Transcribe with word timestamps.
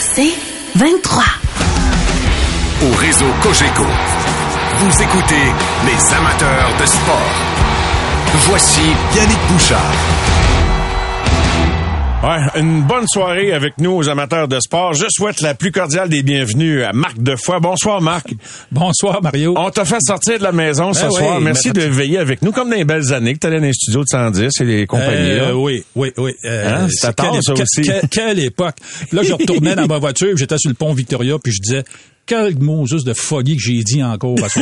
C'est 0.00 0.34
23. 0.74 1.24
Au 2.82 2.96
réseau 2.96 3.26
Cogeco, 3.42 3.84
vous 4.78 5.02
écoutez 5.02 5.52
les 5.86 6.14
amateurs 6.14 6.70
de 6.80 6.86
sport. 6.86 7.32
Voici 8.48 8.82
Yannick 9.14 9.38
Bouchard. 9.50 9.78
Ouais, 12.22 12.38
une 12.60 12.82
bonne 12.82 13.06
soirée 13.08 13.52
avec 13.52 13.78
nous 13.78 13.90
aux 13.90 14.08
amateurs 14.08 14.46
de 14.46 14.60
sport. 14.60 14.94
Je 14.94 15.06
souhaite 15.10 15.40
la 15.40 15.54
plus 15.54 15.72
cordiale 15.72 16.08
des 16.08 16.22
bienvenues 16.22 16.84
à 16.84 16.92
Marc 16.92 17.18
Defoy. 17.20 17.58
Bonsoir 17.60 18.00
Marc. 18.00 18.32
Bonsoir 18.70 19.20
Mario. 19.20 19.54
On 19.56 19.70
t'a 19.70 19.84
fait 19.84 19.98
sortir 20.00 20.38
de 20.38 20.44
la 20.44 20.52
maison 20.52 20.92
ce 20.92 21.02
Ben 21.02 21.10
soir. 21.10 21.36
oui, 21.38 21.44
Merci 21.44 21.72
de 21.72 21.80
veiller 21.82 22.18
avec 22.18 22.42
nous 22.42 22.52
comme 22.52 22.70
dans 22.70 22.76
les 22.76 22.84
belles 22.84 23.12
années 23.12 23.34
que 23.34 23.40
t'allais 23.40 23.58
dans 23.58 23.66
les 23.66 23.72
studios 23.72 24.04
de 24.04 24.08
110 24.08 24.52
et 24.60 24.64
les 24.64 24.86
compagnies. 24.86 25.30
Euh, 25.32 25.54
oui, 25.54 25.82
oui, 25.96 26.12
oui. 26.16 26.30
Euh, 26.44 26.84
Hein, 26.84 27.10
tard, 27.16 27.32
quelle- 27.32 27.42
ça 27.42 27.52
aussi. 27.54 27.82
que- 27.82 28.06
quelle 28.06 28.38
époque? 28.38 28.76
Là, 29.10 29.22
je 29.24 29.32
retournais 29.32 29.74
dans 29.74 29.88
ma 29.88 29.98
voiture, 29.98 30.36
j'étais 30.36 30.58
sur 30.58 30.68
le 30.70 30.76
pont 30.76 30.94
Victoria, 30.94 31.34
puis 31.42 31.52
je 31.52 31.60
disais, 31.60 31.82
quel 32.26 32.58
mot 32.60 32.86
juste 32.86 33.06
de 33.06 33.14
folie 33.14 33.56
que 33.56 33.62
j'ai 33.62 33.82
dit 33.82 34.02
encore 34.02 34.36
à. 34.44 34.48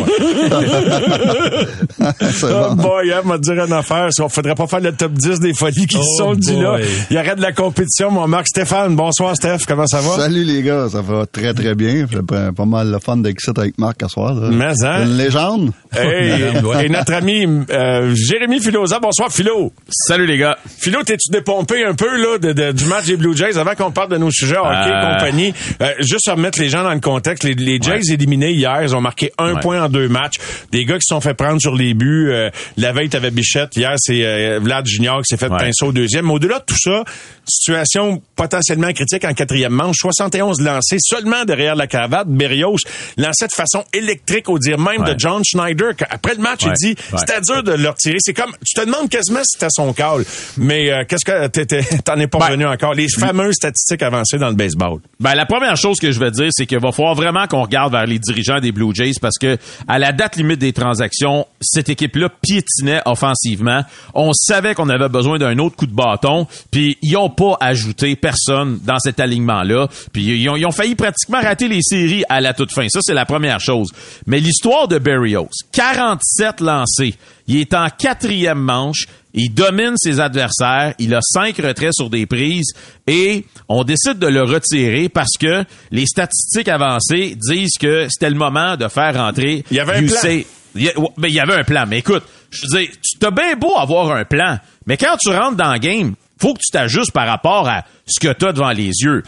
C'est 2.33 2.45
Oh 2.53 2.75
bon. 2.75 2.83
boy, 2.83 3.13
hein, 3.13 3.21
m'a 3.25 3.39
dire 3.39 3.65
une 3.65 3.73
affaire. 3.73 4.09
Il 4.19 4.25
faudrait 4.29 4.55
pas 4.55 4.67
faire 4.67 4.81
le 4.81 4.93
top 4.93 5.13
10 5.13 5.41
des 5.41 5.53
folies 5.55 5.87
qui 5.87 5.97
Oh 5.99 6.03
se 6.03 6.17
sont 6.23 6.35
dit 6.35 6.57
là. 6.61 6.79
Il 7.11 7.17
y 7.17 7.19
aurait 7.19 7.37
de 7.37 7.43
la 7.43 7.53
compétition, 7.53 8.11
mon 8.11 8.27
Marc. 8.27 8.49
Stéphane, 8.49 8.97
bonsoir 8.97 9.37
Steph. 9.37 9.59
Comment 9.67 9.87
ça 9.87 10.01
va? 10.01 10.17
Salut 10.17 10.45
les 10.45 10.63
gars, 10.63 10.89
ça 10.91 11.03
va 11.03 11.27
très 11.27 11.53
très 11.55 11.75
bien. 11.75 12.07
Pas, 12.27 12.53
pas 12.53 12.65
mal 12.65 12.91
le 12.91 12.99
fun 12.99 13.21
avec 13.23 13.39
Marc 13.79 14.03
à 14.03 14.09
soir. 14.09 14.35
là. 14.35 14.49
Mais, 14.51 14.73
hein? 14.85 15.05
Une 15.05 15.17
légende. 15.17 15.71
Hey, 15.97 16.43
et 16.85 16.89
notre 16.89 17.13
ami 17.13 17.47
euh, 17.71 18.15
Jérémy 18.15 18.61
Filosa. 18.61 18.99
Bonsoir 19.01 19.31
Philo. 19.31 19.73
Salut 19.89 20.27
les 20.27 20.39
gars. 20.39 20.57
Philo, 20.67 21.03
t'es-tu 21.03 21.31
dépompé 21.31 21.85
un 21.85 21.95
peu 21.95 22.07
là 22.21 22.39
de, 22.39 22.53
de- 22.53 22.73
du 22.73 22.85
match 22.87 23.07
des 23.07 23.17
Blue 23.17 23.37
Jays 23.37 23.57
avant 23.59 23.75
qu'on 23.75 23.91
parle 23.91 24.11
de 24.11 24.17
nos 24.17 24.31
sujets 24.31 24.57
hockey 24.57 24.91
Euh. 24.91 25.15
compagnie? 25.15 25.53
Euh, 25.83 25.91
juste 26.01 26.29
à 26.29 26.33
remettre 26.35 26.59
les 26.61 26.69
gens 26.69 26.83
dans 26.83 26.95
le 26.95 27.01
contexte, 27.01 27.45
les, 27.54 27.65
les 27.79 27.80
Jays 27.80 28.12
éliminés 28.12 28.52
hier, 28.52 28.82
ils 28.82 28.95
ont 28.96 29.01
marqué 29.01 29.32
un 29.38 29.54
Ouais. 29.54 29.60
point 29.60 29.82
en 29.84 29.88
deux 29.88 30.09
matchs. 30.09 30.37
Des 30.73 30.84
gars 30.84 30.95
qui 30.96 31.06
se 31.06 31.15
sont 31.15 31.20
fait 31.20 31.34
prendre 31.34 31.60
sur 31.60 31.74
les 31.74 31.95
buts. 31.95 32.30
Euh, 32.30 32.51
la 32.76 32.93
veille, 32.93 33.09
t'avais 33.09 33.30
Bichette. 33.30 33.76
Hier, 33.76 33.95
c'est 33.98 34.24
euh, 34.24 34.59
Vlad 34.62 34.87
Junior 34.87 35.18
qui 35.23 35.24
s'est 35.29 35.37
fait 35.37 35.51
Ouais. 35.51 35.59
pinceau 35.59 35.87
au 35.87 35.93
deuxième. 35.93 36.26
Mais 36.26 36.32
au-delà 36.32 36.59
de 36.60 36.65
tout 36.66 36.76
ça, 36.78 37.04
situation 37.48 38.23
potentiellement 38.37 38.93
critique 38.93 39.24
en 39.24 39.34
quatrième 39.34 39.73
manche. 39.73 39.96
71 39.98 40.60
lancés 40.60 40.96
seulement 41.01 41.45
derrière 41.45 41.74
la 41.74 41.87
cravate. 41.87 42.28
Berrios 42.28 42.76
lançait 43.16 43.46
de 43.48 43.52
façon 43.52 43.84
électrique 43.93 44.48
au 44.48 44.59
dire 44.59 44.78
même 44.78 45.02
Ouais. 45.02 45.15
de 45.15 45.18
John 45.18 45.43
Schneider. 45.45 45.93
Après 46.10 46.34
le 46.34 46.40
match, 46.43 46.65
Ouais. 46.65 46.73
il 46.80 46.95
dit 46.95 47.02
Ouais. 47.12 47.18
c'était 47.18 47.40
dur 47.40 47.62
de 47.62 47.73
le 47.73 47.88
retirer. 47.88 48.16
C'est 48.21 48.34
comme 48.34 48.52
tu 48.66 48.74
te 48.80 48.84
demandes 48.87 49.09
quasiment 49.09 49.40
si 49.40 49.54
c'était 49.59 49.71
son 49.71 49.93
call. 49.93 50.24
Mais 50.56 50.90
euh, 50.90 51.04
qu'est-ce 51.09 51.24
que 51.24 52.01
t'en 52.04 52.18
es 52.18 52.26
pas 52.26 52.38
Ben, 52.38 52.46
revenu 52.46 52.66
encore? 52.66 52.95
Les 52.95 53.09
fameuses 53.09 53.54
statistiques 53.56 54.02
avancées 54.02 54.38
dans 54.38 54.48
le 54.48 54.54
baseball. 54.54 55.01
Ben, 55.18 55.34
la 55.34 55.46
première 55.46 55.76
chose 55.76 55.98
que 55.98 56.10
je 56.12 56.18
vais 56.21 56.30
dire, 56.30 56.48
c'est 56.51 56.66
qu'il 56.66 56.78
va 56.78 56.93
falloir 56.93 57.15
vraiment 57.15 57.40
qu'on 57.46 57.63
regarde 57.63 57.93
vers 57.93 58.07
les 58.07 58.19
dirigeants 58.19 58.60
des 58.60 58.73
Blue 58.73 58.95
Jays 58.95 59.15
parce 59.21 59.38
que 59.38 59.57
à 59.88 59.99
la 59.99 60.13
date 60.13 60.37
limite 60.37 60.59
des 60.59 60.73
transactions, 60.73 61.46
cette 61.60 61.88
équipe-là 61.88 62.29
piétinait 62.43 63.02
offensivement. 63.05 63.83
On 64.15 64.33
savait 64.33 64.75
qu'on 64.75 64.88
avait 64.88 65.09
besoin 65.09 65.38
d'un 65.38 65.59
autre 65.59 65.77
coup 65.77 65.87
de 65.87 65.94
bâton, 65.94 66.47
puis 66.71 66.99
ils 67.03 67.16
ont 67.16 67.31
pas 67.31 67.56
ajouté 67.61 68.16
personne 68.16 68.81
dans 68.84 68.99
cet 68.99 69.21
alignement-là. 69.21 69.88
Puis 70.12 70.25
ils 70.25 70.49
ont, 70.49 70.56
ils 70.56 70.66
ont 70.66 70.72
failli 70.72 70.94
pratiquement 70.94 71.41
rater 71.41 71.69
les 71.69 71.83
séries 71.83 72.25
à 72.28 72.41
la 72.41 72.55
toute 72.55 72.72
fin. 72.72 72.88
Ça, 72.88 73.00
c'est 73.03 73.15
la 73.15 73.27
première 73.27 73.61
chose. 73.61 73.91
Mais 74.27 74.41
l'histoire 74.41 74.88
de 74.88 74.99
Berrios, 74.99 75.49
47 75.72 76.61
lancés. 76.61 77.15
Il 77.47 77.56
est 77.56 77.75
en 77.75 77.88
quatrième 77.88 78.61
manche. 78.61 79.06
Il 79.34 79.55
domine 79.55 79.95
ses 79.97 80.21
adversaires. 80.21 80.95
Il 80.99 81.15
a 81.15 81.21
cinq 81.23 81.56
retraits 81.59 81.93
sur 81.93 82.11
des 82.11 82.27
prises 82.27 82.73
et 83.06 83.45
on 83.69 83.84
décide 83.84 84.19
de 84.19 84.27
le 84.27 84.43
retirer 84.43 85.09
parce 85.09 85.37
que 85.39 85.65
les 85.91 86.06
statistiques 86.06 86.69
avancées 86.69 87.37
disent 87.37 87.78
que 87.78 88.06
c'était 88.11 88.31
le 88.31 88.37
moment 88.37 88.77
de 88.77 88.89
faire 88.89 89.15
rentrer. 89.15 89.65
Il 89.71 89.77
y 89.77 89.81
avait 89.81 89.97
un 89.97 90.06
plan. 90.06 90.43
Il 90.77 90.84
y, 90.84 90.91
ben, 91.17 91.28
il 91.28 91.34
y 91.34 91.41
avait 91.41 91.55
un 91.55 91.65
plan. 91.65 91.85
Mais 91.89 91.99
écoute, 91.99 92.23
je 92.51 92.61
veux 92.63 92.81
dire, 92.81 92.91
tu 92.91 93.19
t'as 93.19 93.31
bien 93.31 93.57
beau 93.57 93.77
avoir 93.77 94.13
un 94.13 94.25
plan, 94.25 94.59
mais 94.87 94.97
quand 94.97 95.17
tu 95.21 95.31
rentres 95.31 95.57
dans 95.57 95.73
le 95.73 95.79
game, 95.79 96.15
faut 96.41 96.55
que 96.55 96.61
tu 96.61 96.71
t'ajustes 96.73 97.13
par 97.13 97.27
rapport 97.27 97.69
à 97.69 97.85
ce 98.07 98.21
que 98.21 98.33
tu 98.33 98.47
as 98.47 98.53
devant 98.53 98.71
les 98.71 98.91
yeux. 99.03 99.23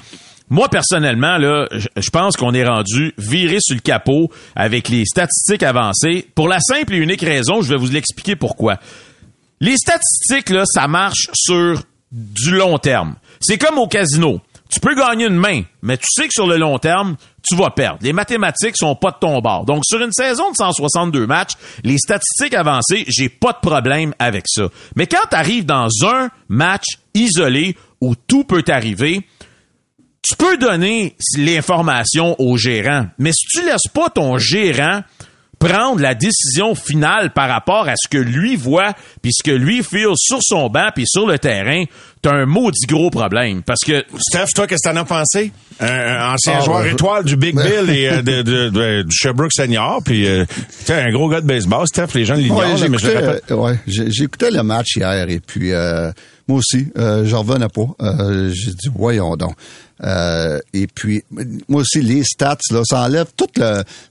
Moi, 0.51 0.69
personnellement, 0.69 1.39
là, 1.39 1.67
je 1.73 1.89
je 1.97 2.11
pense 2.11 2.37
qu'on 2.37 2.53
est 2.53 2.65
rendu 2.65 3.15
viré 3.17 3.57
sur 3.61 3.75
le 3.75 3.81
capot 3.81 4.31
avec 4.55 4.89
les 4.89 5.05
statistiques 5.07 5.62
avancées 5.62 6.27
pour 6.35 6.47
la 6.47 6.61
simple 6.61 6.95
et 6.95 6.99
unique 6.99 7.23
raison, 7.23 7.62
je 7.62 7.71
vais 7.71 7.77
vous 7.77 7.91
l'expliquer 7.91 8.37
pourquoi. 8.37 8.79
Les 9.62 9.77
statistiques, 9.77 10.50
là, 10.50 10.65
ça 10.67 10.89
marche 10.89 11.31
sur 11.34 11.81
du 12.11 12.50
long 12.50 12.78
terme. 12.78 13.15
C'est 13.39 13.59
comme 13.59 13.78
au 13.78 13.87
casino. 13.87 14.41
Tu 14.69 14.81
peux 14.81 14.97
gagner 14.97 15.27
une 15.27 15.37
main, 15.37 15.62
mais 15.83 15.97
tu 15.99 16.06
sais 16.09 16.27
que 16.27 16.33
sur 16.33 16.49
le 16.49 16.56
long 16.56 16.81
terme, 16.81 17.15
tu 17.49 17.55
vas 17.55 17.71
perdre. 17.71 18.00
Les 18.03 18.12
mathématiques 18.12 18.77
sont 18.77 18.97
pas 18.97 19.12
de 19.12 19.19
ton 19.21 19.41
bord. 19.41 19.65
Donc, 19.65 19.84
sur 19.87 20.03
une 20.03 20.11
saison 20.11 20.50
de 20.50 20.56
162 20.56 21.28
matchs, 21.28 21.53
les 21.84 21.97
statistiques 21.99 22.55
avancées, 22.55 23.05
j'ai 23.06 23.28
pas 23.28 23.53
de 23.53 23.59
problème 23.61 24.15
avec 24.19 24.47
ça. 24.49 24.65
Mais 24.97 25.06
quand 25.06 25.28
tu 25.31 25.37
arrives 25.37 25.65
dans 25.65 25.91
un 26.06 26.29
match 26.49 26.99
isolé 27.15 27.77
où 28.00 28.17
tout 28.17 28.43
peut 28.43 28.65
arriver, 28.67 29.25
tu 30.23 30.34
peux 30.34 30.56
donner 30.56 31.15
l'information 31.37 32.34
au 32.41 32.56
gérant, 32.56 33.06
mais 33.17 33.31
si 33.33 33.47
tu 33.47 33.65
laisses 33.65 33.89
pas 33.94 34.11
ton 34.11 34.39
gérant 34.39 35.03
prendre 35.69 36.00
la 36.00 36.15
décision 36.15 36.75
finale 36.75 37.31
par 37.33 37.49
rapport 37.49 37.89
à 37.89 37.95
ce 37.97 38.09
que 38.09 38.19
lui 38.19 38.56
voit, 38.56 38.93
puis 39.23 39.33
ce 39.33 39.43
que 39.43 39.50
lui 39.50 39.83
feel 39.83 40.09
sur 40.17 40.39
son 40.43 40.69
banc, 40.69 40.89
puis 40.95 41.05
sur 41.06 41.27
le 41.27 41.39
terrain, 41.39 41.84
t'as 42.21 42.33
un 42.34 42.47
maudit 42.47 42.87
gros 42.87 43.11
problème. 43.11 43.62
Parce 43.62 43.81
que 43.81 44.05
Steph, 44.19 44.47
toi, 44.55 44.67
qu'est-ce 44.67 44.89
que 44.89 44.95
t'en 44.95 45.00
as 45.00 45.05
pensé? 45.05 45.53
Un, 45.81 46.33
ancien 46.34 46.55
Ah, 46.59 46.65
joueur 46.65 46.87
étoile 46.87 47.25
du 47.25 47.37
Big 47.37 47.55
Bill 47.56 47.91
et 47.91 48.09
euh, 48.09 48.23
de, 48.23 48.43
de- 48.43 48.69
de- 48.69 49.03
du 49.03 49.15
Sherbrooke 49.17 49.53
Senior, 49.53 50.00
puis 50.05 50.28
euh, 50.28 50.45
t'es 50.87 50.93
un 50.95 51.11
gros 51.11 51.28
gars 51.28 51.41
de 51.41 51.47
baseball, 51.47 51.87
Steph, 51.87 52.09
les 52.15 52.25
gens 52.25 52.34
l'ignorent, 52.34 52.59
Ouais, 52.59 52.67
là, 52.67 52.89
mais 52.89 52.99
je 52.99 53.06
le 53.06 53.12
j'écoutais, 53.12 53.19
répète. 53.27 53.44
euh, 53.50 53.55
ouais, 53.56 53.79
j'écoutais 53.87 54.50
le 54.50 54.62
match 54.62 54.97
hier 54.97 55.29
et 55.29 55.41
puis 55.41 55.73
euh, 55.73 56.12
moi 56.53 56.59
aussi, 56.59 56.87
euh, 56.99 57.25
j'en 57.25 57.43
revenais 57.43 57.69
pas. 57.69 57.87
Euh, 58.03 58.51
j'ai 58.53 58.71
dit 58.73 58.89
voyons 58.95 59.37
donc. 59.37 59.55
Euh, 60.05 60.59
et 60.75 60.87
puis 60.87 61.23
moi 61.69 61.83
aussi 61.83 62.03
les 62.03 62.25
stats 62.25 62.59
là, 62.71 62.83
ça 62.85 63.03
enlève 63.03 63.27
tout 63.37 63.47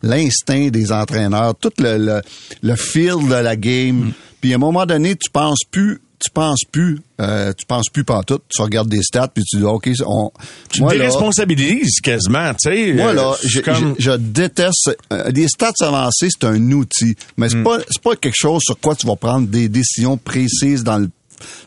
l'instinct 0.01 0.69
des 0.69 0.91
entraîneurs, 0.91 1.55
tout 1.55 1.71
le, 1.79 1.97
le, 1.97 2.21
le 2.61 2.75
feel 2.75 3.27
de 3.27 3.35
la 3.35 3.55
game. 3.55 4.07
Mm. 4.07 4.13
Puis 4.41 4.53
à 4.53 4.55
un 4.55 4.59
moment 4.59 4.85
donné, 4.85 5.15
tu 5.15 5.29
penses 5.29 5.59
plus 5.69 6.01
tu 6.23 6.29
penses 6.29 6.61
plus, 6.71 6.99
euh, 7.19 7.51
tu 7.57 7.65
penses 7.65 7.89
plus 7.91 8.03
pantoute, 8.03 8.43
tu 8.47 8.61
regardes 8.61 8.89
des 8.89 9.01
stats 9.01 9.27
puis 9.29 9.43
tu 9.43 9.57
dis 9.57 9.63
OK, 9.63 9.89
on 10.05 10.29
Tu 10.69 10.77
te 10.77 10.83
moi, 10.83 10.93
là, 10.93 10.99
déresponsabilises 10.99 11.99
quasiment, 12.03 12.53
tu 12.53 12.69
sais. 12.69 12.93
moi, 12.93 13.07
euh, 13.07 13.13
là, 13.13 13.35
c'est 13.41 13.47
je, 13.49 13.59
comme- 13.61 13.95
je- 13.97 14.03
je 14.11 14.11
déteste. 14.17 14.91
euh, 15.11 15.31
les 15.33 15.47
stats 15.47 15.73
avancées, 15.81 16.27
c'est 16.29 16.45
un 16.45 16.71
outil, 16.73 17.15
mais 17.37 17.49
c'est 17.49 17.63
pas 17.63 17.79
c'est 17.89 18.03
pas 18.03 18.15
quelque 18.15 18.35
chose 18.37 18.61
sur 18.63 18.79
quoi 18.79 18.93
tu 18.95 19.07
vas 19.07 19.15
prendre 19.15 19.47
des 19.47 19.67
décisions 19.67 20.15
précises 20.17 20.83
dans 20.83 20.99
le 20.99 21.09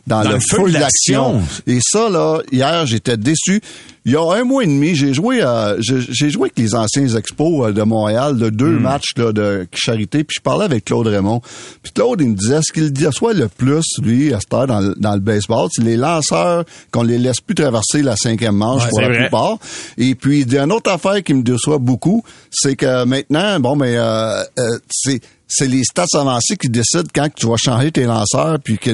dans, 0.06 0.22
Dans 0.22 0.28
le, 0.30 0.34
le 0.36 0.40
feu 0.40 0.68
de 0.68 0.72
l'action. 0.78 1.42
Et 1.66 1.78
ça, 1.82 2.08
là, 2.08 2.38
hier, 2.52 2.86
j'étais 2.86 3.16
déçu. 3.16 3.60
Il 4.06 4.12
y 4.12 4.16
a 4.16 4.20
un 4.34 4.44
mois 4.44 4.62
et 4.64 4.66
demi, 4.66 4.94
j'ai 4.94 5.14
joué 5.14 5.40
à, 5.40 5.76
j'ai 5.80 6.28
joué 6.28 6.42
avec 6.48 6.58
les 6.58 6.74
anciens 6.74 7.16
expos 7.16 7.66
euh, 7.68 7.72
de 7.72 7.82
Montréal, 7.82 8.36
de 8.36 8.48
Hmm. 8.48 8.50
deux 8.50 8.78
matchs 8.78 9.12
là, 9.16 9.32
de 9.32 9.66
charité, 9.72 10.24
puis 10.24 10.34
je 10.38 10.42
parlais 10.42 10.66
avec 10.66 10.84
Claude 10.84 11.06
Raymond. 11.06 11.40
Puis 11.82 11.90
Claude, 11.92 12.20
il 12.20 12.28
me 12.28 12.34
disait 12.34 12.60
ce 12.62 12.70
qu'il 12.70 12.92
déçoit 12.92 13.32
le 13.32 13.48
plus, 13.48 13.82
lui, 14.02 14.34
à 14.34 14.40
cette 14.40 14.52
heure 14.52 14.66
dans, 14.66 14.80
le- 14.80 14.94
dans 14.98 15.14
le 15.14 15.20
baseball, 15.20 15.68
c'est 15.72 15.82
les 15.82 15.96
lanceurs 15.96 16.64
qu'on 16.90 17.02
les 17.02 17.16
laisse 17.16 17.40
plus 17.40 17.54
traverser 17.54 18.02
la 18.02 18.14
cinquième 18.16 18.56
manche 18.56 18.82
Ouais, 18.84 18.90
pour 18.90 19.00
la 19.00 19.08
vrai. 19.08 19.18
plupart. 19.20 19.56
Et 19.96 20.14
puis, 20.14 20.42
il 20.42 20.52
y 20.52 20.58
a 20.58 20.64
une 20.64 20.72
autre 20.72 20.90
affaire 20.90 21.22
qui 21.22 21.32
me 21.32 21.42
déçoit 21.42 21.78
beaucoup, 21.78 22.22
c'est 22.50 22.76
que 22.76 23.04
maintenant, 23.06 23.58
bon, 23.58 23.74
mais 23.74 23.96
euh, 23.96 24.42
euh, 24.58 24.78
c'est 24.90 25.20
c'est 25.46 25.66
les 25.68 25.84
stats 25.84 26.06
avancés 26.14 26.56
qui 26.56 26.68
décident 26.68 27.08
quand 27.14 27.28
tu 27.34 27.46
vas 27.46 27.56
changer 27.56 27.92
tes 27.92 28.04
lanceurs, 28.04 28.58
puis 28.62 28.78
que 28.78 28.90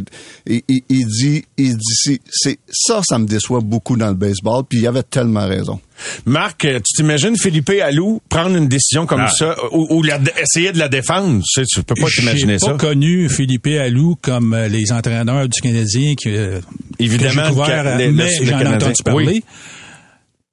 il, 0.46 0.62
il- 0.68 0.82
il 0.88 1.06
dit, 1.06 1.44
il 1.56 1.76
dit, 1.76 1.94
c'est- 1.94 2.20
c'est 2.30 2.58
ça, 2.70 3.00
ça 3.08 3.18
me 3.18 3.26
déçoit 3.26 3.60
beaucoup 3.60 3.96
dans 3.96 4.08
le 4.08 4.14
baseball. 4.14 4.64
Puis 4.68 4.78
il 4.80 4.86
avait 4.86 5.02
tellement 5.02 5.46
raison. 5.46 5.80
Marc, 6.24 6.64
euh, 6.64 6.78
tu 6.78 6.94
t'imagines 6.96 7.36
Philippe 7.36 7.70
Allou 7.82 8.20
prendre 8.28 8.56
une 8.56 8.68
décision 8.68 9.06
comme 9.06 9.20
Ah. 9.26 9.28
ça 9.30 9.54
ou, 9.72 9.86
ou 9.90 10.02
la- 10.02 10.18
essayer 10.40 10.72
de 10.72 10.78
la 10.78 10.88
défendre? 10.88 11.42
Tu, 11.42 11.60
sais, 11.60 11.66
tu 11.66 11.82
peux 11.82 11.94
pas 11.94 12.08
t'imaginer 12.08 12.54
J'ai 12.54 12.58
ça. 12.60 12.72
pas 12.72 12.78
connu 12.78 13.28
Philippe 13.28 13.66
Allou 13.66 14.16
comme 14.20 14.54
euh, 14.54 14.66
les 14.68 14.90
entraîneurs 14.92 15.46
du 15.48 15.60
Canadien 15.60 16.14
euh, 16.26 16.60
Évidemment, 16.98 17.42
que 17.42 17.48
j'ai 17.48 17.54
couvert, 17.54 17.84
le- 17.84 17.90
euh, 17.90 18.06
le- 18.06 18.12
mais 18.12 18.30
j'en 18.44 18.60
ai 18.60 18.66
entendu 18.66 19.02
parler. 19.04 19.26
Oui. 19.26 19.44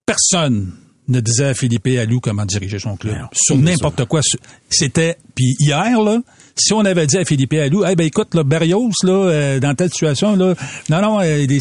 Personne 0.05 0.71
ne 1.07 1.19
disait 1.19 1.45
à 1.45 1.53
Philippe 1.53 1.87
Allou 1.87 2.19
comment 2.19 2.45
diriger 2.45 2.79
son 2.79 2.97
club. 2.97 3.15
Non, 3.15 3.27
Sur 3.33 3.57
n'importe 3.57 4.05
quoi. 4.05 4.21
C'était, 4.69 5.17
puis 5.35 5.55
hier, 5.59 6.01
là, 6.01 6.19
si 6.55 6.73
on 6.73 6.81
avait 6.81 7.07
dit 7.07 7.17
à 7.17 7.25
Philippe 7.25 7.53
Allou, 7.53 7.85
eh 7.85 7.95
ben 7.95 8.05
écoute, 8.05 8.33
là, 8.35 8.43
Berrios, 8.43 8.91
là, 9.03 9.11
euh, 9.13 9.59
dans 9.59 9.73
telle 9.75 9.89
situation, 9.89 10.35
là, 10.35 10.53
non, 10.89 11.01
non, 11.01 11.19
euh, 11.21 11.45
des- 11.45 11.59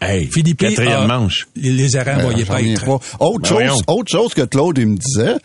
Hey, 0.00 0.26
Philippe 0.26 0.58
quatrième 0.58 0.92
a- 1.02 1.06
manche. 1.06 1.46
les 1.54 1.94
arrêts 1.96 2.16
Euh, 2.18 2.22
voyaient 2.22 2.44
j'en 2.76 2.98
pas. 2.98 3.04
Autre 3.20 3.54
Ben 3.54 3.68
chose, 3.68 3.82
autre 3.86 4.10
chose 4.10 4.34
que 4.34 4.42
Claude 4.42 4.78
il 4.78 4.86
me 4.88 4.96
disait, 4.96 5.36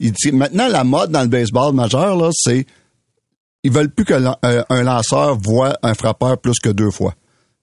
il 0.00 0.10
dit 0.12 0.32
maintenant 0.32 0.66
la 0.68 0.82
mode 0.82 1.12
dans 1.12 1.22
le 1.22 1.28
baseball 1.28 1.72
majeur 1.74 2.16
là, 2.16 2.30
c'est 2.32 2.66
ils 3.62 3.70
veulent 3.70 3.90
plus 3.90 4.04
que 4.04 4.14
lan- 4.14 4.36
euh, 4.44 4.64
un 4.68 4.82
lanceur 4.82 5.38
voit 5.38 5.76
un 5.84 5.94
frappeur 5.94 6.38
plus 6.38 6.58
que 6.60 6.70
deux 6.70 6.90
fois. 6.90 7.14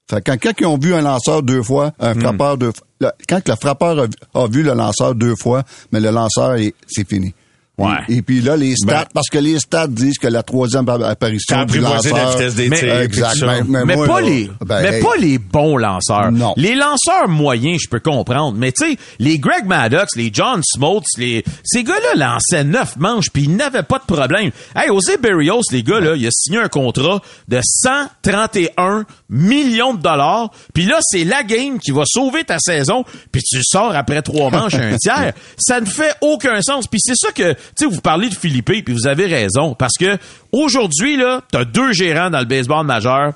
Fait 0.09 0.21
quand, 0.25 0.38
quand 0.42 0.54
ils 0.59 0.65
ont 0.65 0.77
vu 0.77 0.94
un 0.94 1.01
lanceur 1.01 1.44
deux 1.44 1.62
fois, 1.62 1.92
un 2.00 2.13
Hmm. 2.15 2.21
frappeur 2.21 2.57
deux 2.57 2.71
fois, 2.71 3.12
quand 3.27 3.48
le 3.48 3.56
frappeur 3.56 4.00
a, 4.00 4.06
vu- 4.06 4.12
a 4.33 4.48
vu 4.48 4.63
le 4.63 4.74
lanceur 4.74 5.13
deux 5.15 5.36
fois, 5.36 5.63
mais 5.92 6.00
le 6.00 6.12
lanceur, 6.12 6.56
est- 6.56 6.74
c'est 6.88 7.07
fini. 7.07 7.33
Ouais. 7.77 7.91
Et, 8.09 8.15
et 8.18 8.21
puis 8.24 8.41
là, 8.41 8.57
les 8.57 8.75
stats, 8.75 8.91
Ben- 8.91 9.06
parce 9.13 9.27
que 9.29 9.38
les 9.38 9.59
stats 9.59 9.88
disent 9.88 10.18
que 10.18 10.27
la 10.27 10.41
troisième 10.41 10.89
apparition 10.89 11.63
du 11.65 11.79
lanceur... 11.79 12.15
la 12.15 12.31
vitesse 12.31 12.56
des 12.56 12.69
Mais- 12.69 12.79
tirs. 12.79 12.95
puis 12.95 13.03
Exact. 13.03 13.35
Mais- 13.45 13.62
mais 13.68 13.85
mais 13.85 13.95
moi, 13.95 14.07
pas 14.07 14.21
là, 14.21 14.27
les 14.27 14.50
ben, 14.65 14.81
mais 14.81 14.97
hey. 14.97 15.03
pas 15.03 15.15
les 15.19 15.38
bons 15.38 15.77
lanceurs. 15.77 16.31
Non. 16.31 16.53
Les 16.57 16.74
lanceurs 16.74 17.27
moyens, 17.27 17.79
je 17.83 17.88
peux 17.89 18.00
comprendre, 18.00 18.57
mais 18.57 18.71
tu 18.71 18.91
sais, 18.94 18.97
les 19.19 19.38
Greg 19.38 19.65
Maddox, 19.65 20.15
les 20.15 20.31
John 20.33 20.62
Smoltz, 20.63 21.06
les 21.18 21.44
ces 21.63 21.83
gars-là 21.83 22.15
lançaient 22.15 22.63
neuf 22.63 22.95
manches 22.97 23.29
puis 23.31 23.44
ils 23.44 23.56
n'avaient 23.56 23.83
pas 23.83 24.00
de 24.00 24.06
problème. 24.12 24.51
Hey, 24.75 24.88
José 24.88 25.18
Berrios, 25.18 25.62
les 25.71 25.83
gars 25.83 26.00
là, 26.00 26.15
il 26.15 26.25
a 26.25 26.31
signé 26.31 26.57
un 26.59 26.69
contrat 26.69 27.21
de 27.47 27.59
131 27.63 29.06
millions 29.30 29.94
de 29.94 30.01
dollars, 30.01 30.50
puis 30.73 30.85
là 30.85 30.97
c'est 31.01 31.23
la 31.23 31.44
game 31.44 31.80
qui 31.80 31.91
va 31.91 32.03
sauver 32.06 32.44
ta 32.44 32.57
saison, 32.59 33.03
puis 33.31 33.41
tu 33.44 33.59
sors 33.63 33.95
après 33.95 34.21
trois 34.21 34.50
manches 34.50 34.73
à 34.75 34.81
un 34.83 34.95
tiers. 34.97 35.33
Ça 35.57 35.80
ne 35.80 35.85
fait 35.85 36.15
aucun 36.21 36.62
sens. 36.62 36.88
Puis 36.88 37.00
c'est 37.03 37.15
ça 37.15 37.31
que 37.31 37.56
tu 37.75 37.85
sais 37.85 37.85
vous 37.85 38.01
parlez 38.01 38.29
de 38.29 38.35
Philippe, 38.35 38.65
puis 38.65 38.93
vous 38.93 39.07
avez 39.07 39.25
raison 39.25 39.75
parce 39.75 39.97
que 39.97 40.17
aujourd'hui 40.51 41.17
là, 41.17 41.41
t'as 41.51 41.65
deux 41.65 41.91
gérants 41.93 42.29
dans 42.29 42.39
le 42.39 42.45
baseball 42.45 42.85
majeur 42.85 43.33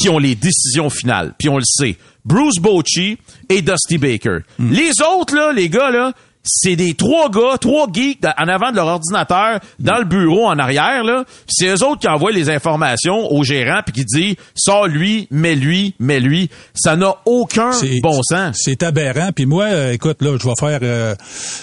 qui 0.00 0.08
ont 0.08 0.18
les 0.18 0.34
décisions 0.34 0.90
finales. 0.90 1.34
Puis 1.38 1.48
on 1.48 1.56
le 1.56 1.64
sait. 1.64 1.96
Bruce 2.24 2.58
Bochy 2.58 3.18
et 3.48 3.60
Dusty 3.60 3.98
Baker. 3.98 4.38
Les 4.58 4.92
autres, 5.02 5.34
là, 5.34 5.52
les 5.52 5.68
gars, 5.68 5.90
là, 5.90 6.12
c'est 6.44 6.76
des 6.76 6.94
trois 6.94 7.30
gars, 7.30 7.56
trois 7.60 7.86
geeks 7.92 8.20
dans- 8.22 8.34
en 8.38 8.48
avant 8.48 8.70
de 8.70 8.76
leur 8.76 8.86
ordinateur, 8.86 9.60
dans 9.78 9.98
le 9.98 10.04
bureau 10.04 10.46
en 10.46 10.58
arrière, 10.58 11.02
là. 11.02 11.24
C'est 11.48 11.66
eux 11.68 11.82
autres 11.84 12.00
qui 12.00 12.08
envoient 12.08 12.32
les 12.32 12.50
informations 12.50 13.32
au 13.32 13.42
gérant 13.44 13.80
puis 13.84 13.92
qui 13.94 14.04
dit 14.04 14.36
sors 14.54 14.86
lui, 14.86 15.26
mets 15.30 15.54
lui, 15.54 15.94
mets 15.98 16.20
lui. 16.20 16.50
Ça 16.74 16.96
n'a 16.96 17.14
aucun 17.24 17.70
bon 18.02 18.20
sens. 18.22 18.56
C'est 18.60 18.82
aberrant. 18.82 19.30
Puis 19.34 19.46
moi, 19.46 19.64
euh, 19.64 19.92
écoute, 19.92 20.20
là, 20.22 20.36
je 20.40 20.46
vais 20.46 20.54
faire... 20.58 20.78
euh, 20.82 21.14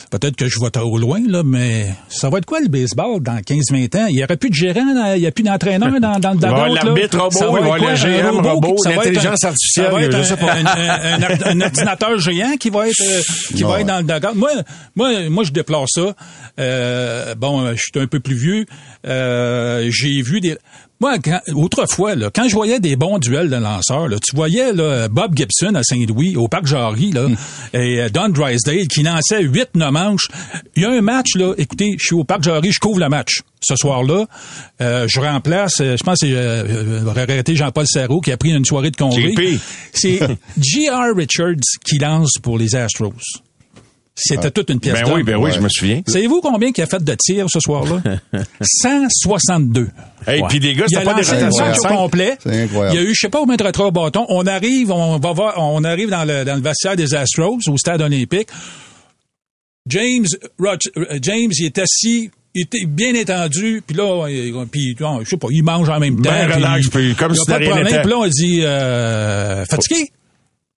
Peut-être 0.09 0.35
que 0.35 0.47
je 0.47 0.59
vais 0.59 0.69
trop 0.71 0.97
loin, 0.97 1.19
là, 1.27 1.41
mais 1.45 1.87
ça 2.09 2.29
va 2.29 2.39
être 2.39 2.45
quoi 2.45 2.59
le 2.59 2.67
baseball 2.67 3.21
dans 3.21 3.37
15-20 3.39 3.95
ans? 3.97 4.05
Il 4.09 4.15
n'y 4.15 4.23
aura 4.23 4.35
plus 4.35 4.49
de 4.49 4.55
gérant, 4.55 5.13
il 5.15 5.21
n'y 5.21 5.27
a 5.27 5.31
plus 5.31 5.43
d'entraîneur 5.43 5.91
dans, 6.01 6.19
dans 6.19 6.31
le 6.31 6.37
Il 6.41 6.41
va 6.41 6.47
y 6.47 6.51
avoir 6.51 6.65
dugout, 6.69 6.75
là. 6.75 6.83
l'arbitre 6.83 7.17
robot, 7.19 7.37
Ça 7.37 7.45
va 7.47 7.51
il 7.51 7.53
va 7.53 7.59
y 7.59 7.61
être 7.61 7.63
avoir 7.63 7.79
quoi? 7.79 7.89
le 7.91 8.15
Un 8.15 8.31
GM 8.31 8.47
robot, 8.47 8.75
être 8.85 8.89
l'intelligence 8.95 9.43
artificielle, 9.43 9.85
Ça 9.85 9.91
va 9.91 10.01
être 10.03 10.15
un, 10.15 10.23
sais 10.23 10.37
pas. 10.37 10.53
un- 10.53 10.65
un- 10.65 11.21
un- 11.21 11.51
un 11.57 11.61
ordinateur 11.61 12.17
géant 12.19 12.55
qui 12.59 12.69
va 12.69 12.87
être, 12.87 13.01
euh, 13.01 13.21
qui 13.55 13.63
va 13.63 13.79
être 13.81 13.87
dans 13.87 13.99
le. 14.05 14.33
Moi, 14.35 14.49
moi, 14.95 15.29
moi, 15.29 15.43
je 15.43 15.51
déplore 15.51 15.85
ça. 15.89 16.15
Euh, 16.59 17.35
bon, 17.35 17.71
je 17.75 17.81
suis 17.81 17.91
un 17.99 18.07
peu 18.07 18.19
plus 18.19 18.35
vieux. 18.35 18.65
Euh, 19.07 19.89
J'ai 19.91 20.21
vu 20.21 20.39
des... 20.41 20.57
Moi, 20.99 21.17
quand- 21.17 21.41
autrefois, 21.55 22.13
là, 22.13 22.29
quand 22.31 22.47
je 22.47 22.53
voyais 22.53 22.79
des 22.79 22.95
bons 22.95 23.17
duels 23.17 23.49
de 23.49 23.55
lanceurs, 23.55 24.07
là, 24.07 24.17
tu 24.23 24.35
voyais 24.35 24.71
là, 24.71 25.07
Bob 25.07 25.35
Gibson 25.35 25.73
à 25.73 25.81
Saint-Louis, 25.81 26.35
au 26.35 26.47
Parc 26.47 26.67
Jarry, 26.67 27.11
là, 27.11 27.25
et 27.73 28.01
euh, 28.01 28.09
Don 28.09 28.29
Drysdale 28.29 28.87
qui 28.87 29.01
lançait 29.01 29.43
8-9 29.43 29.89
manches. 29.91 30.27
Il 30.75 30.83
y 30.83 30.85
a 30.85 30.91
un 30.91 31.01
match, 31.01 31.29
là, 31.35 31.55
écoutez, 31.57 31.95
je 31.97 32.05
suis 32.05 32.13
au 32.15 32.23
Parc 32.23 32.43
Jarry, 32.43 32.71
je 32.71 32.79
couvre 32.79 32.99
le 32.99 33.09
match. 33.09 33.41
Ce 33.63 33.75
soir-là, 33.75 34.25
euh, 34.81 35.07
je 35.07 35.19
remplace, 35.19 35.81
euh, 35.81 35.97
je 35.97 36.03
pense 36.03 36.19
que 36.19 36.27
c'est 36.27 36.33
euh, 36.35 36.65
euh, 36.67 37.03
regretté 37.11 37.55
Jean-Paul 37.55 37.85
Serrault 37.87 38.21
qui 38.21 38.31
a 38.31 38.37
pris 38.37 38.51
une 38.51 38.65
soirée 38.65 38.91
de 38.91 38.97
congé. 38.97 39.33
C'est 39.93 40.19
J.R. 40.59 41.15
Richards 41.15 41.55
qui 41.83 41.97
lance 41.97 42.33
pour 42.43 42.59
les 42.59 42.75
Astros. 42.75 43.13
C'était 44.23 44.51
toute 44.51 44.69
une 44.69 44.79
pièce 44.79 44.95
Ben 44.95 45.03
d'or. 45.05 45.15
oui, 45.15 45.23
ben 45.23 45.35
oui, 45.37 45.51
je 45.53 45.59
me 45.59 45.69
souviens. 45.69 46.01
Savez-vous 46.07 46.41
combien 46.41 46.71
il 46.75 46.81
a 46.81 46.85
fait 46.85 47.03
de 47.03 47.15
tirs 47.19 47.47
ce 47.49 47.59
soir-là? 47.59 48.01
162. 48.61 49.89
Hey, 50.27 50.41
puis 50.47 50.59
les 50.59 50.73
gars, 50.75 50.85
c'était 50.87 51.03
pas 51.03 51.13
des 51.15 51.23
rotations 51.27 51.65
au 51.65 51.87
complet. 51.95 52.37
C'est 52.43 52.63
incroyable. 52.63 52.95
Il 52.97 53.01
y 53.01 53.05
a 53.05 53.09
eu, 53.09 53.13
je 53.15 53.19
sais 53.19 53.29
pas 53.29 53.39
combien 53.39 53.55
de 53.55 53.63
retraits 53.63 53.87
au 53.87 53.91
bâton. 53.91 54.25
On 54.29 54.45
arrive, 54.45 54.91
on 54.91 55.17
va 55.19 55.31
voir, 55.33 55.55
on 55.57 55.83
arrive 55.83 56.09
dans 56.09 56.25
le, 56.25 56.43
dans 56.45 56.55
le 56.55 56.61
vestiaire 56.61 56.95
des 56.95 57.13
Astros, 57.15 57.59
au 57.67 57.77
stade 57.77 58.01
olympique. 58.01 58.47
James, 59.87 60.27
Roch- 60.59 60.91
euh, 60.97 61.17
James, 61.21 61.49
il 61.57 61.65
est 61.65 61.79
assis, 61.79 62.29
il 62.53 62.61
était 62.63 62.85
bien 62.85 63.15
étendu, 63.15 63.81
puis 63.85 63.95
là, 63.97 64.27
il- 64.29 64.53
puis, 64.71 64.95
je 64.99 65.25
sais 65.29 65.37
pas, 65.37 65.47
il 65.49 65.63
mange 65.63 65.89
en 65.89 65.99
même 65.99 66.17
temps. 66.21 66.29
Ben 66.29 66.51
relax, 66.51 66.87
puis 66.89 67.15
comme 67.15 67.31
il 67.33 67.37
y 67.37 67.39
a 67.39 67.43
si 67.43 67.45
pas 67.51 67.59
de 67.59 67.65
problème. 67.65 68.01
Puis 68.01 68.11
là, 68.11 68.17
on 68.19 68.27
dit, 68.27 68.61
euh, 68.63 69.65
fatigué? 69.65 70.11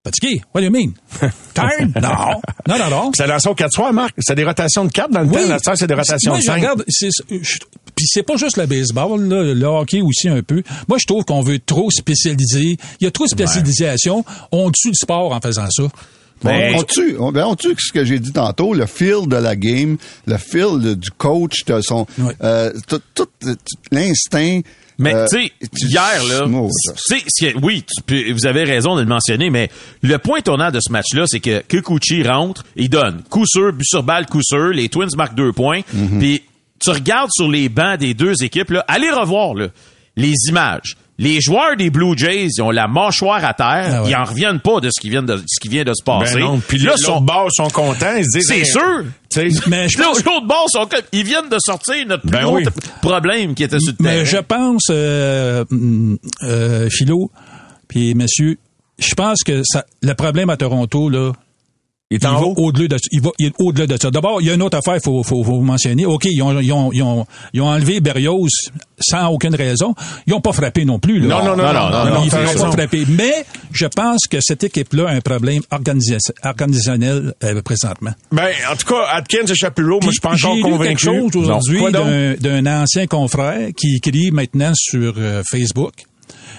Fatigué? 0.04 0.42
What 0.54 0.60
do 0.60 0.66
you 0.66 0.70
mean? 0.70 0.92
Tired? 1.54 1.94
non. 2.00 2.40
Non, 2.68 2.78
non, 2.78 2.90
non. 2.90 3.10
C'est 3.16 3.26
lancé 3.26 3.48
au 3.48 3.54
4 3.54 3.72
soirs, 3.72 3.92
Marc. 3.92 4.12
C'est 4.18 4.34
des 4.34 4.44
rotations 4.44 4.84
de 4.84 4.90
4 4.92 5.10
dans 5.10 5.20
le 5.22 5.28
temps. 5.30 5.48
Là, 5.48 5.58
c'est 5.76 5.86
des 5.86 5.94
rotations 5.94 6.32
Moi, 6.32 6.38
de 6.38 6.42
je 6.42 6.46
5. 6.46 6.54
regarde, 6.56 6.84
c'est, 6.88 7.08
je- 7.30 7.58
puis 7.96 8.06
c'est 8.06 8.22
pas 8.22 8.36
juste 8.36 8.58
le 8.58 8.66
baseball, 8.66 9.22
là, 9.22 9.54
le 9.54 9.64
hockey 9.66 10.02
aussi 10.02 10.28
un 10.28 10.42
peu. 10.42 10.62
Moi, 10.88 10.98
je 11.00 11.06
trouve 11.06 11.24
qu'on 11.24 11.40
veut 11.40 11.58
trop 11.58 11.90
spécialiser. 11.90 12.76
Il 13.00 13.04
y 13.04 13.06
a 13.06 13.10
trop 13.10 13.24
de 13.24 13.30
spécialisation. 13.30 14.24
On 14.52 14.70
tue 14.70 14.88
le 14.88 14.94
sport 14.94 15.32
en 15.32 15.40
faisant 15.40 15.68
ça. 15.70 15.84
Ben, 16.42 16.74
on, 16.74 16.80
on 16.80 16.82
tue, 16.82 17.16
on, 17.18 17.32
ben, 17.32 17.44
on 17.46 17.54
tue 17.56 17.74
ce 17.78 17.90
que 17.92 18.04
j'ai 18.04 18.18
dit 18.18 18.32
tantôt, 18.32 18.74
le 18.74 18.84
feel 18.84 19.26
de 19.28 19.36
la 19.36 19.56
game, 19.56 19.96
le 20.26 20.36
feel 20.36 20.80
de- 20.82 20.92
du 20.94 21.10
coach, 21.12 21.64
de 21.64 21.80
son, 21.80 22.06
Ouais. 22.18 22.34
euh, 22.42 22.72
tout, 22.88 23.00
tout, 23.14 23.26
tout 23.40 23.56
l'instinct. 23.90 24.60
Mais 24.98 25.14
euh, 25.14 25.26
tu 25.28 25.42
sais, 25.44 25.52
hier 25.88 26.24
là, 26.28 26.46
oui, 27.62 27.84
tu 28.08 28.32
vous 28.32 28.46
avez 28.46 28.64
raison 28.64 28.94
de 28.96 29.00
le 29.00 29.06
mentionner, 29.08 29.50
mais 29.50 29.68
le 30.02 30.18
point 30.18 30.40
tournant 30.40 30.70
de 30.70 30.78
ce 30.80 30.92
match-là, 30.92 31.24
c'est 31.26 31.40
que 31.40 31.60
Kikuchi 31.62 32.22
rentre, 32.22 32.64
il 32.76 32.88
donne 32.90 33.22
coup 33.28 33.44
sûr, 33.46 33.72
but 33.72 33.84
sur 33.86 34.02
balle, 34.02 34.26
coup 34.26 34.42
sûr, 34.42 34.68
les 34.68 34.88
Twins 34.88 35.08
marquent 35.16 35.34
deux 35.34 35.52
points, 35.52 35.80
Mhm. 35.92 36.18
puis 36.20 36.42
tu 36.80 36.90
regardes 36.90 37.30
sur 37.32 37.50
les 37.50 37.68
bancs 37.68 37.98
des 37.98 38.14
deux 38.14 38.34
équipes 38.42 38.70
là, 38.70 38.84
allez 38.88 39.10
revoir 39.10 39.54
là, 39.54 39.68
les 40.16 40.34
images. 40.48 40.96
Les 41.16 41.40
joueurs 41.40 41.76
des 41.76 41.90
Blue 41.90 42.18
Jays, 42.18 42.48
ils 42.56 42.60
ont 42.62 42.72
la 42.72 42.88
mâchoire 42.88 43.44
à 43.44 43.54
terre, 43.54 43.88
Ah 43.98 44.02
ouais. 44.02 44.10
ils 44.10 44.16
en 44.16 44.24
reviennent 44.24 44.58
pas 44.58 44.80
de 44.80 44.90
ce 44.90 45.00
qui 45.00 45.10
vient 45.10 45.22
de 45.22 45.36
ce 45.46 45.60
qui 45.60 45.68
vient 45.68 45.84
de 45.84 45.94
se 45.94 46.02
passer. 46.02 46.34
Ben 46.34 46.40
non. 46.40 46.58
Puis 46.66 46.78
là, 46.78 46.96
sont 46.96 47.20
bord 47.20 47.48
sont 47.52 47.68
contents. 47.68 48.16
Ils 48.16 48.24
se 48.24 48.38
disent. 48.38 48.48
c'est 48.48 48.64
sûr. 48.64 49.04
Mais 49.68 49.88
je 49.88 49.96
pense, 49.96 50.24
L'autre 50.24 50.46
bord 50.46 50.66
sont 50.68 50.88
ils 51.12 51.24
viennent 51.24 51.48
de 51.48 51.58
sortir 51.60 51.94
notre 52.08 52.22
plus 52.22 52.30
Ben 52.32 52.42
gros 52.42 52.56
oui. 52.56 52.64
problème 53.00 53.54
qui 53.54 53.62
était 53.62 53.78
sur 53.78 53.92
le 53.92 53.96
mais 54.04 54.10
terrain. 54.10 54.24
je 54.24 54.36
pense, 54.38 54.86
euh, 54.90 55.64
euh, 56.42 56.88
Philo, 56.90 57.30
puis 57.88 58.14
messieurs, 58.14 58.56
je 58.98 59.14
pense 59.14 59.42
que 59.44 59.62
ça, 59.64 59.84
le 60.02 60.14
problème 60.14 60.50
à 60.50 60.56
Toronto, 60.56 61.08
là, 61.08 61.32
il 62.16 62.24
est 62.24 62.54
au-delà 62.56 62.88
de, 62.88 62.96
il 63.12 63.20
va 63.20 63.30
il 63.38 63.46
est 63.46 63.52
au-delà 63.58 63.86
de 63.86 63.96
ça. 64.00 64.10
D'abord, 64.10 64.40
il 64.40 64.46
y 64.46 64.50
a 64.50 64.54
une 64.54 64.62
autre 64.62 64.78
affaire, 64.78 64.98
faut, 65.02 65.22
faut, 65.22 65.42
faut 65.44 65.60
mentionner. 65.60 66.06
OK, 66.06 66.24
ils 66.26 66.42
ont, 66.42 66.58
ils 66.60 66.72
ont, 66.72 66.90
ils 66.92 67.02
ont, 67.02 67.26
ils 67.52 67.60
ont 67.60 67.66
enlevé 67.66 68.00
Berrios 68.00 68.48
sans 69.00 69.28
aucune 69.28 69.54
raison. 69.54 69.94
Ils 70.26 70.34
ont 70.34 70.40
pas 70.40 70.52
frappé 70.52 70.84
non 70.84 70.98
plus, 70.98 71.20
là. 71.20 71.26
Non, 71.28 71.44
non, 71.44 71.56
non, 71.56 71.72
non, 71.72 71.90
non, 71.90 72.04
non, 72.14 72.24
ils 72.24 72.32
n'ont 72.56 72.64
pas 72.64 72.72
frappé. 72.72 73.04
Mais, 73.08 73.44
je 73.72 73.86
pense 73.86 74.22
que 74.30 74.38
cette 74.40 74.62
équipe-là 74.64 75.08
a 75.08 75.12
un 75.12 75.20
problème 75.20 75.62
organisa- 75.70 76.32
organisationnel, 76.42 77.34
euh, 77.42 77.62
présentement. 77.62 78.12
Ben, 78.32 78.50
en 78.70 78.76
tout 78.76 78.86
cas, 78.86 79.06
Atkins 79.12 79.46
et 79.48 79.54
Shapiro, 79.54 80.00
moi, 80.02 80.12
je 80.12 80.20
J'ai 80.36 80.46
encore 80.46 80.56
lu 80.56 80.62
convaincu. 80.62 80.88
quelque 80.88 81.00
chose 81.00 81.36
aujourd'hui 81.36 81.80
d'un, 81.92 82.66
ancien 82.82 83.06
confrère 83.06 83.68
qui 83.76 83.96
écrit 83.96 84.30
maintenant 84.30 84.72
sur 84.74 85.14
euh, 85.18 85.42
Facebook. 85.50 85.92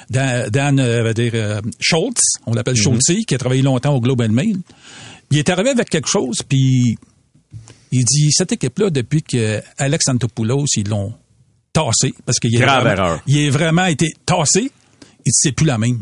Dan, 0.09 0.49
Dan, 0.49 0.79
euh, 0.79 1.01
va 1.03 1.13
dire, 1.13 1.31
Schultz, 1.79 2.21
on 2.45 2.53
l'appelle 2.53 2.75
Mhm. 2.75 2.99
Schultz, 2.99 3.25
qui 3.27 3.33
a 3.33 3.37
travaillé 3.37 3.61
longtemps 3.63 3.95
au 3.95 3.99
Globe 4.01 4.21
and 4.21 4.29
Mail. 4.33 4.57
Il 5.31 5.37
est 5.39 5.49
arrivé 5.49 5.69
avec 5.71 5.89
quelque 5.89 6.07
chose, 6.09 6.37
puis 6.47 6.97
il 7.91 8.03
dit, 8.05 8.31
cette 8.31 8.51
équipe-là, 8.51 8.89
depuis 8.89 9.23
que 9.23 9.61
Alex 9.77 10.07
Antopoulos, 10.09 10.65
ils 10.77 10.87
l'ont 10.87 11.13
tassé, 11.73 12.13
parce 12.25 12.39
qu'il 12.39 12.55
est 12.55 12.63
vraiment- 12.65 12.89
erreur. 12.91 13.21
il 13.27 13.37
est 13.39 13.49
vraiment 13.49 13.85
été 13.85 14.13
tassé, 14.25 14.61
il 14.63 14.67
dit, 15.25 15.31
c'est 15.31 15.51
plus 15.51 15.65
la 15.65 15.77
même. 15.77 16.01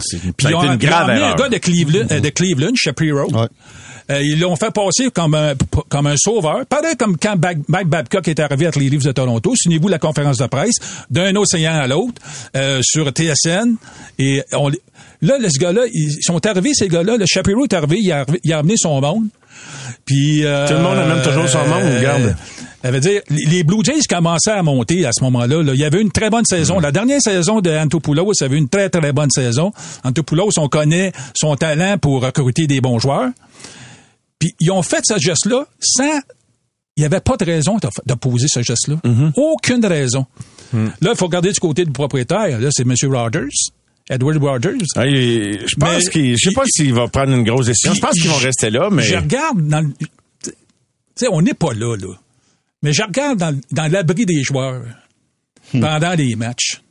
C'est 0.00 0.18
Puis 0.18 0.32
ça 0.42 0.48
a 0.48 0.50
ils 0.50 0.54
ont, 0.56 0.62
été 0.64 0.72
une 0.72 0.76
grave 0.78 1.08
erreur. 1.10 1.32
un 1.34 1.36
gars 1.36 1.48
de 1.48 1.58
Cleveland, 1.58 2.06
euh, 2.10 2.20
de 2.20 2.28
Cleveland 2.30 2.72
Shapiro. 2.74 3.30
Ouais. 3.32 3.46
Euh, 4.10 4.20
ils 4.22 4.38
l'ont 4.38 4.56
fait 4.56 4.70
passer 4.70 5.10
comme 5.10 5.34
un, 5.34 5.54
comme 5.88 6.06
un 6.06 6.16
sauveur. 6.16 6.66
Pareil 6.66 6.96
comme 6.96 7.16
quand 7.16 7.36
Mike 7.68 7.88
Babcock 7.88 8.28
est 8.28 8.40
arrivé 8.40 8.66
avec 8.66 8.76
les 8.76 8.90
livres 8.90 9.04
de 9.04 9.12
Toronto. 9.12 9.54
Souvenez-vous 9.56 9.86
de 9.86 9.92
la 9.92 9.98
conférence 9.98 10.38
de 10.38 10.46
presse 10.46 10.74
d'un 11.10 11.34
océan 11.36 11.74
à 11.74 11.86
l'autre 11.86 12.20
euh, 12.56 12.80
sur 12.82 13.08
TSN. 13.08 13.76
Et 14.18 14.42
on, 14.52 14.68
là, 15.22 15.38
ce 15.48 15.58
gars-là, 15.58 15.82
ils 15.92 16.18
sont 16.20 16.44
arrivés, 16.46 16.72
ces 16.74 16.88
gars-là. 16.88 17.16
Le 17.16 17.24
Shapiro 17.26 17.64
est 17.64 17.72
arrivé, 17.72 17.98
il 18.00 18.12
a, 18.12 18.26
il 18.42 18.52
a 18.52 18.58
amené 18.58 18.74
son 18.76 19.00
monde. 19.00 19.24
Puis, 20.04 20.44
euh, 20.44 20.66
Tout 20.68 20.74
le 20.74 20.80
monde 20.80 20.98
amène 20.98 21.22
toujours 21.22 21.48
son 21.48 21.66
monde, 21.66 21.84
regarde. 21.96 22.36
Ça 22.82 22.90
veut 22.90 23.00
dire, 23.00 23.22
les 23.30 23.46
les 23.46 23.64
Blue 23.64 23.82
Jays 23.82 24.02
commençaient 24.06 24.50
à 24.50 24.62
monter 24.62 25.06
à 25.06 25.10
ce 25.16 25.24
moment-là. 25.24 25.62
là. 25.62 25.72
Il 25.72 25.80
y 25.80 25.84
avait 25.84 26.02
une 26.02 26.10
très 26.10 26.28
bonne 26.28 26.44
saison. 26.44 26.80
La 26.80 26.92
dernière 26.92 27.20
saison 27.22 27.62
de 27.62 27.70
Antopoulos 27.70 28.32
avait 28.42 28.58
une 28.58 28.68
très, 28.68 28.90
très 28.90 29.12
bonne 29.12 29.30
saison. 29.30 29.72
Antopoulos, 30.02 30.50
on 30.58 30.68
connaît 30.68 31.12
son 31.34 31.56
talent 31.56 31.96
pour 31.96 32.22
recruter 32.22 32.66
des 32.66 32.82
bons 32.82 32.98
joueurs. 32.98 33.30
Puis 34.44 34.54
ils 34.60 34.70
ont 34.70 34.82
fait 34.82 35.00
ce 35.06 35.18
geste-là 35.18 35.66
sans... 35.80 36.20
Il 36.96 37.00
n'y 37.00 37.04
avait 37.06 37.20
pas 37.20 37.38
de 37.38 37.46
raison 37.46 37.78
de, 38.06 38.14
poser 38.14 38.46
ce 38.46 38.62
geste-là. 38.62 38.96
Aucune 39.36 39.84
raison. 39.86 40.26
Là, 40.74 40.90
il 41.12 41.16
faut 41.16 41.24
regarder 41.24 41.50
du 41.50 41.58
côté 41.58 41.84
du 41.86 41.92
propriétaire. 41.92 42.60
Là, 42.60 42.68
c'est 42.70 42.82
M. 42.82 42.94
Rogers, 43.10 43.48
Edward 44.10 44.36
Rogers. 44.36 44.76
Hey, 44.96 45.58
je 45.66 45.76
pense 45.76 46.08
qu'il, 46.10 46.36
je 46.36 46.50
sais 46.50 46.54
pas 46.54 46.64
s'il 46.66 46.92
va 46.92 47.08
prendre 47.08 47.32
une 47.32 47.42
grosse 47.44 47.66
décision. 47.66 47.94
Je 47.94 48.00
pense 48.00 48.12
qu'ils 48.12 48.28
vont 48.28 48.36
rester 48.36 48.68
là, 48.68 48.90
mais. 48.90 49.02
Je 49.02 49.16
regarde 49.16 49.66
dans 49.66 49.80
le- 49.80 49.94
Tu 50.44 50.52
sais, 51.16 51.28
on 51.32 51.40
n'est 51.40 51.54
pas 51.54 51.72
là, 51.72 51.96
là. 51.96 52.14
Mais 52.82 52.92
je 52.92 53.02
regarde 53.02 53.38
dans, 53.38 53.58
dans 53.72 53.90
l'abri 53.90 54.26
des 54.26 54.42
joueurs 54.42 54.82
Hmm. 55.72 55.80
pendant 55.80 56.12
les 56.12 56.36
matchs. 56.36 56.82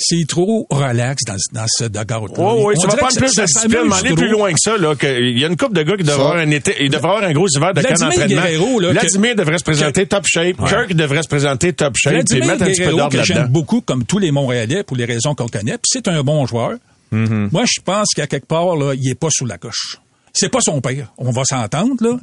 C'est 0.00 0.26
trop 0.26 0.66
relax 0.70 1.22
dans, 1.26 1.36
dans 1.52 1.66
ce 1.68 1.84
dugout. 1.84 2.32
Oui, 2.38 2.62
oui, 2.64 2.74
ça 2.80 2.88
va 2.88 2.96
prendre 2.96 3.16
plus 3.16 3.34
de 3.34 3.44
discipline, 3.44 3.82
mais 3.86 3.96
aller 3.96 4.14
plus 4.14 4.30
loin 4.30 4.52
que 4.52 4.58
ça, 4.58 4.76
là, 4.76 4.94
il 5.02 5.38
y 5.38 5.44
a 5.44 5.48
une 5.48 5.56
couple 5.56 5.74
de 5.74 5.82
gars 5.82 5.96
qui 5.96 6.04
devraient 6.04 6.20
avoir 6.20 6.36
un 6.36 6.50
été, 6.50 6.74
il 6.80 6.90
devrait 6.90 7.08
avoir 7.10 7.24
un 7.24 7.32
gros 7.32 7.46
hiver 7.54 7.74
de 7.74 7.82
camp 7.82 7.94
d'entraînement. 7.94 8.92
Vladimir 8.92 9.36
devrait 9.36 9.58
se 9.58 9.64
présenter 9.64 10.06
top 10.06 10.24
shape. 10.26 10.56
Kirk 10.66 10.94
devrait 10.94 11.22
se 11.22 11.28
présenter 11.28 11.72
top 11.72 11.94
shape. 11.96 12.14
Vladimir 12.14 12.46
mettre 12.46 12.62
un 12.62 12.66
petit 12.66 12.82
peu 12.82 12.90
d'ordre 12.90 13.16
que 13.16 13.24
j'aime 13.24 13.48
beaucoup, 13.48 13.80
comme 13.80 14.04
tous 14.04 14.18
les 14.18 14.30
Montréalais, 14.30 14.82
pour 14.82 14.96
les 14.96 15.04
raisons 15.04 15.34
qu'on 15.34 15.48
connaît, 15.48 15.72
puis 15.72 15.90
c'est 15.90 16.08
un 16.08 16.22
bon 16.22 16.46
joueur. 16.46 16.72
Mm-hmm. 17.12 17.48
Moi, 17.52 17.64
je 17.66 17.80
pense 17.82 18.08
qu'à 18.14 18.26
quelque 18.26 18.46
part, 18.46 18.76
là, 18.76 18.94
il 18.94 19.08
est 19.08 19.18
pas 19.18 19.28
sous 19.30 19.44
la 19.44 19.58
coche. 19.58 19.98
C'est 20.32 20.48
pas 20.48 20.60
son 20.60 20.80
père. 20.80 21.12
On 21.18 21.30
va 21.30 21.42
s'entendre, 21.44 21.96
là. 22.00 22.18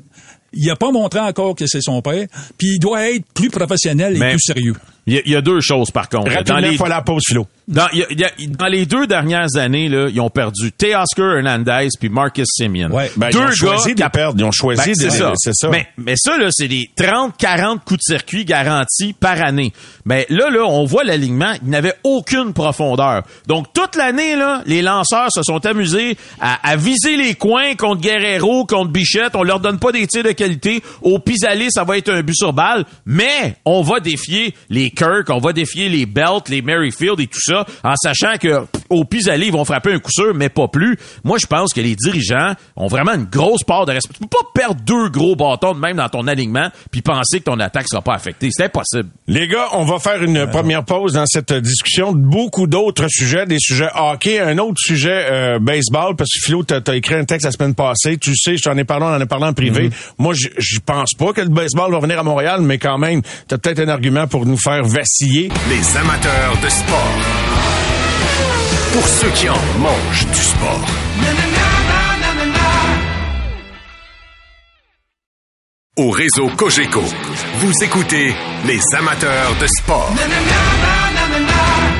Il 0.53 0.69
a 0.72 0.77
pas 0.77 0.91
montré 0.91 1.19
encore 1.19 1.55
que 1.55 1.67
c'est 1.67 1.81
son 1.81 2.01
père, 2.01 2.25
puis 2.57 2.75
il 2.75 2.79
doit 2.79 3.12
être 3.12 3.25
plus 3.34 3.50
professionnel 3.50 4.15
et 4.15 4.19
plus 4.19 4.39
sérieux. 4.39 4.75
Il 5.08 5.22
y, 5.26 5.36
a 5.38 5.42
deux 5.42 5.62
choses, 5.62 5.90
par 5.90 6.10
contre. 6.10 6.30
Rapidement, 6.30 6.60
dans 6.60 6.86
les... 6.86 6.90
la 6.90 7.02
pause, 7.02 7.24
Philo. 7.26 7.48
Dans, 7.66 7.88
y 7.94 8.02
a, 8.02 8.30
dans, 8.50 8.68
les 8.68 8.86
deux 8.86 9.08
dernières 9.08 9.56
années, 9.56 9.88
là, 9.88 10.08
ils 10.10 10.20
ont 10.20 10.30
perdu 10.30 10.74
Teoscar 10.74 11.38
Hernandez 11.38 11.88
puis 11.98 12.10
Marcus 12.10 12.48
Simeon. 12.50 12.92
Ouais, 12.92 13.10
ben, 13.16 13.30
deux 13.30 13.40
ils 13.40 13.44
ont 13.44 13.52
choisi 13.52 13.96
de 13.96 14.04
perdre. 14.08 14.36
Ils 14.38 14.44
ont 14.44 14.52
choisi 14.52 14.94
ben, 14.98 15.06
de 15.06 15.10
ça. 15.10 15.34
C'est 15.38 15.54
ça. 15.54 15.70
Mais, 15.70 15.88
mais 15.98 16.16
ça, 16.18 16.38
là, 16.38 16.48
c'est 16.52 16.68
des 16.68 16.90
30-40 16.98 17.80
coups 17.86 18.00
de 18.00 18.14
circuit 18.14 18.44
garantis 18.44 19.14
par 19.14 19.42
année. 19.42 19.72
Mais 20.06 20.26
là, 20.30 20.50
là, 20.50 20.66
on 20.66 20.84
voit 20.84 21.06
l'alignement. 21.06 21.54
Il 21.64 21.70
n'avait 21.70 21.96
aucune 22.04 22.52
profondeur. 22.52 23.24
Donc, 23.48 23.72
toute 23.74 23.96
l'année, 23.96 24.36
là, 24.36 24.62
les 24.66 24.82
lanceurs 24.82 25.32
se 25.32 25.42
sont 25.44 25.66
amusés 25.66 26.18
à, 26.42 26.70
à, 26.70 26.76
viser 26.76 27.16
les 27.16 27.36
coins 27.36 27.76
contre 27.76 28.02
Guerrero, 28.02 28.66
contre 28.66 28.92
Bichette. 28.92 29.36
On 29.36 29.44
leur 29.44 29.62
donne 29.62 29.80
pas 29.80 29.94
des 29.94 30.06
tirs 30.08 30.24
de 30.24 30.32
qualité. 30.32 30.84
Au 31.02 31.20
pis-aller, 31.20 31.68
ça 31.70 31.86
va 31.86 31.98
être 31.98 32.10
un 32.10 32.22
but 32.22 32.36
sur 32.36 32.52
balle. 32.52 32.86
Mais 33.06 33.56
on 33.64 33.82
va 33.82 34.02
défier 34.02 34.54
les 34.70 34.90
Kirk, 34.98 35.30
on 35.30 35.38
va 35.38 35.54
défier 35.54 35.89
les 35.89 36.08
Belt, 36.08 36.50
les 36.50 36.63
Merrifield 36.63 37.20
et 37.20 37.27
tout 37.27 37.39
ça, 37.39 37.66
en 37.84 37.94
sachant 37.96 38.38
que 38.42 38.66
au 38.89 39.04
pis-aller, 39.06 39.48
ils 39.48 39.51
vont 39.51 39.66
frapper 39.66 39.94
un 39.94 40.00
coup 40.00 40.12
sûr, 40.12 40.34
mais 40.34 40.50
pas 40.50 40.68
plus. 40.68 40.98
Moi, 41.24 41.38
je 41.38 41.46
pense 41.46 41.74
que 41.74 41.82
les 41.82 41.96
dirigeants 41.96 42.54
ont 42.75 42.88
vraiment 42.88 43.13
une 43.13 43.25
grosse 43.25 43.63
part 43.63 43.86
de 43.86 43.92
respect. 43.92 44.13
Tu 44.13 44.22
peux 44.22 44.27
pas 44.27 44.50
perdre 44.54 44.82
deux 44.86 45.10
gros 45.10 45.36
bâtons 45.36 45.74
de 45.74 45.80
même 45.80 45.98
dans 45.98 46.10
ton 46.10 46.27
alignement 46.27 46.70
puis 46.89 47.01
penser 47.01 47.39
que 47.39 47.46
ton 47.46 47.60
attaque 47.60 47.88
sera 47.88 48.01
pas 48.01 48.16
affectée. 48.16 48.50
C'est 48.51 48.66
impossible. 48.66 49.10
Les 49.27 49.48
gars, 49.48 49.68
on 49.74 49.84
va 49.84 50.00
faire 50.00 50.24
une 50.24 50.48
première 50.48 50.84
pause 50.84 51.13
dans 51.13 51.25
cette 51.25 51.54
discussion. 51.54 52.13
Beaucoup 52.13 52.66
d'autres 52.66 53.08
sujets, 53.10 53.46
des 53.46 53.60
sujets 53.60 53.89
hockey, 53.94 54.39
un 54.39 54.58
autre 54.58 54.80
sujet 54.80 55.27
euh, 55.30 55.60
baseball, 55.60 56.16
parce 56.16 56.30
que 56.32 56.39
Philo, 56.46 56.63
t'as 56.63 56.80
as 56.88 56.96
écrit 56.96 57.16
un 57.16 57.25
texte 57.25 57.46
la 57.46 57.51
semaine 57.51 57.75
passée. 57.75 58.18
Tu 58.18 58.36
sais, 58.36 58.58
je 58.58 58.63
t'en 58.63 58.77
ai 58.77 58.84
parlé, 58.84 59.06
on 59.06 59.16
en 59.16 59.22
a 59.22 59.25
parlé 59.25 59.46
en 59.46 59.54
privé. 59.54 59.89
Mm-hmm. 59.89 60.13
Moi, 60.18 60.34
je 60.34 60.80
pense 60.80 61.13
pas 61.13 61.34
que 61.34 61.42
le 61.42 61.50
baseball 61.50 61.92
va 61.92 62.00
venir 62.00 62.20
à 62.20 62.24
Montréal, 62.24 62.62
mais 62.62 62.77
quand 62.77 62.98
même, 62.98 63.22
t'as 63.48 63.58
peut-être 63.58 63.80
un 63.80 63.89
argument 63.89 64.27
pour 64.27 64.46
nous 64.46 64.58
faire 64.58 64.87
vaciller. 64.88 65.50
Les 65.70 65.98
amateurs 65.98 66.58
de 66.62 66.70
sport. 66.70 67.13
Pour 68.94 69.08
ceux 69.08 69.29
qui 69.29 69.50
en 69.50 69.60
mangent 69.79 70.27
du 70.27 70.41
sport. 70.41 70.86
Au 75.98 76.12
réseau 76.12 76.48
Cogeco, 76.56 77.03
vous 77.56 77.84
écoutez 77.84 78.34
les 78.65 78.79
amateurs 78.96 79.56
de 79.60 79.67
sport. 79.67 80.13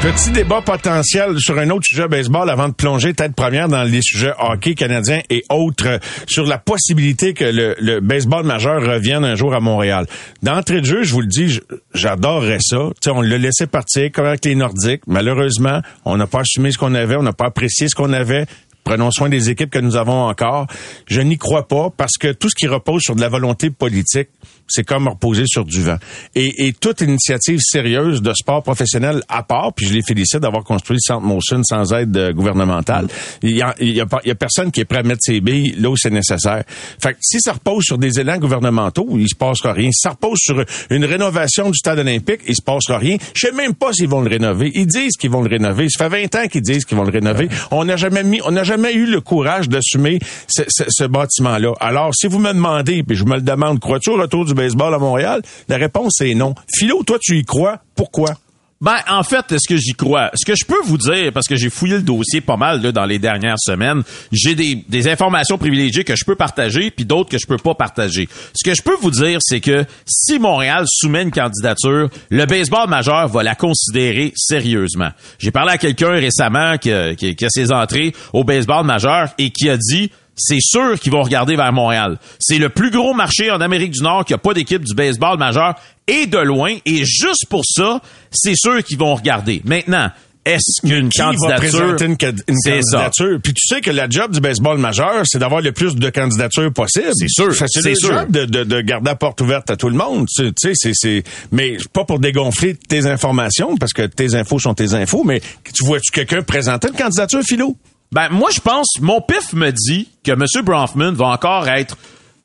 Petit 0.08 0.32
débat 0.32 0.62
potentiel 0.62 1.38
sur 1.38 1.60
un 1.60 1.70
autre 1.70 1.84
sujet 1.84 2.08
baseball 2.08 2.50
avant 2.50 2.70
de 2.70 2.74
plonger 2.74 3.14
tête 3.14 3.36
première 3.36 3.68
dans 3.68 3.84
les 3.84 4.02
sujets 4.02 4.32
hockey 4.40 4.74
canadien 4.74 5.20
et 5.30 5.44
autres 5.50 6.00
sur 6.28 6.46
la 6.46 6.58
possibilité 6.58 7.34
que 7.34 7.44
le, 7.44 8.00
baseball 8.00 8.46
majeur 8.46 8.82
revienne 8.82 9.26
un 9.26 9.36
jour 9.36 9.54
à 9.54 9.60
Montréal. 9.60 10.06
D'entrée 10.42 10.80
de 10.80 10.86
jeu, 10.86 11.04
je 11.04 11.12
vous 11.12 11.20
le 11.20 11.28
dis, 11.28 11.60
j'adorerais 11.94 12.60
ça. 12.62 12.78
sais, 13.02 13.10
on 13.10 13.20
l'a 13.20 13.38
laissé 13.38 13.68
partir 13.68 14.10
comme 14.14 14.28
avec 14.28 14.46
les 14.46 14.56
Nordiques. 14.56 15.02
Malheureusement, 15.08 15.82
on 16.06 16.16
n'a 16.16 16.26
pas 16.26 16.40
assumé 16.40 16.72
ce 16.72 16.78
qu'on 16.78 16.96
avait, 16.96 17.18
on 17.18 17.24
n'a 17.24 17.34
pas 17.34 17.48
apprécié 17.48 17.90
ce 17.90 17.96
qu'on 17.96 18.14
avait 18.14 18.46
prenons 18.88 19.12
soin 19.12 19.27
des 19.27 19.50
équipes 19.50 19.70
que 19.70 19.79
nous 19.79 19.98
avons 19.98 20.29
encore. 20.29 20.65
Je 21.08 21.20
n'y 21.20 21.38
crois 21.38 21.67
pas 21.67 21.89
parce 21.89 22.13
que 22.17 22.32
tout 22.32 22.50
ce 22.50 22.56
qui 22.56 22.67
repose 22.67 23.01
sur 23.01 23.17
de 23.17 23.22
la 23.22 23.27
volonté 23.27 23.70
politique, 23.70 24.29
c'est 24.65 24.86
comme 24.86 25.10
reposer 25.10 25.44
sur 25.46 25.65
du 25.65 25.82
vent. 25.82 25.98
Et, 26.36 26.67
et, 26.67 26.74
toute 26.74 27.01
initiative 27.01 27.60
sérieuse 27.62 28.22
de 28.22 28.34
sport 28.34 28.63
professionnel 28.63 29.22
à 29.27 29.44
part, 29.44 29.74
puis 29.74 29.86
je 29.88 29.94
les 29.94 30.01
félicite 30.01 30.39
d'avoir 30.39 30.63
construit 30.63 30.96
le 30.96 31.01
Centre 31.01 31.25
Motion 31.25 31.62
sans 31.63 31.94
aide 31.94 32.32
gouvernementale, 32.34 33.08
il 33.41 33.58
y 33.58 33.62
a, 33.62 33.75
il 33.79 33.96
y, 33.96 34.01
a, 34.01 34.06
il 34.24 34.27
y 34.27 34.32
a 34.32 34.36
personne 34.36 34.72
qui 34.72 34.82
est 34.82 34.86
prêt 34.86 35.00
à 35.00 35.03
mettre 35.03 35.22
ses 35.22 35.41
billes 35.41 35.75
là 35.77 35.89
où 35.89 35.98
c'est 35.98 36.10
nécessaire. 36.10 36.63
Fait 37.01 37.13
que 37.13 37.20
si 37.22 37.39
ça 37.41 37.53
repose 37.53 37.84
sur 37.84 37.98
des 37.98 38.20
élans 38.20 38.38
gouvernementaux, 38.38 39.08
il 39.17 39.27
se 39.27 39.36
passera 39.36 39.74
rien. 39.74 39.89
Si 39.91 40.01
ça 40.01 40.12
repose 40.12 40.39
sur 40.39 40.63
une 40.89 41.06
rénovation 41.06 41.70
du 41.70 41.77
stade 41.77 42.00
olympique, 42.00 42.41
il 42.48 42.56
se 42.56 42.62
passera 42.62 42.98
rien. 42.98 43.17
Je 43.34 43.48
sais 43.48 43.53
même 43.53 43.74
pas 43.74 43.94
s'ils 43.94 44.10
vont 44.10 44.22
le 44.22 44.29
rénover. 44.29 44.72
Ils 44.75 44.88
disent 44.88 45.17
qu'ils 45.17 45.32
vont 45.32 45.41
le 45.41 45.50
rénover. 45.50 45.88
Ça 45.89 46.10
fait 46.10 46.27
20 46.27 46.36
ans 46.36 46.48
qu'ils 46.48 46.62
disent 46.62 46.86
qu'ils 46.86 46.98
vont 46.98 47.03
le 47.03 47.12
rénover. 47.12 47.50
On 47.72 47.86
n'a 47.86 47.96
jamais 47.96 48.24
mis, 48.24 48.41
on 48.46 48.51
n'a 48.51 48.63
jamais 48.63 48.76
eu 48.86 49.05
le 49.05 49.22
courage 49.22 49.69
d'assumer 49.69 50.19
ce 50.48 51.03
bâtiment-là. 51.03 51.74
Alors, 51.79 52.13
si 52.15 52.27
vous 52.27 52.39
me 52.39 52.53
demandez, 52.53 53.03
puis 53.03 53.15
je 53.15 53.25
me 53.25 53.36
le 53.36 53.41
demande, 53.41 53.79
crois-tu 53.79 54.10
au 54.10 54.15
retour 54.15 54.46
du 54.46 54.53
baseball 54.53 54.93
à 54.93 55.00
Montréal? 55.00 55.41
La 55.67 55.77
réponse 55.77 56.22
est 56.22 56.36
non. 56.36 56.55
Philo, 56.74 57.03
toi, 57.03 57.17
tu 57.22 57.38
y 57.38 57.43
crois. 57.43 57.79
Pourquoi? 57.96 58.36
Ben, 58.79 58.98
en 59.10 59.24
fait, 59.24 59.51
est-ce 59.51 59.67
que 59.67 59.75
j'y 59.75 59.93
crois? 59.93 60.29
Ce 60.36 60.46
que 60.46 60.55
je 60.55 60.63
peux 60.63 60.81
vous 60.84 61.00
dire, 61.00 61.31
parce 61.34 61.48
que 61.48 61.55
j'ai 61.55 61.72
fouillé 61.72 61.96
le 61.96 62.03
dossier 62.03 62.41
pas 62.41 62.57
mal 62.57 62.81
là, 62.81 62.91
dans 62.91 63.05
les 63.05 63.17
dernières 63.17 63.57
semaines, 63.57 64.03
j'ai 64.31 64.53
des, 64.53 64.75
des 64.88 65.07
informations 65.10 65.57
privilégiées 65.57 66.03
que 66.03 66.15
je 66.15 66.24
peux 66.24 66.36
partager, 66.36 66.91
puis 66.91 67.03
d'autres 67.03 67.31
que 67.31 67.39
je 67.39 67.48
peux 67.48 67.57
pas 67.57 67.74
partager. 67.74 68.29
Ce 68.53 68.63
que 68.63 68.75
je 68.75 68.84
peux 68.84 68.96
vous 69.01 69.10
dire, 69.10 69.39
c'est 69.41 69.62
que 69.62 69.84
si 70.05 70.38
Montréal 70.38 70.86
soumet 70.88 71.24
une 71.24 71.31
candidature, 71.31 72.10
le 72.29 72.46
baseball 72.46 72.88
majeur 72.88 73.27
va 73.27 73.41
la 73.41 73.55
considérer 73.55 74.31
sérieusement. 74.36 75.10
J'ai 75.39 75.51
parlé 75.51 75.72
à 75.72 75.77
quelqu'un 75.79 76.12
récemment 76.12 76.77
qui, 76.77 76.91
qui, 77.17 77.36
qui 77.36 77.46
a 77.46 77.50
ses 77.50 77.72
entrées 77.72 78.13
au 78.31 78.43
baseball 78.43 78.86
majeur 78.86 79.29
et 79.39 79.50
qui 79.50 79.72
a 79.72 79.77
dit 79.77 80.12
c'est 80.38 80.62
sûr 80.62 81.00
qu'ils 81.00 81.12
vont 81.12 81.24
regarder 81.24 81.56
vers 81.56 81.74
Montréal. 81.74 82.17
C'est 82.39 82.60
le 82.60 82.70
plus 82.70 82.91
gros 82.91 83.13
marché 83.13 83.51
en 83.51 83.60
Amérique 83.60 83.91
du 83.91 84.03
Nord 84.03 84.24
qui 84.24 84.34
a 84.34 84.38
pas 84.38 84.53
d'équipe 84.53 84.84
du 84.84 84.94
baseball 84.94 85.38
majeur 85.38 85.75
et 86.08 86.27
de 86.27 86.38
loin. 86.38 86.75
Et 86.86 87.03
juste 87.06 87.48
pour 87.50 87.63
ça, 87.65 88.01
c'est 88.32 88.56
sûr 88.56 88.84
qu'ils 88.84 88.98
vont 88.98 89.15
regarder. 89.15 89.62
Maintenant, 89.65 90.12
est-ce 90.48 90.88
qu'une 90.88 91.10
candidature 91.10 91.98
va 91.98 92.06
une, 92.06 92.15
candidature? 92.17 93.39
Puis 93.44 93.53
tu 93.53 93.67
sais 93.67 93.82
que 93.82 93.91
la 93.91 94.08
job 94.10 94.32
du 94.32 94.39
baseball 94.39 94.77
majeur, 94.77 95.24
c'est 95.25 95.39
d'avoir 95.39 95.60
le 95.60 95.74
plus 95.74 95.96
de 95.96 96.10
candidatures 96.10 96.72
possible. 96.72 97.10
C'est 97.13 97.27
sûr. 97.27 97.53
C'est 97.53 97.96
sûr. 97.96 98.13
job 98.13 98.32
de, 98.32 98.46
de, 98.46 98.63
de, 98.63 98.82
garder 98.82 99.10
la 99.10 99.15
porte 99.15 99.41
ouverte 99.41 99.70
à 99.70 99.75
tout 99.75 99.89
le 99.89 99.98
monde. 99.98 100.27
Tu 100.34 100.53
sais, 100.58 100.72
c'est 100.74 100.91
c'est 100.94 101.24
mais 101.51 101.77
pas 101.91 102.06
pour 102.06 102.20
dégonfler 102.20 102.75
tes 102.75 103.08
informations 103.08 103.75
parce 103.75 103.91
que 103.91 104.03
tes 104.03 104.36
infos 104.36 104.60
sont 104.60 104.74
tes 104.74 104.94
infos. 104.94 105.25
Mais 105.25 105.41
tu 105.74 105.86
vois-tu 105.86 106.13
quelqu'un 106.13 106.41
présenter 106.44 106.88
une 106.88 106.96
candidature, 106.96 107.41
Philo? 107.44 107.75
Ben, 108.12 108.30
moi, 108.30 108.50
je 108.54 108.60
pense, 108.60 108.88
mon 109.02 109.22
pif 109.22 109.54
me 109.54 109.72
dit 109.72 110.10
que 110.24 110.32
M. 110.32 110.46
Bronfman 110.64 111.12
va 111.12 111.28
encore 111.28 111.68
être 111.68 111.98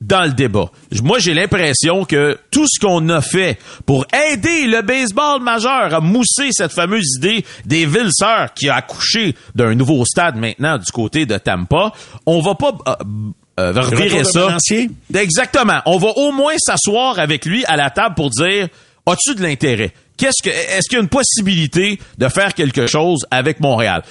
dans 0.02 0.24
le 0.24 0.32
débat. 0.32 0.70
Moi, 1.02 1.18
j'ai 1.20 1.34
l'impression 1.34 2.04
que 2.04 2.38
tout 2.50 2.66
ce 2.68 2.80
qu'on 2.80 3.08
a 3.08 3.20
fait 3.20 3.58
pour 3.86 4.04
aider 4.32 4.66
le 4.66 4.82
baseball 4.82 5.40
majeur 5.40 5.94
à 5.94 6.00
mousser 6.00 6.48
cette 6.50 6.72
fameuse 6.72 7.16
idée 7.18 7.44
des 7.64 7.86
villes 7.86 8.10
sœurs 8.12 8.52
qui 8.54 8.68
a 8.68 8.76
accouché 8.76 9.36
d'un 9.54 9.74
nouveau 9.74 10.04
stade 10.04 10.36
maintenant 10.36 10.78
du 10.78 10.90
côté 10.90 11.24
de 11.24 11.38
Tampa, 11.38 11.92
on 12.26 12.40
va 12.40 12.54
pas 12.54 12.72
euh, 12.88 12.94
euh 13.60 13.72
revirer 13.80 14.24
ça. 14.24 14.56
Exactement. 15.14 15.80
On 15.86 15.98
va 15.98 16.08
au 16.16 16.32
moins 16.32 16.54
s'asseoir 16.58 17.18
avec 17.18 17.44
lui 17.44 17.64
à 17.66 17.76
la 17.76 17.90
table 17.90 18.16
pour 18.16 18.30
dire 18.30 18.68
as-tu 19.06 19.34
de 19.34 19.42
l'intérêt? 19.42 19.92
Qu'est-ce 20.16 20.42
que 20.42 20.50
est-ce 20.50 20.88
qu'il 20.88 20.98
y 20.98 21.00
a 21.00 21.02
une 21.02 21.08
possibilité 21.08 21.98
de 22.18 22.28
faire 22.28 22.54
quelque 22.54 22.86
chose 22.86 23.26
avec 23.30 23.60
Montréal? 23.60 24.02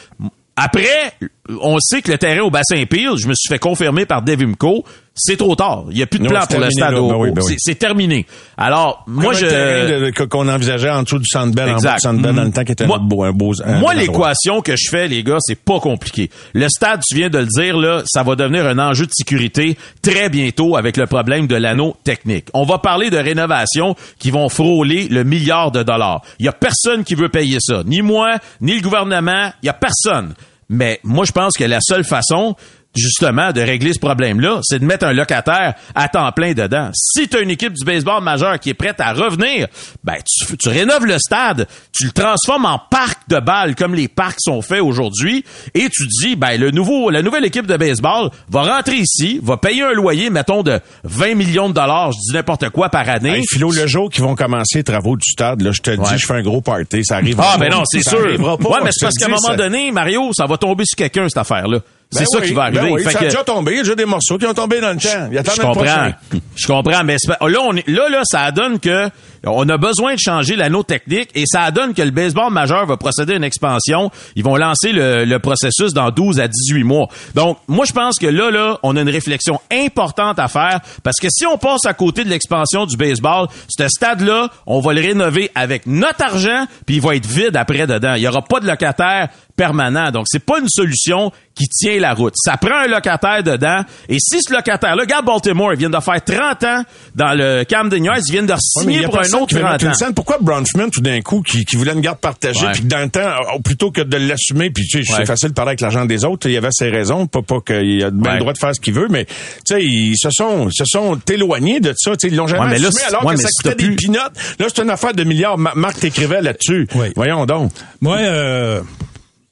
Après, 0.56 1.14
on 1.62 1.80
sait 1.80 2.02
que 2.02 2.12
le 2.12 2.18
terrain 2.18 2.42
au 2.42 2.52
bassin 2.52 2.86
Peel, 2.86 3.18
je 3.18 3.28
me 3.28 3.34
suis 3.34 3.48
fait 3.48 3.60
confirmer 3.60 4.06
par 4.06 4.22
Devimco, 4.22 4.86
c'est 5.24 5.38
trop 5.38 5.56
tard. 5.56 5.86
Il 5.92 5.98
n'y 5.98 6.02
a 6.02 6.08
plus 6.08 6.20
de 6.20 6.28
plan 6.28 6.46
pour 6.50 6.60
le 6.60 6.70
stade. 6.72 6.96
Ben 6.96 7.34
ben 7.34 7.44
c'est 7.58 7.76
terminé. 7.76 8.26
Alors, 8.58 9.04
moi, 9.08 9.34
je... 9.34 10.26
qu'on 10.26 10.48
envisageait 10.48 10.90
en 10.90 11.04
dessous 11.04 11.20
du 11.20 11.28
Sandbell, 11.28 11.70
en 11.70 11.78
du 11.78 11.88
Sandbell, 12.00 12.36
dans 12.36 12.44
le 12.44 12.52
temps 12.52 12.64
qui 12.64 12.72
était 12.72 12.88
moi, 12.88 12.98
un 12.98 13.04
beau, 13.04 13.24
un 13.24 13.32
beau 13.32 13.54
Moi, 13.80 13.94
l'équation 13.94 14.62
que 14.62 14.76
je 14.76 14.90
fais, 14.90 15.08
les 15.08 15.24
gars, 15.24 15.38
c'est 15.40 15.60
pas 15.60 15.80
compliqué. 15.80 16.30
Le 16.54 16.68
stade, 16.70 17.02
tu 17.08 17.16
viens 17.16 17.30
de 17.30 17.38
le 17.38 17.46
dire, 17.46 17.78
là, 17.78 18.02
ça 18.06 18.24
va 18.24 18.36
devenir 18.36 18.66
un 18.66 18.80
enjeu 18.80 19.06
de 19.06 19.12
sécurité 19.14 19.78
très 20.02 20.30
bientôt 20.30 20.76
avec 20.76 20.98
le 20.98 21.06
problème 21.06 21.48
de 21.48 21.56
l'anneau 21.56 21.96
technique. 22.04 22.48
On 22.54 22.64
va 22.64 22.80
parler 22.80 23.10
de 23.10 23.18
rénovation 23.18 23.96
qui 24.18 24.32
vont 24.32 24.50
frôler 24.50 25.08
le 25.08 25.24
milliard 25.24 25.72
de 25.72 25.84
dollars. 25.84 26.22
Il 26.40 26.46
y 26.46 26.50
a 26.50 26.54
personne 26.54 27.04
qui 27.04 27.16
veut 27.16 27.30
payer 27.30 27.58
ça. 27.60 27.84
Ni 27.86 28.02
moi, 28.02 28.38
ni 28.60 28.76
le 28.76 28.82
gouvernement. 28.82 29.52
Il 29.62 29.68
y 29.68 29.70
a 29.70 29.74
personne. 29.74 30.34
Mais 30.70 31.00
moi, 31.04 31.26
je 31.26 31.34
pense 31.34 31.54
que 31.54 31.66
la 31.66 31.80
seule 31.82 32.06
façon 32.06 32.56
justement, 32.96 33.52
de 33.52 33.62
régler 33.62 33.94
ce 33.94 34.00
problème-là, 34.00 34.60
c'est 34.64 34.80
de 34.80 34.86
mettre 34.86 35.06
un 35.06 35.14
locataire 35.14 35.76
à 35.96 36.10
temps 36.10 36.32
plein 36.32 36.54
dedans. 36.54 36.90
Si 36.94 37.28
tu 37.28 37.38
as 37.38 37.40
une 37.40 37.50
équipe 37.52 37.74
du 37.74 37.86
baseball 37.86 38.22
majeur 38.24 38.60
qui 38.60 38.70
est 38.70 38.74
prête 38.74 39.00
à 39.00 39.14
revenir, 39.14 39.68
ben 40.04 40.16
tu, 40.26 40.58
tu 40.58 40.70
rénoves 40.70 41.06
le 41.06 41.18
stade, 41.18 41.68
tu 41.94 42.06
le 42.06 42.12
transformes 42.12 42.66
en 42.66 42.80
parc 42.80 43.30
de 43.30 43.40
balles 43.40 43.76
comme 43.76 43.96
les 43.96 44.08
parcs 44.08 44.40
sont 44.40 44.62
faits 44.62 44.82
aujourd'hui, 44.82 45.46
et 45.74 45.88
tu 45.90 46.06
dis, 46.08 46.36
ben 46.36 46.60
le 46.60 46.72
nouveau, 46.72 47.10
la 47.10 47.22
nouvelle 47.22 47.46
équipe 47.46 47.66
de 47.68 47.78
baseball 47.78 48.30
va 48.50 48.64
rentrer 48.64 48.98
ici, 48.98 49.40
va 49.42 49.58
payer 49.58 49.84
un 49.84 49.94
loyer, 49.94 50.30
mettons 50.30 50.64
de 50.64 50.80
20 51.06 51.36
millions 51.36 51.70
de 51.70 51.74
dollars, 51.74 52.12
je 52.12 52.18
dis 52.30 52.34
n'importe 52.34 52.70
quoi 52.70 52.90
par 52.90 53.08
année. 53.10 53.38
Hey, 53.38 53.44
Philo, 53.50 53.72
le 53.72 53.88
jour 53.88 54.10
qu'ils 54.10 54.24
vont 54.24 54.36
commencer 54.36 54.80
les 54.80 54.84
travaux 54.84 55.16
du 55.16 55.30
stade, 55.30 55.62
là, 55.62 55.72
je 55.72 55.82
te 55.82 55.92
Ouais. 55.92 55.98
dis, 55.98 56.18
je 56.18 56.26
fais 56.26 56.34
un 56.34 56.42
gros 56.42 56.62
party, 56.62 57.04
ça 57.06 57.16
arrive. 57.18 57.36
Ah 57.40 57.56
ben 57.60 57.70
non, 57.72 57.84
c'est 57.86 58.02
sûr. 58.04 58.20
arrivera 58.20 58.58
pas, 58.58 58.70
ouais, 58.70 58.80
mais 58.84 58.90
c'est 58.92 59.06
parce 59.06 59.16
qu'à 59.16 59.26
un 59.26 59.30
moment 59.30 59.40
ça- 59.42 59.56
donné, 59.56 59.92
Mario, 59.92 60.32
ça 60.34 60.46
va 60.46 60.58
tomber 60.58 60.84
sur 60.86 60.98
quelqu'un 60.98 61.28
cette 61.30 61.38
affaire-là. 61.38 61.80
C'est 62.12 62.20
Ben 62.20 62.26
ça 62.26 62.40
oui, 62.42 62.48
qui 62.48 62.54
va 62.54 62.70
ben 62.72 62.78
arriver. 62.80 62.94
oui, 62.94 63.04
Fait 63.04 63.12
ça 63.12 63.18
a 63.18 63.22
que- 63.22 63.26
déjà 63.28 63.44
tombé. 63.44 63.72
Il 63.72 63.76
y 63.78 63.80
a 63.80 63.84
déjà 63.84 63.96
des 63.96 64.06
morceaux 64.06 64.38
qui 64.38 64.46
ont 64.46 64.54
tombé 64.54 64.82
dans 64.82 64.92
le 64.92 65.00
champ. 65.00 65.30
Je 65.32 65.62
comprends. 65.62 66.12
Je 66.56 66.68
comprends, 66.68 67.04
mais 67.06 67.16
c'est 67.18 67.34
pas- 67.38 67.48
là, 67.50 67.60
on 67.64 67.76
est, 67.76 67.88
là, 67.88 68.10
là, 68.10 68.22
ça 68.26 68.52
donne 68.52 68.80
que 68.80 69.10
on 69.46 69.68
a 69.70 69.78
besoin 69.78 70.14
de 70.14 70.20
changer 70.20 70.56
l'anneau 70.56 70.84
technique 70.84 71.30
et 71.34 71.46
ça 71.46 71.72
donne 71.72 71.94
que 71.94 72.02
le 72.02 72.12
baseball 72.12 72.52
majeur 72.52 72.86
va 72.86 72.98
procéder 72.98 73.34
à 73.34 73.38
une 73.38 73.44
expansion. 73.44 74.12
Ils 74.36 74.44
vont 74.44 74.56
lancer 74.56 74.92
le, 74.92 75.26
le 75.26 75.40
processus 75.40 75.94
dans 75.94 76.12
12 76.12 76.40
à 76.40 76.48
18 76.48 76.84
mois. 76.84 77.08
Donc, 77.34 77.58
moi, 77.68 77.86
je 77.86 77.94
pense 77.94 78.20
que 78.20 78.28
là, 78.28 78.52
là, 78.52 78.78
on 78.84 78.96
a 78.96 79.02
une 79.02 79.10
réflexion 79.10 79.60
importante 79.72 80.38
à 80.38 80.48
faire 80.48 80.80
parce 81.04 81.18
que 81.18 81.28
si 81.30 81.46
on 81.46 81.58
passe 81.58 81.86
à 81.86 81.94
côté 81.94 82.24
de 82.24 82.30
l'expansion 82.30 82.86
du 82.86 82.98
baseball, 82.98 83.48
ce 83.68 83.88
stade-là, 83.88 84.50
on 84.68 84.80
va 84.80 84.94
le 84.94 85.02
rénover 85.02 85.50
avec 85.56 85.88
notre 85.88 86.24
argent 86.24 86.66
puis 86.86 86.98
il 86.98 87.02
va 87.02 87.16
être 87.16 87.26
vide 87.26 87.58
après 87.58 87.88
dedans. 87.88 88.14
Il 88.14 88.22
y 88.22 88.28
aura 88.28 88.44
pas 88.44 88.60
de 88.60 88.68
locataire 88.68 89.30
permanent. 89.56 90.12
Donc, 90.12 90.26
c'est 90.28 90.44
pas 90.44 90.60
une 90.60 90.70
solution 90.70 91.32
qui 91.54 91.68
tient 91.68 92.00
la 92.00 92.14
route. 92.14 92.34
Ça 92.36 92.58
prend 92.58 92.84
un 92.86 92.88
locataire 92.88 93.44
dedans. 93.44 93.82
Et 94.10 94.18
si 94.20 94.42
ce 94.42 94.54
locataire-là, 94.54 95.04
regarde 95.04 95.26
Baltimore, 95.26 95.74
ils 95.74 95.80
viennent 95.80 95.92
de 95.92 96.00
faire 96.00 96.24
30 96.24 96.64
ans 96.64 96.84
dans 97.16 97.34
le 97.34 97.64
Camden 97.66 98.04
Yards, 98.04 98.22
ils 98.28 98.32
viennent 98.32 98.46
de 98.48 98.56
signer 98.58 99.04
pour 99.04 99.20
un 99.20 99.31
autre 99.36 99.58
30 99.60 99.84
ans. 99.84 100.14
Pourquoi 100.16 100.38
Bronfman, 100.42 100.90
tout 100.90 101.02
d'un 101.02 101.22
coup, 101.22 101.42
qui, 101.42 101.66
qui 101.66 101.76
voulait 101.76 101.94
une 101.94 102.02
garde 102.02 102.20
partagée, 102.20 102.66
puis 102.74 102.82
que 102.84 102.88
dans 102.88 103.00
le 103.00 103.10
temps, 103.10 103.20
euh, 103.22 103.60
plutôt 103.64 103.92
que 103.92 104.02
de 104.02 104.18
l'assumer, 104.18 104.70
puis 104.72 104.86
tu 104.86 105.04
sais, 105.04 105.12
Ouais. 105.12 105.18
c'est 105.20 105.26
facile 105.26 105.50
de 105.50 105.54
parler 105.54 105.70
avec 105.70 105.82
l'argent 105.82 106.06
des 106.06 106.26
autres, 106.26 106.48
il 106.48 106.54
y 106.54 106.58
avait 106.58 106.70
ses 106.72 106.90
raisons, 106.90 107.28
pas, 107.28 107.42
pas 107.42 107.60
qu'il 107.62 108.04
a 108.04 108.12
bien 108.12 108.34
le 108.34 108.40
droit 108.40 108.54
de 108.54 108.58
faire 108.58 108.76
ce 108.76 108.80
qu'il 108.82 108.94
veut, 108.94 109.08
mais 109.10 109.26
tu 109.26 109.32
sais, 109.66 109.84
ils 109.84 110.16
se 110.18 110.30
sont, 110.32 110.70
ils 110.70 110.74
se 110.76 110.86
sont 110.86 111.20
éloignés 111.30 111.80
de 111.80 111.94
ça, 111.98 112.12
tu 112.16 112.28
sais, 112.28 112.34
ils 112.34 112.36
l'ont 112.36 112.48
jamais 112.48 112.64
Ouais, 112.64 112.70
mais 112.72 112.80
là, 112.80 112.88
assumé 112.90 113.04
alors 113.08 113.26
ouais, 113.26 113.36
que 113.36 113.42
ça 113.42 113.50
coûtait 113.62 113.76
des 113.76 113.84
plus- 113.86 113.96
pinottes. 113.96 114.34
Là, 114.60 114.68
c'est 114.74 114.82
une 114.82 114.90
affaire 114.90 115.14
de 115.14 115.24
milliards. 115.24 115.58
Ma- 115.58 115.74
Marc 115.76 116.00
t'écrivait 116.00 116.42
là-dessus. 116.42 116.88
Oui. 116.96 117.08
Voyons 117.16 117.46
donc. 117.46 117.72
Moi, 118.02 118.18
euh, 118.18 118.82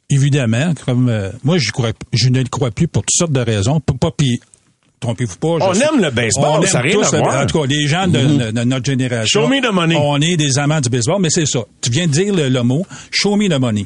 évidemment, 0.09 0.73
comme 0.85 1.09
euh, 1.09 1.29
moi, 1.43 1.57
je 1.57 1.71
crois, 1.71 1.91
je 2.13 2.29
ne 2.29 2.39
le 2.39 2.49
crois 2.49 2.71
plus 2.71 2.87
pour 2.87 3.03
toutes 3.03 3.15
sortes 3.17 3.31
de 3.31 3.39
raisons. 3.41 3.79
Pas, 3.79 3.93
pas 3.99 4.11
puis 4.15 4.39
trompez-vous 4.99 5.37
pas. 5.37 5.47
On 5.47 5.73
sais- 5.73 5.83
aime 5.85 6.01
le 6.01 6.11
baseball, 6.11 6.59
on 6.59 6.65
ça 6.65 6.81
aime 6.85 6.91
tous. 6.91 7.13
En 7.13 7.45
tout 7.45 7.61
cas, 7.61 7.67
les 7.67 7.87
gens 7.87 8.07
de, 8.07 8.19
de- 8.19 8.51
de 8.51 8.63
notre 8.63 8.85
génération. 8.85 9.41
Show 9.41 9.47
me 9.47 9.61
the 9.61 9.71
money. 9.73 9.95
On 9.97 10.19
est 10.21 10.37
des 10.37 10.57
amants 10.59 10.81
du 10.81 10.89
baseball, 10.89 11.21
mais 11.21 11.29
c'est 11.29 11.45
ça. 11.45 11.59
Tu 11.81 11.89
viens 11.89 12.07
de 12.07 12.11
dire 12.11 12.33
le, 12.33 12.49
le 12.49 12.63
mot. 12.63 12.85
Show 13.11 13.35
me 13.35 13.47
the 13.47 13.59
money. 13.59 13.85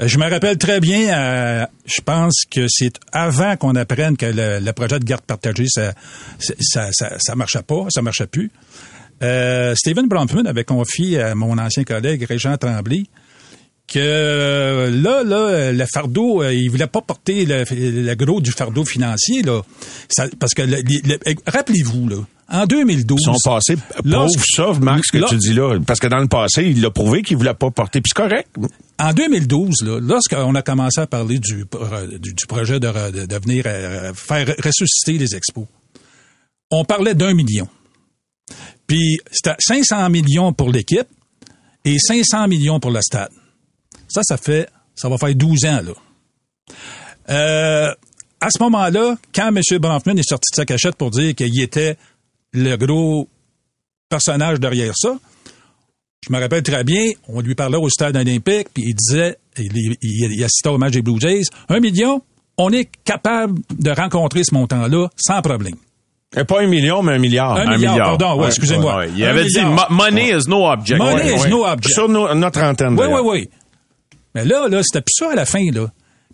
Euh, 0.00 0.08
Je 0.08 0.18
me 0.18 0.28
rappelle 0.30 0.58
très 0.58 0.80
bien, 0.80 1.08
euh, 1.16 1.66
je 1.86 2.00
pense 2.00 2.44
que 2.50 2.66
c'est 2.68 2.92
avant 3.12 3.56
qu'on 3.56 3.74
apprenne 3.76 4.16
que 4.16 4.26
le, 4.26 4.58
le 4.64 4.72
projet 4.72 4.98
de 4.98 5.04
garde 5.04 5.22
partagée, 5.22 5.66
ça, 5.68 5.92
ça, 6.38 6.88
ça, 6.92 7.16
ça 7.18 7.34
marchait 7.34 7.62
pas, 7.62 7.86
ça 7.90 8.02
marchait 8.02 8.26
plus. 8.26 8.50
Euh, 9.22 9.74
Stephen 9.76 10.08
Bronfman 10.08 10.46
avait 10.46 10.64
confié 10.64 11.20
à 11.20 11.34
mon 11.34 11.56
ancien 11.58 11.84
collègue 11.84 12.24
Régent 12.28 12.56
Tremblay 12.56 13.04
que 13.88 13.98
euh, 13.98 14.90
là, 14.90 15.22
là, 15.22 15.72
le 15.72 15.84
fardeau, 15.92 16.42
euh, 16.42 16.54
il 16.54 16.68
voulait 16.70 16.86
pas 16.86 17.00
porter 17.02 17.44
le, 17.44 17.64
le 17.70 18.14
gros 18.14 18.40
du 18.40 18.50
fardeau 18.52 18.84
financier, 18.84 19.42
là. 19.42 19.60
Ça- 20.08 20.28
parce 20.40 20.54
que, 20.54 20.62
le- 20.62 21.40
rappelez-vous, 21.46 22.08
là, 22.08 22.16
en 22.48 22.64
2012... 22.66 23.18
Ils 23.20 23.24
sont 23.24 23.34
passés 23.44 23.76
lorsque- 24.04 24.36
pauvres, 24.56 24.74
ça, 24.74 24.80
Marc, 24.80 25.04
ce 25.06 25.12
que 25.12 25.18
là- 25.18 25.26
tu 25.28 25.36
dis 25.36 25.52
là. 25.52 25.78
Parce 25.86 26.00
que 26.00 26.06
dans 26.06 26.18
le 26.20 26.28
passé, 26.28 26.64
il 26.64 26.80
l'a 26.80 26.90
prouvé 26.90 27.22
qu'il 27.22 27.36
voulait 27.36 27.54
pas 27.54 27.70
porter. 27.70 28.00
Puis 28.00 28.12
c'est 28.14 28.22
correct. 28.22 28.48
En 28.98 29.12
2012, 29.12 29.82
là, 29.84 29.98
lorsqu'on 30.00 30.54
a 30.54 30.62
commencé 30.62 31.00
à 31.00 31.06
parler 31.06 31.38
du, 31.38 31.64
du, 32.18 32.32
du 32.34 32.46
projet 32.46 32.78
de, 32.80 32.88
re- 32.88 33.10
de, 33.10 33.26
de 33.26 33.36
venir 33.36 33.64
euh, 33.66 34.12
faire 34.14 34.46
ressusciter 34.64 35.18
les 35.18 35.34
expos, 35.34 35.66
on 36.70 36.84
parlait 36.84 37.14
d'un 37.14 37.34
million. 37.34 37.68
Puis 38.86 39.18
c'était 39.30 39.56
500 39.58 40.08
millions 40.10 40.52
pour 40.52 40.70
l'équipe 40.70 41.06
et 41.84 41.98
500 41.98 42.48
millions 42.48 42.80
pour 42.80 42.90
le 42.90 43.00
stade. 43.02 43.30
Ça, 44.12 44.22
ça 44.22 44.36
fait, 44.36 44.68
ça 44.94 45.08
va 45.08 45.16
faire 45.16 45.34
12 45.34 45.64
ans, 45.64 45.80
là. 45.84 45.92
Euh, 47.30 47.94
à 48.40 48.50
ce 48.50 48.62
moment-là, 48.62 49.16
quand 49.34 49.48
M. 49.54 49.60
Bronfman 49.78 50.18
est 50.18 50.28
sorti 50.28 50.50
de 50.52 50.56
sa 50.56 50.64
cachette 50.64 50.96
pour 50.96 51.10
dire 51.10 51.34
qu'il 51.34 51.60
était 51.62 51.96
le 52.52 52.76
gros 52.76 53.28
personnage 54.08 54.60
derrière 54.60 54.92
ça, 54.96 55.16
je 56.26 56.32
me 56.32 56.38
rappelle 56.40 56.62
très 56.62 56.84
bien, 56.84 57.10
on 57.28 57.40
lui 57.40 57.54
parlait 57.54 57.78
au 57.78 57.88
stade 57.88 58.16
olympique, 58.16 58.68
puis 58.74 58.84
il 58.88 58.94
disait, 58.94 59.38
il, 59.58 59.96
il, 60.02 60.32
il 60.32 60.44
assistait 60.44 60.68
au 60.68 60.78
match 60.78 60.92
des 60.92 61.02
Blue 61.02 61.18
Jays, 61.20 61.44
un 61.68 61.80
million, 61.80 62.20
on 62.58 62.70
est 62.70 62.88
capable 63.04 63.58
de 63.78 63.90
rencontrer 63.90 64.42
ce 64.44 64.54
montant-là 64.54 65.08
sans 65.16 65.40
problème. 65.40 65.76
Et 66.36 66.44
pas 66.44 66.62
un 66.62 66.66
million, 66.66 67.02
mais 67.02 67.14
un 67.14 67.18
milliard. 67.18 67.56
Un 67.56 67.76
milliard, 67.76 67.96
pardon, 68.18 68.40
ouais, 68.40 68.48
excusez-moi. 68.48 68.98
Ouais, 68.98 69.10
il 69.14 69.24
Un 69.24 69.28
avait 69.30 69.44
dit 69.44 69.58
milliard. 69.60 69.90
money 69.90 70.30
is 70.30 70.48
no 70.48 70.66
object. 70.66 70.98
Money 70.98 71.34
is 71.34 71.48
no 71.48 71.64
object. 71.66 71.94
Sur 71.94 72.08
notre 72.08 72.62
antenne. 72.62 72.98
Oui, 72.98 73.06
oui, 73.10 73.20
oui. 73.22 73.48
Mais 74.34 74.44
là, 74.44 74.68
là, 74.68 74.82
c'était 74.82 75.00
plus 75.02 75.14
ça 75.16 75.32
à 75.32 75.34
la 75.34 75.44
fin, 75.44 75.70
là. 75.72 75.86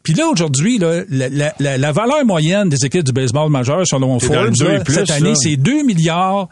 Puis 0.03 0.15
là, 0.15 0.27
aujourd'hui, 0.29 0.79
là, 0.79 1.03
la, 1.11 1.29
la- 1.29 1.55
la- 1.59 1.77
la 1.79 1.93
valeur 1.93 2.25
moyenne 2.25 2.69
des 2.69 2.85
équipes 2.87 3.03
du 3.05 3.13
baseball 3.13 3.51
majeur, 3.51 3.87
selon 3.87 4.19
Forbes, 4.21 4.55
là, 4.61 4.81
plus, 4.81 4.95
cette 4.95 5.11
année, 5.11 5.35
c'est 5.35 5.57
2 5.57 5.83
milliards 5.83 6.49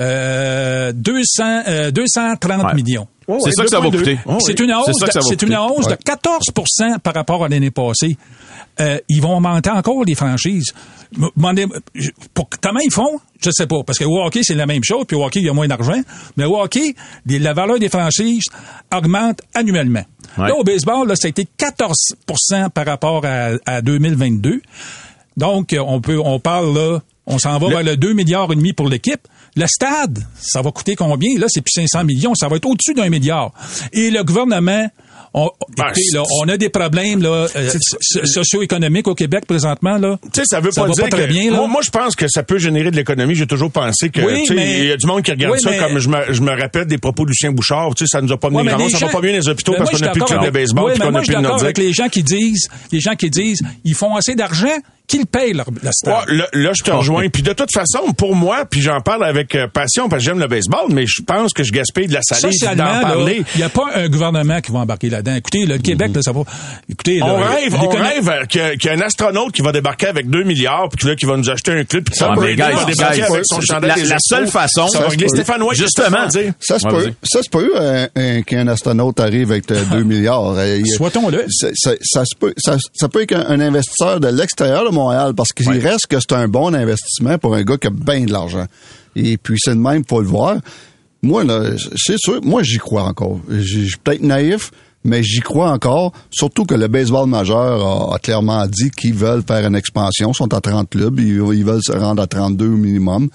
euh, 0.00 0.92
200, 0.92 1.62
euh, 1.66 1.90
230 1.90 2.64
Ouais. 2.64 2.74
millions. 2.74 3.08
Oh, 3.26 3.38
C'est 3.40 3.48
oui, 3.48 3.52
ça 3.56 3.62
que 3.64 3.68
ça 3.70 3.80
va 3.80 3.88
2,2. 3.90 3.98
coûter. 3.98 4.18
Oh. 4.26 4.38
C'est 4.40 4.58
une 4.60 4.72
hausse, 4.72 4.92
C'est 5.28 5.42
une 5.42 5.56
hausse 5.56 5.86
Ouais. 5.86 5.96
de 5.96 6.02
14% 6.02 6.98
par 7.02 7.14
rapport 7.14 7.44
à 7.44 7.48
l'année 7.48 7.70
passée. 7.72 8.16
Euh, 8.80 8.98
ils 9.08 9.20
vont 9.20 9.36
augmenter 9.36 9.70
encore 9.70 10.04
les 10.04 10.14
franchises. 10.14 10.72
Pour- 12.34 12.48
comment 12.60 12.80
ils 12.80 12.92
font? 12.92 13.20
Je 13.42 13.50
sais 13.50 13.66
pas. 13.66 13.82
Parce 13.86 13.98
que 13.98 14.04
au 14.04 14.18
hockey, 14.22 14.40
c'est 14.42 14.54
la 14.54 14.66
même 14.66 14.82
chose, 14.84 15.04
puis 15.06 15.16
au 15.16 15.24
hockey, 15.24 15.40
il 15.40 15.46
y 15.46 15.48
a 15.48 15.52
moins 15.52 15.68
d'argent. 15.68 16.00
Mais 16.36 16.44
au 16.44 16.58
hockey, 16.60 16.94
les- 17.26 17.38
la 17.38 17.52
valeur 17.54 17.78
des 17.78 17.88
franchises 17.88 18.44
augmente 18.94 19.40
annuellement. 19.54 20.04
Ouais. 20.36 20.48
Là, 20.48 20.54
au 20.56 20.64
baseball, 20.64 21.08
là, 21.08 21.16
ça 21.16 21.26
a 21.26 21.30
été 21.30 21.46
14% 21.56 22.70
par 22.70 22.86
rapport 22.86 23.24
à, 23.24 23.50
à 23.66 23.80
2022. 23.82 24.60
Donc, 25.36 25.72
euh, 25.72 25.78
on 25.86 26.00
peut, 26.00 26.18
on 26.22 26.40
parle 26.40 26.74
là, 26.74 26.98
on 27.26 27.38
s'en 27.38 27.58
va 27.58 27.68
vers 27.68 27.82
le 27.82 27.96
2 27.96 28.12
milliards 28.12 28.52
et 28.52 28.56
demi 28.56 28.72
pour 28.72 28.88
l'équipe. 28.88 29.20
Le 29.56 29.66
stade, 29.66 30.24
ça 30.38 30.62
va 30.62 30.70
coûter 30.70 30.94
combien? 30.96 31.38
Là, 31.38 31.46
c'est 31.48 31.60
plus 31.60 31.72
500 31.72 32.04
millions. 32.04 32.34
Ça 32.34 32.48
va 32.48 32.56
être 32.56 32.66
au-dessus 32.66 32.94
d'un 32.94 33.08
milliard. 33.08 33.52
Et 33.92 34.10
le 34.10 34.22
gouvernement, 34.24 34.88
on, 35.34 35.50
Ben, 35.76 35.84
écoutez, 35.88 36.02
là, 36.14 36.22
on 36.42 36.48
a 36.48 36.56
des 36.56 36.68
problèmes 36.68 37.22
là, 37.22 37.46
euh, 37.54 37.70
so- 38.00 38.24
socio-économiques 38.24 39.06
au 39.08 39.14
Québec 39.14 39.44
présentement. 39.46 39.98
Là. 39.98 40.18
Ça 40.44 40.60
veut 40.60 40.70
Ça 40.70 40.82
pas 40.84 40.88
dire 40.90 41.04
pas 41.04 41.10
très 41.10 41.26
que... 41.26 41.32
bien, 41.32 41.50
là. 41.50 41.56
moi, 41.58 41.68
moi, 41.68 41.80
je 41.84 41.90
pense 41.90 42.16
que 42.16 42.26
ça 42.28 42.42
peut 42.42 42.58
générer 42.58 42.90
de 42.90 42.96
l'économie. 42.96 43.34
J'ai 43.34 43.46
toujours 43.46 43.70
pensé 43.70 44.10
que, 44.10 44.20
Oui, 44.20 44.42
tu 44.42 44.48
sais, 44.48 44.54
mais- 44.54 44.78
il 44.80 44.86
y 44.86 44.92
a 44.92 44.96
du 44.96 45.06
monde 45.06 45.22
qui 45.22 45.30
regarde 45.30 45.54
Oui, 45.54 45.60
ça 45.60 45.70
mais- 45.70 45.78
comme 45.78 45.98
je 45.98 46.08
me, 46.08 46.18
je 46.32 46.40
me 46.40 46.52
répète 46.52 46.88
des 46.88 46.98
propos 46.98 47.24
de 47.24 47.30
Lucien 47.30 47.52
Bouchard. 47.52 47.90
Ça 48.06 48.20
nous 48.20 48.32
a 48.32 48.36
pas 48.38 48.48
mené 48.50 48.62
Ouais, 48.62 48.68
grand 48.78 48.88
Ça 48.88 48.98
va 49.06 49.12
pas 49.12 49.20
bien 49.20 49.32
les 49.32 49.48
hôpitaux 49.48 49.74
parce 49.76 49.90
qu'on 49.90 49.98
n'a 49.98 50.10
plus 50.10 50.20
de 50.20 50.24
club 50.26 50.44
de 50.44 50.50
baseball 50.50 50.84
Oui, 50.92 50.98
qu'on 50.98 51.10
n'a 51.10 51.18
plus 51.20 51.28
de 51.28 51.32
d'accord 51.32 51.42
Nordique. 51.50 51.64
avec 51.64 51.78
les 51.78 51.92
gens 51.92 52.08
qui 52.08 52.22
disent, 52.22 52.68
les 52.92 53.00
gens 53.00 53.14
qui 53.14 53.28
disent, 53.30 53.60
ils 53.84 53.94
font 53.94 54.16
assez 54.16 54.34
d'argent 54.34 54.68
qu'ils 55.06 55.24
payent 55.26 55.54
leur, 55.54 55.66
la 55.82 55.90
stade. 55.92 56.28
Ouais, 56.28 56.36
là, 56.36 56.46
là, 56.52 56.70
je 56.76 56.82
te 56.82 56.90
rejoins. 56.90 57.28
Puis 57.30 57.42
de 57.42 57.54
toute 57.54 57.72
façon, 57.72 58.12
pour 58.12 58.34
moi, 58.36 58.66
puis 58.70 58.82
j'en 58.82 59.00
parle 59.00 59.24
avec 59.24 59.54
euh, 59.54 59.66
passion 59.66 60.08
parce 60.08 60.22
que 60.22 60.26
j'aime 60.28 60.38
le 60.38 60.48
baseball, 60.48 60.86
mais 60.90 61.04
je 61.06 61.22
pense 61.22 61.54
que 61.54 61.62
je 61.62 61.72
gaspille 61.72 62.08
de 62.08 62.12
la 62.14 62.20
salive 62.22 62.60
d'en 62.62 62.74
là, 62.74 63.00
parler. 63.00 63.42
il 63.54 63.58
n'y 63.58 63.64
a 63.64 63.70
pas 63.70 63.86
un 63.94 64.06
gouvernement 64.08 64.60
qui 64.60 64.70
va 64.70 64.80
embarquer 64.80 65.08
là-dedans. 65.18 65.36
Écoutez, 65.36 65.66
le 65.66 65.78
Québec, 65.78 66.10
là, 66.14 66.22
ça 66.22 66.32
va. 66.32 66.42
Écoutez, 66.88 67.18
là, 67.18 67.26
On 67.26 67.36
rêve, 67.36 67.74
on 67.74 67.88
rêve 67.88 68.28
euh, 68.28 68.44
qu'il 68.46 68.60
y 68.84 68.88
a- 68.88 68.92
un 68.92 69.00
astronaute 69.00 69.52
qui 69.52 69.62
va 69.62 69.72
débarquer 69.72 70.06
avec 70.06 70.28
2 70.28 70.42
milliards 70.44 70.88
puis 70.88 71.06
là, 71.08 71.14
qui 71.16 71.26
va 71.26 71.36
nous 71.36 71.48
acheter 71.50 71.72
un 71.72 71.84
club 71.84 72.04
puis 72.04 72.14
ça 72.16 72.30
Ouais, 72.30 72.36
va 72.36 72.42
mais 72.42 72.52
aider, 72.52 72.62
guys, 72.62 72.68
il 72.72 72.76
va 72.78 72.84
débarquer 72.84 73.16
guys, 73.20 73.22
avec 73.32 73.42
son 73.44 73.60
c'est- 73.60 73.66
chandail 73.66 74.00
la- 74.02 74.04
la 74.08 74.16
seule 74.20 74.46
façon- 74.48 74.88
ça 74.88 75.00
va 75.00 75.08
régler. 75.08 75.28
Stéphane 75.28 75.62
White, 75.62 75.78
Justement. 75.78 76.24
veux 76.32 76.42
dire? 76.42 76.52
Ça 76.60 76.78
se 76.78 76.86
peut. 76.88 77.12
Ça 77.22 77.42
se 77.42 77.50
peut 77.50 77.72
un- 77.78 78.08
un- 78.16 78.42
qu'un 78.42 78.66
astronaute 78.68 79.20
arrive 79.20 79.50
avec 79.52 79.70
euh, 79.70 79.82
2 79.92 80.02
milliards. 80.04 80.54
Euh, 80.56 80.80
c'est- 81.50 81.72
Ça, 82.02 82.24
se 82.24 82.34
peut, 82.38 82.54
ça, 82.56 82.76
ça 82.94 83.08
peut 83.08 83.22
être 83.22 83.34
un, 83.34 83.46
un 83.48 83.60
investisseur 83.60 84.20
de 84.20 84.28
l'extérieur 84.28 84.84
de 84.88 84.94
Montréal 84.94 85.32
parce 85.36 85.52
qu'il 85.52 85.68
reste 85.70 86.06
que 86.06 86.18
c'est 86.20 86.32
un 86.32 86.48
bon 86.48 86.74
investissement 86.74 87.38
pour 87.38 87.54
un 87.54 87.62
gars 87.62 87.76
qui 87.76 87.86
a 87.86 87.90
bien 87.90 88.20
de 88.24 88.32
l'argent. 88.32 88.66
Et 89.16 89.36
puis 89.36 89.56
c'est 89.58 89.70
de 89.74 89.80
même, 89.80 90.02
faut 90.08 90.20
le 90.20 90.26
voir. 90.28 90.56
Moi, 91.22 91.42
là, 91.44 91.70
c'est 91.96 92.16
sûr, 92.18 92.40
moi 92.42 92.62
j'y 92.62 92.78
crois 92.78 93.02
encore. 93.02 93.40
Je 93.50 93.58
je 93.58 93.84
suis 93.86 93.96
peut-être 94.02 94.22
naïf, 94.22 94.70
mais 95.04 95.22
j'y 95.22 95.40
crois 95.40 95.70
encore. 95.70 96.12
Surtout 96.30 96.64
que 96.64 96.74
le 96.74 96.88
baseball 96.88 97.28
majeur 97.28 98.10
a, 98.12 98.14
a 98.16 98.18
clairement 98.18 98.66
dit 98.66 98.90
qu'ils 98.90 99.14
veulent 99.14 99.42
faire 99.46 99.66
une 99.66 99.76
expansion. 99.76 100.30
Ils 100.32 100.34
sont 100.36 100.52
à 100.52 100.60
30 100.60 100.90
clubs, 100.90 101.18
ils, 101.20 101.36
ils 101.54 101.64
veulent 101.64 101.82
se 101.82 101.92
rendre 101.92 102.22
à 102.22 102.26
32 102.26 102.66
au 102.66 102.70
minimum. 102.70 103.28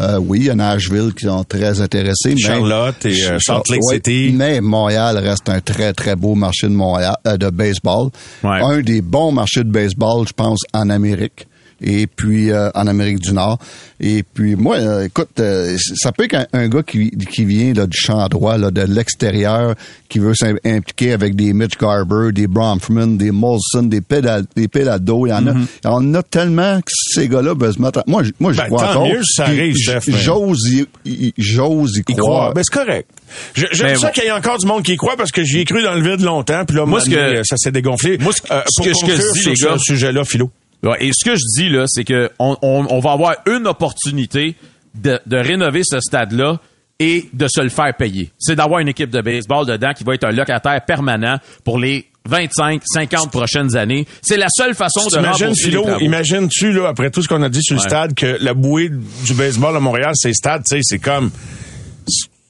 Euh, 0.00 0.18
oui, 0.18 0.40
il 0.40 0.44
y 0.46 0.50
a 0.50 0.54
Nashville 0.56 1.12
qui 1.16 1.26
sont 1.26 1.44
très 1.44 1.80
intéressés. 1.80 2.30
mais- 2.34 2.40
Charlotte 2.40 3.06
et, 3.06 3.24
euh, 3.26 3.38
Salt 3.38 3.62
Lake 3.70 3.80
Ouais, 3.88 3.94
City. 3.96 4.32
Mais 4.34 4.60
Montréal 4.60 5.16
reste 5.18 5.48
un 5.48 5.60
très, 5.60 5.92
très 5.92 6.16
beau 6.16 6.34
marché 6.34 6.66
de 6.66 6.72
Montréal, 6.72 7.16
euh, 7.28 7.36
de 7.36 7.48
baseball. 7.50 8.08
Ouais. 8.42 8.60
Un 8.62 8.80
des 8.80 9.00
bons 9.00 9.30
marchés 9.30 9.62
de 9.62 9.70
baseball, 9.70 10.26
je 10.26 10.32
pense, 10.32 10.60
en 10.72 10.90
Amérique. 10.90 11.46
Et 11.86 12.06
puis 12.06 12.50
euh, 12.50 12.70
en 12.74 12.86
Amérique 12.86 13.20
du 13.20 13.32
Nord. 13.32 13.58
Et 14.00 14.22
puis 14.24 14.56
moi, 14.56 14.76
euh, 14.78 15.04
écoute, 15.04 15.28
euh, 15.38 15.76
ça 15.96 16.10
peut 16.12 16.24
être 16.24 16.34
un, 16.34 16.46
un 16.52 16.68
gars 16.68 16.82
qui, 16.82 17.10
qui 17.10 17.44
vient 17.44 17.72
là, 17.74 17.86
du 17.86 17.96
champ 17.96 18.26
droit, 18.28 18.56
là, 18.58 18.70
de 18.70 18.82
l'extérieur, 18.82 19.74
qui 20.08 20.18
veut 20.18 20.34
s'impliquer 20.34 21.12
avec 21.12 21.36
des 21.36 21.52
Mitch 21.52 21.78
Garber, 21.78 22.32
des 22.32 22.46
Bromfman, 22.46 23.16
des 23.16 23.30
Molson, 23.30 23.84
des, 23.84 24.00
pédal, 24.00 24.44
des 24.56 24.66
Pédado. 24.68 25.26
Il 25.26 25.30
y 25.30 25.32
en 25.32 25.46
a, 25.46 25.52
il 25.52 25.84
y 25.84 25.86
en 25.88 26.14
a 26.14 26.22
tellement 26.22 26.78
que 26.80 26.90
ces 27.14 27.28
gars-là 27.28 27.54
peuvent 27.54 27.74
se 27.76 27.80
mettre. 27.82 28.02
Moi, 28.06 28.24
j- 28.24 28.32
moi, 28.40 28.52
je 28.52 28.58
Ben, 28.58 28.66
crois 28.66 28.92
tant 28.92 29.04
encore. 29.04 29.16
ça 29.24 29.44
arrive, 29.44 29.74
J'ose 30.08 30.58
y, 30.70 30.86
y- 31.04 31.32
j'ose 31.38 31.96
y 31.98 32.12
y 32.12 32.16
croire. 32.16 32.52
Ben, 32.54 32.62
c'est 32.64 32.74
correct. 32.78 33.08
Je- 33.54 33.66
J'aime 33.72 33.96
ça 33.96 34.08
bon. 34.08 34.12
qu'il 34.12 34.24
y 34.24 34.26
ait 34.26 34.32
encore 34.32 34.58
du 34.58 34.66
monde 34.66 34.82
qui 34.82 34.92
y 34.92 34.96
croit 34.96 35.16
parce 35.16 35.32
que 35.32 35.42
j'y 35.44 35.60
ai 35.60 35.64
cru 35.64 35.82
dans 35.82 35.94
le 35.94 36.02
vide 36.02 36.20
longtemps, 36.24 36.64
puis 36.64 36.76
là, 36.76 36.82
Moi, 36.86 36.98
moi, 36.98 37.00
ce 37.00 37.10
que- 37.10 37.42
ça 37.44 37.56
s'est 37.56 37.72
dégonflé. 37.72 38.18
Moi, 38.18 38.32
ce- 38.32 38.52
Euh, 38.52 38.60
ce 38.68 38.76
pour 38.82 38.86
que- 38.86 38.94
ce 38.94 39.04
que 39.04 39.10
je 39.12 39.16
conclure 39.16 39.32
dis, 39.34 39.40
sur 39.40 39.50
les 39.50 39.78
ce 39.78 39.84
sujet-là, 39.84 40.24
Philo. 40.24 40.50
Ouais, 40.84 40.96
Et 41.04 41.10
ce 41.12 41.24
que 41.24 41.34
je 41.34 41.42
dis 41.56 41.68
là, 41.70 41.84
c'est 41.88 42.04
que 42.04 42.30
on, 42.38 42.56
on- 42.62 42.86
on 42.90 43.00
va 43.00 43.12
avoir 43.12 43.34
une 43.46 43.66
opportunité 43.66 44.54
de, 44.94 45.18
de 45.26 45.36
rénover 45.36 45.82
ce 45.84 45.98
stade-là 46.00 46.60
et 47.00 47.28
de 47.32 47.46
se 47.48 47.60
le 47.60 47.70
faire 47.70 47.92
payer. 47.96 48.30
C'est 48.38 48.54
d'avoir 48.56 48.78
une 48.80 48.88
équipe 48.88 49.10
de 49.10 49.20
baseball 49.20 49.66
dedans 49.66 49.92
qui 49.96 50.04
va 50.04 50.14
être 50.14 50.24
un 50.24 50.30
locataire 50.30 50.84
permanent 50.84 51.38
pour 51.64 51.78
les 51.78 52.06
25, 52.26 52.80
50 52.84 53.30
prochaines 53.30 53.76
années. 53.76 54.06
C'est 54.22 54.36
la 54.36 54.46
seule 54.48 54.74
façon 54.74 55.00
de 55.08 55.18
Imagine, 55.18 55.42
rembourser 55.46 55.64
les 55.64 55.70
Philo, 55.70 55.98
imagines-tu, 56.00 56.72
là, 56.72 56.88
après 56.88 57.10
tout 57.10 57.20
ce 57.22 57.28
qu'on 57.28 57.42
a 57.42 57.48
dit 57.48 57.62
sur 57.62 57.74
le 57.74 57.80
stade, 57.82 58.14
que 58.14 58.38
la 58.40 58.54
bouée 58.54 58.90
du 58.90 59.34
baseball 59.34 59.76
à 59.76 59.80
Montréal, 59.80 60.12
c'est 60.14 60.32
stade, 60.32 60.62
tu 60.68 60.76
sais, 60.76 60.80
c'est 60.82 60.98
comme... 61.00 61.30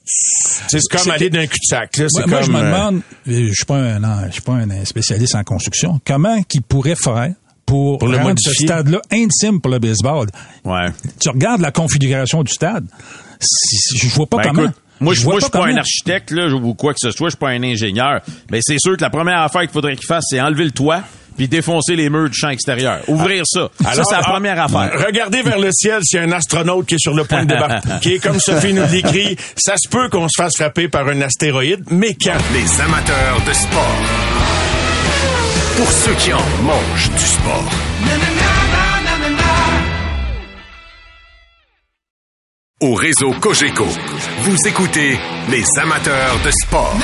C'est 0.05 0.79
comme 0.91 1.09
aller 1.11 1.29
d'un 1.29 1.47
cul-de-sac, 1.47 1.97
là. 1.97 2.05
Moi, 2.13 2.27
moi, 2.27 2.41
je 2.43 2.51
me 2.51 2.57
euh, 2.59 2.63
demande, 2.65 3.01
je 3.25 3.51
suis 3.53 3.65
pas 3.65 3.77
un, 3.77 3.99
non, 3.99 4.17
je 4.27 4.33
suis 4.33 4.41
pas 4.41 4.53
un 4.53 4.85
spécialiste 4.85 5.35
en 5.35 5.43
construction, 5.43 5.99
comment 6.05 6.41
qu'ils 6.43 6.61
pourraient 6.61 6.95
faire 6.95 7.33
pour, 7.75 7.97
Pour 7.99 8.07
le 8.07 8.17
rendre 8.17 8.39
ce 8.39 8.53
stade-là 8.53 9.01
intime 9.11 9.59
pour 9.59 9.71
le 9.71 9.79
baseball. 9.79 10.27
Ouais. 10.63 10.87
Tu 11.19 11.29
regardes 11.29 11.61
la 11.61 11.71
configuration 11.71 12.43
du 12.43 12.51
stade, 12.51 12.85
si- 13.39 13.97
je 13.97 14.07
vois 14.15 14.27
pas 14.27 14.37
Ben, 14.37 14.43
comment. 14.49 14.61
écoute, 14.63 14.75
moi, 15.01 15.13
je, 15.13 15.21
vois 15.23 15.33
moi, 15.33 15.39
je 15.41 15.45
suis 15.45 15.51
pas 15.51 15.65
un 15.67 15.77
architecte, 15.77 16.31
là, 16.31 16.47
ou 16.47 16.73
quoi 16.73 16.93
que 16.93 16.99
ce 17.01 17.11
soit, 17.11 17.27
je 17.27 17.31
suis 17.31 17.37
pas 17.39 17.49
un 17.49 17.63
ingénieur. 17.63 18.21
Mais 18.49 18.59
c'est 18.61 18.79
sûr 18.79 18.95
que 18.95 19.01
la 19.01 19.09
première 19.09 19.41
affaire 19.41 19.61
qu'il 19.61 19.71
faudrait 19.71 19.95
qu'il 19.95 20.05
fasse, 20.05 20.23
c'est 20.29 20.39
enlever 20.39 20.63
le 20.63 20.71
toit 20.71 21.01
puis 21.35 21.49
défoncer 21.49 21.97
les 21.97 22.09
murs 22.09 22.29
du 22.29 22.37
champ 22.37 22.47
extérieur. 22.47 22.99
Ouvrir 23.09 23.43
ça. 23.45 23.67
ça, 23.81 23.89
Alors, 23.89 24.05
c'est 24.05 24.15
la 24.15 24.21
ah, 24.23 24.31
première 24.31 24.57
affaire. 24.57 25.05
Regardez 25.05 25.41
vers 25.41 25.59
le 25.59 25.69
ciel 25.73 25.99
s'il 26.01 26.19
y 26.19 26.21
a 26.21 26.25
un 26.25 26.31
astronaute 26.31 26.85
qui 26.85 26.95
est 26.95 26.99
sur 26.99 27.13
le 27.13 27.25
point 27.25 27.43
de 27.43 27.53
débarquer. 27.53 28.19
Comme 28.23 28.39
Sophie 28.39 28.73
nous 28.73 28.89
l'écrit, 28.89 29.35
ça 29.57 29.75
se 29.75 29.89
peut 29.89 30.07
qu'on 30.07 30.29
se 30.29 30.41
fasse 30.41 30.55
frapper 30.55 30.87
par 30.87 31.09
un 31.09 31.19
astéroïde, 31.19 31.83
mais 31.91 32.15
quand? 32.15 32.37
Les 32.53 32.81
amateurs 32.81 33.41
de 33.45 33.51
sport. 33.53 34.34
Pour 35.77 35.91
ceux 35.91 36.13
qui 36.13 36.33
en 36.33 36.39
mangent 36.63 37.11
du 37.11 37.25
sport. 37.25 37.69
Au 42.81 42.93
réseau 42.93 43.31
Cogeco, 43.41 43.85
vous 44.39 44.55
écoutez 44.67 45.19
les 45.49 45.63
amateurs 45.79 46.37
de 46.45 46.51
sport. 46.51 46.95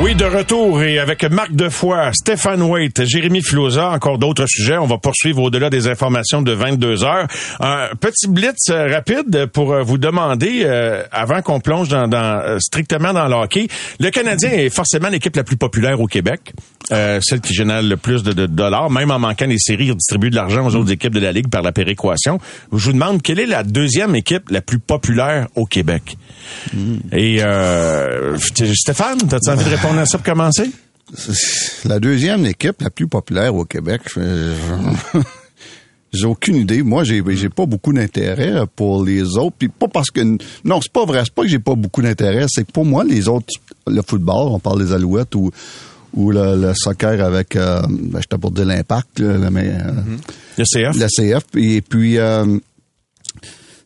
Oui, 0.00 0.14
de 0.14 0.24
retour 0.24 0.82
et 0.82 0.98
avec 0.98 1.22
Marc 1.24 1.52
Defoy, 1.52 2.12
Stéphane 2.14 2.62
Waite, 2.62 3.04
Jérémy 3.04 3.42
Filosa, 3.42 3.90
encore 3.90 4.16
d'autres 4.16 4.46
sujets. 4.48 4.78
On 4.78 4.86
va 4.86 4.96
poursuivre 4.96 5.42
au-delà 5.42 5.68
des 5.68 5.86
informations 5.86 6.40
de 6.40 6.50
22 6.52 7.04
heures. 7.04 7.26
Un 7.60 7.88
petit 8.00 8.26
blitz 8.26 8.70
euh, 8.70 8.88
rapide 8.90 9.46
pour 9.52 9.72
euh, 9.74 9.82
vous 9.82 9.98
demander, 9.98 10.62
euh, 10.64 11.02
avant 11.12 11.42
qu'on 11.42 11.60
plonge 11.60 11.88
dans, 11.90 12.08
dans, 12.08 12.40
euh, 12.40 12.58
strictement 12.58 13.12
dans 13.12 13.28
le 13.28 13.34
hockey, 13.34 13.68
le 14.00 14.08
Canadien 14.08 14.50
est 14.50 14.70
forcément 14.70 15.10
l'équipe 15.10 15.36
la 15.36 15.44
plus 15.44 15.58
populaire 15.58 16.00
au 16.00 16.06
Québec, 16.06 16.54
euh, 16.90 17.20
celle 17.22 17.42
qui 17.42 17.52
génère 17.52 17.82
le 17.82 17.98
plus 17.98 18.22
de, 18.22 18.32
de 18.32 18.46
dollars, 18.46 18.88
même 18.88 19.10
en 19.10 19.18
manquant 19.18 19.46
les 19.46 19.58
séries, 19.58 19.84
il 19.84 19.90
redistribue 19.90 20.30
de 20.30 20.36
l'argent 20.36 20.66
aux 20.66 20.74
autres 20.74 20.90
équipes 20.90 21.14
de 21.14 21.20
la 21.20 21.32
Ligue 21.32 21.50
par 21.50 21.60
la 21.60 21.70
péréquation. 21.72 22.38
Je 22.72 22.86
vous 22.86 22.92
demande, 22.94 23.20
quelle 23.20 23.40
est 23.40 23.46
la 23.46 23.62
deuxième 23.62 24.16
équipe 24.16 24.50
la 24.50 24.62
plus 24.62 24.78
populaire 24.78 25.48
au 25.54 25.66
Québec? 25.66 26.16
Et 27.12 27.42
euh, 27.42 28.38
Stéphane, 28.38 29.18
t'as-tu 29.28 29.50
envie 29.50 29.64
de 29.64 29.68
répondre 29.68 29.81
pour 29.82 30.22
commencer? 30.22 30.70
C'est 31.14 31.88
la 31.88 32.00
deuxième 32.00 32.46
équipe 32.46 32.80
la 32.80 32.90
plus 32.90 33.06
populaire 33.06 33.54
au 33.54 33.64
Québec. 33.64 34.02
J'ai 36.12 36.26
aucune 36.26 36.56
idée. 36.56 36.82
Moi, 36.82 37.04
j'ai 37.04 37.22
j'ai 37.36 37.48
pas 37.48 37.64
beaucoup 37.64 37.90
d'intérêt 37.90 38.66
pour 38.76 39.02
les 39.02 39.22
autres. 39.38 39.56
Puis 39.58 39.68
pas 39.68 39.88
parce 39.88 40.10
que 40.10 40.20
non, 40.62 40.78
c'est 40.82 40.92
pas 40.92 41.06
vrai. 41.06 41.22
C'est 41.24 41.32
pas 41.32 41.40
que 41.42 41.48
j'ai 41.48 41.58
pas 41.58 41.74
beaucoup 41.74 42.02
d'intérêt. 42.02 42.44
C'est 42.50 42.64
que 42.64 42.70
pour 42.70 42.84
moi, 42.84 43.02
les 43.02 43.28
autres, 43.28 43.46
le 43.86 44.02
football, 44.02 44.48
on 44.50 44.58
parle 44.58 44.84
des 44.84 44.92
Alouettes 44.92 45.34
ou 45.34 45.50
ou 46.14 46.30
le, 46.30 46.60
le 46.60 46.74
soccer 46.74 47.24
avec, 47.24 47.56
euh, 47.56 47.80
ben, 47.88 48.20
j'étais 48.20 48.36
pour 48.36 48.50
dire 48.50 48.66
l'impact, 48.66 49.20
là, 49.20 49.50
mais 49.50 49.68
euh, 49.68 49.92
Le 50.58 50.64
CF? 50.64 50.98
la 50.98 51.08
CF. 51.08 51.44
Et 51.56 51.80
puis, 51.80 52.18
euh, 52.18 52.58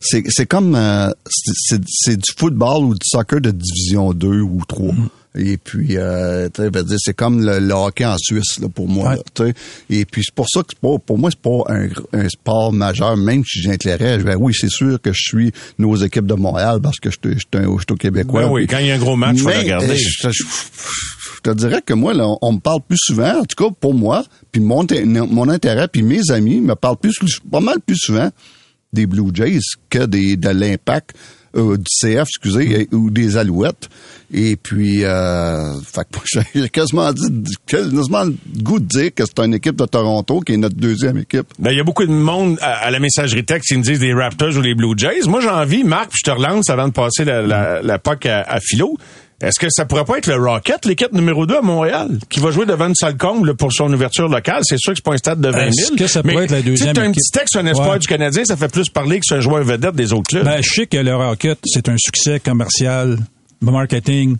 c'est 0.00 0.24
c'est 0.28 0.46
comme, 0.46 0.74
euh, 0.74 1.08
c'est 1.28 2.16
du 2.16 2.32
football 2.36 2.84
ou 2.84 2.94
du 2.94 3.06
soccer 3.06 3.40
de 3.40 3.52
division 3.52 4.12
2 4.12 4.40
ou 4.40 4.60
3. 4.66 4.92
Et 5.36 5.56
puis, 5.58 5.96
euh, 5.96 6.48
dire, 6.48 6.96
c'est 6.98 7.14
comme 7.14 7.44
le, 7.44 7.58
le 7.58 7.72
hockey 7.74 8.04
en 8.04 8.16
Suisse 8.18 8.58
là, 8.60 8.68
pour 8.68 8.88
moi. 8.88 9.10
Ouais. 9.10 9.16
là. 9.46 9.52
Et 9.90 10.04
puis, 10.04 10.22
c'est 10.24 10.34
pour 10.34 10.46
ça 10.48 10.60
que 10.62 10.68
c'est 10.70 10.78
pas, 10.80 10.98
pour 10.98 11.18
moi, 11.18 11.30
c'est 11.30 11.40
pas 11.40 11.64
un, 11.68 11.88
un 12.12 12.28
sport 12.28 12.72
majeur, 12.72 13.16
même 13.16 13.42
si 13.44 13.60
j'ai 13.62 13.70
intérêt. 13.70 14.18
Ben 14.18 14.36
oui, 14.38 14.52
c'est 14.58 14.70
sûr 14.70 15.00
que 15.00 15.12
je 15.12 15.20
suis 15.22 15.52
nos 15.78 15.94
équipes 15.96 16.26
de 16.26 16.34
Montréal 16.34 16.80
parce 16.82 16.98
que 16.98 17.10
je 17.10 17.16
suis 17.22 17.34
je 17.38 17.40
suis 17.58 17.64
un- 17.64 17.66
au 17.68 17.76
Québécois. 17.96 18.42
Ben 18.42 18.50
oui, 18.50 18.66
Puis- 18.66 18.74
quand 18.76 18.80
il 18.80 18.86
y 18.86 18.90
a 18.90 18.94
un 18.94 18.98
gros 18.98 19.16
match, 19.16 19.38
faut 19.38 19.48
mais, 19.48 19.54
le 19.56 19.60
regarder. 19.60 19.90
euh, 19.90 19.94
Je, 19.96 20.30
je- 20.30 20.44
je 21.36 21.40
te 21.42 21.50
dirais 21.56 21.82
que 21.84 21.92
moi, 21.94 22.14
là, 22.14 22.26
on 22.42 22.52
me 22.54 22.58
parle 22.58 22.80
plus 22.88 22.98
souvent, 22.98 23.40
en 23.40 23.44
tout 23.44 23.62
cas 23.64 23.70
pour 23.78 23.94
moi, 23.94 24.24
puis 24.52 24.60
mon, 24.60 24.86
mon 25.28 25.48
intérêt, 25.48 25.86
puis 25.88 26.02
mes 26.02 26.30
amis 26.30 26.60
me 26.60 26.74
parlent 26.74 26.96
plus, 26.96 27.14
pas 27.50 27.60
mal 27.60 27.76
plus 27.84 27.96
souvent 27.98 28.30
des 28.92 29.06
Blue 29.06 29.30
Jays 29.34 29.60
que 29.90 30.06
des 30.06 30.36
de 30.36 30.48
l'impact 30.48 31.14
euh, 31.56 31.76
du 31.76 31.84
CF, 32.00 32.28
excusez, 32.28 32.82
et- 32.82 32.94
ou 32.94 33.10
des 33.10 33.36
Alouettes. 33.36 33.88
Et 34.34 34.56
puis, 34.56 35.04
euh, 35.04 35.72
fait 35.82 36.02
que 36.10 36.40
j'ai 36.54 36.68
quasiment 36.68 37.12
dit, 37.12 37.54
quasiment 37.66 38.24
le 38.24 38.34
goût 38.62 38.80
de 38.80 38.84
dire 38.86 39.14
que 39.14 39.24
c'est 39.24 39.38
une 39.44 39.54
équipe 39.54 39.76
de 39.76 39.84
Toronto 39.86 40.40
qui 40.40 40.54
est 40.54 40.56
notre 40.56 40.74
deuxième 40.76 41.18
équipe. 41.18 41.46
Ben, 41.60 41.70
il 41.70 41.76
y 41.76 41.80
a 41.80 41.84
beaucoup 41.84 42.04
de 42.04 42.10
monde 42.12 42.58
à, 42.60 42.86
à 42.86 42.90
la 42.90 42.98
messagerie 42.98 43.44
texte 43.44 43.68
qui 43.68 43.76
me 43.76 43.82
disent 43.84 44.00
des 44.00 44.12
Raptors 44.12 44.56
ou 44.56 44.60
les 44.60 44.74
Blue 44.74 44.94
Jays. 44.96 45.26
Moi, 45.28 45.40
j'ai 45.40 45.48
envie, 45.48 45.84
Marc, 45.84 46.10
puis 46.10 46.18
je 46.24 46.30
te 46.30 46.36
relance 46.36 46.68
avant 46.70 46.88
de 46.88 46.92
passer 46.92 47.24
la, 47.24 47.42
la, 47.42 47.82
la 47.82 47.98
POC 48.00 48.26
à, 48.26 48.40
à 48.42 48.58
Philo. 48.60 48.96
Est-ce 49.42 49.60
que 49.60 49.66
ça 49.68 49.84
pourrait 49.84 50.04
pas 50.06 50.16
être 50.16 50.28
le 50.28 50.36
Rocket, 50.36 50.86
l'équipe 50.86 51.12
numéro 51.12 51.44
2 51.44 51.56
à 51.58 51.60
Montréal, 51.60 52.18
qui 52.30 52.40
va 52.40 52.50
jouer 52.50 52.64
devant 52.64 52.86
une 52.88 52.94
salle 52.94 53.18
comble 53.18 53.54
pour 53.54 53.70
son 53.72 53.92
ouverture 53.92 54.28
locale? 54.28 54.62
C'est 54.64 54.78
sûr 54.78 54.92
que 54.92 54.96
c'est 54.96 55.04
pas 55.04 55.12
un 55.12 55.18
stade 55.18 55.40
de 55.42 55.48
20 55.50 55.58
000. 55.58 55.68
Est-ce 55.68 55.92
que 55.92 56.06
ça 56.06 56.22
pourrait 56.22 56.44
être 56.44 56.50
la 56.52 56.62
deuxième 56.62 56.94
t'as 56.94 57.02
un 57.02 57.10
équipe? 57.10 57.16
petit 57.22 57.30
texte 57.38 57.56
un 57.56 57.66
espoir 57.66 57.90
Ouais. 57.90 57.98
du 57.98 58.06
Canadien, 58.06 58.44
ça 58.46 58.56
fait 58.56 58.68
plus 58.68 58.88
parler 58.88 59.20
que 59.20 59.26
sur 59.26 59.36
un 59.36 59.40
joueur 59.40 59.62
vedette 59.62 59.94
des 59.94 60.14
autres 60.14 60.28
clubs. 60.28 60.44
Ben, 60.44 60.62
je 60.62 60.70
sais 60.70 60.86
que 60.86 60.96
le 60.96 61.14
Rocket, 61.14 61.58
c'est 61.66 61.86
un 61.90 61.96
succès 61.98 62.40
commercial, 62.40 63.18
marketing 63.60 64.36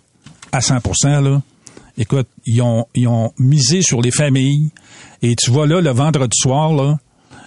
à 0.51 0.61
100 0.61 0.79
là. 1.21 1.41
Écoute, 1.99 2.27
ils 2.45 2.61
ont, 2.61 2.85
ils 2.95 3.07
ont 3.07 3.33
misé 3.37 3.81
sur 3.81 4.01
les 4.01 4.11
familles. 4.11 4.71
Et 5.21 5.35
tu 5.35 5.51
vois 5.51 5.67
là, 5.67 5.81
le 5.81 5.89
vendredi 5.91 6.35
soir, 6.39 6.71
là, 6.73 6.97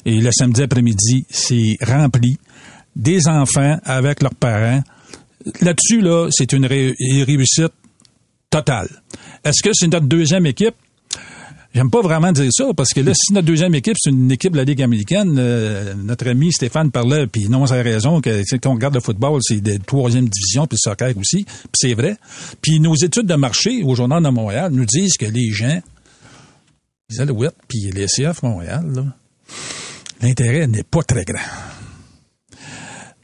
et 0.04 0.16
le 0.20 0.30
samedi 0.32 0.62
après-midi, 0.62 1.24
c'est 1.30 1.76
rempli. 1.82 2.36
Des 2.96 3.28
enfants 3.28 3.78
avec 3.84 4.22
leurs 4.22 4.34
parents. 4.34 4.82
Là-dessus, 5.60 6.00
là, 6.00 6.28
c'est 6.30 6.52
une 6.52 6.66
ré- 6.66 6.94
une 6.98 7.22
réussite 7.22 7.72
totale. 8.50 8.88
Est-ce 9.44 9.62
que 9.62 9.70
c'est 9.72 9.86
notre 9.88 10.06
deuxième 10.06 10.46
équipe? 10.46 10.74
J'aime 11.72 11.88
pas 11.88 12.02
vraiment 12.02 12.32
dire 12.32 12.50
ça, 12.52 12.64
parce 12.76 12.92
que 12.92 13.00
là, 13.00 13.12
si 13.14 13.32
notre 13.32 13.46
deuxième 13.46 13.74
équipe, 13.76 13.94
c'est 13.96 14.10
une 14.10 14.32
équipe 14.32 14.52
de 14.52 14.56
la 14.56 14.64
Ligue 14.64 14.82
américaine, 14.82 15.36
euh, 15.38 15.94
notre 15.94 16.28
ami 16.28 16.52
Stéphane 16.52 16.90
parlait, 16.90 17.28
puis 17.28 17.48
non, 17.48 17.64
a 17.64 17.74
raison, 17.82 18.20
que 18.20 18.42
c'est- 18.44 18.58
quand 18.58 18.70
on 18.70 18.74
regarde 18.74 18.94
le 18.94 19.00
football, 19.00 19.38
c'est 19.40 19.60
de 19.60 19.76
troisième 19.78 20.28
division, 20.28 20.66
puis 20.66 20.76
le 20.84 20.90
soccer 20.90 21.16
aussi, 21.16 21.44
puis 21.44 21.70
c'est 21.74 21.94
vrai. 21.94 22.16
Puis 22.60 22.80
nos 22.80 22.96
études 22.96 23.26
de 23.26 23.36
marché 23.36 23.82
au 23.84 23.94
Journal 23.94 24.20
de 24.20 24.28
Montréal 24.30 24.72
nous 24.72 24.84
disent 24.84 25.16
que 25.16 25.26
les 25.26 25.52
gens, 25.52 25.80
les 27.08 27.20
Alouettes, 27.20 27.54
puis 27.68 27.88
les 27.94 28.08
CF 28.08 28.42
Montréal, 28.42 29.12
l'intérêt 30.20 30.66
n'est 30.66 30.82
pas 30.82 31.04
très 31.04 31.24
grand. 31.24 31.38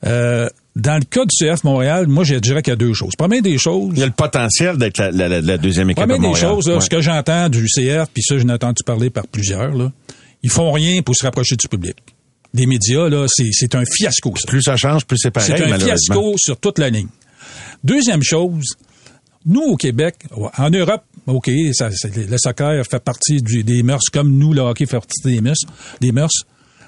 Euh, 0.04 0.48
dans 0.76 0.98
le 0.98 1.04
cas 1.04 1.24
du 1.24 1.34
CF 1.34 1.64
Montréal, 1.64 2.06
moi, 2.06 2.22
je 2.22 2.34
dirais 2.36 2.60
qu'il 2.62 2.70
y 2.70 2.74
a 2.74 2.76
deux 2.76 2.92
choses. 2.92 3.14
Première 3.16 3.40
des 3.42 3.56
choses, 3.58 3.92
il 3.94 3.98
y 4.00 4.02
a 4.02 4.06
le 4.06 4.12
potentiel 4.12 4.76
d'être 4.76 4.98
la, 4.98 5.10
la- 5.10 5.28
la- 5.28 5.40
la 5.40 5.56
deuxième 5.58 5.88
équipe 5.90 6.04
Première 6.06 6.30
à 6.30 6.32
des 6.34 6.38
choses, 6.38 6.68
là, 6.68 6.74
Ouais. 6.74 6.80
ce 6.82 6.90
que 6.90 7.00
j'entends 7.00 7.48
du 7.48 7.66
CF, 7.66 8.08
puis 8.12 8.22
ça, 8.22 8.36
j'en 8.38 8.48
ai 8.48 8.52
entendu 8.52 8.82
parler 8.84 9.08
par 9.10 9.26
plusieurs, 9.26 9.74
là, 9.74 9.90
ils 10.42 10.50
font 10.50 10.70
rien 10.72 11.00
pour 11.02 11.16
se 11.16 11.24
rapprocher 11.24 11.56
du 11.56 11.66
public. 11.66 11.96
Des 12.54 12.66
médias, 12.66 13.08
là, 13.08 13.26
c'est, 13.26 13.74
un 13.74 13.84
fiasco, 13.84 14.32
ça. 14.36 14.46
Plus 14.48 14.62
ça 14.62 14.76
change, 14.76 15.04
plus 15.06 15.16
c'est 15.18 15.30
pareil, 15.30 15.54
C'est 15.56 15.64
un 15.64 15.78
fiasco 15.78 16.34
sur 16.36 16.56
toute 16.58 16.78
la 16.78 16.90
ligne. 16.90 17.08
Deuxième 17.82 18.22
chose, 18.22 18.64
nous, 19.44 19.62
au 19.62 19.76
Québec, 19.76 20.16
en 20.58 20.70
Europe, 20.70 21.02
OK, 21.26 21.50
ça, 21.72 21.88
le 22.04 22.36
soccer 22.38 22.84
fait 22.88 23.02
partie 23.02 23.40
du- 23.42 23.64
des 23.64 23.82
mœurs, 23.82 24.04
comme 24.12 24.30
nous, 24.36 24.52
le 24.52 24.60
hockey 24.60 24.86
fait 24.86 24.96
partie 24.98 25.22
des 25.24 25.40
mœurs. 25.40 25.58
Des 26.00 26.12
mœurs. 26.12 26.44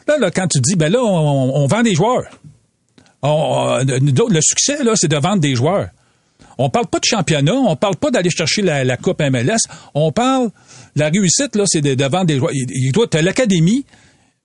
Là, 0.06 0.16
là, 0.18 0.30
quand 0.30 0.46
tu 0.46 0.60
dis, 0.60 0.76
ben 0.76 0.90
là, 0.92 1.00
on, 1.02 1.52
on 1.56 1.66
vend 1.66 1.82
des 1.82 1.94
joueurs. 1.94 2.24
Euh, 3.24 3.84
le 3.84 4.40
succès, 4.40 4.78
c'est 4.94 5.08
de 5.08 5.16
vendre 5.16 5.40
des 5.40 5.54
joueurs. 5.54 5.88
On 6.58 6.70
parle 6.70 6.86
pas 6.86 6.98
de 6.98 7.04
championnat, 7.04 7.54
on 7.54 7.76
parle 7.76 7.96
pas 7.96 8.10
d'aller 8.10 8.30
chercher 8.30 8.62
la, 8.62 8.96
Coupe 8.96 9.20
MLS, 9.20 9.58
on 9.94 10.10
parle, 10.10 10.50
la 10.96 11.08
réussite, 11.08 11.54
là, 11.54 11.64
c'est 11.66 11.80
de, 11.80 12.04
vendre 12.04 12.26
des 12.26 12.38
joueurs. 12.38 12.52
Il, 12.52 12.66
il 12.70 12.92
doit, 12.92 13.06
t'as 13.06 13.22
l'académie, 13.22 13.84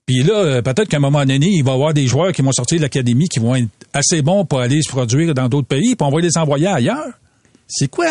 Puis 0.06 0.22
là, 0.22 0.34
euh, 0.34 0.62
peut-être 0.62 0.88
qu'à 0.88 0.98
un 0.98 1.00
moment 1.00 1.24
donné, 1.24 1.46
il 1.46 1.64
va 1.64 1.72
y 1.72 1.74
avoir 1.74 1.92
des 1.92 2.06
joueurs 2.06 2.32
qui 2.32 2.42
vont 2.42 2.52
sortir 2.52 2.78
de 2.78 2.82
l'académie 2.82 3.28
qui 3.28 3.40
vont 3.40 3.56
être 3.56 3.68
assez 3.92 4.22
bons 4.22 4.44
pour 4.44 4.60
aller 4.60 4.80
se 4.82 4.88
produire 4.88 5.34
dans 5.34 5.48
d'autres 5.48 5.66
pays, 5.66 5.96
puis 5.96 6.06
on 6.06 6.10
va 6.10 6.20
les 6.20 6.36
envoyer 6.36 6.68
ailleurs. 6.68 7.18
C'est 7.66 7.88
quoi? 7.88 8.06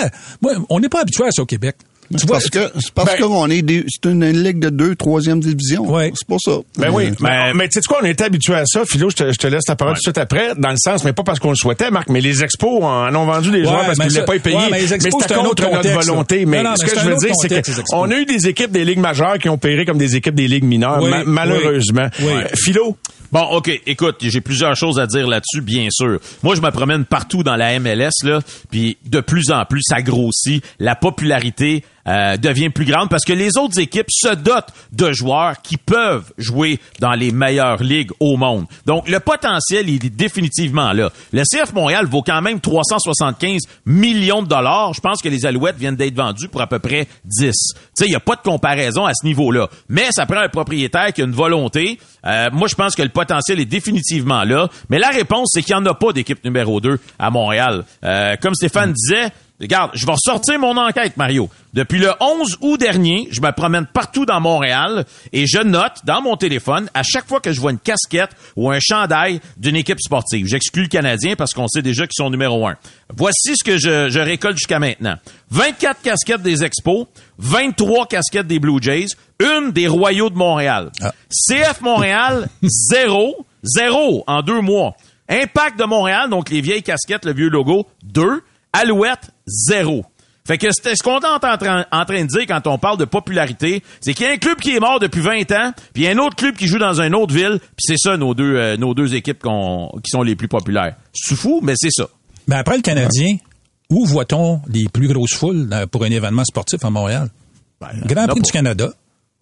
On 0.70 0.80
n'est 0.80 0.90
pas 0.90 1.02
habitué 1.02 1.26
à 1.26 1.32
ça 1.32 1.44
au 1.44 1.46
Québec. 1.46 1.78
Tu 2.18 2.26
vois, 2.28 2.38
Parce 2.38 2.50
que 2.50 2.72
c'est 2.80 2.92
parce 2.94 3.12
Ben- 3.18 3.22
qu'on 3.28 3.50
est 3.50 3.62
des- 3.62 3.86
c'est 3.88 4.10
une, 4.10 4.24
une 4.24 4.44
ligue 4.44 4.60
de 4.60 4.70
deux, 4.70 4.96
troisième 4.96 5.40
division. 5.40 5.90
Ouais. 5.92 6.12
C'est 6.16 6.28
pour 6.28 6.40
ça. 6.42 6.52
Ben 6.78 6.90
oui, 6.92 7.06
Euh, 7.08 7.14
mais, 7.20 7.54
mais 7.54 7.68
tu 7.70 7.74
sais 7.74 7.82
quoi, 7.88 8.00
on 8.02 8.06
était 8.06 8.24
habitué 8.26 8.56
à 8.56 8.66
ça. 8.66 8.84
Philo, 8.86 9.10
je 9.10 9.16
te, 9.16 9.32
je 9.32 9.38
te 9.38 9.48
laisse 9.48 9.64
ta 9.66 9.76
parole 9.76 9.96
tout 9.96 10.00
de 10.00 10.04
suite 10.04 10.18
après, 10.18 10.52
dans 10.58 10.70
le 10.72 10.78
sens, 10.78 11.04
mais 11.04 11.14
pas 11.14 11.24
parce 11.24 11.40
qu'on 11.40 11.50
le 11.52 11.56
souhaitait, 11.56 11.92
Marc, 11.92 12.10
mais 12.10 12.22
les 12.22 12.44
expos 12.44 12.84
en 12.84 13.14
ont 13.16 13.26
vendu 13.26 13.52
des 13.52 13.60
Ouais, 13.60 13.64
joueurs 13.66 13.86
parce 13.86 13.98
qu'ils 14.00 14.08
voulaient 14.10 14.20
ça- 14.20 14.26
pas 14.26 14.34
les 14.34 14.40
payer. 14.40 14.56
ouais, 14.58 14.70
mais 14.72 14.82
les 14.82 14.94
expos, 14.94 15.14
c'était 15.22 15.34
c'est 15.34 15.40
un 15.40 15.44
contre 15.44 15.52
autre 15.52 15.64
notre 15.64 15.78
contexte, 15.78 16.08
volonté. 16.10 16.46
Mais 16.46 16.64
Non, 16.64 16.70
non, 16.72 16.76
ce 16.76 16.86
que 16.86 17.00
je 17.00 17.06
veux 17.06 17.16
dire, 17.18 17.36
c'est 17.40 17.50
contexte, 17.50 17.84
qu'on 17.90 18.12
a 18.12 18.16
eu 18.16 18.26
des 18.26 18.48
équipes 18.48 18.72
des 18.72 18.86
ligues 18.86 19.00
majeures 19.00 19.38
qui 19.40 19.50
ont 19.50 19.58
payé 19.58 19.86
comme 19.86 19.98
des 19.98 20.16
équipes 20.16 20.36
des 20.36 20.48
ligues 20.48 20.64
mineures, 20.66 21.00
Oui, 21.02 21.10
ma- 21.10 21.24
malheureusement. 21.24 22.08
oui. 22.20 22.32
Euh, 22.34 22.44
Philo, 22.56 22.98
Bon, 23.32 23.42
OK, 23.46 23.82
écoute, 23.88 24.18
j'ai 24.22 24.42
plusieurs 24.42 24.76
choses 24.76 25.00
à 25.00 25.08
dire 25.08 25.28
là-dessus, 25.28 25.62
bien 25.62 25.88
sûr. 25.90 26.20
Moi, 26.44 26.54
je 26.54 26.62
me 26.62 26.70
promène 26.70 27.04
partout 27.04 27.42
dans 27.42 27.56
la 27.56 27.80
MLS, 27.80 28.12
là, 28.24 28.42
puis 28.70 28.96
de 29.08 29.22
plus 29.22 29.50
en 29.50 29.66
plus, 29.66 29.82
ça 29.82 30.04
grossit. 30.04 30.64
La 30.78 30.96
popularité 30.96 31.84
euh, 32.08 32.38
devient 32.38 32.70
plus 32.70 32.86
grande 32.86 33.10
parce 33.10 33.26
que 33.26 33.34
les 33.34 33.58
autres 33.58 33.80
équipes 33.80 34.10
se 34.10 34.34
dotent 34.34 34.70
de 34.92 35.12
joueurs 35.12 35.62
qui 35.62 35.78
peuvent 35.78 36.32
jouer 36.38 36.80
dans 37.00 37.14
les 37.14 37.32
meilleures 37.32 37.82
ligues 37.82 38.12
au 38.20 38.38
monde. 38.38 38.66
Donc, 38.86 39.08
le 39.08 39.20
potentiel, 39.20 39.90
il 39.90 40.06
est 40.06 40.10
définitivement 40.10 40.92
là. 40.94 41.12
Le 41.32 41.44
CF 41.44 41.74
Montréal 41.74 42.06
vaut 42.06 42.22
quand 42.22 42.42
même 42.42 42.60
375 42.60 43.62
millions 43.86 44.44
de 44.44 44.48
dollars. 44.48 44.94
Je 44.94 45.02
pense 45.02 45.22
que 45.22 45.30
les 45.30 45.46
Alouettes 45.46 45.78
viennent 45.78 45.96
d'être 45.96 46.16
vendues 46.16 46.48
pour 46.48 46.62
à 46.62 46.68
peu 46.68 46.80
près 46.80 47.08
10. 47.26 47.52
Tu 47.52 47.52
sais, 47.94 48.06
il 48.06 48.10
n'y 48.10 48.16
a 48.16 48.20
pas 48.20 48.36
de 48.36 48.42
comparaison 48.42 49.06
à 49.06 49.14
ce 49.14 49.26
niveau-là. 49.26 49.70
Mais 49.90 50.12
ça 50.12 50.26
prend 50.26 50.40
un 50.40 50.50
propriétaire 50.50 51.14
qui 51.14 51.22
a 51.22 51.26
une 51.26 51.32
volonté. 51.32 52.00
Euh, 52.26 52.50
moi, 52.52 52.68
je 52.68 52.76
pense 52.76 52.96
que 52.96 53.02
le 53.02 53.10
potentiel 53.10 53.60
est 53.60 53.66
définitivement 53.66 54.44
là. 54.44 54.70
Mais 54.90 55.00
la 55.00 55.10
réponse, 55.10 55.52
c'est 55.54 55.62
qu'il 55.62 55.76
n'y 55.76 55.82
en 55.82 55.86
a 55.86 55.94
pas 55.94 56.14
d'équipe 56.14 56.44
numéro 56.44 56.80
2 56.80 57.00
à 57.20 57.30
Montréal. 57.30 57.86
Euh, 58.04 58.36
comme 58.42 58.56
Stéphane 58.56 58.94
disait, 58.94 59.32
Regarde, 59.64 59.92
je 59.94 60.06
vais 60.06 60.12
ressortir 60.12 60.60
mon 60.60 60.76
enquête, 60.76 61.16
Mario. 61.16 61.50
Depuis 61.74 61.98
le 61.98 62.12
11 62.20 62.58
août 62.62 62.78
dernier, 62.78 63.30
je 63.32 63.40
me 63.40 63.50
promène 63.52 63.86
partout 63.86 64.26
dans 64.26 64.42
Montréal 64.42 65.06
et 65.32 65.48
je 65.48 65.60
note 65.60 66.02
dans 66.04 66.22
mon 66.22 66.36
téléphone 66.36 66.90
à 66.94 67.02
chaque 67.02 67.26
fois 67.26 67.40
que 67.40 67.54
je 67.54 67.62
vois 67.62 67.72
une 67.72 67.80
casquette 67.80 68.32
ou 68.58 68.70
un 68.70 68.80
chandail 68.82 69.40
d'une 69.56 69.78
équipe 69.78 70.02
sportive. 70.02 70.48
J'exclus 70.48 70.84
le 70.84 70.88
Canadien 70.90 71.36
parce 71.38 71.54
qu'on 71.54 71.70
sait 71.70 71.82
déjà 71.82 72.06
qu'ils 72.06 72.22
sont 72.22 72.30
numéro 72.30 72.68
un. 72.68 72.76
Voici 73.16 73.56
ce 73.56 73.64
que 73.64 73.78
je, 73.78 74.10
je 74.10 74.20
récolte 74.20 74.58
jusqu'à 74.58 74.80
maintenant. 74.80 75.16
24 75.52 76.02
casquettes 76.02 76.42
des 76.42 76.66
Expos, 76.66 77.08
23 77.38 78.08
casquettes 78.08 78.48
des 78.48 78.60
Blue 78.60 78.82
Jays, 78.82 79.08
une 79.40 79.72
des 79.72 79.88
Royaux 79.88 80.30
de 80.30 80.36
Montréal. 80.36 80.92
CF 81.30 81.80
Montréal, 81.80 82.50
zéro, 82.62 83.46
zéro 83.64 84.26
en 84.28 84.42
deux 84.42 84.62
mois. 84.62 84.96
Impact 85.30 85.80
de 85.80 85.86
Montréal, 85.86 86.30
donc 86.30 86.50
les 86.50 86.60
vieilles 86.60 86.84
casquettes, 86.84 87.26
le 87.26 87.34
vieux 87.34 87.50
logo, 87.50 87.88
deux. 88.04 88.44
Alouette, 88.74 89.30
zéro. 89.46 90.04
Fait 90.46 90.58
que 90.58 90.68
ce 90.72 91.02
qu'on 91.02 91.20
est 91.20 91.26
en 91.26 91.40
train, 91.40 91.86
en 91.90 92.06
train 92.06 92.22
de 92.22 92.28
dire 92.28 92.46
quand 92.48 92.68
on 92.68 92.78
parle 92.78 92.98
de 92.98 93.06
popularité, 93.06 93.82
c'est 94.02 94.14
qu'il 94.14 94.26
y 94.26 94.30
a 94.30 94.34
un 94.34 94.38
club 94.38 94.58
qui 94.60 94.76
est 94.76 94.80
mort 94.80 95.00
depuis 95.00 95.22
20 95.22 95.50
ans, 95.54 95.72
puis 95.94 96.04
il 96.04 96.06
y 96.06 96.08
a 96.08 96.12
un 96.12 96.18
autre 96.18 96.36
club 96.36 96.56
qui 96.56 96.68
joue 96.68 96.80
dans 96.80 97.00
une 97.00 97.16
autre 97.16 97.34
ville, 97.34 97.60
puis 97.60 97.80
c'est 97.80 97.98
ça 97.98 98.18
nos 98.18 98.34
deux 98.34 98.58
euh, 98.58 98.76
nos 98.76 98.94
deux 98.94 99.16
équipes 99.16 99.42
qui 99.42 100.10
sont 100.10 100.22
les 100.22 100.36
plus 100.36 100.50
populaires. 100.50 100.96
C'est 101.14 101.36
fou, 101.36 101.62
mais 101.64 101.76
c'est 101.78 101.92
ça. 101.92 102.08
Ben 102.46 102.58
après 102.58 102.76
le 102.76 102.82
Canadien, 102.82 103.38
où 103.90 104.06
voit-on 104.06 104.60
les 104.68 104.90
plus 104.90 105.08
grosses 105.08 105.34
foules 105.34 105.70
euh, 105.72 105.88
pour 105.88 106.04
un 106.04 106.12
événement 106.12 106.44
sportif 106.44 106.84
à 106.84 106.90
Montréal? 106.90 107.30
Grand 108.06 108.28
Prix 108.28 108.42
du 108.42 108.52
Canada. 108.52 108.92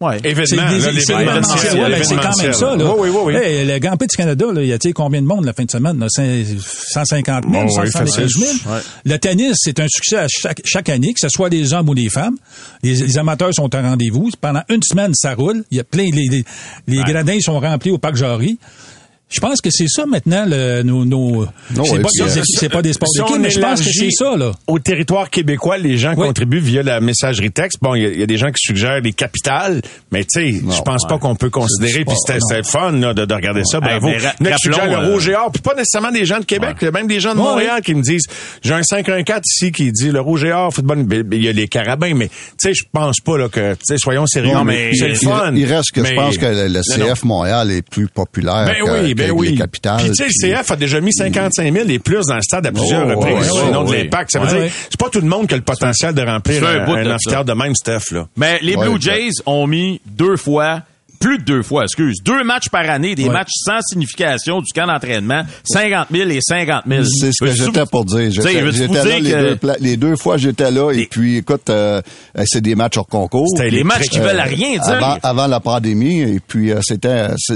Ouais. 0.02 0.16
événement, 0.24 0.42
C'est 0.44 0.56
des- 0.56 0.62
ben, 0.62 2.02
c'est 2.02 2.16
quand 2.16 2.42
même 2.42 2.52
ça. 2.52 2.76
Là. 2.76 2.94
Oui, 2.98 3.08
oui, 3.10 3.18
oui. 3.24 3.34
Hey, 3.34 3.64
le 3.66 3.78
Grand 3.78 3.96
Prix 3.96 4.08
du 4.08 4.16
Canada, 4.16 4.46
il 4.56 4.66
y 4.66 4.72
a 4.72 4.78
combien 4.94 5.22
de 5.22 5.26
monde 5.26 5.44
la 5.44 5.52
fin 5.52 5.64
de 5.64 5.70
semaine? 5.70 5.98
Là? 5.98 6.06
Cin- 6.08 6.44
150 6.60 7.44
000, 7.50 7.54
Oh, 7.56 7.66
oui, 7.66 7.72
175 7.90 8.28
000. 8.34 8.46
facile. 8.46 8.70
Ouais. 8.70 8.78
Le 9.04 9.18
tennis, 9.18 9.56
c'est 9.58 9.78
un 9.80 9.86
succès 9.88 10.16
à 10.18 10.26
chaque, 10.28 10.60
chaque 10.64 10.88
année, 10.88 11.12
que 11.12 11.20
ce 11.20 11.28
soit 11.28 11.48
les 11.48 11.72
hommes 11.72 11.88
ou 11.88 11.94
les 11.94 12.08
femmes. 12.08 12.36
Les, 12.82 12.94
les 12.94 13.18
amateurs 13.18 13.50
sont 13.54 13.74
au 13.74 13.80
rendez-vous. 13.80 14.30
Pendant 14.40 14.62
une 14.68 14.82
semaine, 14.82 15.12
ça 15.14 15.34
roule. 15.34 15.64
Il 15.70 15.76
y 15.76 15.80
a 15.80 15.84
plein, 15.84 16.04
les, 16.12 16.28
les, 16.28 16.44
les 16.88 17.02
gradins 17.04 17.38
sont 17.40 17.58
remplis 17.60 17.90
au 17.90 17.98
parc 17.98 18.16
Jarry. 18.16 18.58
Je 19.32 19.40
pense 19.40 19.60
que 19.60 19.70
c'est 19.70 19.88
ça 19.88 20.04
maintenant, 20.06 20.44
le, 20.46 20.82
nos, 20.82 21.04
nos 21.04 21.44
Non, 21.74 21.84
c'est 21.84 21.92
ouais, 21.92 22.00
pas, 22.00 22.08
euh, 22.20 22.42
c'est 22.44 22.68
pas 22.68 22.82
des 22.82 22.92
sports 22.92 23.08
Si 23.08 23.20
d'équipe, 23.22 23.38
mais 23.40 23.50
je 23.50 23.60
pense 23.60 23.80
que 23.80 23.90
c'est 23.90 24.10
ça, 24.10 24.36
là. 24.36 24.52
Au 24.66 24.78
territoire 24.78 25.30
québécois, 25.30 25.78
les 25.78 25.96
gens 25.96 26.14
Oui. 26.16 26.26
contribuent 26.26 26.58
via 26.60 26.82
la 26.82 27.00
messagerie 27.00 27.50
texte. 27.50 27.78
Bon, 27.82 27.94
il 27.94 28.02
y, 28.02 28.06
a- 28.06 28.10
il 28.10 28.20
y 28.20 28.22
a 28.22 28.26
des 28.26 28.36
gens 28.36 28.48
qui 28.48 28.60
suggèrent 28.64 29.00
les 29.00 29.12
capitales, 29.12 29.80
mais 30.10 30.24
tu 30.24 30.28
sais, 30.52 30.52
je 30.52 30.82
pense 30.82 31.06
pas 31.06 31.18
qu'on 31.18 31.34
peut 31.34 31.50
considérer. 31.50 32.04
Puis 32.04 32.16
c'était 32.26 32.62
fun 32.62 32.92
là, 32.92 33.14
de, 33.14 33.24
de 33.24 33.34
regarder 33.34 33.64
ça. 33.64 33.80
Bravo. 33.80 34.06
mais 34.08 34.18
ra- 34.18 34.34
Il 34.40 34.46
y 34.46 34.50
en 34.50 34.52
a 34.52 34.56
qui 34.56 34.68
rappelons, 34.68 34.84
suggèrent 34.86 35.00
le 35.00 35.06
euh, 35.08 35.12
Rouge 35.12 35.28
et 35.28 35.34
Or, 35.34 35.50
puis 35.52 35.62
pas 35.62 35.74
nécessairement 35.74 36.10
des 36.12 36.24
gens 36.24 36.38
de 36.38 36.44
Québec, 36.44 36.76
il 36.80 36.84
y 36.84 36.88
a 36.88 36.90
même 36.90 37.06
des 37.06 37.20
gens 37.20 37.34
de 37.34 37.38
Ouais, 37.40 37.44
Montréal 37.44 37.80
qui 37.82 37.94
me 37.94 38.02
disent, 38.02 38.26
j'ai 38.62 38.74
un 38.74 38.82
514 38.82 39.40
ici 39.46 39.72
qui 39.72 39.90
dit 39.92 40.10
le 40.10 40.20
Rouge 40.20 40.44
et 40.44 40.52
Or, 40.52 40.72
football, 40.72 41.06
il 41.32 41.42
y 41.42 41.48
a 41.48 41.52
les 41.52 41.68
carabins, 41.68 42.14
mais 42.14 42.28
tu 42.28 42.34
sais, 42.58 42.74
je 42.74 42.84
pense 42.92 43.20
pas 43.20 43.38
là 43.38 43.48
que, 43.48 43.72
tu 43.74 43.78
sais, 43.84 43.96
soyons 43.98 44.26
sérieux. 44.26 44.52
Non, 44.52 44.64
mais 44.64 44.90
mais 44.92 44.98
c'est 44.98 45.14
fun. 45.26 45.52
il 45.54 45.64
reste 45.72 45.92
que 45.92 46.04
je 46.04 46.10
Mais- 46.10 46.14
pense 46.16 46.36
que 46.38 46.46
le. 46.46 46.82
CF 46.82 47.24
Montréal 47.24 47.70
est 47.70 47.82
plus 47.82 48.08
populaire 48.08 48.66
Ben 48.66 48.76
oui, 48.82 49.14
ben 49.28 49.30
oui. 49.32 49.48
les 49.52 49.56
capitales. 49.58 49.98
Puis 50.02 50.10
tu 50.10 50.30
sais, 50.30 50.48
le 50.48 50.62
CF 50.62 50.70
a 50.70 50.76
déjà 50.76 51.00
mis 51.00 51.12
55 51.12 51.72
000 51.72 51.88
et 51.88 51.98
plus 51.98 52.26
dans 52.26 52.36
le 52.36 52.42
stade 52.42 52.66
à 52.66 52.72
plusieurs 52.72 53.06
Oh, 53.06 53.10
reprises 53.20 53.50
ouais, 53.52 53.60
au 53.60 53.70
nom 53.70 53.80
ouais, 53.80 53.84
de 53.86 53.90
ouais. 53.90 54.02
l'impact. 54.04 54.30
Ça 54.32 54.38
veut 54.40 54.46
Ouais, 54.46 54.52
dire, 54.52 54.62
ouais. 54.62 54.72
c'est 54.90 54.98
pas 55.00 55.08
tout 55.08 55.20
le 55.20 55.28
monde 55.28 55.46
qui 55.46 55.54
a 55.54 55.56
le 55.56 55.62
potentiel 55.62 56.14
de 56.14 56.22
remplir 56.22 56.64
un 56.64 56.80
un, 56.80 57.04
de 57.04 57.10
amphithéâtre 57.10 57.44
de 57.44 57.52
même, 57.54 57.74
Steph, 57.74 58.10
là. 58.12 58.26
Mais 58.36 58.58
les 58.62 58.74
Ouais, 58.76 58.88
Blue. 58.88 59.00
Jays 59.00 59.30
ont 59.46 59.66
mis 59.66 60.00
deux 60.06 60.36
fois, 60.36 60.82
plus 61.20 61.38
de 61.38 61.44
deux 61.44 61.62
fois, 61.62 61.84
excuse, 61.84 62.16
deux 62.24 62.42
matchs 62.42 62.68
par 62.68 62.88
année, 62.90 63.14
des 63.14 63.24
Ouais. 63.26 63.30
matchs 63.32 63.52
sans 63.64 63.78
signification 63.88 64.60
du 64.60 64.72
camp 64.74 64.86
d'entraînement, 64.88 65.42
50 65.62 66.08
000 66.10 66.28
et 66.30 66.40
50 66.40 66.82
000. 66.88 67.04
C'est 67.04 67.30
ce 67.32 67.44
que 67.44 67.52
j'étais 67.52 67.86
pour 67.86 68.04
dire. 68.04 68.28
J'étais 68.32 68.60
là 68.60 68.70
dire 68.72 68.88
les, 69.20 69.30
que- 69.30 69.48
deux, 69.50 69.56
pla- 69.56 69.76
les 69.78 69.96
deux 69.96 70.16
fois 70.16 70.36
j'étais 70.36 70.72
là 70.72 70.90
Les- 70.90 71.02
et 71.02 71.06
puis 71.06 71.36
écoute, 71.36 71.70
euh, 71.70 72.00
euh, 72.36 72.42
c'est 72.44 72.60
des 72.60 72.74
matchs 72.74 72.96
hors 72.96 73.06
concours. 73.06 73.46
C'était 73.56 73.70
Les 73.70 73.84
matchs 73.84 74.08
qui 74.08 74.18
veulent 74.18 74.40
rien 74.40 74.72
dire. 74.72 74.82
Avant, 74.82 75.16
avant 75.22 75.46
la 75.46 75.60
pandémie 75.60 76.22
et 76.22 76.40
puis 76.44 76.72
euh, 76.72 76.80
c'était 76.82 77.28
c'est- 77.38 77.54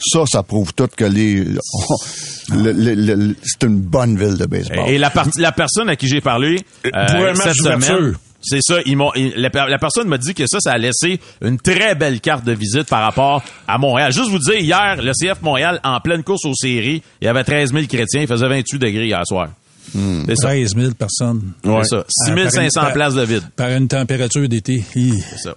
ça, 0.00 0.20
ça 0.26 0.42
prouve 0.42 0.72
tout 0.74 0.88
que 0.96 1.04
les 1.04 1.44
le- 2.52 2.72
le- 2.72 2.94
le- 2.94 3.36
c'est 3.42 3.62
une 3.66 3.80
bonne 3.80 4.16
ville 4.18 4.36
de 4.36 4.46
baseball. 4.46 4.88
Et 4.88 4.98
la, 4.98 5.10
personne 5.10 5.88
à 5.88 5.96
qui 5.96 6.08
j'ai 6.08 6.20
parlé 6.20 6.56
euh, 6.86 6.90
Pour 6.90 7.24
un 7.26 7.32
match 7.34 7.48
cette 7.58 7.82
semaine, 7.82 8.14
c'est 8.42 8.62
ça. 8.62 8.76
Ils 8.86 8.96
m'ont, 8.96 9.12
ils- 9.14 9.34
la, 9.36 9.50
la 9.68 9.78
personne 9.78 10.08
m'a 10.08 10.18
dit 10.18 10.34
que 10.34 10.46
ça, 10.46 10.58
ça 10.60 10.72
a 10.72 10.78
laissé 10.78 11.20
une 11.44 11.58
très 11.58 11.94
belle 11.94 12.20
carte 12.20 12.44
de 12.44 12.52
visite 12.52 12.84
par 12.88 13.02
rapport 13.02 13.42
à 13.68 13.78
Montréal. 13.78 14.12
Juste 14.12 14.30
vous 14.30 14.38
dire, 14.38 14.56
hier, 14.58 14.96
le 15.02 15.12
CF 15.12 15.42
Montréal, 15.42 15.80
en 15.84 16.00
pleine 16.00 16.22
course 16.22 16.44
aux 16.46 16.54
séries, 16.54 17.02
il 17.20 17.24
y 17.26 17.28
avait 17.28 17.44
13 17.44 17.72
000 17.72 17.84
chrétiens, 17.86 18.22
il 18.22 18.26
faisait 18.26 18.48
28 18.48 18.78
degrés 18.78 19.06
hier 19.06 19.20
soir. 19.26 19.48
C'est 19.92 20.36
ça. 20.36 20.48
13 20.48 20.74
000 20.76 20.92
personnes. 20.94 21.52
C'est 21.64 21.84
ça. 21.84 22.04
6 22.08 22.50
500 22.50 22.80
Par 22.80 22.88
une- 22.90 22.94
places 22.94 23.14
de 23.14 23.22
vide. 23.24 23.42
Par 23.56 23.70
une 23.70 23.88
température 23.88 24.48
d'été. 24.48 24.84
Hi. 24.94 25.14
C'est 25.30 25.38
ça. 25.38 25.54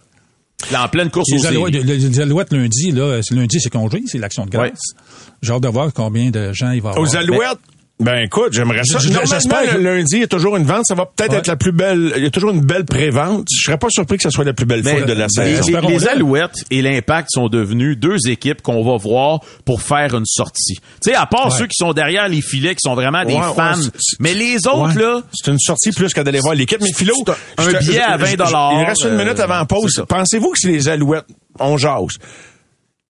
Puis 0.67 0.75
en 0.75 0.87
pleine 0.87 1.09
course 1.09 1.31
aux 1.31 1.35
Les 1.35 1.41
séries. 1.41 1.55
alouettes, 1.55 1.73
les- 1.83 1.97
les 1.97 2.19
alouettes 2.19 2.53
lundi, 2.53 2.91
là, 2.91 3.19
lundi, 3.31 3.59
c'est 3.59 3.69
congé, 3.69 4.03
c'est 4.07 4.17
l'action 4.17 4.45
de 4.45 4.49
grâce. 4.51 4.69
Ouais. 4.71 5.03
J'ai 5.41 5.51
hâte 5.53 5.61
de 5.63 5.67
voir 5.67 5.91
combien 5.93 6.29
de 6.29 6.51
gens 6.53 6.71
il 6.71 6.81
va 6.81 6.89
y 6.89 6.93
avoir. 6.93 6.99
Aux 6.99 7.15
Alouettes, 7.15 7.59
ben 8.03 8.23
écoute, 8.23 8.53
j'aimerais 8.53 8.83
ça. 8.83 8.99
J'espère 8.99 9.71
que- 9.71 9.77
le 9.77 9.83
lundi, 9.97 10.15
il 10.17 10.19
y 10.21 10.23
a 10.23 10.27
toujours 10.27 10.57
une 10.57 10.65
vente. 10.65 10.85
Ça 10.85 10.95
va 10.95 11.05
peut-être 11.05 11.31
Ouais. 11.31 11.37
être 11.37 11.47
la 11.47 11.55
plus 11.55 11.71
belle. 11.71 12.13
Il 12.17 12.23
y 12.23 12.25
a 12.25 12.29
toujours 12.29 12.51
une 12.51 12.61
belle 12.61 12.85
pré-vente. 12.85 13.47
Je 13.51 13.63
serais 13.63 13.77
pas 13.77 13.87
surpris 13.89 14.17
que 14.17 14.23
ce 14.23 14.29
soit 14.29 14.43
la 14.45 14.53
plus 14.53 14.65
belle 14.65 14.83
foule 14.83 15.05
de 15.05 15.13
la 15.13 15.27
saison. 15.29 15.65
les- 15.87 16.07
Alouettes 16.07 16.63
et 16.69 16.81
l'Impact 16.81 17.29
sont 17.31 17.47
devenus 17.47 17.97
deux 17.97 18.27
équipes 18.27 18.61
qu'on 18.61 18.83
va 18.83 18.97
voir 18.97 19.39
pour 19.65 19.81
faire 19.81 20.13
une 20.15 20.25
sortie. 20.25 20.75
Tu 20.75 21.11
sais, 21.11 21.15
à 21.15 21.25
part 21.25 21.45
Ouais. 21.51 21.57
ceux 21.57 21.65
qui 21.67 21.75
sont 21.77 21.93
derrière 21.93 22.27
les 22.27 22.41
filets, 22.41 22.75
qui 22.75 22.81
sont 22.83 22.93
vraiment 22.95 23.23
des 23.25 23.33
Ouais, 23.33 23.41
fans. 23.55 23.73
mais 24.19 24.33
les 24.33 24.57
autres, 24.67 24.95
Ouais. 24.95 25.01
là, 25.01 25.21
C'est 25.33 25.51
une 25.51 25.59
sortie 25.59 25.91
plus 25.91 26.13
que 26.13 26.21
d'aller 26.21 26.39
voir 26.39 26.55
l'équipe. 26.55 26.79
Mais 26.81 26.93
Philo, 26.93 27.13
un 27.57 27.63
je 27.63 27.77
billet 27.77 28.01
à 28.01 28.17
je- 28.17 28.23
20 28.23 28.45
je- 28.45 28.79
Il 28.81 28.85
reste 28.85 29.03
une 29.03 29.09
euh, 29.11 29.17
minute 29.23 29.39
avant 29.39 29.55
la 29.55 29.59
c'est 29.61 29.67
pause. 29.67 30.03
Pensez-vous 30.07 30.49
que 30.51 30.57
c'est 30.59 30.69
les 30.71 30.87
Alouettes? 30.89 31.25
On 31.59 31.77
jase? 31.77 32.17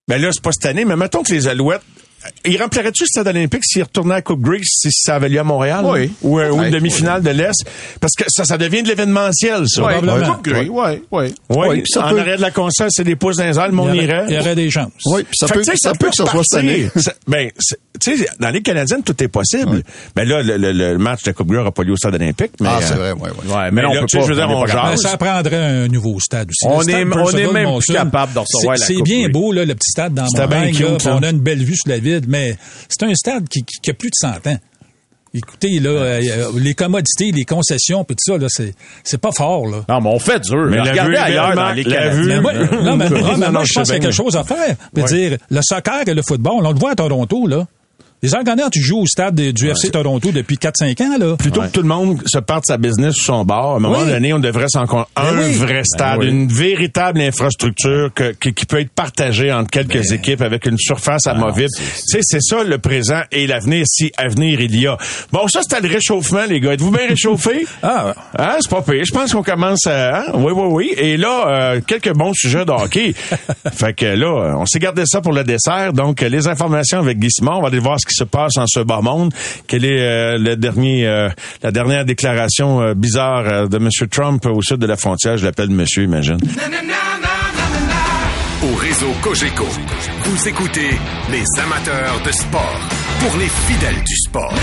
Ben 0.08 0.20
là, 0.20 0.30
c'est 0.32 0.42
pas 0.42 0.52
cette 0.52 0.66
année, 0.66 0.84
mais 0.84 0.96
mettons 0.96 1.22
que 1.22 1.32
les 1.32 1.48
Alouettes. 1.48 1.82
Ils 2.46 2.60
rempliraient-tu 2.60 3.02
le 3.04 3.06
stade 3.08 3.28
olympique 3.28 3.62
s'ils 3.64 3.82
retournaient 3.82 4.14
à 4.14 4.22
Coupe 4.22 4.40
Grey 4.40 4.60
si 4.62 4.88
ça 4.92 5.16
avait 5.16 5.28
lieu 5.28 5.40
à 5.40 5.44
Montréal? 5.44 5.84
Oui. 5.84 6.10
Ou, 6.22 6.38
euh, 6.40 6.50
ou 6.50 6.62
une 6.62 6.70
demi-finale 6.70 7.22
de 7.22 7.30
l'Est? 7.30 7.64
Parce 8.00 8.14
que 8.14 8.24
ça, 8.28 8.44
ça 8.44 8.56
devient 8.58 8.82
de 8.82 8.88
l'événementiel, 8.88 9.64
ça. 9.66 9.82
ouais, 9.84 9.94
Probablement. 9.98 10.34
Coupe 10.34 10.44
Grey, 10.44 10.68
ouais, 10.68 11.02
ouais. 11.10 11.32
Oui, 11.50 11.56
Ouais, 11.68 11.74
puis 11.82 11.90
ça 11.92 12.06
en 12.06 12.10
peut- 12.10 12.18
arrière 12.20 12.36
de 12.36 12.42
la 12.42 12.50
console, 12.50 12.88
c'est 12.90 13.04
des 13.04 13.16
pouces 13.16 13.36
dans 13.36 13.44
les 13.44 13.72
monde 13.72 13.90
il, 13.94 14.00
y 14.02 14.04
irait. 14.04 14.24
il 14.28 14.34
y 14.34 14.38
aurait 14.38 14.54
des 14.54 14.70
chances. 14.70 14.92
Oui, 15.06 15.22
puis 15.24 15.36
ça 15.38 15.46
Fait 15.48 15.54
peut, 15.54 15.64
ça 15.76 15.92
peut 15.92 16.08
que 16.10 16.14
ça 16.16 16.26
soit 16.26 16.42
cette 16.44 16.58
année. 16.60 16.84
repartir. 16.84 17.02
Ça- 17.02 17.14
Ben, 17.26 17.50
c'est- 17.58 17.78
tu 18.00 18.16
sais, 18.16 18.26
dans 18.40 18.50
les 18.50 18.60
Canadiennes, 18.62 19.02
tout 19.02 19.22
est 19.22 19.28
possible. 19.28 19.82
Ben 20.16 20.28
là, 20.28 20.42
le, 20.42 20.56
le- 20.56 20.72
le 20.72 20.98
match 20.98 21.22
de 21.22 21.32
Coupe 21.32 21.46
Grey 21.48 21.58
n'aura 21.58 21.70
pas 21.72 21.84
lieu 21.84 21.92
au 21.92 21.96
stade 21.96 22.14
olympique. 22.14 22.52
Mais, 22.60 22.68
Ah, 22.70 22.78
c'est 22.82 22.94
euh, 22.94 22.96
vrai, 22.96 23.12
oui, 23.12 23.30
oui. 23.44 23.50
Ouais, 23.52 23.56
mais 23.64 23.70
Mais 23.70 23.82
là, 23.82 23.88
on 23.90 23.92
peut 24.00 24.06
pas. 24.12 24.20
je 24.24 24.26
veux 24.28 24.34
dire, 24.34 24.48
on 24.48 24.62
on 24.62 24.66
jase. 24.66 25.00
ça 25.00 25.16
prendrait 25.16 25.56
un 25.56 25.88
nouveau 25.88 26.18
stade 26.18 26.48
aussi. 26.50 26.66
On 26.66 26.80
stade 26.80 26.94
est- 26.94 27.04
on 27.16 27.30
est 27.30 27.52
même 27.52 27.64
Monson, 27.64 27.80
plus 27.86 27.94
capable 27.94 28.32
de 28.34 28.38
recevoir 28.40 28.76
c'est- 28.78 28.92
la 28.94 28.98
C'est 28.98 29.02
bien 29.04 29.20
Grey. 29.22 29.28
beau, 29.32 29.52
là, 29.52 29.64
le 29.64 29.74
petit 29.74 29.90
stade 29.90 30.12
dans 30.14 30.26
puis 30.26 30.84
on 31.06 31.22
a 31.22 31.30
une 31.30 31.38
belle 31.40 31.62
vue 31.62 31.76
sur 31.76 31.88
la 31.88 31.98
ville, 31.98 32.22
mais 32.26 32.56
c'est 32.88 33.04
un 33.06 33.14
stade 33.14 33.48
qui, 33.48 33.62
qui, 33.64 33.80
qui 33.80 33.90
a 33.90 33.94
plus 33.94 34.08
de 34.10 34.14
100 34.16 34.46
ans. 34.48 34.58
Écoutez, 35.36 35.80
là, 35.80 35.90
euh, 35.90 36.50
les 36.58 36.74
commodités, 36.74 37.32
les 37.32 37.44
concessions, 37.44 38.04
puis 38.04 38.14
tout 38.14 38.32
ça, 38.32 38.38
là, 38.38 38.46
c'est, 38.48 38.72
c'est 39.02 39.20
pas 39.20 39.32
fort, 39.32 39.66
là. 39.66 39.84
Non, 39.88 40.00
mais 40.00 40.10
on 40.10 40.18
fait 40.20 40.38
dur. 40.38 40.66
Mais 40.70 40.76
la 40.76 40.84
Regardez 40.84 41.16
ailleurs 41.16 41.54
dans 41.56 41.70
les 41.72 41.82
la 41.82 41.96
Canadiens. 41.96 42.20
vue. 42.22 42.28
Mais 42.28 42.40
moi, 42.40 42.52
non, 42.54 42.96
mais, 42.96 43.08
non, 43.10 43.36
mais 43.38 43.50
moi, 43.50 43.62
je 43.64 43.72
pense 43.74 43.88
qu'il 43.88 43.94
y 43.94 43.98
a 43.98 44.00
quelque 44.00 44.12
chose 44.14 44.36
à 44.36 44.44
faire. 44.44 44.76
Je 44.94 45.00
veux 45.00 45.06
Ouais. 45.12 45.28
dire, 45.30 45.38
le 45.50 45.60
soccer 45.62 46.06
et 46.06 46.14
le 46.14 46.22
football, 46.22 46.64
on 46.64 46.70
le 46.72 46.78
voit 46.78 46.92
à 46.92 46.94
Toronto, 46.94 47.48
là. 47.48 47.66
Les 48.24 48.34
Argonautes, 48.34 48.72
tu 48.72 48.80
joues 48.80 49.00
au 49.02 49.06
stade 49.06 49.34
de- 49.34 49.50
du 49.50 49.68
FC 49.68 49.90
Toronto 49.90 50.32
depuis 50.32 50.56
4-5 50.56 50.98
ans, 51.02 51.18
là. 51.20 51.36
Plutôt 51.36 51.60
que 51.60 51.66
tout 51.66 51.82
le 51.82 51.88
monde 51.88 52.22
se 52.24 52.38
parte 52.38 52.64
sa 52.66 52.78
business 52.78 53.12
sur 53.16 53.24
son 53.34 53.44
bord, 53.44 53.74
à 53.74 53.76
un 53.76 53.80
moment 53.80 53.98
Oui. 54.00 54.08
donné, 54.10 54.32
on 54.32 54.38
devrait 54.38 54.64
s'en 54.70 54.86
con- 54.86 55.04
un 55.14 55.36
oui. 55.38 55.52
vrai 55.56 55.82
stade, 55.84 56.20
oui. 56.20 56.28
une 56.28 56.48
véritable 56.48 57.20
infrastructure 57.20 58.08
que- 58.14 58.32
qui, 58.32 58.54
qui 58.54 58.64
peut 58.64 58.80
être 58.80 58.92
partagée 58.92 59.52
entre 59.52 59.68
quelques 59.70 60.10
équipes 60.12 60.40
avec 60.40 60.64
une 60.64 60.78
surface 60.78 61.26
amovible. 61.26 61.68
Tu 61.76 61.82
sais, 62.06 62.20
c'est 62.22 62.40
ça 62.40 62.64
le 62.64 62.78
présent 62.78 63.20
et 63.30 63.46
l'avenir, 63.46 63.84
si 63.86 64.10
avenir 64.16 64.58
il 64.58 64.80
y 64.80 64.86
a. 64.86 64.96
Bon, 65.30 65.46
ça, 65.46 65.60
c'était 65.60 65.86
le 65.86 65.92
réchauffement, 65.92 66.46
les 66.48 66.60
gars. 66.60 66.72
Êtes-vous 66.72 66.92
bien 66.92 67.06
réchauffés? 67.06 67.66
Ah, 67.82 68.14
Hein, 68.38 68.56
c'est 68.60 68.70
pas 68.70 68.80
pire. 68.80 69.04
Je 69.04 69.12
pense 69.12 69.32
qu'on 69.34 69.42
commence 69.42 69.86
à... 69.86 70.20
hein? 70.20 70.24
Oui, 70.32 70.52
oui, 70.54 70.66
oui. 70.70 70.94
Et 70.96 71.18
là, 71.18 71.44
euh, 71.74 71.80
quelques 71.86 72.14
bons 72.14 72.32
sujets 72.34 72.64
de 72.64 72.70
hockey. 72.70 73.14
fait 73.74 73.92
que 73.92 74.06
là, 74.06 74.56
on 74.58 74.64
s'est 74.64 74.78
gardé 74.78 75.02
ça 75.04 75.20
pour 75.20 75.32
le 75.34 75.44
dessert. 75.44 75.92
Donc, 75.92 76.22
les 76.22 76.48
informations 76.48 77.00
avec 77.00 77.18
Guy 77.18 77.28
Simon. 77.30 77.56
On 77.58 77.60
va 77.60 77.68
aller 77.68 77.80
voir 77.80 78.00
ce 78.00 78.06
qui 78.06 78.13
se 78.14 78.24
passe 78.24 78.56
en 78.56 78.66
ce 78.66 78.80
bas 78.80 79.00
monde. 79.00 79.32
Quelle 79.66 79.84
est 79.84 80.00
euh, 80.00 80.38
euh, 80.38 81.28
la 81.62 81.70
dernière 81.70 82.04
déclaration 82.04 82.80
euh, 82.80 82.94
bizarre 82.94 83.68
de 83.68 83.76
M. 83.76 83.88
Trump 84.10 84.46
au 84.46 84.62
sud 84.62 84.78
de 84.78 84.86
la 84.86 84.96
frontière? 84.96 85.36
Je 85.36 85.44
l'appelle 85.44 85.70
monsieur, 85.70 86.04
imagine. 86.04 86.38
Au 88.62 88.74
réseau 88.76 89.12
Cogeco, 89.22 89.66
vous 90.24 90.48
écoutez 90.48 90.90
les 91.30 91.44
amateurs 91.62 92.20
de 92.24 92.32
sport 92.32 92.80
pour 93.20 93.38
les 93.38 93.48
fidèles 93.48 94.02
du 94.04 94.16
sport. 94.16 94.54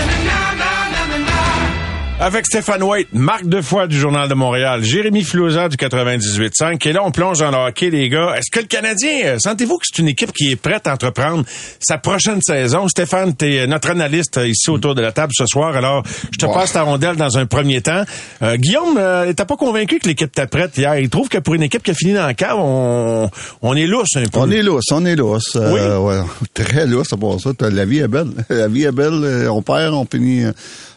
Avec 2.23 2.45
Stéphane 2.45 2.83
White, 2.83 3.07
Marc 3.13 3.47
Defoy 3.47 3.87
du 3.87 3.97
Journal 3.99 4.29
de 4.29 4.35
Montréal, 4.35 4.83
Jérémy 4.83 5.23
Filosa 5.23 5.67
du 5.69 5.75
98.5. 5.75 6.87
Et 6.87 6.93
là, 6.93 7.01
on 7.03 7.09
plonge 7.09 7.39
dans 7.39 7.49
le 7.49 7.57
hockey, 7.57 7.89
les 7.89 8.09
gars. 8.09 8.35
Est-ce 8.37 8.51
que 8.51 8.59
le 8.59 8.67
Canadien, 8.67 9.09
euh, 9.25 9.37
sentez-vous 9.39 9.79
que 9.79 9.85
c'est 9.91 9.99
une 10.03 10.07
équipe 10.07 10.31
qui 10.31 10.51
est 10.51 10.55
prête 10.55 10.85
à 10.85 10.93
entreprendre 10.93 11.43
sa 11.79 11.97
prochaine 11.97 12.39
saison? 12.39 12.87
Stéphane, 12.87 13.33
t'es 13.35 13.65
notre 13.65 13.89
analyste 13.89 14.37
euh, 14.37 14.47
ici 14.47 14.69
autour 14.69 14.93
de 14.93 15.01
la 15.01 15.11
table 15.11 15.31
ce 15.35 15.47
soir. 15.47 15.75
Alors, 15.75 16.03
je 16.31 16.37
te 16.37 16.45
passe 16.45 16.73
ta 16.73 16.83
rondelle 16.83 17.15
dans 17.15 17.39
un 17.39 17.47
premier 17.47 17.81
temps. 17.81 18.03
Euh, 18.43 18.55
Guillaume, 18.55 18.97
euh, 18.99 19.33
t'as 19.33 19.45
pas 19.45 19.57
convaincu 19.57 19.97
que 19.97 20.07
l'équipe 20.07 20.27
était 20.27 20.45
prête 20.45 20.77
hier? 20.77 20.95
Il 20.99 21.09
trouve 21.09 21.27
que 21.27 21.39
pour 21.39 21.55
une 21.55 21.63
équipe 21.63 21.81
qui 21.81 21.89
a 21.89 21.95
fini 21.95 22.13
dans 22.13 22.27
le 22.27 22.33
cave, 22.33 22.55
on, 22.59 23.31
on 23.63 23.75
est 23.75 23.87
lousse 23.87 24.15
un 24.17 24.25
peu. 24.25 24.37
On 24.41 24.51
est 24.51 24.61
lousse, 24.61 24.85
on 24.91 25.03
est 25.07 25.15
lousse. 25.15 25.55
Euh, 25.55 25.97
ouais, 25.97 26.21
très 26.53 26.85
lousse, 26.85 27.13
à 27.13 27.17
part 27.17 27.39
ça. 27.39 27.49
La 27.67 27.85
vie 27.85 27.97
est 27.97 28.07
belle. 28.07 28.29
La 28.49 28.67
vie 28.67 28.83
est 28.83 28.91
belle. 28.91 29.23
euh, 29.23 29.47
On 29.47 29.63
perd, 29.63 29.95
on 29.95 30.05
finit, 30.05 30.43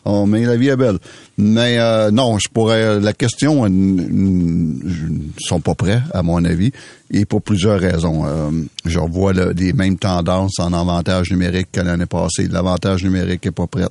on, 0.04 0.26
mais 0.26 0.44
la 0.44 0.56
vie 0.56 0.68
est 0.68 0.76
belle. 0.76 0.98
Mais 1.38 1.78
euh, 1.78 2.10
non, 2.10 2.38
je 2.38 2.48
pourrais. 2.48 3.00
La 3.00 3.12
question, 3.12 3.64
euh, 3.64 3.66
n- 3.68 3.98
n- 4.00 4.80
ils 5.38 5.44
sont 5.46 5.60
pas 5.60 5.74
prêts, 5.74 6.00
à 6.12 6.22
mon 6.22 6.44
avis, 6.44 6.72
et 7.10 7.24
pour 7.24 7.42
plusieurs 7.42 7.80
raisons. 7.80 8.24
Euh, 8.26 8.50
je 8.84 8.98
revois 8.98 9.32
le- 9.32 9.52
les 9.52 9.72
mêmes 9.72 9.96
tendances 9.98 10.58
en 10.58 10.72
avantage 10.72 11.30
numérique 11.30 11.68
que 11.72 11.80
l'année 11.80 12.06
passée. 12.06 12.48
L'avantage 12.48 13.02
numérique 13.04 13.46
est 13.46 13.50
pas 13.50 13.66
prêt. 13.66 13.86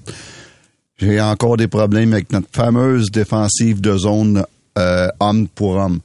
J'ai 0.97 1.19
encore 1.19 1.57
des 1.57 1.67
problèmes 1.67 2.13
avec 2.13 2.31
notre 2.31 2.47
fameuse 2.51 3.09
défensive 3.11 3.81
de 3.81 3.97
zone 3.97 4.43
euh, 4.77 5.07
homme 5.19 5.47
pour 5.47 5.75
homme. 5.75 5.99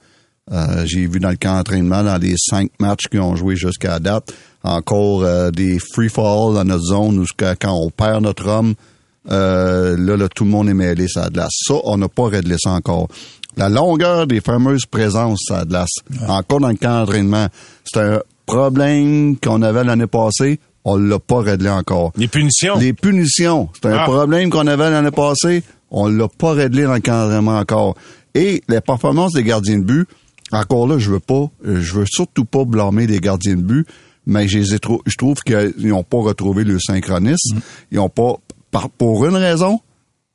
Euh, 0.50 0.84
J'ai 0.86 1.06
vu 1.06 1.20
dans 1.20 1.28
le 1.30 1.36
camp 1.36 1.56
d'entraînement, 1.58 2.02
dans 2.02 2.16
les 2.16 2.34
cinq 2.38 2.70
matchs 2.80 3.06
qu'ils 3.10 3.20
ont 3.20 3.36
joué 3.36 3.54
jusqu'à 3.54 3.98
date, 4.00 4.32
encore 4.62 5.22
euh, 5.22 5.50
des 5.50 5.78
free 5.78 6.08
fall 6.08 6.54
dans 6.54 6.64
notre 6.64 6.84
zone 6.84 7.18
où 7.18 7.24
quand 7.36 7.54
on 7.70 7.90
perd 7.90 8.22
notre 8.22 8.46
homme, 8.48 8.74
euh, 9.30 9.96
là, 9.98 10.16
là, 10.16 10.28
tout 10.28 10.44
le 10.44 10.50
monde 10.50 10.68
est 10.68 10.74
mêlé 10.74 11.06
la 11.14 11.28
glace. 11.30 11.52
Ça, 11.66 11.74
on 11.84 11.96
n'a 11.98 12.08
pas 12.08 12.28
réglé 12.28 12.56
ça 12.58 12.70
encore. 12.70 13.08
La 13.56 13.68
longueur 13.68 14.26
des 14.26 14.40
fameuses 14.40 14.86
présences 14.86 15.44
la 15.50 15.64
glace, 15.64 15.90
encore 16.28 16.60
dans 16.60 16.68
le 16.68 16.76
camp 16.76 17.00
d'entraînement, 17.00 17.48
c'est 17.84 18.00
un 18.00 18.20
problème 18.46 19.36
qu'on 19.36 19.62
avait 19.62 19.84
l'année 19.84 20.06
passée. 20.06 20.58
On 20.84 20.96
l'a 20.96 21.18
pas 21.18 21.40
réglé 21.40 21.68
encore. 21.68 22.12
Les 22.16 22.28
punitions. 22.28 22.78
Les 22.78 22.92
punitions, 22.94 23.68
c'est 23.74 23.88
un 23.88 23.98
Ah. 23.98 24.04
problème 24.04 24.48
qu'on 24.48 24.66
avait 24.66 24.90
l'année 24.90 25.10
passée. 25.10 25.62
On 25.90 26.06
l'a 26.08 26.28
pas 26.28 26.52
réglé 26.52 26.84
dans 26.84 26.94
le 26.94 27.00
cadrement 27.00 27.58
encore. 27.58 27.94
Et 28.34 28.62
les 28.68 28.80
performances 28.80 29.32
des 29.32 29.42
gardiens 29.42 29.78
de 29.78 29.84
but, 29.84 30.08
encore 30.52 30.86
là, 30.86 30.98
je 30.98 31.10
veux 31.10 31.20
pas, 31.20 31.50
euh, 31.66 31.80
je 31.80 31.94
veux 31.94 32.04
surtout 32.08 32.44
pas 32.44 32.64
blâmer 32.64 33.06
les 33.06 33.20
gardiens 33.20 33.56
de 33.56 33.60
but, 33.62 33.86
mais 34.26 34.48
je, 34.48 34.58
les 34.58 34.74
ai 34.74 34.78
trou- 34.78 35.02
je 35.04 35.16
trouve 35.16 35.36
qu'ils 35.42 35.88
n'ont 35.88 36.04
pas 36.04 36.18
retrouvé 36.18 36.64
le 36.64 36.78
synchronisme. 36.78 37.58
Ils 37.90 37.98
ont 37.98 38.08
pas, 38.08 38.34
pour 38.96 39.26
une 39.26 39.36
raison, 39.36 39.80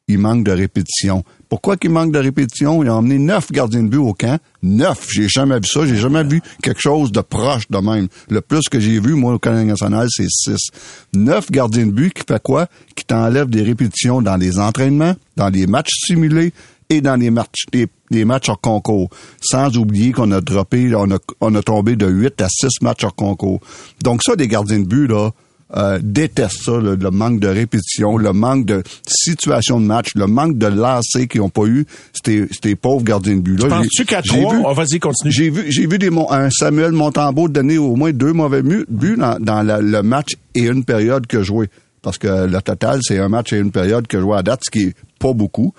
il 0.08 0.18
manque 0.18 0.44
de 0.44 0.52
répétition. 0.52 1.24
Pourquoi 1.48 1.78
qu'il 1.78 1.92
manque 1.92 2.12
de 2.12 2.20
répétition? 2.20 2.84
Ils 2.84 2.90
ont 2.90 2.96
emmené 2.96 3.20
neuf 3.20 3.52
gardiens 3.52 3.84
de 3.84 3.88
but 3.88 3.98
au 3.98 4.14
camp. 4.14 4.40
Neuf! 4.62 5.08
J'ai 5.12 5.30
jamais 5.30 5.56
vu 5.56 5.68
ça. 5.68 5.86
J'ai 5.86 5.96
jamais 5.96 6.24
vu 6.24 6.42
quelque 6.62 6.82
chose 6.82 7.12
de 7.12 7.22
proche 7.22 7.70
de 7.70 7.78
même. 7.78 8.08
Le 8.30 8.42
plus 8.42 8.68
que 8.70 8.80
j'ai 8.80 9.00
vu, 9.00 9.14
moi, 9.14 9.36
au 9.36 9.40
Canada 9.40 9.64
national, 9.64 10.08
c'est 10.10 10.30
six. 10.30 10.72
Neuf 11.14 11.52
gardiens 11.52 11.86
de 11.86 11.92
but 11.92 12.14
qui 12.14 12.24
fait 12.28 12.42
quoi? 12.42 12.68
Qui 12.96 13.06
t'enlèvent 13.06 13.50
des 13.50 13.62
répétitions 13.62 14.22
dans 14.22 14.36
les 14.36 14.60
entraînements, 14.60 15.14
dans 15.38 15.50
les 15.50 15.68
matchs 15.68 15.92
simulés 16.06 16.54
et 16.90 17.02
dans 17.02 17.16
les 17.16 17.30
matchs, 17.30 17.66
les, 18.12 18.26
matchs 18.26 18.50
hors 18.50 18.60
concours. 18.60 19.10
Sans 19.42 19.78
oublier 19.78 20.12
qu'on 20.12 20.32
a 20.32 20.42
droppé, 20.42 20.94
on 20.96 21.12
a, 21.12 21.18
on 21.40 21.56
a 21.56 21.62
tombé 21.62 21.96
de 21.96 22.08
8 22.08 22.42
à 22.42 22.50
6 22.50 22.82
matchs 22.82 23.04
hors 23.04 23.16
concours. 23.16 23.62
Donc 24.04 24.22
ça, 24.24 24.36
des 24.36 24.48
gardiens 24.48 24.80
de 24.80 24.86
but, 24.86 25.08
là, 25.08 25.32
euh, 25.76 26.00
détestent 26.02 26.64
ça, 26.64 26.78
le, 26.78 26.96
le 26.96 27.12
manque 27.12 27.40
de 27.40 27.48
répétition, 27.48 28.18
le 28.18 28.32
manque 28.34 28.66
de 28.66 28.84
situation 29.08 29.80
de 29.80 29.86
match, 29.86 30.12
le 30.16 30.28
manque 30.28 30.58
de 30.58 30.68
lancers 30.68 31.28
qu'ils 31.28 31.42
n'ont 31.42 31.50
pas 31.50 31.66
eu, 31.66 31.86
ces 32.24 32.76
pauvres 32.76 33.04
gardiens 33.04 33.36
de 33.36 33.42
but-là. 33.42 33.68
Penses-tu 33.70 34.04
J'ai- 34.04 34.06
qu'à 34.06 34.22
j'ai 34.24 34.40
trois, 34.42 34.56
vu- 34.56 34.62
oh, 34.66 34.74
vas-y, 34.74 35.00
continue. 35.00 35.32
J'ai 35.32 35.50
vu, 35.50 35.66
j'ai 35.72 35.88
vu 35.88 35.98
des, 35.98 36.10
un 36.30 36.50
Samuel 36.50 36.92
Montembeau 36.92 37.48
donner 37.50 37.78
au 37.78 37.96
moins 37.96 38.12
deux 38.12 38.34
mauvais 38.34 38.62
buts 38.62 38.86
dans, 39.18 39.38
dans 39.40 39.62
la- 39.64 39.82
le 39.82 40.04
match 40.04 40.34
et 40.56 40.62
une 40.68 40.84
période 40.86 41.28
que 41.28 41.42
joué. 41.44 41.70
Parce 42.02 42.18
que 42.18 42.28
le 42.48 42.62
total, 42.62 43.00
c'est 43.02 43.18
un 43.18 43.30
match 43.30 43.54
et 43.54 43.58
une 43.58 43.72
période 43.72 44.08
que 44.08 44.20
joué 44.20 44.38
à 44.38 44.44
date, 44.44 44.62
ce 44.66 44.70
qui 44.72 44.88
est 44.90 44.96
pas 45.20 45.32
beaucoup. 45.34 45.74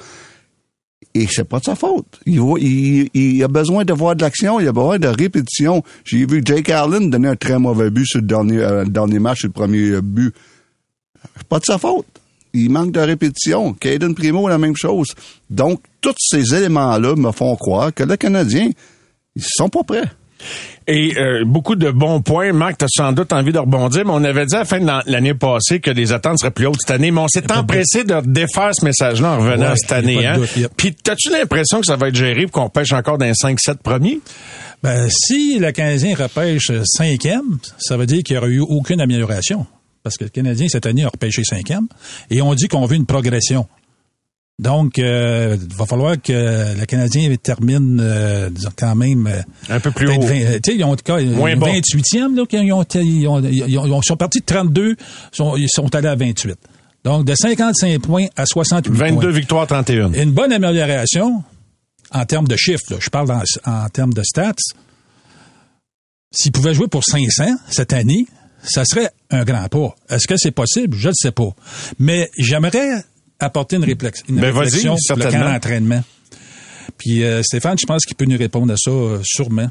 Et 1.16 1.29
c'est 1.31 1.44
pas 1.44 1.61
de 1.61 1.64
sa 1.64 1.77
faute. 1.77 2.20
Il, 2.27 3.42
a 3.42 3.48
besoin 3.48 3.85
de 3.85 3.92
voir 3.92 4.16
de 4.16 4.22
l'action, 4.22 4.59
il 4.59 4.66
a 4.66 4.72
besoin 4.72 4.98
de 4.98 5.07
répétition. 5.07 5.85
J'ai 6.05 6.27
vu 6.27 6.42
Jake 6.44 6.68
Allen 6.70 7.09
donner 7.09 7.29
un 7.29 7.37
très 7.37 7.59
mauvais 7.59 7.90
but 7.90 8.05
sur 8.05 8.20
le 8.20 8.27
dernier, 8.27 8.59
euh, 8.59 8.85
dernier 8.85 9.20
match, 9.20 9.40
sur 9.40 9.48
le 9.48 9.53
premier 9.53 10.00
but. 10.03 10.35
Pas 11.48 11.61
de 11.61 11.64
sa 11.64 11.79
faute. 11.79 12.07
Il 12.53 12.70
manque 12.70 12.90
de 12.90 13.00
répétition. 13.00 13.74
Caden 13.74 14.14
Primo, 14.14 14.48
la 14.48 14.59
même 14.59 14.77
chose. 14.77 15.09
Donc, 15.48 15.81
tous 16.00 16.14
ces 16.18 16.53
éléments-là 16.55 17.14
me 17.14 17.31
font 17.31 17.55
croire 17.57 17.94
que 17.94 18.03
le 18.03 18.16
Canadien, 18.16 18.70
ils 19.37 19.44
sont 19.44 19.68
pas 19.68 19.85
prêts. 19.85 20.11
Et 20.87 21.16
euh, 21.18 21.44
beaucoup 21.47 21.77
de 21.77 21.90
bons 21.90 22.20
points. 22.20 22.53
Marc, 22.53 22.77
tu 22.79 22.85
as 22.85 22.88
sans 22.90 23.12
doute 23.12 23.33
envie 23.33 23.53
de 23.53 23.59
rebondir, 23.59 24.05
mais 24.05 24.11
on 24.12 24.23
avait 24.23 24.44
dit 24.44 24.55
à 24.55 24.59
la 24.59 24.64
fin 24.66 24.79
de 24.81 24.87
l'an- 24.87 25.01
l'année 25.07 25.33
passée 25.33 25.81
que 25.81 25.90
les 25.90 26.12
attentes 26.12 26.38
seraient 26.40 26.51
plus 26.51 26.66
hautes 26.66 26.77
cette 26.81 26.90
année, 26.90 27.11
mais 27.11 27.20
on 27.20 27.29
s'est 27.29 27.40
de 27.40 27.51
empressé 27.53 28.05
de 28.05 28.20
défaire 28.27 28.70
ce 28.75 28.85
message-là 28.85 29.33
en 29.33 29.38
revenant 29.38 29.70
Ouais, 29.70 29.77
cette 29.77 29.92
année. 29.92 30.27
Hein? 30.27 30.37
doute, 30.37 30.55
yep. 30.57 30.70
Puis, 30.77 30.94
as-tu 31.09 31.31
l'impression 31.31 31.81
que 31.81 31.87
ça 31.87 31.97
va 31.97 32.09
être 32.09 32.14
géré 32.14 32.42
pour 32.47 32.62
qu'on 32.62 32.68
pêche 32.68 32.92
encore 32.92 33.16
dans 33.16 33.25
les 33.25 33.33
5-7 33.33 33.77
premiers? 33.83 34.20
Ben, 34.83 35.09
si 35.09 35.59
le 35.59 35.73
Canadien 35.73 36.14
repêche 36.14 36.70
cinquième, 36.85 37.59
ça 37.79 37.97
veut 37.97 38.05
dire 38.07 38.23
qu'il 38.23 38.37
n'y 38.37 38.42
aurait 38.42 38.51
eu 38.51 38.61
aucune 38.61 39.01
amélioration. 39.01 39.66
Parce 40.03 40.18
que 40.18 40.25
le 40.25 40.31
Canadien, 40.31 40.66
cette 40.68 40.85
année, 40.85 41.05
a 41.05 41.09
repêché 41.09 41.42
cinquième. 41.44 41.87
Et 42.31 42.42
on 42.42 42.53
dit 42.55 42.68
qu'on 42.68 42.85
veut 42.85 42.97
une 42.97 43.07
progression. 43.07 43.66
Donc, 44.60 45.00
euh, 45.00 45.56
il 45.60 45.74
va 45.76 45.84
falloir 45.84 46.14
que 46.22 46.78
le 46.78 46.84
Canadien 46.86 47.34
termine, 47.42 47.98
euh, 48.00 48.50
quand 48.78 48.94
même... 48.94 49.26
euh, 49.26 49.40
Un 49.68 49.80
peu 49.80 49.90
plus 49.90 50.08
haut. 50.08 50.20
20, 50.20 50.30
euh, 50.30 50.58
tu 50.62 50.70
sais, 50.70 50.76
ils 50.78 50.84
ont 50.84 50.92
en 50.92 50.96
tout 50.96 51.02
cas 51.02 51.20
Moins 51.20 51.56
bas. 51.56 51.66
28e, 51.72 52.36
là, 52.36 52.46
qu'ils 52.46 52.72
ont, 52.72 52.84
ils, 53.02 53.26
ont, 53.26 53.40
ils, 53.42 53.78
ont- 53.78 54.00
ils 54.00 54.04
sont 54.06 54.16
partis 54.16 54.38
de 54.40 54.44
32, 54.44 54.94
sont, 55.32 55.56
ils 55.56 55.68
sont 55.68 55.92
allés 55.96 56.06
à 56.08 56.14
28. 56.14 56.56
Donc, 57.04 57.24
de 57.26 57.34
55 57.34 58.00
points 58.00 58.26
à 58.36 58.46
68 58.46 58.92
22 58.96 59.20
points. 59.20 59.30
victoires, 59.32 59.66
31. 59.66 60.12
Une 60.12 60.30
bonne 60.30 60.52
amélioration 60.52 61.42
en 62.12 62.24
termes 62.24 62.46
de 62.46 62.56
chiffres. 62.56 62.84
là. 62.90 62.96
Je 63.00 63.10
parle 63.10 63.26
dans- 63.26 63.42
en 63.66 63.88
termes 63.88 64.14
de 64.14 64.22
stats. 64.22 64.52
S'ils 66.30 66.52
pouvaient 66.52 66.74
jouer 66.74 66.86
pour 66.88 67.02
500 67.04 67.56
cette 67.70 67.92
année, 67.92 68.26
ça 68.62 68.84
serait 68.84 69.10
un 69.30 69.44
grand 69.44 69.68
pas. 69.68 69.94
Est-ce 70.08 70.26
que 70.28 70.36
c'est 70.36 70.50
possible? 70.52 70.96
Je 70.96 71.08
ne 71.08 71.14
sais 71.14 71.32
pas. 71.32 71.50
Mais 71.98 72.30
j'aimerais 72.38 73.02
apporter 73.40 73.77
une, 73.77 73.85
une 73.85 74.40
Ben, 74.40 74.57
réflexion 74.57 74.97
sur 74.99 75.16
le 75.16 75.25
camp 75.31 75.40
d'entraînement. 75.53 76.03
Puis 76.99 77.25
euh, 77.25 77.42
Stéphane, 77.42 77.77
je 77.79 77.87
pense 77.87 78.05
qu'il 78.05 78.16
peut 78.16 78.25
nous 78.27 78.38
répondre 78.38 78.73
à 78.73 78.77
ça 78.77 78.90
euh, 78.90 79.20
sûrement. 79.25 79.70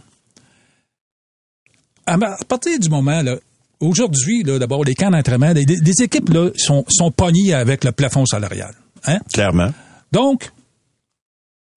À, 2.05 2.17
partir 2.47 2.77
du 2.79 2.89
moment, 2.89 3.21
là, 3.21 3.37
aujourd'hui, 3.79 4.43
là, 4.43 4.59
d'abord, 4.59 4.83
les 4.83 4.93
camps 4.95 5.09
d'entraînement, 5.11 5.53
les, 5.53 5.63
les 5.65 6.01
équipes 6.03 6.29
là, 6.29 6.49
sont, 6.57 6.83
sont 6.89 7.11
pognées 7.11 7.53
avec 7.53 7.83
le 7.83 7.91
plafond 7.93 8.25
salarial. 8.25 8.73
Hein? 9.05 9.19
Clairement. 9.33 9.71
Donc, 10.11 10.51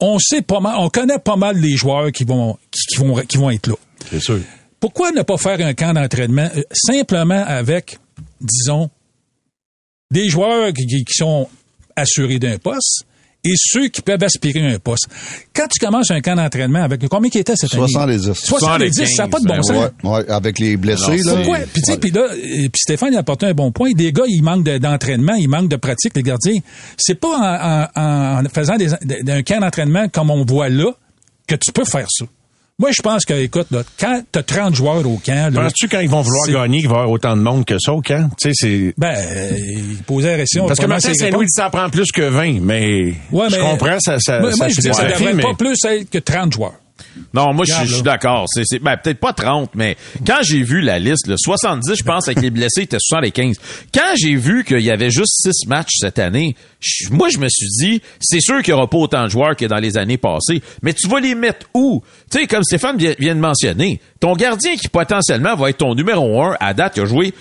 on 0.00 0.18
sait 0.18 0.42
pas 0.42 0.60
mal, 0.60 0.74
on 0.78 0.88
connaît 0.90 1.18
pas 1.18 1.36
mal 1.36 1.58
les 1.58 1.76
joueurs 1.76 2.10
qui 2.12 2.24
vont, 2.24 2.58
qui, 2.70 2.80
qui 2.88 2.96
vont, 2.96 3.14
qui 3.22 3.36
vont 3.38 3.50
être 3.50 3.68
là. 3.68 3.74
C'est 4.10 4.20
sûr. 4.20 4.40
Pourquoi 4.80 5.12
ne 5.12 5.22
pas 5.22 5.38
faire 5.38 5.64
un 5.64 5.74
camp 5.74 5.94
d'entraînement 5.94 6.48
euh, 6.56 6.62
simplement 6.72 7.42
avec, 7.46 7.98
disons, 8.40 8.90
des 10.10 10.28
joueurs 10.28 10.72
qui- 10.72 10.86
qui 10.86 11.14
sont 11.14 11.48
assurés 11.96 12.38
d'un 12.38 12.58
poste 12.58 13.04
et 13.44 13.52
ceux 13.56 13.86
qui 13.88 14.02
peuvent 14.02 14.22
aspirer 14.24 14.60
à 14.66 14.74
un 14.74 14.78
poste. 14.80 15.06
Quand 15.54 15.68
tu 15.68 15.78
commences 15.78 16.10
un 16.10 16.20
camp 16.20 16.34
d'entraînement 16.34 16.82
avec 16.82 17.06
combien 17.08 17.30
qui 17.30 17.38
était 17.38 17.54
cette 17.54 17.72
année? 17.74 17.92
70. 17.92 18.34
70, 18.34 19.06
ça 19.14 19.22
n'a 19.22 19.28
pas 19.28 19.38
de 19.38 19.44
bon 19.46 19.62
sens. 19.62 19.76
Ouais, 20.02 20.10
ouais, 20.10 20.30
avec 20.30 20.58
les 20.58 20.76
blessés, 20.76 21.18
là. 21.18 21.32
Pourquoi? 21.36 21.58
Puis, 21.58 21.82
tu 21.82 21.92
sais, 21.92 21.98
puis 21.98 22.10
là, 22.10 22.22
euh, 22.22 22.34
puis 22.62 22.70
Stéphane 22.80 23.10
il 23.12 23.16
a 23.16 23.20
apporté 23.20 23.46
un 23.46 23.54
bon 23.54 23.70
point. 23.70 23.92
Des 23.92 24.10
gars, 24.12 24.24
ils 24.26 24.42
manquent 24.42 24.64
de- 24.64 24.78
d'entraînement, 24.78 25.34
ils 25.34 25.48
manquent 25.48 25.68
de 25.68 25.76
pratique, 25.76 26.16
les 26.16 26.22
gardiens. 26.24 26.58
C'est 26.98 27.14
pas 27.20 27.88
en, 27.94 28.00
en- 28.00 28.44
en 28.44 28.48
faisant 28.48 28.76
des, 28.76 28.88
d'un 29.22 29.42
camp 29.44 29.60
d'entraînement 29.60 30.08
comme 30.08 30.30
on 30.30 30.44
voit 30.44 30.68
là 30.68 30.90
que 31.46 31.54
tu 31.54 31.70
peux 31.70 31.84
faire 31.84 32.06
ça. 32.10 32.24
Moi, 32.78 32.90
je 32.94 33.00
pense 33.00 33.24
que, 33.24 33.32
écoute, 33.32 33.68
là, 33.70 33.82
quand 33.98 34.22
t'as 34.30 34.42
30 34.42 34.74
joueurs 34.74 35.08
au 35.08 35.16
camp, 35.16 35.50
Penses-tu 35.54 35.88
quand 35.88 36.00
ils 36.00 36.10
vont 36.10 36.20
vouloir 36.20 36.46
gagner 36.46 36.80
qu'il 36.80 36.88
va 36.88 36.96
y 36.96 36.98
avoir 36.98 37.10
autant 37.10 37.34
de 37.34 37.40
monde 37.40 37.64
que 37.64 37.78
ça 37.78 37.94
au 37.94 38.02
camp? 38.02 38.28
Tu 38.38 38.52
sais, 38.52 38.54
c'est... 38.54 38.94
ben, 38.98 39.14
euh, 39.16 39.50
il 39.56 40.02
posait 40.02 40.32
la 40.32 40.36
question. 40.40 40.66
Parce 40.66 40.78
que 40.78 40.84
Martin 40.84 41.08
c'est 41.14 41.30
Saint-Louis 41.30 41.46
dit 41.46 41.52
ça 41.52 41.70
prend 41.70 41.88
plus 41.88 42.12
que 42.12 42.20
20, 42.20 42.60
mais, 42.60 43.14
Ouais, 43.32 43.46
je 43.48 43.56
mais- 43.56 43.62
comprends, 43.62 43.96
ça, 43.98 44.18
ça, 44.20 44.40
moi, 44.40 44.50
ça 44.50 44.56
moi, 44.58 44.68
je 44.68 44.74
dis, 44.82 44.92
ça 44.92 45.04
devrait 45.06 45.32
mais- 45.32 45.42
pas 45.42 45.54
plus 45.54 45.78
être 45.86 46.10
que 46.10 46.18
30 46.18 46.52
joueurs. 46.52 46.74
Non, 47.32 47.52
moi, 47.54 47.64
je 47.66 47.72
suis- 47.94 48.02
d'accord. 48.02 48.44
C'est, 48.48 48.62
c'est, 48.64 48.78
ben, 48.78 48.96
peut-être 48.96 49.18
pas 49.20 49.32
30, 49.32 49.70
mais 49.74 49.96
quand 50.26 50.38
j'ai 50.42 50.62
vu 50.62 50.80
la 50.80 50.98
liste, 50.98 51.26
le 51.26 51.36
70, 51.38 51.94
je 51.96 52.02
pense, 52.04 52.28
avec 52.28 52.40
les 52.42 52.50
blessés, 52.50 52.82
était 52.82 52.98
75. 53.00 53.56
Quand 53.94 54.14
j'ai 54.16 54.34
vu 54.36 54.64
qu'il 54.64 54.80
y 54.80 54.90
avait 54.90 55.10
juste 55.10 55.34
6 55.42 55.66
matchs 55.66 55.94
cette 55.98 56.18
année, 56.18 56.54
je- 56.80 57.08
moi, 57.10 57.28
je 57.30 57.38
me 57.38 57.48
suis 57.48 57.68
dit, 57.80 58.02
c'est 58.20 58.40
sûr 58.40 58.62
qu'il 58.62 58.72
y 58.72 58.74
aura 58.74 58.88
pas 58.88 58.98
autant 58.98 59.24
de 59.24 59.28
joueurs 59.30 59.56
que 59.56 59.64
dans 59.64 59.78
les 59.78 59.96
années 59.96 60.18
passées, 60.18 60.62
mais 60.82 60.92
tu 60.92 61.08
vas 61.08 61.20
les 61.20 61.34
mettre 61.34 61.66
où? 61.74 62.02
Tu 62.30 62.40
sais, 62.40 62.46
comme 62.46 62.62
Stéphane 62.64 62.96
vient, 62.98 63.14
vient 63.18 63.34
de 63.34 63.40
mentionner, 63.40 64.00
ton 64.20 64.34
gardien 64.34 64.76
qui 64.76 64.88
potentiellement 64.88 65.54
va 65.56 65.70
être 65.70 65.78
ton 65.78 65.94
numéro 65.94 66.42
1 66.42 66.56
à 66.60 66.74
date, 66.74 66.94
qui 66.94 67.00
a 67.00 67.04
joué 67.06 67.32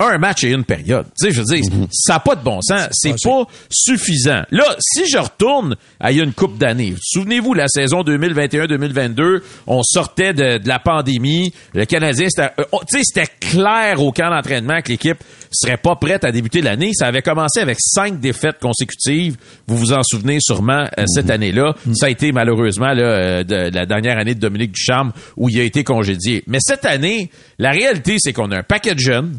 un 0.00 0.18
match 0.18 0.42
et 0.42 0.50
une 0.50 0.64
période. 0.64 1.06
Tu 1.18 1.26
sais, 1.26 1.32
je 1.32 1.40
veux 1.40 1.44
dire, 1.44 1.88
ça 1.92 2.14
n'a 2.14 2.20
pas 2.20 2.34
de 2.34 2.42
bon 2.42 2.60
sens. 2.60 2.88
C'est 2.90 3.14
pas 3.22 3.44
suffisant. 3.70 4.42
Là, 4.50 4.64
si 4.80 5.08
je 5.08 5.18
retourne 5.18 5.76
à 6.00 6.10
il 6.10 6.18
y 6.18 6.20
a 6.20 6.24
une 6.24 6.32
coupe 6.32 6.58
d'années, 6.58 6.94
souvenez-vous, 7.00 7.54
la 7.54 7.68
saison 7.68 8.02
2021-2022, 8.02 9.40
on 9.66 9.82
sortait 9.84 10.32
de, 10.32 10.58
de 10.58 10.68
la 10.68 10.80
pandémie, 10.80 11.52
le 11.74 11.84
Canadien, 11.84 12.26
c'était, 12.28 12.50
euh, 12.58 12.64
oh, 12.72 12.80
tu 12.88 12.98
sais, 12.98 13.02
c'était 13.04 13.30
clair 13.40 14.02
au 14.02 14.10
camp 14.10 14.30
d'entraînement 14.30 14.80
que 14.82 14.90
l'équipe 14.90 15.18
serait 15.52 15.76
pas 15.76 15.94
prête 15.94 16.24
à 16.24 16.32
débuter 16.32 16.60
l'année. 16.60 16.90
Ça 16.92 17.06
avait 17.06 17.22
commencé 17.22 17.60
avec 17.60 17.78
cinq 17.80 18.18
défaites 18.18 18.58
consécutives. 18.60 19.36
Vous 19.68 19.76
vous 19.76 19.92
en 19.92 20.02
souvenez 20.02 20.38
sûrement 20.40 20.86
euh, 20.98 21.04
cette 21.06 21.30
année-là. 21.30 21.74
Ça 21.94 22.06
a 22.06 22.10
été 22.10 22.32
malheureusement 22.32 22.92
là, 22.92 23.02
euh, 23.02 23.44
de, 23.44 23.70
la 23.72 23.86
dernière 23.86 24.18
année 24.18 24.34
de 24.34 24.40
Dominique 24.40 24.72
Ducharme 24.72 25.12
où 25.36 25.48
il 25.48 25.60
a 25.60 25.62
été 25.62 25.84
congédié. 25.84 26.42
Mais 26.48 26.58
cette 26.60 26.84
année, 26.84 27.30
la 27.58 27.70
réalité, 27.70 28.16
c'est 28.18 28.32
qu'on 28.32 28.50
a 28.50 28.58
un 28.58 28.62
paquet 28.62 28.94
de 28.94 29.00
jeunes. 29.00 29.38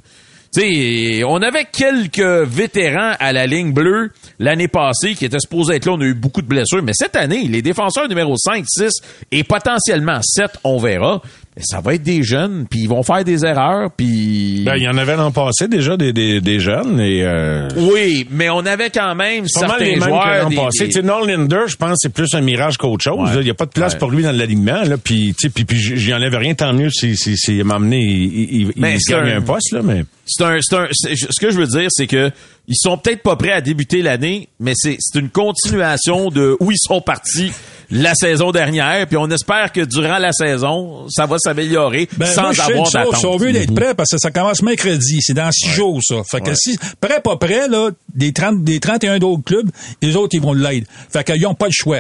Sais, 0.62 1.24
on 1.28 1.42
avait 1.42 1.66
quelques 1.66 2.48
vétérans 2.48 3.14
à 3.20 3.34
la 3.34 3.46
ligne 3.46 3.74
bleue 3.74 4.12
l'année 4.40 4.68
passée 4.68 5.14
qui 5.14 5.26
étaient 5.26 5.40
supposés 5.40 5.76
être 5.76 5.86
là. 5.86 5.94
On 5.94 6.02
a 6.02 6.06
eu 6.06 6.14
beaucoup 6.14 6.42
de 6.42 6.48
blessures. 6.48 6.82
Mais 6.84 6.94
cette 6.94 7.16
année, 7.16 7.48
les 7.50 7.62
défenseurs 7.62 8.08
numéro 8.08 8.36
5, 8.38 8.64
6 8.68 8.90
et 9.32 9.44
potentiellement 9.44 10.20
7, 10.22 10.46
on 10.64 10.78
verra. 10.78 11.22
Mais 11.58 11.64
ça 11.66 11.80
va 11.80 11.94
être 11.96 12.04
des 12.04 12.22
jeunes, 12.22 12.68
puis 12.70 12.82
ils 12.82 12.90
vont 12.90 13.02
faire 13.02 13.24
des 13.24 13.46
erreurs, 13.46 13.90
puis... 13.96 14.64
Ben, 14.66 14.76
il 14.76 14.84
y 14.84 14.90
en 14.90 14.98
avait 14.98 15.16
l'an 15.16 15.32
passé 15.32 15.70
déjà 15.70 15.96
des, 15.96 16.12
des, 16.12 16.42
des 16.42 16.60
jeunes 16.60 17.00
et 17.00 17.24
euh, 17.24 17.70
oui, 17.78 18.28
mais 18.30 18.50
on 18.50 18.60
avait 18.66 18.90
quand 18.90 19.16
même 19.16 19.48
certains 19.48 19.78
les 19.78 19.92
mêmes 19.96 20.04
joueurs... 20.04 20.44
l'an 20.44 20.50
des- 20.50 20.56
passé. 20.58 20.80
des- 20.84 20.86
Tu 20.88 21.00
sais, 21.00 21.02
Noel 21.02 21.30
Linder, 21.30 21.62
je 21.68 21.78
pense, 21.78 21.98
c'est 22.02 22.12
plus 22.14 22.34
un 22.34 22.42
mirage 22.42 22.76
qu'autre 22.78 23.06
chose. 23.06 23.30
Ouais. 23.30 23.38
Il 23.38 23.46
n'y 23.46 23.50
a 23.52 23.54
pas 23.54 23.66
de 23.68 23.72
place 23.72 23.94
Ouais. 23.94 24.00
pour 24.00 24.12
lui 24.12 24.22
dans 24.24 24.34
l'alignement. 24.34 24.82
Là, 24.84 24.98
puis, 25.02 25.34
tu 25.34 25.44
sais, 25.44 25.50
puis, 25.50 25.64
puis 25.64 25.78
j'y 25.80 26.14
enlève 26.14 26.36
rien, 26.36 26.56
tant 26.56 26.74
mieux 26.74 26.90
si, 26.90 27.16
si, 27.16 27.38
si 27.38 27.64
m'a 27.64 27.76
amené, 27.76 28.00
il, 28.02 28.62
il, 28.62 28.72
Mais 28.76 28.96
il 28.96 29.00
c'est 29.00 29.14
gagne 29.14 29.30
un- 29.32 29.38
un 29.38 29.42
poste 29.42 29.72
là, 29.72 29.80
mais. 29.82 30.04
C'est 30.26 30.44
un, 30.44 30.58
c'est 30.62 30.76
un, 30.76 30.88
c'est- 30.92 31.16
ce 31.16 31.40
que 31.40 31.52
je 31.52 31.58
veux 31.58 31.68
dire, 31.68 31.88
c'est 31.90 32.08
que 32.08 32.32
ils 32.68 32.76
sont 32.76 32.98
peut-être 32.98 33.22
pas 33.22 33.36
prêts 33.36 33.52
à 33.52 33.62
débuter 33.62 34.02
l'année, 34.02 34.50
mais 34.60 34.74
c'est, 34.76 34.98
c'est 35.00 35.20
une 35.20 35.30
continuation 35.30 36.30
de 36.32 36.58
où 36.60 36.72
ils 36.72 36.80
sont 36.80 37.00
partis 37.02 37.52
la 37.92 38.16
saison 38.16 38.52
dernière, 38.52 39.06
puis 39.06 39.18
on 39.18 39.30
espère 39.30 39.72
que 39.72 39.82
durant 39.82 40.18
la 40.18 40.32
saison, 40.32 41.06
ça 41.10 41.28
va 41.28 41.38
s'améliorer 41.38 42.10
Ben, 42.18 42.26
sans 42.26 42.42
moi, 42.42 42.52
avoir 42.60 42.92
d'attente. 42.92 43.18
Si 43.18 43.26
on 43.28 43.38
veut 43.38 43.56
être 43.56 43.76
prêt, 43.76 43.94
parce 43.94 44.10
que 44.10 44.18
ça 44.18 44.32
commence 44.32 44.64
mercredi, 44.64 45.20
c'est 45.22 45.36
dans 45.36 45.52
six 45.52 45.70
jours, 45.70 46.00
ça. 46.04 46.16
Fait 46.30 46.42
que 46.42 46.56
si, 46.56 46.80
prêt, 47.00 47.22
pas 47.22 47.38
prêt, 47.38 47.68
là, 47.68 47.92
des 48.16 48.34
30, 48.34 48.64
des 48.64 48.80
31 48.80 49.20
d'autres 49.20 49.44
clubs, 49.44 49.70
les 50.02 50.16
autres, 50.16 50.34
ils 50.34 50.42
vont 50.42 50.54
l'aider. 50.54 50.88
Fait 51.12 51.24
qu'ils 51.24 51.42
n'ont 51.44 51.54
pas 51.54 51.68
le 51.68 51.72
choix. 51.74 52.00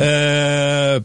Euh, 0.00 0.98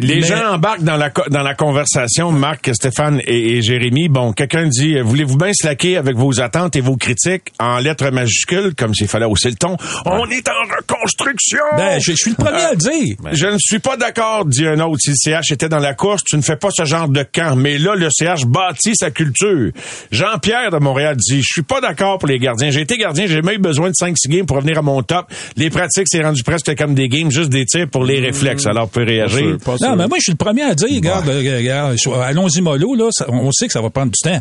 Les 0.00 0.16
mais- 0.16 0.22
gens 0.22 0.54
embarquent 0.54 0.82
dans 0.82 0.96
la 0.96 1.10
dans 1.30 1.42
la 1.42 1.54
conversation, 1.54 2.32
Marc, 2.32 2.68
Stéphane 2.74 3.20
et, 3.26 3.56
et 3.58 3.62
Jérémy. 3.62 4.08
Bon, 4.08 4.32
quelqu'un 4.32 4.66
dit, 4.66 4.96
euh, 4.96 5.02
voulez-vous 5.04 5.36
bien 5.36 5.52
slacker 5.52 5.96
avec 5.96 6.16
vos 6.16 6.40
attentes 6.40 6.74
et 6.74 6.80
vos 6.80 6.96
critiques 6.96 7.52
en 7.60 7.78
lettres 7.78 8.10
majuscules, 8.10 8.74
comme 8.76 8.92
s'il 8.92 9.06
fallait 9.06 9.24
hausser 9.24 9.50
le 9.50 9.54
ton? 9.54 9.76
On 10.04 10.28
est 10.30 10.48
en 10.48 10.76
reconstruction. 10.76 11.60
Ben, 11.76 12.00
je, 12.00 12.10
je 12.10 12.16
suis 12.16 12.30
le 12.30 12.36
premier 12.36 12.60
à 12.62 12.70
le 12.72 12.76
dire. 12.76 13.16
Je 13.32 13.46
ne 13.46 13.58
suis 13.58 13.78
pas 13.78 13.96
d'accord, 13.96 14.44
dit 14.46 14.66
un 14.66 14.80
autre. 14.80 14.98
Si 15.00 15.10
le 15.10 15.16
CH 15.16 15.52
était 15.52 15.68
dans 15.68 15.78
la 15.78 15.94
course, 15.94 16.24
tu 16.24 16.36
ne 16.36 16.42
fais 16.42 16.56
pas 16.56 16.70
ce 16.72 16.84
genre 16.84 17.08
de 17.08 17.22
camp. 17.22 17.54
Mais 17.54 17.78
là, 17.78 17.94
le 17.94 18.08
CH 18.10 18.46
bâtit 18.46 18.94
sa 18.96 19.12
culture. 19.12 19.70
Jean-Pierre 20.10 20.70
de 20.72 20.78
Montréal 20.78 21.16
dit, 21.16 21.38
je 21.38 21.52
suis 21.52 21.62
pas 21.62 21.80
d'accord 21.80 22.18
pour 22.18 22.28
les 22.28 22.38
gardiens. 22.40 22.70
J'ai 22.70 22.80
été 22.80 22.96
gardien, 22.96 23.26
j'ai 23.28 23.42
même 23.42 23.54
eu 23.56 23.58
besoin 23.58 23.90
de 23.90 23.94
5-6 23.94 24.28
games 24.28 24.46
pour 24.46 24.56
revenir 24.56 24.78
à 24.78 24.82
mon 24.82 25.02
top. 25.02 25.26
Les 25.56 25.70
pratiques, 25.70 26.06
c'est 26.08 26.22
rendu 26.22 26.42
presque 26.42 26.74
comme 26.76 26.94
des 26.94 27.08
games, 27.08 27.30
juste 27.30 27.50
des 27.50 27.64
tirs 27.64 27.88
pour 27.88 28.04
les 28.04 28.18
réflexes. 28.20 28.66
Alors, 28.66 28.86
vous 28.86 28.90
pouvez 28.90 29.04
réagir. 29.04 29.56
Non, 29.90 29.96
mais 29.96 30.08
moi, 30.08 30.18
je 30.18 30.22
suis 30.24 30.32
le 30.32 30.36
premier 30.38 30.62
à 30.62 30.74
dire, 30.74 30.88
regarde, 30.88 31.28
euh, 31.28 31.56
regarde, 31.56 31.96
allons-y 32.22 32.60
mollo, 32.60 32.94
là, 32.94 33.08
ça- 33.12 33.26
on 33.28 33.50
sait 33.52 33.66
que 33.66 33.72
ça 33.72 33.80
va 33.80 33.90
prendre 33.90 34.12
du 34.12 34.18
temps. 34.22 34.40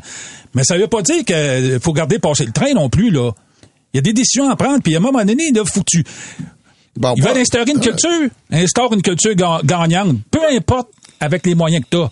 Mais 0.54 0.64
ça 0.64 0.78
veut 0.78 0.88
pas 0.88 1.02
dire 1.02 1.24
qu'il 1.26 1.80
faut 1.82 1.94
garder 1.94 2.20
passer 2.20 2.46
le 2.46 2.52
train 2.52 2.74
non 2.74 2.90
plus, 2.90 3.10
là. 3.12 3.32
Il 3.94 3.98
y 3.98 4.00
a 4.00 4.02
des 4.02 4.14
décisions 4.14 4.50
à 4.50 4.56
prendre, 4.56 4.82
puis 4.82 4.96
à 4.96 4.98
un 4.98 5.02
moment 5.02 5.24
donné, 5.24 5.52
là, 5.54 5.64
faut 5.66 5.82
que 5.82 5.86
tu... 5.88 6.04
Bon, 6.96 7.14
Ils 7.18 7.24
veulent 7.24 7.38
instaurer 7.38 7.72
une 7.72 7.80
culture, 7.80 8.30
instaure 8.52 8.94
une 8.94 9.02
culture 9.02 9.34
ga- 9.36 9.62
gagnante, 9.64 10.18
peu 10.30 10.40
importe 10.56 10.90
avec 11.20 11.46
les 11.46 11.56
moyens 11.56 11.84
que 11.84 11.90
t'as. 11.98 12.10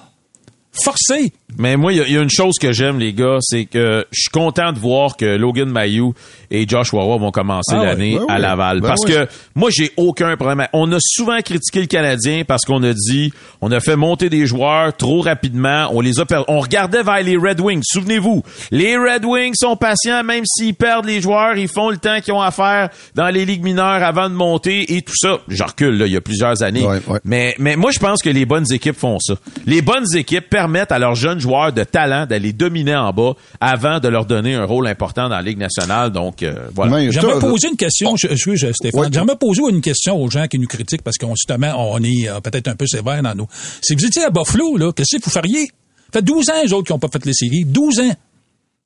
Forcé. 0.73 1.33
Mais 1.57 1.75
moi, 1.75 1.91
il 1.91 1.97
y, 1.97 2.01
a- 2.01 2.07
il 2.07 2.13
y 2.13 2.17
a 2.17 2.21
une 2.21 2.29
chose 2.29 2.55
que 2.57 2.71
j'aime, 2.71 2.97
les 2.97 3.11
gars, 3.11 3.37
c'est 3.41 3.65
que 3.65 4.05
je 4.09 4.21
suis 4.21 4.29
content 4.31 4.71
de 4.71 4.79
voir 4.79 5.17
que 5.17 5.25
Logan 5.25 5.69
Mayou 5.69 6.13
et 6.49 6.65
Josh 6.65 6.93
Wawa 6.93 7.17
vont 7.17 7.31
commencer 7.31 7.73
Ah 7.75 7.79
ouais, 7.81 7.85
l'année 7.87 8.15
ben 8.17 8.25
à 8.33 8.39
Laval. 8.39 8.79
ben 8.79 8.87
parce 8.87 9.03
que 9.03 9.27
moi, 9.53 9.69
j'ai 9.69 9.91
aucun 9.97 10.37
problème. 10.37 10.65
On 10.71 10.89
a 10.93 10.97
souvent 11.01 11.39
critiqué 11.41 11.81
le 11.81 11.87
Canadien 11.87 12.43
parce 12.47 12.63
qu'on 12.63 12.81
a 12.83 12.93
dit, 12.93 13.33
on 13.59 13.69
a 13.73 13.81
fait 13.81 13.97
monter 13.97 14.29
des 14.29 14.45
joueurs 14.45 14.95
trop 14.95 15.19
rapidement, 15.19 15.89
on 15.91 15.99
les 15.99 16.21
a 16.21 16.25
per- 16.25 16.43
On 16.47 16.61
regardait 16.61 17.03
vers 17.03 17.21
les 17.21 17.35
Red 17.35 17.59
Wings. 17.59 17.83
Souvenez-vous, 17.83 18.41
les 18.71 18.95
Red 18.95 19.25
Wings 19.25 19.55
sont 19.55 19.75
patients, 19.75 20.23
même 20.23 20.45
s'ils 20.45 20.73
perdent 20.73 21.05
les 21.05 21.19
joueurs, 21.21 21.57
ils 21.57 21.67
font 21.67 21.89
le 21.89 21.97
temps 21.97 22.21
qu'ils 22.21 22.33
ont 22.33 22.41
à 22.41 22.51
faire 22.51 22.89
dans 23.13 23.27
les 23.27 23.43
ligues 23.43 23.63
mineures 23.63 24.03
avant 24.03 24.29
de 24.29 24.35
monter 24.35 24.95
et 24.95 25.01
tout 25.01 25.15
ça. 25.17 25.39
Je 25.49 25.63
recule, 25.63 25.97
là, 25.97 26.05
il 26.07 26.13
y 26.13 26.17
a 26.17 26.21
plusieurs 26.21 26.63
années. 26.63 26.85
Ouais, 26.85 27.01
ouais. 27.07 27.19
Mais, 27.25 27.55
mais 27.59 27.75
moi, 27.75 27.91
je 27.91 27.99
pense 27.99 28.21
que 28.23 28.29
les 28.29 28.45
bonnes 28.45 28.71
équipes 28.71 28.97
font 28.97 29.19
ça. 29.19 29.33
Les 29.65 29.81
bonnes 29.81 30.15
équipes 30.15 30.45
permettent 30.61 30.91
à 30.91 30.99
leurs 30.99 31.15
jeunes 31.15 31.39
joueurs 31.39 31.73
de 31.73 31.83
talent 31.83 32.25
d'aller 32.27 32.53
dominer 32.53 32.95
en 32.95 33.11
bas 33.11 33.33
avant 33.59 33.99
de 33.99 34.07
leur 34.07 34.25
donner 34.25 34.53
un 34.53 34.65
rôle 34.65 34.87
important 34.87 35.23
dans 35.23 35.35
la 35.35 35.41
Ligue 35.41 35.57
nationale. 35.57 36.11
Donc, 36.11 36.43
euh, 36.43 36.53
voilà. 36.75 36.91
J'aimerais 37.11 37.39
poser 37.39 37.67
une 37.69 37.77
question, 37.77 38.15
je, 38.15 38.27
je, 38.35 38.55
je- 38.55 38.71
Stéphane. 38.71 39.01
Ouais. 39.01 39.07
J'aimerais 39.11 39.37
poser 39.37 39.61
une 39.69 39.81
question 39.81 40.21
aux 40.21 40.29
gens 40.29 40.45
qui 40.47 40.59
nous 40.59 40.67
critiquent 40.67 41.01
parce 41.01 41.17
qu'on 41.17 41.33
justement, 41.35 41.73
on 41.93 41.97
est 42.03 42.29
euh, 42.29 42.39
peut-être 42.41 42.67
un 42.67 42.75
peu 42.75 42.85
sévère 42.85 43.23
dans 43.23 43.33
nous. 43.35 43.47
Si 43.81 43.95
vous 43.95 44.05
étiez 44.05 44.23
à 44.23 44.29
Buffalo, 44.29 44.77
là, 44.77 44.91
qu'est-ce 44.95 45.17
que 45.17 45.23
vous 45.23 45.31
feriez? 45.31 45.65
Ça 46.13 46.19
fait 46.19 46.21
12 46.21 46.49
ans, 46.49 46.53
les 46.63 46.73
autres, 46.73 46.85
qui 46.87 46.93
n'ont 46.93 46.99
pas 46.99 47.07
fait 47.11 47.25
les 47.25 47.33
séries. 47.33 47.63
12 47.65 47.99
ans. 48.01 48.11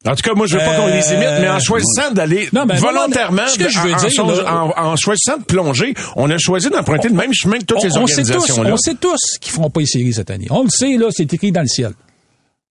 En 0.07 0.15
tout 0.15 0.21
cas, 0.21 0.33
moi, 0.35 0.45
je 0.47 0.53
veux 0.57 0.63
pas 0.63 0.75
qu'on 0.75 0.87
les 0.87 1.07
imite, 1.13 1.41
mais 1.41 1.49
en 1.49 1.59
choisissant 1.59 2.11
d'aller 2.11 2.47
Non, 2.53 2.65
ben, 2.65 2.75
volontairement, 2.77 3.41
non, 3.43 3.47
ce 3.47 3.57
que 3.57 3.69
je 3.69 3.79
veux 3.79 3.93
en, 3.93 3.97
dire, 3.97 4.23
en- 4.23 4.31
là- 4.31 4.73
en- 4.77 4.87
en 4.91 4.95
choisissant 4.95 5.37
de 5.37 5.43
plonger, 5.43 5.93
on 6.15 6.29
a 6.29 6.37
choisi 6.37 6.69
d'emprunter 6.69 7.09
le 7.09 7.15
même 7.15 7.33
chemin 7.33 7.57
que 7.59 7.65
toutes 7.65 7.81
ces 7.81 7.97
on, 7.97 8.03
on 8.03 8.07
sait 8.07 8.21
tous, 8.23 8.29
organisations-là. 8.29 8.73
on 8.73 8.77
sait 8.77 8.95
tous 8.95 9.37
qu'ils 9.41 9.51
feront 9.53 9.69
pas 9.69 9.79
les 9.79 9.85
séries 9.87 10.13
cette 10.13 10.29
année. 10.29 10.47
On 10.51 10.63
le 10.63 10.69
sait, 10.69 10.95
là, 10.97 11.07
c'est 11.11 11.31
écrit 11.33 11.51
dans 11.51 11.61
le 11.61 11.67
ciel. 11.67 11.93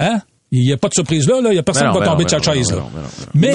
Hein? 0.01 0.21
Il 0.51 0.63
n'y 0.65 0.73
a 0.73 0.77
pas 0.79 0.89
de 0.89 0.95
surprise 0.95 1.29
là, 1.29 1.41
là. 1.43 1.51
Il 1.51 1.55
n'y 1.55 1.59
a 1.59 1.63
personne 1.63 1.91
qui 1.93 1.99
va 1.99 2.07
tomber 2.07 2.25
de 2.25 2.31
sa 2.31 2.41
chaise, 2.41 2.73
là. 2.73 2.83
Mais. 3.35 3.53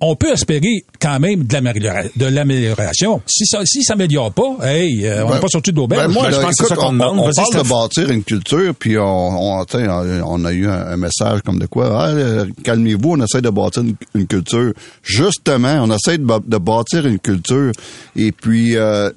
On 0.00 0.14
peut 0.14 0.30
espérer 0.32 0.84
quand 1.00 1.18
même 1.18 1.42
de 1.44 1.52
l'améliora- 1.54 2.08
de 2.16 2.26
l'amélioration. 2.26 3.20
Si 3.26 3.46
ça, 3.46 3.60
si 3.64 3.82
ça 3.82 3.94
s'améliore 3.94 4.32
pas, 4.32 4.56
hey, 4.62 5.04
euh, 5.06 5.24
on 5.24 5.28
n'est 5.28 5.34
Ben, 5.34 5.40
pas 5.40 5.48
sorti 5.48 5.72
de 5.72 5.76
l'auberge. 5.76 6.06
Ben, 6.06 6.12
moi, 6.12 6.22
Ben, 6.30 6.36
je 6.36 6.40
pense 6.40 6.54
que 6.54 6.66
ça 6.66 6.76
qu'on 6.76 6.86
on, 6.88 6.92
demande. 6.92 7.18
on 7.18 7.24
Vas-y, 7.24 7.34
parle 7.52 7.64
de 7.64 7.68
bâtir 7.68 8.10
une 8.10 8.22
culture, 8.22 8.74
puis 8.76 8.96
on, 8.96 9.02
on, 9.04 9.60
on 9.60 10.22
on 10.24 10.44
a 10.44 10.52
eu 10.52 10.68
un, 10.68 10.86
un 10.86 10.96
message 10.96 11.40
comme 11.44 11.58
de 11.58 11.66
quoi, 11.66 11.90
ah, 12.04 12.08
euh, 12.10 12.46
calmez-vous, 12.62 13.10
on 13.12 13.24
essaie 13.24 13.42
de 13.42 13.50
bâtir 13.50 13.82
une, 13.82 13.96
une 14.14 14.26
culture. 14.28 14.72
Justement, 15.02 15.82
on 15.82 15.92
essaie 15.94 16.18
de, 16.18 16.58
bâtir 16.58 17.04
une 17.06 17.18
culture. 17.18 17.72
Et 18.14 18.30
puis, 18.30 18.76
euh, 18.76 19.10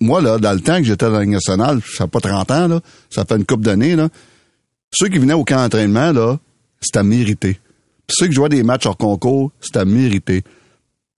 moi, 0.00 0.20
là, 0.20 0.38
dans 0.38 0.52
le 0.52 0.60
temps 0.60 0.78
que 0.78 0.84
j'étais 0.84 1.06
dans 1.06 1.12
la 1.12 1.20
Ligue 1.20 1.30
nationale, 1.30 1.80
ça 1.96 2.04
fait 2.04 2.10
pas 2.10 2.20
30 2.20 2.50
ans, 2.50 2.66
là, 2.68 2.80
ça 3.10 3.24
fait 3.24 3.36
une 3.36 3.44
couple 3.44 3.62
d'années, 3.64 3.94
là, 3.94 4.08
ceux 4.92 5.08
qui 5.08 5.18
venaient 5.18 5.34
au 5.34 5.44
camp 5.44 5.56
d'entraînement, 5.62 6.10
là, 6.12 6.38
c'était 6.80 7.02
mérité. 7.02 7.58
Puis 8.08 8.16
ceux 8.18 8.26
qui 8.28 8.32
jouaient 8.32 8.48
des 8.48 8.62
matchs 8.62 8.86
hors 8.86 8.96
concours, 8.96 9.52
c'était 9.60 9.84
mérité. 9.84 10.42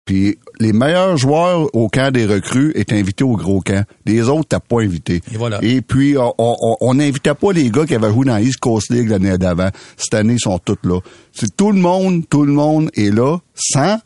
Puis 0.06 0.40
les 0.60 0.74
meilleurs 0.74 1.18
joueurs 1.18 1.70
au 1.76 1.88
camp 1.88 2.12
des 2.12 2.26
recrues 2.26 2.72
étaient 2.74 2.98
invités 2.98 3.24
au 3.24 3.36
gros 3.38 3.62
camp. 3.62 3.86
Les 4.08 4.28
autres, 4.28 4.48
t'as 4.50 4.60
pas 4.60 4.82
invité. 4.82 5.22
Et 5.32 5.38
voilà. 5.38 5.60
Et 5.62 5.82
puis, 5.82 6.16
on- 6.18 6.94
n'invitait 6.96 7.36
pas 7.36 7.52
les 7.54 7.70
gars 7.70 7.86
qui 7.86 7.94
avaient 7.94 8.10
joué 8.12 8.26
dans 8.26 8.34
la 8.34 8.42
East 8.42 8.58
Coast 8.60 8.92
League 8.92 9.08
l'année 9.08 9.38
d'avant. 9.38 9.70
Cette 9.98 10.16
année, 10.16 10.34
ils 10.34 10.40
sont 10.40 10.58
tous 10.58 10.80
là. 10.84 11.00
C'est 11.32 11.56
tout 11.56 11.72
le 11.72 11.80
monde, 11.80 12.24
tout 12.28 12.44
le 12.44 12.54
monde 12.54 12.90
est 12.96 13.14
là, 13.14 13.38
sans 13.54 14.00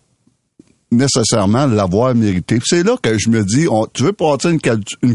nécessairement 0.93 1.65
l'avoir 1.65 2.15
mérité. 2.15 2.59
C'est 2.63 2.83
là 2.83 2.95
que 3.01 3.17
je 3.17 3.29
me 3.29 3.43
dis, 3.43 3.67
on, 3.69 3.85
tu 3.85 4.03
veux 4.03 4.13
partir 4.13 4.49
une, 4.49 4.59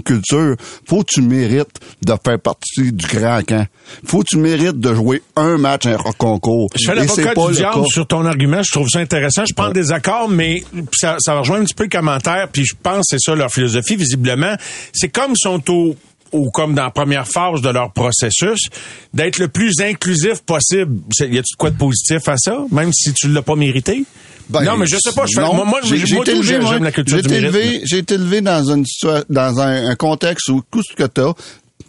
culture, 0.03 0.57
faut 0.87 1.03
que 1.03 1.15
tu 1.15 1.23
mérites 1.23 1.81
de 2.03 2.13
faire 2.25 2.39
partie 2.39 2.93
du 2.93 3.07
grand 3.07 3.43
camp. 3.47 3.67
Faut 4.05 4.21
que 4.21 4.27
tu 4.29 4.39
mérites 4.39 4.79
de 4.79 4.95
jouer 4.95 5.23
un 5.37 5.57
match 5.59 5.87
à 5.87 5.91
un 5.91 6.13
concours. 6.17 6.69
Je 6.77 6.87
fais 6.87 6.95
l'avocat 6.95 7.35
du 7.35 7.53
diable 7.55 7.87
sur 7.87 8.07
ton 8.07 8.25
argument. 8.27 8.63
Je 8.63 8.73
trouve 8.73 8.89
ça 8.89 9.01
intéressant. 9.01 9.45
Je 9.47 9.55
prends 9.55 9.71
des 9.71 9.93
accords, 9.93 10.29
mais 10.29 10.63
ça, 10.93 11.17
ça 11.21 11.39
rejoint 11.39 11.61
un 11.61 11.65
petit 11.65 11.75
peu 11.75 11.85
le 11.85 11.91
commentaire. 11.91 12.49
Puis 12.53 12.65
je 12.65 12.75
pense 12.81 12.99
que 13.11 13.17
c'est 13.17 13.21
ça 13.21 13.35
leur 13.35 13.51
philosophie, 13.51 13.97
visiblement. 13.97 14.55
C'est 14.93 15.09
comme 15.09 15.33
ils 15.33 15.41
sont 15.41 15.71
au 15.71 15.97
ou 16.33 16.51
comme 16.51 16.75
dans 16.75 16.85
la 16.85 16.91
première 16.91 17.27
phase 17.27 17.61
de 17.61 17.69
leur 17.69 17.93
processus, 17.93 18.61
d'être 19.15 19.39
le 19.39 19.49
plus 19.49 19.81
inclusif 19.81 20.43
possible. 20.43 21.01
Y 21.21 21.39
a-tu 21.39 21.55
de 21.55 21.57
quoi 21.57 21.71
de 21.71 21.77
positif 21.77 22.29
à 22.29 22.37
ça, 22.37 22.65
même 22.71 22.93
si 22.93 23.13
tu 23.15 23.29
l'as 23.29 23.43
pas 23.43 23.57
mérité? 23.57 24.05
Ben, 24.51 24.63
non, 24.65 24.77
mais 24.79 24.87
je 24.87 24.97
sais 24.99 25.13
pas. 25.15 25.25
Je 25.27 25.35
fais, 25.35 25.47
non, 25.47 25.65
moi, 25.65 25.81
j'ai- 25.83 25.97
moi, 26.15 26.23
été 26.25 26.33
élevé, 26.33 26.67
j'aime 26.67 26.85
la 26.85 26.93
culture 26.93 27.17
J'ai 27.17 27.23
du 27.23 27.29
été 27.29 27.37
élevé, 27.37 27.81
j'ai 27.85 27.99
été 27.99 28.15
élevé 28.15 28.41
dans 28.41 28.71
une 28.71 28.85
situa- 28.85 29.25
dans 29.29 29.61
un, 29.61 29.91
un 29.91 29.95
contexte 29.95 30.49
où 30.49 30.63
tout 30.71 30.83
ce 30.83 30.95
que 30.95 31.05
t'as, 31.05 31.33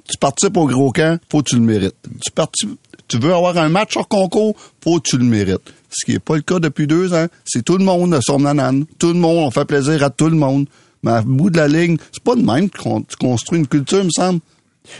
tu 0.09 0.17
participes 0.19 0.57
au 0.57 0.65
gros 0.67 0.91
camp, 0.91 1.19
faut 1.31 1.41
que 1.41 1.49
tu 1.49 1.55
le 1.55 1.61
mérites. 1.61 1.95
Tu 2.23 2.31
participes, 2.31 2.77
tu 3.07 3.17
veux 3.17 3.33
avoir 3.33 3.57
un 3.57 3.69
match 3.69 3.95
hors 3.95 4.07
concours, 4.07 4.55
faut 4.83 4.99
que 4.99 5.09
tu 5.09 5.17
le 5.17 5.23
mérites. 5.23 5.61
Ce 5.89 6.05
qui 6.05 6.13
est 6.13 6.19
pas 6.19 6.35
le 6.35 6.41
cas 6.41 6.59
depuis 6.59 6.85
deux 6.85 7.13
ans. 7.13 7.27
C'est 7.45 7.63
tout 7.63 7.77
le 7.77 7.83
monde 7.85 8.13
a 8.13 8.19
son 8.21 8.39
nanane. 8.39 8.85
Tout 8.99 9.07
le 9.13 9.19
monde, 9.19 9.37
on 9.47 9.51
fait 9.51 9.65
plaisir 9.65 10.03
à 10.03 10.09
tout 10.09 10.27
le 10.29 10.35
monde. 10.35 10.67
Mais 11.01 11.11
à 11.11 11.21
bout 11.21 11.49
de 11.49 11.57
la 11.57 11.67
ligne, 11.69 11.97
c'est 12.11 12.23
pas 12.23 12.35
de 12.35 12.41
même 12.41 12.69
qu'on 12.69 13.01
tu 13.01 13.15
construis 13.15 13.57
une 13.59 13.67
culture, 13.67 14.03
me 14.03 14.09
semble. 14.09 14.39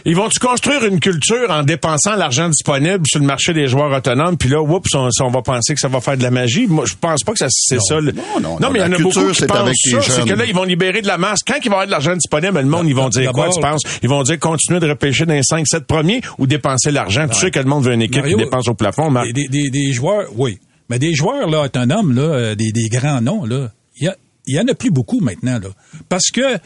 Ils 0.04 0.14
vont-tu 0.14 0.38
construire 0.38 0.84
une 0.84 1.00
culture 1.00 1.50
en 1.50 1.62
dépensant 1.64 2.14
l'argent 2.14 2.48
disponible 2.48 3.00
sur 3.06 3.18
le 3.18 3.26
marché 3.26 3.52
des 3.52 3.66
joueurs 3.66 3.90
autonomes, 3.96 4.36
puis 4.36 4.48
là, 4.48 4.62
oups, 4.62 4.94
on, 4.94 5.08
on 5.20 5.30
va 5.30 5.42
penser 5.42 5.74
que 5.74 5.80
ça 5.80 5.88
va 5.88 6.00
faire 6.00 6.16
de 6.16 6.22
la 6.22 6.30
magie? 6.30 6.66
Moi, 6.68 6.84
je 6.86 6.94
pense 6.94 7.24
pas 7.24 7.32
que 7.32 7.38
ça, 7.38 7.46
c'est 7.50 7.80
ça. 7.80 7.98
le- 8.00 8.12
Non, 8.12 8.22
non, 8.40 8.60
non, 8.60 8.70
mais 8.70 8.78
il 8.78 8.82
y 8.82 8.84
en 8.84 8.92
a 8.92 8.96
culture, 8.96 9.22
beaucoup 9.22 9.32
qui 9.32 9.40
c'est 9.40 9.46
pensent 9.46 9.70
ça. 9.90 10.00
C'est 10.02 10.28
que 10.28 10.34
là, 10.34 10.44
ils 10.44 10.54
vont 10.54 10.62
libérer 10.64 11.02
de 11.02 11.06
la 11.08 11.18
masse. 11.18 11.40
Quand 11.42 11.54
il 11.64 11.68
va 11.68 11.68
y 11.68 11.68
avoir 11.70 11.86
de 11.86 11.90
l'argent 11.90 12.14
disponible, 12.14 12.58
le 12.58 12.64
monde, 12.66 12.86
ils 12.88 12.94
vont 12.94 13.08
dire 13.08 13.32
quoi, 13.32 13.48
tu 13.50 13.60
penses? 13.60 13.82
Ils 14.02 14.08
vont 14.08 14.22
dire 14.22 14.38
continuer 14.38 14.78
de 14.80 14.88
repêcher 14.88 15.26
dans 15.26 15.34
les 15.34 15.42
5, 15.42 15.66
7 15.66 15.86
premiers 15.86 16.20
ou 16.38 16.46
dépenser 16.46 16.90
l'argent. 16.92 17.26
Tu 17.28 17.38
sais 17.38 17.50
que 17.50 17.58
le 17.58 17.64
monde 17.64 17.84
veut 17.84 17.92
une 17.94 18.02
équipe 18.02 18.18
Mario, 18.22 18.36
qui 18.38 18.44
dépense 18.44 18.68
au 18.68 18.74
plafond, 18.74 19.10
Marc. 19.10 19.32
Des, 19.32 19.48
des, 19.48 19.70
des 19.70 19.92
joueurs, 19.92 20.28
oui. 20.36 20.58
Mais 20.88 20.98
des 20.98 21.14
joueurs 21.14 21.48
là, 21.48 21.62
autonomes, 21.62 22.14
là, 22.14 22.22
euh, 22.22 22.54
des, 22.54 22.70
des 22.72 22.88
grands 22.88 23.20
noms, 23.20 23.44
là, 23.44 23.70
il 23.96 24.12
y, 24.46 24.52
y 24.54 24.60
en 24.60 24.66
a 24.68 24.74
plus 24.74 24.90
beaucoup 24.90 25.20
maintenant. 25.20 25.58
Là. 25.58 25.68
Parce 26.08 26.30
que 26.32 26.58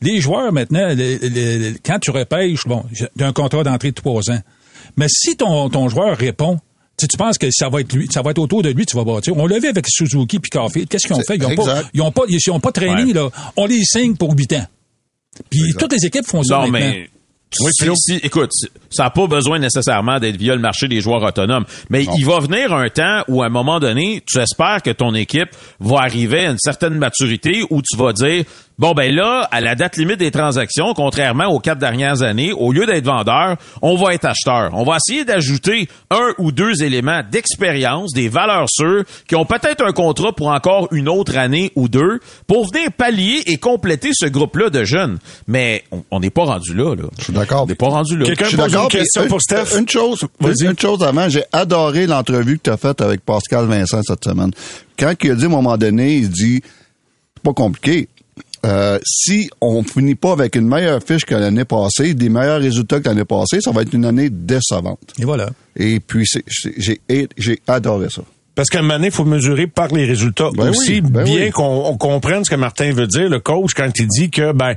les 0.00 0.20
joueurs 0.20 0.52
maintenant, 0.52 0.88
quand 1.84 1.98
tu 1.98 2.10
repêches, 2.10 2.66
bon, 2.66 2.84
j'ai 2.92 3.24
un 3.24 3.32
contrat 3.32 3.62
d'entrée 3.64 3.90
de 3.90 3.94
trois 3.96 4.30
ans. 4.30 4.40
Mais 4.96 5.06
si 5.08 5.36
ton, 5.36 5.68
ton 5.70 5.88
joueur 5.88 6.16
répond, 6.16 6.56
tu, 6.96 7.02
sais, 7.04 7.08
tu 7.08 7.16
penses 7.16 7.38
que 7.38 7.48
ça 7.50 7.68
va 7.68 7.80
être 7.80 7.92
lui, 7.92 8.08
ça 8.10 8.22
va 8.22 8.30
être 8.32 8.38
autour 8.38 8.62
de 8.62 8.70
lui, 8.70 8.84
tu 8.86 8.96
vas 8.96 9.04
bâtir. 9.04 9.36
On 9.36 9.46
l'a 9.46 9.58
vu 9.58 9.68
avec 9.68 9.86
Suzuki 9.88 10.38
puis 10.40 10.50
Caulfield. 10.50 10.88
Qu'est-ce 10.88 11.06
qu'ils 11.06 11.16
ont 11.16 11.22
fait? 11.22 11.36
Ils 11.36 11.46
ont 11.46 11.54
pas, 11.54 11.82
ils 11.94 12.02
ont 12.02 12.10
pas, 12.12 12.22
ils 12.28 12.50
ont 12.50 12.60
pas 12.60 12.72
traîné, 12.72 13.04
Ouais. 13.04 13.12
là. 13.12 13.28
On 13.56 13.66
les 13.66 13.84
signe 13.84 14.16
pour 14.16 14.32
huit 14.36 14.52
ans. 14.54 14.66
Puis 15.50 15.60
toutes 15.78 15.92
les 15.92 16.04
équipes 16.06 16.26
font 16.26 16.42
ça 16.42 16.56
Non, 16.56 16.68
maintenant. 16.68 16.78
mais. 16.90 17.08
si- 17.52 17.90
si- 17.96 18.16
écoute, 18.24 18.50
ça 18.90 19.04
n'a 19.04 19.10
pas 19.10 19.26
besoin 19.28 19.58
nécessairement 19.60 20.18
d'être 20.18 20.36
via 20.36 20.54
le 20.54 20.60
marché 20.60 20.88
des 20.88 21.00
joueurs 21.00 21.22
autonomes. 21.22 21.64
Mais 21.90 22.04
il 22.16 22.24
va 22.26 22.40
venir 22.40 22.72
un 22.72 22.88
temps 22.90 23.22
où, 23.28 23.42
à 23.42 23.46
un 23.46 23.50
moment 23.50 23.78
donné, 23.78 24.22
tu 24.26 24.38
espères 24.40 24.82
que 24.82 24.90
ton 24.90 25.14
équipe 25.14 25.50
va 25.78 25.98
arriver 26.00 26.46
à 26.46 26.50
une 26.50 26.58
certaine 26.58 26.94
maturité 26.94 27.62
où 27.70 27.80
tu 27.82 27.96
vas 27.96 28.12
dire, 28.12 28.44
bon, 28.78 28.92
ben 28.92 29.14
là, 29.14 29.48
à 29.50 29.60
la 29.60 29.74
date 29.74 29.96
limite 29.96 30.18
des 30.18 30.30
transactions, 30.30 30.92
contrairement 30.94 31.46
aux 31.46 31.58
quatre 31.60 31.78
dernières 31.78 32.22
années, 32.22 32.52
au 32.52 32.72
lieu 32.72 32.86
d'être 32.86 33.04
vendeur, 33.04 33.56
on 33.82 33.96
va 33.96 34.14
être 34.14 34.24
acheteur. 34.24 34.70
On 34.74 34.84
va 34.84 34.96
essayer 34.96 35.24
d'ajouter 35.24 35.88
un 36.10 36.32
ou 36.38 36.52
deux 36.52 36.82
éléments 36.82 37.22
d'expérience, 37.30 38.12
des 38.12 38.28
valeurs 38.28 38.66
sûres, 38.68 39.04
qui 39.26 39.34
ont 39.36 39.44
peut-être 39.44 39.84
un 39.84 39.92
contrat 39.92 40.32
pour 40.32 40.48
encore 40.48 40.88
une 40.92 41.08
autre 41.08 41.36
année 41.36 41.72
ou 41.76 41.88
deux, 41.88 42.20
pour 42.46 42.66
venir 42.72 42.92
pallier 42.92 43.42
et 43.46 43.58
compléter 43.58 44.10
ce 44.12 44.26
groupe-là 44.26 44.70
de 44.70 44.84
jeunes. 44.84 45.18
Mais 45.46 45.84
on- 46.10 46.20
n'est 46.20 46.30
pas 46.30 46.44
rendu 46.44 46.74
là, 46.74 46.94
là. 46.94 47.04
Je 47.18 47.24
suis 47.24 47.32
d'accord. 47.32 47.62
On 47.62 47.66
n'est 47.66 47.74
pas 47.74 47.88
rendu 47.88 48.16
là. 48.16 48.24
Quelqu'un 48.26 48.44
Je 48.44 48.48
suis 48.50 48.56
pose 48.56 48.66
une 48.66 48.72
d'accord. 48.72 48.88
question 48.88 49.26
pour 49.26 49.36
une- 49.36 49.40
Steph? 49.40 49.78
Une 49.78 49.88
chose, 49.88 50.24
Vas-y. 50.40 50.64
une 50.66 50.78
chose 50.78 51.02
avant, 51.02 51.28
j'ai 51.28 51.44
adoré 51.52 52.06
l'entrevue 52.06 52.58
que 52.58 52.64
tu 52.64 52.70
as 52.70 52.76
faite 52.76 53.00
avec 53.00 53.24
Pascal 53.24 53.66
Vincent 53.66 54.00
cette 54.02 54.24
semaine. 54.24 54.50
Quand 54.98 55.14
il 55.22 55.30
a 55.30 55.34
dit 55.36 55.44
à 55.44 55.46
un 55.46 55.50
moment 55.50 55.76
donné, 55.76 56.14
il 56.16 56.28
dit, 56.28 56.60
c'est 56.62 57.42
pas 57.44 57.52
compliqué. 57.52 58.08
Euh, 58.66 58.98
si 59.04 59.50
on 59.60 59.82
finit 59.84 60.14
pas 60.14 60.32
avec 60.32 60.56
une 60.56 60.66
meilleure 60.66 61.02
fiche 61.02 61.24
que 61.24 61.34
l'année 61.34 61.64
passée, 61.64 62.14
des 62.14 62.28
meilleurs 62.28 62.60
résultats 62.60 63.00
que 63.00 63.08
l'année 63.08 63.24
passée, 63.24 63.60
ça 63.60 63.70
va 63.70 63.82
être 63.82 63.92
une 63.92 64.04
année 64.04 64.30
décevante. 64.30 65.14
Et 65.18 65.24
voilà. 65.24 65.50
Et 65.76 66.00
puis, 66.00 66.26
j'ai 66.56 67.60
adoré 67.66 68.08
ça. 68.10 68.22
Parce 68.58 68.70
qu'à 68.70 68.80
un 68.80 68.82
moment 68.82 68.94
donné, 68.94 69.06
il 69.06 69.12
faut 69.12 69.24
mesurer 69.24 69.68
par 69.68 69.86
les 69.94 70.04
résultats 70.04 70.48
Ben 70.52 70.70
aussi, 70.70 70.94
oui, 70.94 71.00
ben 71.00 71.22
bien 71.22 71.44
oui. 71.44 71.50
qu'on 71.52 71.84
on 71.86 71.96
comprenne 71.96 72.44
ce 72.44 72.50
que 72.50 72.56
Martin 72.56 72.90
veut 72.92 73.06
dire, 73.06 73.28
le 73.28 73.38
coach, 73.38 73.70
quand 73.72 73.88
il 73.96 74.08
dit 74.08 74.30
que 74.30 74.50
ben 74.50 74.74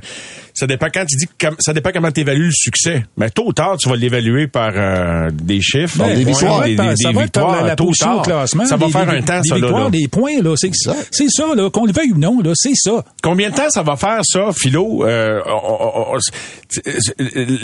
ça 0.54 0.68
dépend 0.68 0.86
quand 0.94 1.02
il 1.10 1.16
dit 1.16 1.26
que 1.36 1.48
ça 1.58 1.72
dépend 1.72 1.90
comment 1.92 2.12
tu 2.12 2.20
évalues 2.20 2.44
le 2.46 2.52
succès. 2.52 3.04
Mais 3.16 3.28
tôt 3.30 3.46
ou 3.48 3.52
tard, 3.52 3.76
tu 3.78 3.88
vas 3.88 3.96
l'évaluer 3.96 4.46
par 4.46 4.70
euh, 4.76 5.30
des 5.32 5.60
chiffres, 5.60 5.98
Par 5.98 6.06
des 6.14 6.22
victoires. 6.24 6.62
des, 6.62 6.76
Ça 6.76 6.82
va 6.84 6.90
des- 6.94 6.96
ça 7.02 7.08
des 7.08 7.14
va 7.16 7.24
être 7.24 7.32
par 7.32 7.42
victoires, 7.42 7.62
la, 7.62 7.66
la 7.70 7.74
tôt 7.76 7.84
ou 7.86 7.88
au 7.90 7.92
tard. 7.92 8.22
classement. 8.22 8.66
Ça 8.66 8.76
va 8.76 8.86
des- 8.86 8.92
faire 8.92 9.06
des- 9.06 9.16
un 9.18 9.22
temps, 9.22 9.40
des 9.40 9.48
ça, 9.48 9.54
là, 9.56 9.60
victoires, 9.62 9.84
là. 9.84 9.90
des 9.90 10.06
points, 10.08 10.40
là. 10.40 10.54
C'est, 10.56 10.68
Exact. 10.68 11.08
c'est 11.10 11.28
ça, 11.28 11.46
là. 11.56 11.68
Qu'on 11.68 11.84
le 11.84 11.92
veuille 11.92 12.12
ou 12.12 12.18
non, 12.18 12.40
là. 12.40 12.52
C'est 12.54 12.74
ça. 12.76 13.04
Combien 13.20 13.50
de 13.50 13.56
temps 13.56 13.68
ça 13.70 13.82
va 13.82 13.96
faire, 13.96 14.20
ça, 14.22 14.50
Philo? 14.56 15.04
Euh, 15.04 15.40
on- 15.44 15.50
on- 15.50 16.14
on- 16.14 16.18
c'est- 16.68 16.82
c'est- 17.00 17.14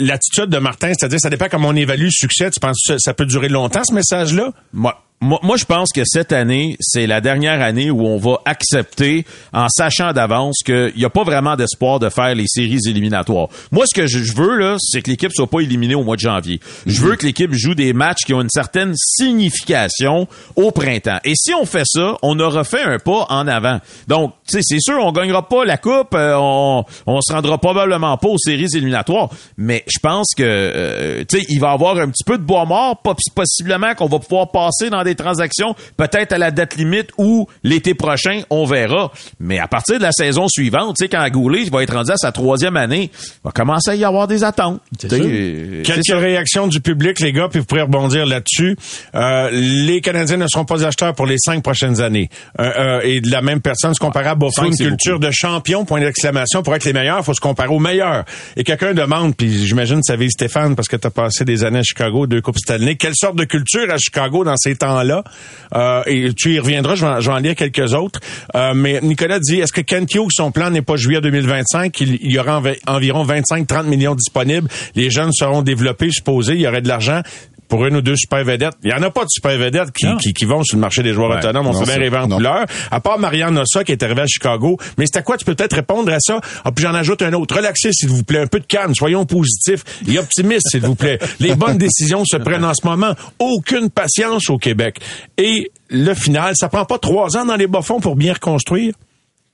L'attitude 0.01 0.47
de 0.49 0.57
Martin, 0.57 0.91
c'est-à-dire, 0.97 1.19
ça 1.21 1.29
dépend 1.29 1.45
comment 1.49 1.69
on 1.69 1.75
évalue 1.77 2.05
le 2.05 2.11
succès. 2.11 2.49
Tu 2.51 2.59
penses 2.59 2.77
que 2.85 2.93
ça, 2.93 2.99
ça 2.99 3.13
peut 3.13 3.25
durer 3.25 3.47
longtemps, 3.47 3.83
ce 3.87 3.93
message-là? 3.93 4.51
Moi, 4.73 4.99
moi, 5.21 5.39
moi, 5.43 5.57
je 5.57 5.65
pense 5.65 5.89
que 5.93 6.01
cette 6.05 6.31
année, 6.31 6.77
c'est 6.79 7.05
la 7.07 7.19
dernière 7.19 7.61
année 7.61 7.91
où 7.91 8.05
on 8.07 8.17
va 8.17 8.39
accepter, 8.45 9.25
en 9.53 9.67
sachant 9.69 10.13
d'avance, 10.13 10.59
qu'il 10.65 10.93
n'y 10.95 11.03
a 11.05 11.09
pas 11.09 11.23
vraiment 11.23 11.55
d'espoir 11.57 11.99
de 11.99 12.09
faire 12.09 12.33
les 12.35 12.47
séries 12.47 12.79
éliminatoires. 12.87 13.49
Moi, 13.71 13.85
ce 13.85 13.93
que 13.99 14.07
je 14.07 14.33
veux, 14.33 14.55
là, 14.57 14.77
c'est 14.79 15.01
que 15.01 15.09
l'équipe 15.09 15.31
soit 15.33 15.47
pas 15.49 15.59
éliminée 15.59 15.95
au 15.95 16.03
mois 16.03 16.15
de 16.15 16.21
janvier. 16.21 16.59
Je 16.85 17.01
veux 17.01 17.15
que 17.17 17.25
l'équipe 17.25 17.51
joue 17.53 17.75
des 17.75 17.91
matchs 17.91 18.23
qui 18.25 18.33
ont 18.33 18.41
une 18.41 18.49
certaine 18.49 18.93
signification 18.95 20.27
au 20.55 20.71
printemps. 20.71 21.19
Et 21.23 21.33
si 21.35 21.53
on 21.53 21.65
fait 21.65 21.83
ça, 21.85 22.15
on 22.21 22.39
aura 22.39 22.63
fait 22.63 22.83
un 22.83 22.97
pas 22.99 23.25
en 23.29 23.47
avant. 23.47 23.79
Donc, 24.07 24.33
tu 24.47 24.57
sais, 24.57 24.61
c'est 24.63 24.79
sûr, 24.79 24.99
on 25.03 25.11
gagnera 25.11 25.47
pas 25.47 25.65
la 25.65 25.77
coupe, 25.77 26.13
euh, 26.13 26.35
on, 26.37 26.83
on 27.07 27.21
se 27.21 27.33
rendra 27.33 27.57
probablement 27.57 28.17
pas 28.17 28.27
aux 28.29 28.37
séries 28.37 28.67
éliminatoires, 28.73 29.29
mais 29.57 29.83
je 29.87 29.99
pense 30.01 30.27
que, 30.35 30.43
euh, 30.43 31.23
tu 31.27 31.39
sais, 31.39 31.45
il 31.49 31.59
va 31.59 31.71
y 31.71 31.73
avoir 31.73 31.97
un 31.97 32.09
petit 32.09 32.23
peu 32.23 32.37
de 32.37 32.43
bois 32.43 32.65
mort, 32.65 33.01
pos- 33.01 33.15
possiblement 33.35 33.93
qu'on 33.95 34.07
va 34.07 34.19
pouvoir 34.19 34.51
passer 34.51 34.89
dans 34.89 35.03
des 35.03 35.08
transactions, 35.15 35.75
peut-être 35.97 36.33
à 36.33 36.37
la 36.37 36.51
date 36.51 36.75
limite 36.75 37.09
ou 37.17 37.47
l'été 37.63 37.93
prochain, 37.93 38.41
on 38.49 38.65
verra. 38.65 39.11
Mais 39.39 39.59
à 39.59 39.67
partir 39.67 39.97
de 39.97 40.03
la 40.03 40.11
saison 40.11 40.47
suivante, 40.47 40.95
tu 40.97 41.05
sais, 41.05 41.09
quand 41.09 41.27
Goulet 41.29 41.65
va 41.71 41.83
être 41.83 41.93
rendu 41.93 42.11
à 42.11 42.17
sa 42.17 42.31
troisième 42.31 42.77
année, 42.77 43.11
il 43.13 43.39
va 43.43 43.51
commencer 43.51 43.91
à 43.91 43.95
y 43.95 44.03
avoir 44.03 44.27
des 44.27 44.43
attentes. 44.43 44.81
Euh, 45.11 45.83
Quelques 45.83 46.07
réactions 46.09 46.67
du 46.67 46.81
public, 46.81 47.19
les 47.19 47.31
gars, 47.31 47.47
puis 47.49 47.59
vous 47.59 47.65
pourrez 47.65 47.81
rebondir 47.81 48.25
là-dessus. 48.25 48.75
Euh, 49.15 49.49
les 49.51 50.01
Canadiens 50.01 50.37
ne 50.37 50.47
seront 50.47 50.65
pas 50.65 50.85
acheteurs 50.85 51.13
pour 51.13 51.25
les 51.25 51.37
cinq 51.37 51.63
prochaines 51.63 52.01
années. 52.01 52.29
Euh, 52.59 52.71
euh, 52.77 53.01
et 53.03 53.21
de 53.21 53.29
la 53.31 53.41
même 53.41 53.61
personne, 53.61 53.93
se 53.93 53.99
comparer 53.99 54.29
à 54.29 54.35
Buffalo, 54.35 54.71
Cinq, 54.71 54.79
une 54.79 54.89
culture 54.89 55.19
de 55.19 55.29
champion, 55.31 55.85
point 55.85 55.99
d'exclamation, 55.99 56.63
pour 56.63 56.75
être 56.75 56.85
les 56.85 56.93
meilleurs, 56.93 57.23
faut 57.23 57.33
se 57.33 57.41
comparer 57.41 57.69
aux 57.69 57.79
meilleurs. 57.79 58.25
Et 58.55 58.63
quelqu'un 58.63 58.93
demande, 58.93 59.35
puis 59.35 59.65
j'imagine 59.65 59.97
que 59.97 60.05
ça 60.05 60.15
vise 60.15 60.31
Stéphane, 60.31 60.75
parce 60.75 60.87
que 60.87 60.95
tu 60.95 61.07
as 61.07 61.11
passé 61.11 61.45
des 61.45 61.63
années 61.63 61.79
à 61.79 61.83
Chicago, 61.83 62.27
deux 62.27 62.41
Coupes 62.41 62.57
Stanley, 62.57 62.95
quelle 62.95 63.15
sorte 63.15 63.35
de 63.35 63.45
culture 63.45 63.91
à 63.91 63.97
Chicago 63.97 64.43
dans 64.43 64.57
ces 64.57 64.75
temps-là? 65.01 65.23
Euh, 65.75 66.01
et 66.07 66.33
tu 66.33 66.53
y 66.53 66.59
reviendras, 66.59 66.95
je 66.95 67.05
vais, 67.05 67.31
en- 67.31 67.37
lire 67.37 67.55
quelques 67.55 67.93
autres. 67.93 68.19
Euh, 68.55 68.73
mais 68.75 68.99
Nicolas 69.01 69.39
dit, 69.39 69.59
est-ce 69.59 69.71
que 69.73 69.81
Kent 69.81 70.13
Hughes, 70.15 70.31
son 70.31 70.51
plan 70.51 70.69
n'est 70.69 70.81
pas 70.81 70.95
juillet 70.95 71.21
2025, 71.21 71.99
il, 72.01 72.31
y 72.31 72.39
aura 72.39 72.59
env- 72.59 72.77
environ 72.87 73.23
25-30 73.25 73.85
millions 73.85 74.15
disponibles, 74.15 74.67
les 74.95 75.09
jeunes 75.09 75.31
seront 75.31 75.61
développés, 75.61 76.09
supposés, 76.11 76.53
il 76.53 76.61
y 76.61 76.67
aurait 76.67 76.81
de 76.81 76.87
l'argent 76.87 77.21
pour 77.69 77.85
une 77.85 77.95
ou 77.95 78.01
deux 78.01 78.15
super 78.17 78.43
vedettes. 78.43 78.73
Il 78.83 78.89
y 78.89 78.93
en 78.93 79.01
a 79.03 79.09
pas 79.11 79.21
de 79.21 79.29
super 79.29 79.57
vedettes 79.57 79.91
qui, 79.91 80.07
qui, 80.17 80.33
qui 80.33 80.45
vont 80.45 80.63
sur 80.63 80.75
le 80.75 80.81
marché 80.81 81.01
des 81.03 81.13
joueurs 81.13 81.29
Ouais. 81.29 81.37
autonomes. 81.37 81.67
On 81.67 81.71
Non, 81.73 81.79
fait 81.79 81.85
bien 81.85 82.03
rêver 82.03 82.17
en 82.17 82.27
couleur. 82.27 82.65
À 82.91 82.99
part 82.99 83.17
Marianne 83.19 83.57
Ossa 83.57 83.83
qui 83.83 83.91
est 83.93 84.03
arrivée 84.03 84.23
à 84.23 84.27
Chicago. 84.27 84.77
Mais 84.97 85.05
c'est 85.05 85.17
à 85.17 85.21
quoi? 85.21 85.37
Tu 85.37 85.45
peux 85.45 85.55
peut-être 85.55 85.75
répondre 85.75 86.11
à 86.11 86.19
ça? 86.19 86.41
Ah, 86.65 86.71
puis 86.71 86.83
j'en 86.83 86.93
ajoute 86.93 87.21
un 87.21 87.31
autre. 87.33 87.55
Relaxez, 87.55 87.93
s'il 87.93 88.09
vous 88.09 88.23
plaît. 88.23 88.39
Un 88.41 88.47
peu 88.47 88.59
de 88.59 88.65
calme. 88.65 88.93
Soyons 88.95 89.25
positifs 89.25 89.83
et 90.07 90.17
optimistes, 90.19 90.67
s'il 90.71 90.81
vous 90.81 90.95
plaît. 90.95 91.19
Les 91.39 91.55
bonnes 91.55 91.77
décisions 91.77 92.23
se 92.25 92.37
prennent 92.37 92.65
en 92.65 92.73
ce 92.73 92.85
moment. 92.85 93.13
Aucune 93.37 93.89
patience 93.89 94.49
au 94.49 94.57
Québec. 94.57 94.99
Et 95.37 95.71
le 95.89 96.13
final, 96.15 96.53
ça 96.55 96.69
prend 96.69 96.85
pas 96.85 96.97
trois 96.97 97.37
ans 97.37 97.45
dans 97.45 97.55
les 97.55 97.67
bas-fonds 97.67 97.99
pour 97.99 98.15
bien 98.15 98.33
reconstruire? 98.33 98.93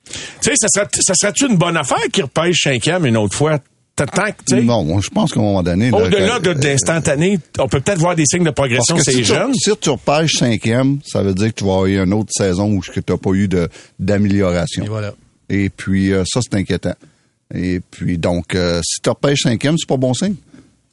Tu 0.07 0.13
sais, 0.41 0.53
ça 0.55 0.68
serait, 0.74 0.88
ça 1.01 1.13
serait-tu 1.16 1.47
une 1.49 1.57
bonne 1.57 1.76
affaire 1.78 1.97
qui 2.13 2.22
repêche 2.22 2.61
cinquième 2.63 3.05
une 3.05 3.18
autre 3.18 3.36
fois? 3.36 3.59
Tant 3.96 4.06
que, 4.08 4.32
tu 4.46 4.58
sais, 4.58 4.62
Non, 4.62 4.84
moi, 4.84 5.00
je 5.02 5.10
pense 5.10 5.32
qu'à 5.32 5.39
un 5.39 5.43
moment 5.43 5.64
donné... 5.64 5.89
là, 5.89 5.98
au-delà 5.98 6.39
de 6.39 6.52
d'instantané, 6.54 7.39
on 7.60 7.70
peut 7.70 7.80
peut-être 7.80 8.00
voir 8.00 8.14
des 8.16 8.26
signes 8.26 8.43
de 8.43 8.50
progression 8.52 8.98
chez 8.98 9.12
si 9.12 9.18
les 9.20 9.24
jeunes. 9.24 9.54
Tu, 9.54 9.72
si 9.72 9.78
tu 9.78 9.89
repêches 9.89 10.34
cinquième, 10.34 11.00
ça 11.06 11.24
veut 11.24 11.34
dire 11.34 11.48
que 11.48 11.60
tu 11.60 11.64
vas 11.64 11.72
avoir 11.72 11.86
eu 11.86 11.98
une 12.00 12.14
autre 12.14 12.32
saison 12.36 12.72
où 12.74 12.82
tu 12.82 13.00
n'as 13.08 13.18
pas 13.18 13.30
eu 13.32 13.48
d'amélioration. 14.00 14.84
Et 14.84 14.88
voilà. 14.89 15.14
Et 15.50 15.70
puis, 15.70 16.12
euh, 16.12 16.24
ça, 16.26 16.41
c'est 16.41 16.58
inquiétant. 16.58 16.96
Et 17.54 17.80
puis, 17.80 18.18
donc, 18.18 18.54
euh, 18.56 18.82
si 18.84 19.00
tu 19.02 19.10
repêches 19.10 19.43
cinquième, 19.43 19.78
c'est 19.78 19.88
pas 19.88 19.98
bon 19.98 20.14
signe. 20.14 20.36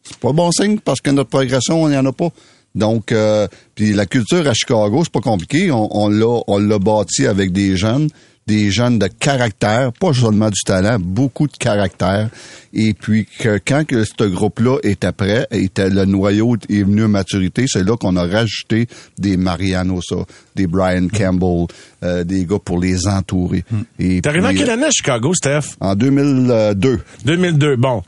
C'est 0.05 0.19
pas 0.19 0.33
bon 0.33 0.53
signe 0.53 0.79
parce 0.79 1.01
que 1.01 1.11
notre 1.11 1.31
progression, 1.31 1.83
on 1.83 1.89
n'y 1.89 1.97
en 1.97 2.07
a 2.07 2.13
pas. 2.13 2.29
Donc, 2.75 3.11
euh, 3.13 3.49
puis 3.75 3.93
la 3.95 4.07
culture 4.07 4.47
à 4.47 4.55
Chicago, 4.55 5.03
c'est 5.03 5.13
pas 5.13 5.21
compliqué. 5.21 5.71
On, 5.73 5.89
on 6.05 6.09
l'a, 6.09 6.41
on 6.47 6.59
l'a 6.59 6.79
bâti 6.79 7.27
avec 7.27 7.53
des 7.53 7.77
jeunes. 7.77 8.09
Des 8.47 8.71
jeunes 8.71 8.99
de 8.99 9.07
caractère, 9.07 9.93
pas 9.93 10.13
seulement 10.13 10.51
du 10.51 10.61
talent, 10.65 10.99
beaucoup 10.99 11.47
de 11.47 11.57
caractère. 11.57 12.29
Et 12.73 12.95
puis 12.95 13.27
que 13.39 13.61
quand 13.65 13.87
que 13.87 14.05
ce 14.05 14.25
groupe-là 14.25 14.79
était 14.83 15.13
prêt, 15.13 15.47
était 15.51 15.91
le 15.91 16.05
noyau 16.05 16.57
est 16.69 16.83
venu 16.83 17.05
à 17.05 17.09
maturité, 17.09 17.67
c'est 17.69 17.85
là 17.85 17.97
qu'on 17.97 18.17
a 18.17 18.27
rajouté 18.27 18.89
des 19.19 19.37
Mariano 19.37 20.01
ça, 20.03 20.17
des 20.57 20.67
Brian 20.67 21.09
Campbell, 21.09 21.67
euh, 22.03 22.25
des 22.25 22.45
gars 22.45 22.59
pour 22.65 22.79
les 22.79 23.07
entourer. 23.07 23.65
Et 23.99 24.21
T'es 24.21 24.29
arrivé 24.29 24.47
en 24.47 24.51
puis, 24.51 24.59
quelle 24.59 24.71
année 24.71 24.87
à 24.87 24.91
Chicago, 24.91 25.35
Steph? 25.35 25.77
En 25.81 25.95
2002. 25.95 27.01
2002. 27.25 27.77
Bon. 27.77 28.03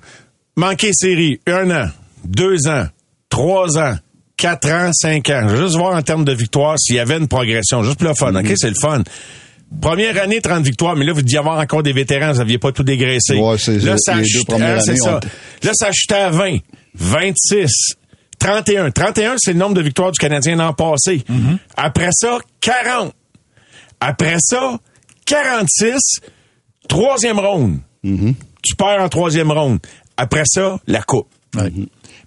Manqué 0.56 0.90
série, 0.92 1.40
un 1.46 1.70
an, 1.70 1.88
deux 2.24 2.68
ans, 2.68 2.86
trois 3.28 3.76
ans, 3.78 3.96
quatre 4.36 4.70
ans, 4.70 4.90
cinq 4.92 5.30
ans. 5.30 5.48
Je 5.48 5.54
veux 5.56 5.62
juste 5.64 5.76
voir 5.76 5.96
en 5.96 6.02
termes 6.02 6.24
de 6.24 6.32
victoire 6.32 6.78
s'il 6.78 6.96
y 6.96 7.00
avait 7.00 7.18
une 7.18 7.28
progression. 7.28 7.82
Juste 7.82 7.98
pour 7.98 8.08
le 8.08 8.14
fun. 8.14 8.34
OK? 8.34 8.52
C'est 8.56 8.68
le 8.68 8.76
fun. 8.80 9.02
Première 9.80 10.20
année, 10.22 10.40
30 10.40 10.64
victoires, 10.64 10.96
mais 10.96 11.04
là, 11.04 11.12
vous 11.12 11.22
deviez 11.22 11.38
avoir 11.38 11.58
encore 11.58 11.82
des 11.82 11.92
vétérans, 11.92 12.32
vous 12.32 12.38
n'aviez 12.38 12.58
pas 12.58 12.72
tout 12.72 12.82
dégraissé. 12.84 13.36
Ouais, 13.36 13.58
c'est- 13.58 13.78
là, 13.78 13.96
ça 13.98 14.14
hein, 14.14 14.22
on- 15.62 15.66
Là, 15.66 15.72
ça 15.74 15.88
achetait 15.88 16.14
à 16.14 16.30
20, 16.30 16.58
26, 16.94 17.70
31. 18.38 18.90
31, 18.90 19.34
c'est 19.38 19.52
le 19.52 19.58
nombre 19.58 19.74
de 19.74 19.82
victoires 19.82 20.10
du 20.12 20.18
Canadien 20.18 20.56
l'an 20.56 20.72
passé. 20.72 21.24
Mm-hmm. 21.30 21.56
Après 21.76 22.10
ça, 22.12 22.38
40. 22.60 23.12
Après 24.00 24.36
ça, 24.38 24.78
46, 25.26 26.20
troisième 26.88 27.38
ronde. 27.38 27.78
Mm-hmm. 28.04 28.34
Tu 28.62 28.76
perds 28.76 29.00
en 29.02 29.08
troisième 29.08 29.50
ronde. 29.50 29.78
Après 30.16 30.42
ça, 30.46 30.78
la 30.86 31.02
coupe. 31.02 31.28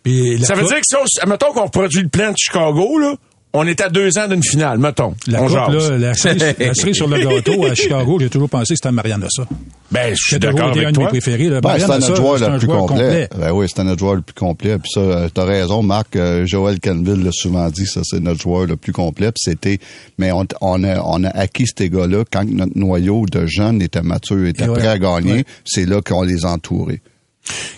Puis 0.04 0.38
la 0.38 0.45
Ça 0.45 0.54
veut 0.56 0.62
coupe- 0.62 0.70
dire 0.70 0.78
que 0.80 0.84
si 0.88 0.95
on, 1.24 1.30
mettons 1.30 1.52
qu'on 1.54 1.64
reproduit 1.66 2.02
le 2.02 2.10
plan 2.10 2.32
de 2.32 2.38
Chicago, 2.38 2.98
là, 3.00 3.16
on 3.54 3.66
est 3.66 3.82
à 3.82 3.89
deux 3.89 4.18
ans 4.20 4.28
d'une 4.28 4.43
finale, 4.43 4.78
mettons. 4.78 5.16
La 5.28 5.41
on 5.41 5.48
coupe, 5.48 5.56
jase. 5.56 5.89
là, 5.91 5.98
la, 5.98 6.14
cerise, 6.14 6.56
la 6.60 6.74
cerise 6.76 6.95
sur 6.95 7.08
le 7.08 7.18
gâteau 7.20 7.66
à 7.66 7.74
Chicago, 7.74 8.18
j'ai 8.20 8.30
toujours 8.30 8.50
pensé 8.50 8.74
que 8.74 8.78
c'était 8.78 8.91
Marianne 8.91 9.26
ça. 9.30 9.45
Ben, 9.89 10.10
je 10.14 10.22
suis 10.22 10.38
d'accord 10.39 10.66
un 10.68 10.72
avec 10.72 10.82
de 10.82 10.86
mes 10.88 10.93
toi. 10.93 11.08
préférés. 11.08 11.50
Là. 11.50 11.62
Ben, 11.62 11.74
Nassar, 11.74 12.00
notre 12.00 12.16
joueur 12.16 12.38
c'est 12.38 12.48
le 12.48 12.54
un 12.54 12.60
plus 12.60 12.68
complet. 12.68 13.30
Ben 13.39 13.52
oui, 13.54 13.68
c'était 13.70 13.84
notre 13.86 14.00
joueur 14.00 14.16
le 14.16 14.22
plus 14.22 14.34
complet. 14.36 14.78
Puis 14.78 14.89
ça, 14.93 15.00
euh, 15.00 15.30
t'as 15.34 15.45
raison, 15.45 15.82
Marc. 15.82 16.16
euh, 16.18 16.45
Joël 16.45 16.80
Canville 16.80 17.24
l'a 17.24 17.32
souvent 17.32 17.70
dit, 17.70 17.86
ça, 17.86 18.02
c'est 18.04 18.20
notre 18.20 18.41
joueur 18.41 18.66
le 18.66 18.76
plus 18.76 18.91
complet. 18.91 19.28
Puis 19.32 19.41
c'était, 19.43 19.80
mais 20.18 20.32
on, 20.32 20.45
on 20.62 20.84
a, 20.84 21.02
on 21.04 21.24
a 21.24 21.30
acquis 21.30 21.66
ces 21.76 21.89
gars-là 21.89 22.26
quand 22.32 22.43
notre 22.50 22.78
noyau 22.78 23.26
de 23.32 23.45
jeunes 23.48 23.82
était 23.82 24.02
mature, 24.02 24.45
était 24.45 24.66
Et 24.66 24.70
ouais. 24.70 24.78
prêt 24.78 24.88
à 24.88 25.00
gagner. 25.00 25.34
Ouais. 25.34 25.45
C'est 25.66 25.86
là 25.86 26.02
qu'on 26.02 26.22
les 26.24 26.45
a 26.45 26.50
entourés. 26.52 27.02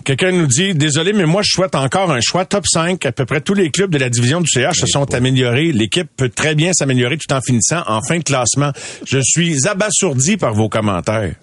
Quelqu'un 0.06 0.32
nous 0.32 0.48
dit, 0.48 0.74
désolé, 0.74 1.14
mais 1.14 1.26
moi, 1.26 1.42
je 1.44 1.50
souhaite 1.52 1.76
encore 1.76 2.12
un 2.12 2.20
choix 2.22 2.46
top 2.46 2.66
5. 2.68 3.06
À 3.06 3.12
peu 3.12 3.26
près 3.26 3.42
tous 3.42 3.54
les 3.54 3.70
clubs 3.72 3.92
de 3.92 3.98
la 3.98 4.10
division 4.10 4.42
du 4.42 4.50
CH 4.50 4.80
se 4.80 4.88
sont 4.88 5.14
améliorés. 5.14 5.72
L'équipe 5.72 6.08
peut 6.16 6.30
très 6.30 6.56
bien 6.56 6.72
s'améliorer 6.74 7.18
tout 7.18 7.34
en 7.34 7.42
finissant 7.42 7.84
en 7.88 8.02
fin 8.02 8.18
de 8.20 8.24
classement. 8.24 8.72
Je 9.06 9.20
suis 9.24 9.68
abasourdi 9.68 10.38
par 10.38 10.54
vos 10.54 10.70
commentaires. 10.70 11.34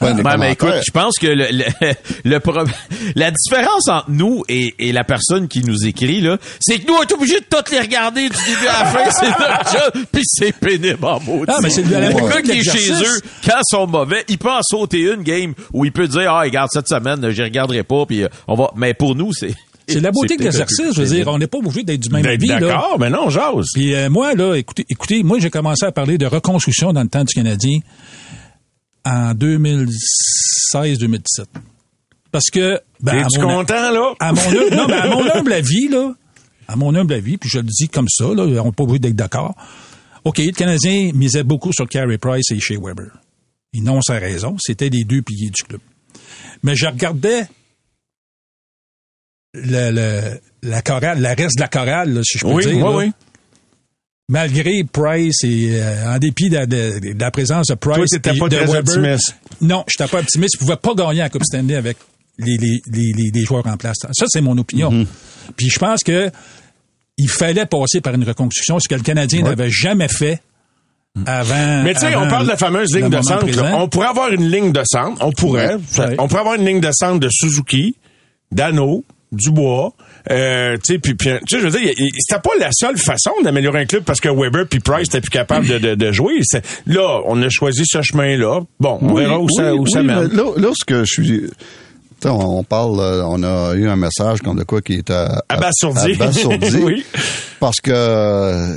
Ben, 0.00 0.16
Ouais, 0.24 0.36
mais 0.38 0.52
écoute, 0.52 0.74
je 0.86 0.92
pense 0.92 1.18
que 1.18 1.26
le, 1.26 1.46
le, 1.50 1.64
le 2.24 2.38
pro- 2.40 2.54
la 3.16 3.32
différence 3.32 3.88
entre 3.88 4.10
nous 4.10 4.44
et, 4.48 4.72
et 4.78 4.92
la 4.92 5.02
personne 5.02 5.48
qui 5.48 5.64
nous 5.64 5.86
écrit, 5.86 6.20
là, 6.20 6.38
c'est 6.60 6.78
que 6.78 6.86
nous, 6.86 6.94
on 6.94 7.02
est 7.02 7.12
obligés 7.12 7.40
de 7.40 7.46
toutes 7.50 7.72
les 7.72 7.80
regarder 7.80 8.22
du 8.28 8.28
début 8.28 8.66
à 8.68 8.84
la 8.84 8.90
fin, 8.90 9.10
c'est 9.10 9.26
notre 9.26 9.72
job, 9.72 10.04
puis 10.12 10.22
c'est 10.24 10.52
pénible 10.56 11.04
en 11.04 11.18
maudit. 11.18 11.46
Ah, 11.52 11.58
mais 11.62 11.70
c'est 11.70 11.84
à 11.92 11.98
la 12.00 12.10
Le 12.10 12.28
gars 12.28 12.42
qui 12.42 12.52
est 12.52 12.62
chez 12.62 12.92
eux, 12.92 13.20
quand 13.44 13.56
ils 13.58 13.62
sont 13.76 13.86
mauvais, 13.88 14.24
il 14.28 14.38
peut 14.38 14.52
en 14.52 14.62
sauter 14.62 15.00
une 15.00 15.24
game 15.24 15.52
où 15.72 15.84
il 15.84 15.90
peut 15.90 16.06
dire, 16.06 16.30
ah, 16.32 16.42
regarde, 16.42 16.68
cette 16.72 16.86
semaine, 16.88 17.30
je 17.32 17.42
regarderai 17.58 17.82
pas, 17.82 18.06
puis 18.06 18.22
euh, 18.24 18.28
on 18.46 18.54
va, 18.54 18.70
mais 18.76 18.94
pour 18.94 19.14
nous, 19.14 19.32
c'est... 19.32 19.54
C'est 19.90 20.00
la 20.00 20.10
beauté 20.10 20.36
de 20.36 20.42
l'exercice. 20.44 20.92
Je 20.94 21.00
veux 21.00 21.08
dire, 21.08 21.28
on 21.28 21.38
n'est 21.38 21.46
pas 21.46 21.56
obligé 21.58 21.82
d'être 21.82 22.00
du 22.00 22.10
même 22.10 22.24
avis. 22.26 22.46
d'accord, 22.46 22.98
mais 23.00 23.08
non, 23.08 23.30
j'ose. 23.30 23.68
Puis 23.72 23.94
euh, 23.94 24.10
moi, 24.10 24.34
là, 24.34 24.54
écoutez, 24.54 24.84
écoutez, 24.90 25.22
moi, 25.22 25.38
j'ai 25.38 25.48
commencé 25.48 25.86
à 25.86 25.92
parler 25.92 26.18
de 26.18 26.26
reconstruction 26.26 26.92
dans 26.92 27.02
le 27.02 27.08
temps 27.08 27.24
du 27.24 27.32
Canadien 27.32 27.78
en 29.06 29.32
2016-2017. 30.74 31.44
Parce 32.30 32.50
que... 32.52 32.80
ben, 33.00 33.18
à 33.18 33.20
Es-tu 33.22 33.40
mon- 33.40 33.48
content, 33.60 33.90
là? 33.90 34.14
à 34.20 34.32
mon, 34.32 34.40
hum- 34.42 34.74
non, 34.76 34.86
mais 34.88 34.94
à 34.96 35.06
mon 35.08 35.24
humble 35.34 35.52
avis, 35.54 35.88
là, 35.88 36.12
à 36.66 36.76
mon 36.76 36.94
humble 36.94 37.14
avis, 37.14 37.38
puis 37.38 37.48
je 37.48 37.58
le 37.58 37.64
dis 37.64 37.88
comme 37.88 38.08
ça, 38.10 38.24
là, 38.26 38.42
on 38.42 38.64
n'est 38.66 38.72
pas 38.72 38.82
obligé 38.84 38.98
d'être 38.98 39.16
d'accord. 39.16 39.54
OK, 40.24 40.36
le 40.38 40.52
Canadien 40.52 41.12
misait 41.14 41.44
beaucoup 41.44 41.72
sur 41.72 41.88
Carey 41.88 42.18
Price 42.18 42.50
et 42.50 42.60
Shea 42.60 42.76
Weber. 42.78 43.06
Ils 43.72 43.82
n'ont 43.82 44.02
sa 44.02 44.18
raison. 44.18 44.56
C'était 44.60 44.90
les 44.90 45.04
deux 45.04 45.22
piliers 45.22 45.48
du 45.50 45.62
club. 45.62 45.80
Mais 46.62 46.74
je 46.76 46.86
regardais 46.86 47.46
le, 49.54 49.90
le- 49.92 50.40
la 50.62 50.82
chorale, 50.82 51.20
la 51.20 51.34
reste 51.34 51.56
de 51.56 51.60
la 51.62 51.68
chorale, 51.68 52.12
là, 52.14 52.20
si 52.24 52.38
je 52.38 52.44
peux 52.44 52.52
Oui, 52.52 52.66
dire. 52.66 52.84
oui, 52.86 53.06
oui. 53.06 53.12
Malgré 54.30 54.84
Price 54.84 55.42
et 55.44 55.80
euh, 55.80 56.14
en 56.14 56.18
dépit 56.18 56.50
de, 56.50 56.64
de- 56.66 57.12
de 57.14 57.18
la 57.20 57.30
présence 57.30 57.68
de 57.68 57.74
Price 57.74 57.96
Toi, 57.96 58.04
t'étais 58.10 58.36
et 58.36 58.38
pas 58.38 58.48
de 58.48 58.56
très 58.56 58.66
Weber, 58.66 58.78
optimiste. 58.96 59.36
non, 59.62 59.84
je 59.88 59.94
n'étais 60.02 60.10
pas 60.10 60.20
optimiste. 60.20 60.54
Je 60.54 60.58
pouvais 60.58 60.76
pas 60.76 60.94
gagner 60.94 61.20
la 61.20 61.30
Coupe 61.30 61.44
Stanley 61.44 61.76
avec 61.76 61.96
les, 62.38 62.58
les, 62.58 62.80
les, 62.92 63.12
les, 63.16 63.30
les 63.32 63.44
joueurs 63.44 63.66
en 63.66 63.76
place. 63.78 63.96
Ça, 64.12 64.24
c'est 64.28 64.42
mon 64.42 64.58
opinion. 64.58 64.92
Mm-hmm. 64.92 65.06
Puis 65.56 65.70
je 65.70 65.78
pense 65.78 66.02
que 66.04 66.30
il 67.16 67.28
fallait 67.28 67.66
passer 67.66 68.00
par 68.02 68.14
une 68.14 68.22
reconstruction, 68.24 68.78
ce 68.78 68.88
que 68.88 68.94
le 68.94 69.00
Canadien 69.02 69.42
n'avait 69.42 69.70
jamais 69.70 70.08
fait 70.08 70.42
avant. 71.26 71.82
Mais 71.82 71.94
tu 71.94 72.00
sais, 72.00 72.14
on 72.16 72.28
parle 72.28 72.44
de 72.44 72.50
la 72.50 72.56
fameuse 72.56 72.94
ligne 72.94 73.08
de 73.10 73.20
centre. 73.22 73.44
présent. 73.46 73.80
On 73.80 73.88
pourrait 73.88 74.08
avoir 74.08 74.30
une 74.32 74.48
ligne 74.50 74.72
de 74.72 74.82
centre. 74.84 75.16
On 75.24 75.32
pourrait. 75.32 75.76
On 76.18 76.28
pourrait 76.28 76.40
avoir 76.40 76.54
une 76.54 76.64
ligne 76.66 76.80
de 76.80 76.90
centre 76.92 77.18
de 77.20 77.28
Suzuki, 77.30 77.96
Dano, 78.52 79.04
Dubois. 79.32 79.92
Euh, 80.30 80.76
tu 80.84 80.94
sais, 80.94 80.98
puis, 80.98 81.14
puis, 81.14 81.30
tu 81.46 81.56
sais, 81.56 81.62
je 81.62 81.68
veux 81.68 81.80
dire, 81.80 81.92
c'était 82.18 82.40
pas 82.40 82.50
la 82.60 82.68
seule 82.72 82.98
façon 82.98 83.30
d'améliorer 83.42 83.80
un 83.80 83.86
club 83.86 84.02
parce 84.04 84.20
que 84.20 84.28
Weber 84.28 84.66
puis 84.68 84.80
Price 84.80 85.08
étaient 85.08 85.20
plus 85.20 85.30
capables 85.30 85.66
de, 85.66 85.78
de, 85.78 85.94
de 85.94 86.12
jouer. 86.12 86.40
Là, 86.86 87.20
on 87.26 87.40
a 87.42 87.48
choisi 87.48 87.82
ce 87.86 88.02
chemin-là. 88.02 88.60
Bon, 88.78 88.98
on 89.00 89.12
Oui, 89.12 89.22
verra 89.22 89.38
où 89.38 89.48
ça, 89.48 89.72
oui, 89.72 89.78
où 89.80 89.86
ça 89.86 90.00
oui, 90.00 90.06
mène. 90.06 90.28
Là, 90.34 90.44
là, 90.56 90.68
ce 90.78 90.84
que 90.84 91.04
je 91.04 91.12
suis... 91.12 91.24
Tu 91.40 91.48
sais, 92.22 92.28
on 92.30 92.64
parle, 92.64 92.98
euh, 93.00 93.22
on 93.26 93.42
a 93.44 93.74
eu 93.74 93.88
un 93.88 93.94
message 93.96 94.40
comme 94.42 94.58
de 94.58 94.64
quoi 94.64 94.82
qui 94.82 94.94
était 94.94 95.12
à- 95.12 95.40
Abasourdi. 95.48 96.12
abasourdi. 96.14 96.76
Oui. 96.82 97.04
Parce 97.60 97.80
que 97.80 98.76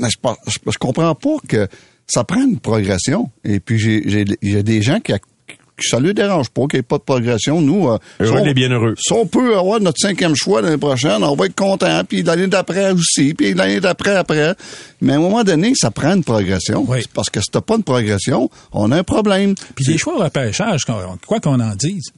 mais 0.00 0.08
je, 0.10 0.18
pense- 0.20 0.38
je, 0.46 0.58
je 0.70 0.78
comprends 0.78 1.14
pas 1.14 1.36
que 1.48 1.68
ça 2.06 2.24
prend 2.24 2.42
une 2.42 2.58
progression. 2.60 3.30
Et 3.44 3.60
puis 3.60 3.78
j'ai 3.78 4.02
j'ai 4.06 4.24
j'ai 4.42 4.62
des 4.62 4.80
gens 4.82 5.00
qui, 5.00 5.12
qui 5.12 5.88
ça 5.88 6.00
leur 6.00 6.12
dérange 6.14 6.48
pas 6.50 6.62
qu'il 6.62 6.78
n'y 6.78 6.80
ait 6.80 6.82
pas 6.82 6.98
de 6.98 7.02
progression. 7.04 7.60
Nous, 7.60 7.88
euh, 7.88 7.98
Heureux 8.18 8.36
si 8.38 8.40
on- 8.42 8.44
des 8.44 8.54
bienheureux. 8.54 8.94
Si 8.98 9.12
on 9.12 9.26
peut 9.26 9.56
avoir 9.56 9.78
notre 9.80 9.98
cinquième 10.00 10.34
choix 10.34 10.60
l'année 10.60 10.76
prochaine, 10.78 11.22
on 11.22 11.36
va 11.36 11.46
être 11.46 11.54
content. 11.54 12.02
Puis 12.04 12.22
l'année 12.22 12.46
d'après 12.48 12.90
aussi, 12.92 13.34
puis 13.34 13.54
l'année 13.54 13.78
d'après 13.80 14.16
après. 14.16 14.54
Mais 15.00 15.12
à 15.12 15.16
un 15.16 15.20
moment 15.20 15.44
donné, 15.44 15.72
ça 15.76 15.90
prend 15.92 16.14
une 16.14 16.24
progression. 16.24 16.84
Oui. 16.88 17.04
Parce 17.14 17.30
que 17.30 17.40
si 17.40 17.46
t'as 17.52 17.60
pas 17.60 17.76
une 17.76 17.84
progression, 17.84 18.50
on 18.72 18.90
a 18.90 18.96
un 18.98 19.04
problème. 19.04 19.54
Puis 19.76 19.84
les 19.86 19.98
choix 19.98 20.16
au 20.16 20.22
repêchage, 20.22 20.84
quoi 21.26 21.38
qu'on 21.40 21.60
en 21.60 21.74
dise, 21.76 22.10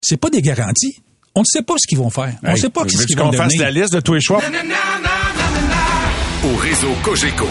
c'est 0.00 0.16
pas 0.18 0.30
des 0.30 0.42
garanties. 0.42 0.96
On 1.34 1.40
ne 1.40 1.44
sait 1.46 1.62
pas 1.62 1.74
ce 1.78 1.86
qu'ils 1.88 1.98
vont 1.98 2.10
faire. 2.10 2.36
On 2.42 2.48
ne 2.48 2.52
Hey, 2.52 2.58
sait 2.60 2.70
pas 2.70 2.82
ce 2.88 3.06
qu'ils 3.06 3.16
vont 3.18 3.30
qu'on 3.30 3.36
fasse 3.36 3.52
donner. 3.54 3.64
la 3.64 3.70
liste 3.72 3.92
de 3.94 4.00
tous 4.00 4.14
les 4.14 4.20
choix? 4.20 4.40
Au 6.44 6.56
réseau 6.56 6.88
Cogeco, 7.02 7.46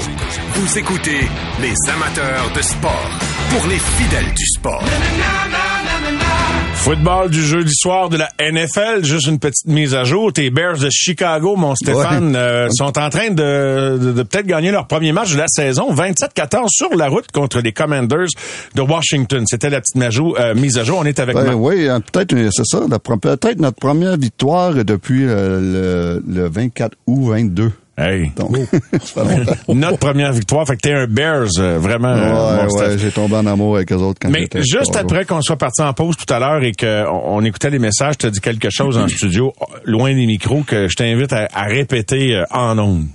vous 0.56 0.78
écoutez 0.78 1.20
les 1.62 1.74
amateurs 1.92 2.50
de 2.56 2.62
sport 2.62 3.10
pour 3.50 3.68
les 3.68 3.78
fidèles 3.80 4.34
du 4.34 4.46
sport. 4.46 4.84
Football 6.74 7.30
du 7.30 7.44
jeudi 7.44 7.74
soir 7.76 8.08
de 8.08 8.16
la 8.18 8.30
NFL, 8.40 9.04
juste 9.04 9.28
une 9.28 9.40
petite 9.40 9.66
mise 9.68 9.94
à 9.94 10.06
jour. 10.06 10.32
Tes 10.32 10.50
Bears 10.52 10.78
de 10.78 10.90
Chicago, 10.90 11.58
mon 11.58 11.76
Stéphane, 11.76 12.34
euh, 12.38 12.70
sont 12.72 12.98
en 12.98 13.10
train 13.10 13.30
de, 13.30 13.98
de- 13.98 14.12
de 14.14 14.24
peut-être 14.24 14.46
gagner 14.48 14.72
leur 14.72 14.88
premier 14.88 15.12
match 15.12 15.34
de 15.34 15.38
la 15.38 15.48
saison. 15.50 15.94
27-14 15.94 16.68
sur 16.70 16.96
la 16.96 17.10
route 17.10 17.30
contre 17.34 17.60
les 17.60 17.74
Commanders 17.74 18.28
de 18.76 18.82
Washington. 18.82 19.44
C'était 19.48 19.70
la 19.70 19.82
petite 19.82 19.98
majou- 19.98 20.36
euh, 20.40 20.56
mise 20.56 20.78
à 20.78 20.86
jour. 20.86 21.00
On 21.02 21.06
est 21.06 21.20
avec 21.20 21.36
Ben 21.36 21.44
Marc. 21.46 21.58
oui, 21.60 21.90
euh, 21.90 22.00
peut-être 22.00 22.34
c'est 22.52 22.66
ça. 22.66 22.80
Peut-être 23.22 23.60
notre 23.60 23.78
première 23.80 24.16
victoire 24.16 24.74
depuis 24.74 25.26
euh, 25.28 26.22
le, 26.26 26.34
le 26.42 26.48
24 26.50 26.96
août 27.08 27.32
22. 27.32 27.72
Hey. 27.98 28.32
Donc, 28.36 28.56
ça 29.02 29.26
fait 29.26 29.38
longtemps. 29.38 29.74
Notre 29.74 29.98
première 29.98 30.32
victoire. 30.32 30.68
Fait 30.68 30.76
que 30.76 30.82
t'es 30.82 30.94
un 30.94 31.08
Bears, 31.08 31.48
euh, 31.58 31.80
vraiment. 31.80 32.14
Ouais, 32.14 32.68
ouais, 32.72 32.98
j'ai 33.00 33.10
tombé 33.10 33.36
en 33.36 33.46
amour 33.48 33.78
avec 33.78 33.92
eux 33.92 33.96
autres 33.96 34.20
quand 34.22 34.30
Mais 34.30 34.48
juste 34.56 34.96
après 34.96 35.26
qu'on 35.26 35.42
soit 35.42 35.58
parti 35.58 35.82
en 35.82 35.94
pause 35.94 36.16
tout 36.16 36.32
à 36.32 36.38
l'heure 36.40 36.64
et 36.64 36.74
qu'on 36.74 37.22
on 37.26 37.44
écoutait 37.44 37.72
les 37.72 37.80
messages, 37.80 38.18
tu 38.20 38.28
as 38.28 38.30
dit 38.30 38.40
quelque 38.40 38.70
chose 38.70 38.98
en 38.98 39.08
studio, 39.08 39.54
loin 39.84 40.14
des 40.14 40.28
micros, 40.28 40.62
que 40.62 40.88
je 40.88 40.96
t'invite 40.96 41.34
à, 41.34 41.48
à 41.54 41.64
répéter 41.64 42.36
euh, 42.36 42.44
en 42.52 42.78
ondes. 42.78 43.08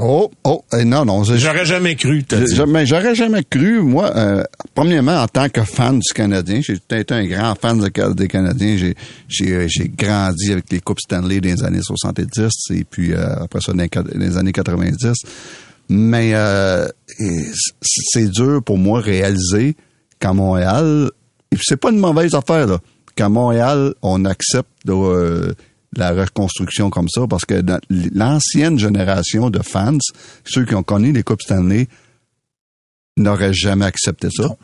Oh, 0.00 0.30
oh, 0.44 0.64
eh, 0.78 0.84
non, 0.84 1.04
non. 1.04 1.24
J'aurais 1.24 1.64
jamais 1.66 1.96
cru, 1.96 2.22
t'as 2.22 2.40
dit. 2.40 2.54
mais 2.68 2.86
j'aurais 2.86 3.16
jamais 3.16 3.42
cru, 3.42 3.80
moi, 3.82 4.12
euh, 4.16 4.44
premièrement, 4.74 5.20
en 5.20 5.26
tant 5.26 5.48
que 5.48 5.62
fan 5.62 5.98
du 5.98 6.12
Canadien, 6.14 6.60
j'ai 6.60 6.74
été 6.74 7.14
un 7.14 7.26
grand 7.26 7.54
fan 7.60 7.78
de- 7.80 8.12
des 8.14 8.28
Canadiens. 8.28 8.76
J'ai, 8.76 8.94
j'ai, 9.28 9.52
euh, 9.52 9.66
j'ai 9.68 9.88
grandi 9.88 10.52
avec 10.52 10.70
les 10.70 10.80
Coupes 10.80 11.00
Stanley 11.00 11.40
dans 11.40 11.48
les 11.48 11.64
années 11.64 11.82
70 11.82 12.52
et 12.70 12.84
puis 12.84 13.12
euh, 13.12 13.42
après 13.42 13.60
ça 13.60 13.72
dans 13.72 13.84
les, 14.14 14.36
années 14.36 14.52
90. 14.52 15.14
Mais 15.88 16.30
euh, 16.34 16.86
c'est 17.82 18.28
dur 18.30 18.62
pour 18.64 18.78
moi 18.78 19.00
réaliser 19.00 19.74
qu'à 20.20 20.32
Montréal, 20.32 21.10
et 21.50 21.56
puis 21.56 21.64
c'est 21.66 21.76
pas 21.76 21.90
une 21.90 21.98
mauvaise 21.98 22.34
affaire, 22.34 22.66
là, 22.68 22.78
qu'à 23.16 23.28
Montréal, 23.28 23.94
on 24.02 24.24
accepte 24.26 24.68
de, 24.84 24.92
euh, 24.92 25.52
la 25.98 26.12
reconstruction 26.12 26.90
comme 26.90 27.08
ça, 27.08 27.26
parce 27.28 27.44
que 27.44 27.60
dans 27.60 27.78
l'ancienne 27.90 28.78
génération 28.78 29.50
de 29.50 29.60
fans, 29.62 29.98
ceux 30.44 30.64
qui 30.64 30.74
ont 30.74 30.82
connu 30.82 31.12
les 31.12 31.22
Coupes 31.22 31.42
Stanley, 31.42 31.88
n'aurait 33.16 33.52
jamais 33.52 33.84
accepté 33.84 34.28
ça. 34.30 34.56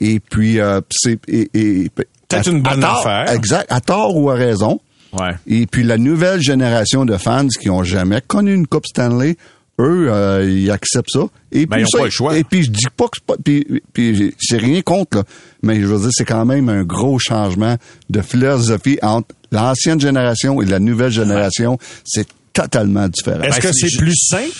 Et 0.00 0.20
puis, 0.20 0.60
euh, 0.60 0.80
c'est... 0.90 1.18
et- 1.28 1.50
et- 1.54 1.90
Peut-être 2.28 2.50
une 2.50 2.60
bonne 2.60 2.80
tort, 2.80 3.06
affaire. 3.06 3.32
Exact. 3.34 3.66
À 3.70 3.80
tort 3.80 4.16
ou 4.16 4.30
à 4.30 4.34
raison. 4.34 4.80
Ouais. 5.12 5.30
Et 5.46 5.66
puis 5.66 5.84
la 5.84 5.96
nouvelle 5.96 6.42
génération 6.42 7.04
de 7.04 7.16
fans 7.16 7.46
qui 7.48 7.70
ont 7.70 7.84
jamais 7.84 8.20
connu 8.20 8.52
une 8.52 8.66
Coupe 8.66 8.84
Stanley, 8.86 9.36
eux, 9.78 10.08
euh, 10.10 10.44
ils 10.44 10.70
acceptent 10.72 11.10
ça. 11.12 11.20
Et 11.52 11.64
Ben, 11.66 11.76
puis 11.76 11.82
ils 11.82 11.84
ont 11.84 11.88
ça, 11.90 11.98
pas 11.98 12.04
le 12.06 12.10
choix. 12.10 12.36
Et 12.36 12.42
puis 12.44 12.64
je 12.64 12.70
dis 12.70 12.86
pas 12.96 13.04
que 13.04 13.12
c'est 13.18 13.24
pas, 13.24 13.36
puis, 13.42 13.80
puis 13.92 14.34
c'est 14.40 14.56
rien 14.58 14.82
contre, 14.82 15.18
là, 15.18 15.24
mais 15.62 15.80
je 15.80 15.86
veux 15.86 15.98
dire 16.00 16.08
c'est 16.12 16.24
quand 16.24 16.44
même 16.44 16.68
un 16.68 16.82
gros 16.82 17.18
changement 17.20 17.76
de 18.10 18.20
philosophie 18.20 18.98
entre 19.02 19.28
l'ancienne 19.56 20.00
génération 20.00 20.60
et 20.62 20.66
la 20.66 20.78
nouvelle 20.78 21.10
génération. 21.10 21.78
C'est 22.04 22.28
totalement 22.52 23.08
différent. 23.08 23.42
Est-ce 23.42 23.60
Ben, 23.60 23.68
que 23.68 23.72
c'est- 23.72 23.96
plus 23.98 24.14
simple? 24.16 24.52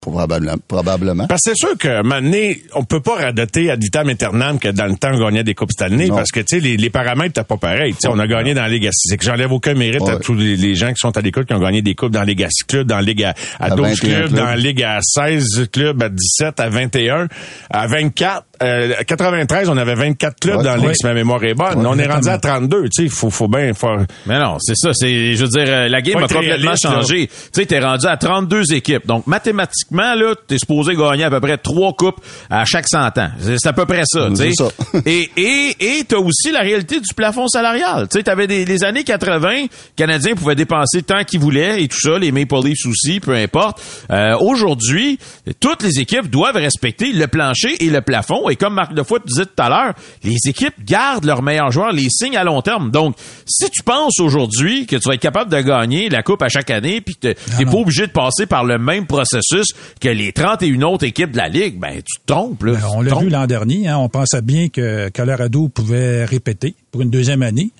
Probablement. 0.00 0.54
probablement. 0.68 1.26
Parce 1.26 1.42
que 1.44 1.50
c'est 1.50 1.56
sûr 1.66 1.76
que 1.76 2.02
maintenant, 2.02 2.54
on 2.74 2.84
peut 2.84 3.00
pas 3.00 3.16
radoter 3.16 3.68
ad 3.68 3.82
vitam 3.82 4.08
aeternam 4.08 4.58
que 4.60 4.68
dans 4.68 4.86
le 4.86 4.94
temps, 4.96 5.10
on 5.12 5.18
gagnait 5.18 5.42
des 5.42 5.54
Coupes 5.56 5.72
Stanley 5.72 6.06
Non. 6.06 6.14
parce 6.14 6.30
que, 6.30 6.38
tu 6.38 6.46
sais, 6.56 6.60
les, 6.60 6.76
les 6.76 6.88
paramètres, 6.88 7.34
t'as 7.34 7.42
pas 7.44 7.56
pareil. 7.56 7.92
Tu 7.94 7.98
sais, 8.02 8.08
on 8.08 8.18
a 8.20 8.26
gagné 8.28 8.54
dans 8.54 8.62
la 8.62 8.68
Ligue 8.68 8.86
à 8.86 8.90
C'est 8.92 9.16
que 9.16 9.24
j'enlève 9.24 9.50
aucun 9.52 9.74
mérite 9.74 10.08
à 10.08 10.16
tous 10.18 10.34
les, 10.34 10.56
les 10.56 10.76
gens 10.76 10.88
qui 10.90 10.98
sont 11.00 11.14
à 11.16 11.20
l'écoute 11.20 11.48
qui 11.48 11.52
ont 11.52 11.58
gagné 11.60 11.82
des 11.82 11.96
Coupes 11.96 12.12
dans 12.12 12.20
la 12.20 12.26
Ligue 12.26 12.44
à 12.44 12.48
6 12.48 12.64
clubs, 12.64 12.86
dans 12.86 12.96
la 12.96 13.02
Ligue 13.02 13.24
à, 13.24 13.34
à 13.58 13.64
À 13.66 13.70
12 13.70 13.88
21 13.88 13.94
clubs, 13.96 14.26
clubs. 14.28 14.38
dans 14.38 14.44
la 14.46 14.56
Ligue 14.56 14.82
à 14.84 14.98
16 15.02 15.68
clubs, 15.72 16.02
à 16.02 16.08
17, 16.08 16.60
à 16.60 16.68
21, 16.70 17.28
à 17.68 17.86
24. 17.88 18.46
Euh, 18.62 18.92
à 18.98 19.04
93, 19.04 19.68
on 19.68 19.76
avait 19.76 19.94
24 19.94 20.40
clubs 20.40 20.56
Ouais. 20.58 20.64
dans 20.64 20.70
la 20.70 20.76
Ligue, 20.76 20.86
Ouais. 20.88 20.94
si 20.94 21.06
ma 21.06 21.14
mémoire 21.14 21.42
est 21.44 21.54
bonne. 21.54 21.78
Ouais, 21.78 21.86
on 21.86 21.98
est 21.98 22.06
rendu 22.06 22.28
à 22.28 22.38
32, 22.38 22.84
tu 22.84 22.88
sais, 22.92 23.02
il 23.04 23.10
faut, 23.10 23.30
faut 23.30 23.46
bien 23.48 23.72
faire... 23.74 23.98
Mais 24.26 24.38
non, 24.38 24.56
c'est 24.60 24.74
ça. 24.76 24.90
C'est, 24.92 25.34
je 25.36 25.42
veux 25.44 25.48
dire, 25.48 25.64
euh, 25.68 25.88
la 25.88 26.00
game 26.02 26.18
Faut 26.18 26.24
a 26.24 26.28
complètement 26.28 26.74
changé. 26.76 27.28
Tu 27.28 27.32
sais, 27.52 27.66
t'es 27.66 27.78
rendu 27.78 28.06
à 28.06 28.16
32 28.16 28.72
équipes. 28.72 29.06
Donc, 29.06 29.26
mathématiquement, 29.26 30.14
là, 30.14 30.34
t'es 30.46 30.58
supposé 30.58 30.94
gagner 30.96 31.24
à 31.24 31.30
peu 31.30 31.40
près 31.40 31.56
trois 31.58 31.92
coupes 31.92 32.20
à 32.50 32.64
chaque 32.64 32.88
100 32.88 33.18
ans. 33.18 33.28
C'est, 33.40 33.56
c'est 33.58 33.68
à 33.68 33.72
peu 33.72 33.86
près 33.86 34.02
ça, 34.06 34.28
tu 34.30 34.36
sais. 34.36 34.50
C'est 34.50 34.64
ça. 34.64 34.70
et, 35.06 35.30
et, 35.36 35.76
et 35.80 36.04
t'as 36.06 36.16
aussi 36.18 36.50
la 36.52 36.60
réalité 36.60 37.00
du 37.00 37.14
plafond 37.14 37.46
salarial. 37.48 38.08
Tu 38.10 38.18
sais, 38.18 38.22
t'avais 38.24 38.46
des, 38.46 38.64
les 38.64 38.84
années 38.84 39.04
80, 39.04 39.48
les 39.50 39.68
Canadiens 39.96 40.34
pouvaient 40.34 40.54
dépenser 40.54 41.02
tant 41.02 41.22
qu'ils 41.24 41.40
voulaient 41.40 41.82
et 41.82 41.88
tout 41.88 42.00
ça, 42.00 42.18
les 42.18 42.32
Maple 42.32 42.56
Leafs 42.64 42.86
aussi, 42.86 43.20
peu 43.20 43.34
importe. 43.34 43.80
Euh, 44.10 44.36
aujourd'hui, 44.40 45.18
toutes 45.60 45.82
les 45.82 46.00
équipes 46.00 46.28
doivent 46.28 46.56
respecter 46.56 47.12
le 47.12 47.26
plancher 47.28 47.84
et 47.84 47.90
le 47.90 48.00
plafond. 48.00 48.47
Et 48.50 48.56
comme 48.56 48.74
Marc 48.74 48.94
Defoy 48.94 49.20
disait 49.26 49.46
tout 49.46 49.62
à 49.62 49.68
l'heure, 49.68 49.94
les 50.24 50.36
équipes 50.46 50.74
gardent 50.84 51.24
leurs 51.24 51.42
meilleurs 51.42 51.70
joueurs, 51.70 51.92
les 51.92 52.08
signent 52.10 52.36
à 52.36 52.44
long 52.44 52.62
terme. 52.62 52.90
Donc, 52.90 53.16
si 53.46 53.70
tu 53.70 53.82
penses 53.82 54.18
aujourd'hui 54.20 54.86
que 54.86 54.96
tu 54.96 55.08
vas 55.08 55.14
être 55.14 55.20
capable 55.20 55.50
de 55.50 55.60
gagner 55.60 56.08
la 56.08 56.22
coupe 56.22 56.42
à 56.42 56.48
chaque 56.48 56.70
année, 56.70 57.00
puis 57.00 57.14
que 57.16 57.20
t'es 57.32 57.64
pas 57.64 57.76
obligé 57.76 58.06
de 58.06 58.12
passer 58.12 58.46
par 58.46 58.64
le 58.64 58.78
même 58.78 59.06
processus 59.06 59.66
que 60.00 60.08
les 60.08 60.32
31 60.32 60.82
autres 60.82 61.04
équipes 61.04 61.32
de 61.32 61.38
la 61.38 61.48
ligue, 61.48 61.78
ben 61.78 61.96
tu 61.96 62.20
te 62.20 62.26
trompes. 62.32 62.62
Là. 62.64 62.72
Ben, 62.72 62.80
on 62.94 63.00
l'a 63.00 63.14
vu 63.14 63.28
l'an 63.28 63.46
dernier. 63.46 63.88
Hein, 63.88 63.98
on 63.98 64.08
pensait 64.08 64.42
bien 64.42 64.68
que 64.68 65.08
Colorado 65.10 65.68
pouvait 65.68 66.24
répéter 66.24 66.74
pour 66.90 67.02
une 67.02 67.10
deuxième 67.10 67.42
année. 67.42 67.70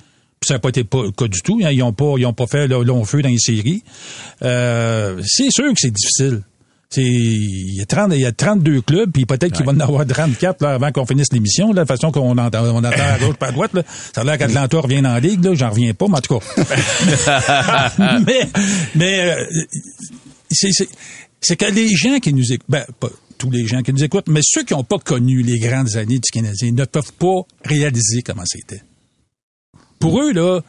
Puis 0.41 0.47
ça 0.49 0.55
n'a 0.55 0.61
pas 0.61 0.69
été 0.69 0.85
pas 0.85 1.03
le 1.03 1.11
cas 1.11 1.27
du 1.27 1.41
tout. 1.43 1.59
hein. 1.65 1.71
Ils 1.73 1.79
n'ont 1.81 1.93
pas, 1.93 2.15
ils 2.17 2.25
ont 2.25 2.33
pas 2.33 2.47
fait 2.47 2.69
le 2.69 2.83
long 2.85 3.05
feu 3.05 3.23
dans 3.23 3.29
les 3.29 3.39
séries. 3.39 3.83
Euh, 4.43 5.21
c'est 5.25 5.51
sûr 5.51 5.67
que 5.73 5.79
c'est 5.79 5.91
difficile. 5.91 6.43
Il 6.97 7.75
y 7.75 7.83
a 7.83 7.87
30, 7.87 8.13
il 8.15 8.21
y 8.21 8.25
a 8.25 8.33
32 8.33 8.81
clubs, 8.81 9.11
puis 9.13 9.27
peut-être 9.27 9.53
qu'il 9.53 9.67
va 9.67 9.73
en 9.73 9.81
avoir 9.81 10.07
34 10.07 10.63
là, 10.63 10.75
avant 10.75 10.91
qu'on 10.91 11.05
finisse 11.05 11.33
l'émission. 11.33 11.73
Là, 11.73 11.83
de 11.83 11.89
façon 11.89 12.11
qu'on 12.11 12.37
entend, 12.39 12.65
on 12.65 12.83
à 12.83 13.19
gauche, 13.19 13.37
pas 13.37 13.49
à 13.49 13.53
droite. 13.53 13.75
Là. 13.75 13.83
Ça 14.15 14.23
a 14.23 14.25
l'air 14.25 14.39
qu'Atlanta 14.39 14.79
revient 14.81 15.07
en 15.07 15.19
ligue. 15.19 15.45
Là, 15.45 15.55
j'en 15.55 15.71
reviens 15.71 15.93
pas, 15.93 16.07
mais 16.09 16.17
en 16.17 16.21
tout 16.21 16.39
cas. 16.39 17.93
mais, 18.27 18.49
mais 18.95 19.21
euh, 19.21 19.45
c'est 20.51 21.57
que 21.57 21.67
les 21.67 21.95
gens 21.95 22.19
qui 22.21 22.33
nous 22.33 22.53
écoutent, 22.53 22.71
ben, 22.71 22.85
pas 22.99 23.11
tous 23.39 23.51
les 23.51 23.67
gens 23.67 23.83
qui 23.83 23.93
nous 23.93 24.03
écoutent, 24.03 24.29
mais 24.29 24.41
ceux 24.43 24.65
qui 24.65 24.75
n'ont 24.75 24.85
pas 24.85 24.99
connu 24.99 25.43
les 25.43 25.59
grandes 25.59 25.97
années 25.97 26.19
du 26.19 26.31
Canadien 26.33 26.73
ne 26.73 26.85
peuvent 26.85 27.13
pas 27.13 27.43
réaliser 27.65 28.23
comment 28.23 28.43
c'était. 28.45 28.83
Pour 30.01 30.21
eux, 30.21 30.33
là, 30.33 30.61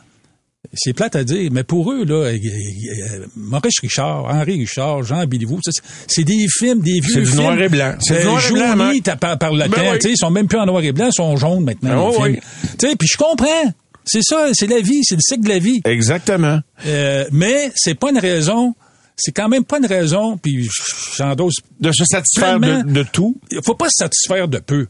c'est 0.73 0.93
plate 0.93 1.15
à 1.15 1.23
dire, 1.23 1.49
mais 1.51 1.63
pour 1.63 1.91
eux, 1.91 2.05
là, 2.05 2.15
euh, 2.15 2.33
euh, 2.37 3.25
Maurice 3.35 3.79
Richard, 3.81 4.25
Henri 4.25 4.59
Richard, 4.59 5.03
Jean 5.03 5.25
Béliveau, 5.25 5.59
c'est- 5.63 5.81
c'est 6.07 6.23
des 6.23 6.45
films, 6.47 6.81
des 6.81 6.99
vieux 6.99 7.13
C'est 7.13 7.19
du 7.21 7.25
films. 7.27 7.41
noir 7.41 7.59
et 7.61 7.69
blanc. 7.69 7.95
C'est 7.99 8.21
Euh, 8.21 8.23
noir 8.25 8.43
et 8.45 8.75
blanc, 8.75 8.91
t'as 9.03 9.15
par, 9.15 9.37
par 9.37 9.51
le 9.53 9.59
Ben 9.67 9.71
temps, 9.71 9.81
oui. 9.91 10.11
ils 10.11 10.17
sont 10.17 10.29
même 10.31 10.47
plus 10.47 10.59
en 10.59 10.65
noir 10.65 10.83
et 10.83 10.91
blanc, 10.91 11.07
ils 11.07 11.15
sont 11.15 11.35
jaunes 11.37 11.63
maintenant. 11.63 12.11
Oh 12.15 12.25
les 12.25 12.33
oui. 12.33 12.95
puis 12.97 13.07
je 13.11 13.17
comprends. 13.17 13.73
C'est 14.05 14.23
ça, 14.23 14.49
c'est 14.53 14.67
la 14.67 14.79
vie, 14.81 15.01
c'est 15.03 15.15
le 15.15 15.21
cycle 15.21 15.43
de 15.43 15.49
la 15.49 15.59
vie. 15.59 15.81
Exactement. 15.85 16.59
Euh, 16.87 17.25
mais 17.31 17.71
c'est 17.75 17.93
pas 17.95 18.09
une 18.11 18.17
raison, 18.17 18.73
c'est 19.15 19.31
quand 19.31 19.49
même 19.49 19.63
pas 19.65 19.77
une 19.77 19.85
raison, 19.85 20.37
puis 20.37 20.67
j'endosse. 21.15 21.55
De 21.79 21.91
se 21.91 22.03
satisfaire 22.05 22.59
de 22.59 23.03
tout. 23.03 23.37
Il 23.51 23.59
faut 23.63 23.75
pas 23.75 23.85
se 23.89 23.97
satisfaire 24.03 24.47
de 24.47 24.57
peu. 24.59 24.87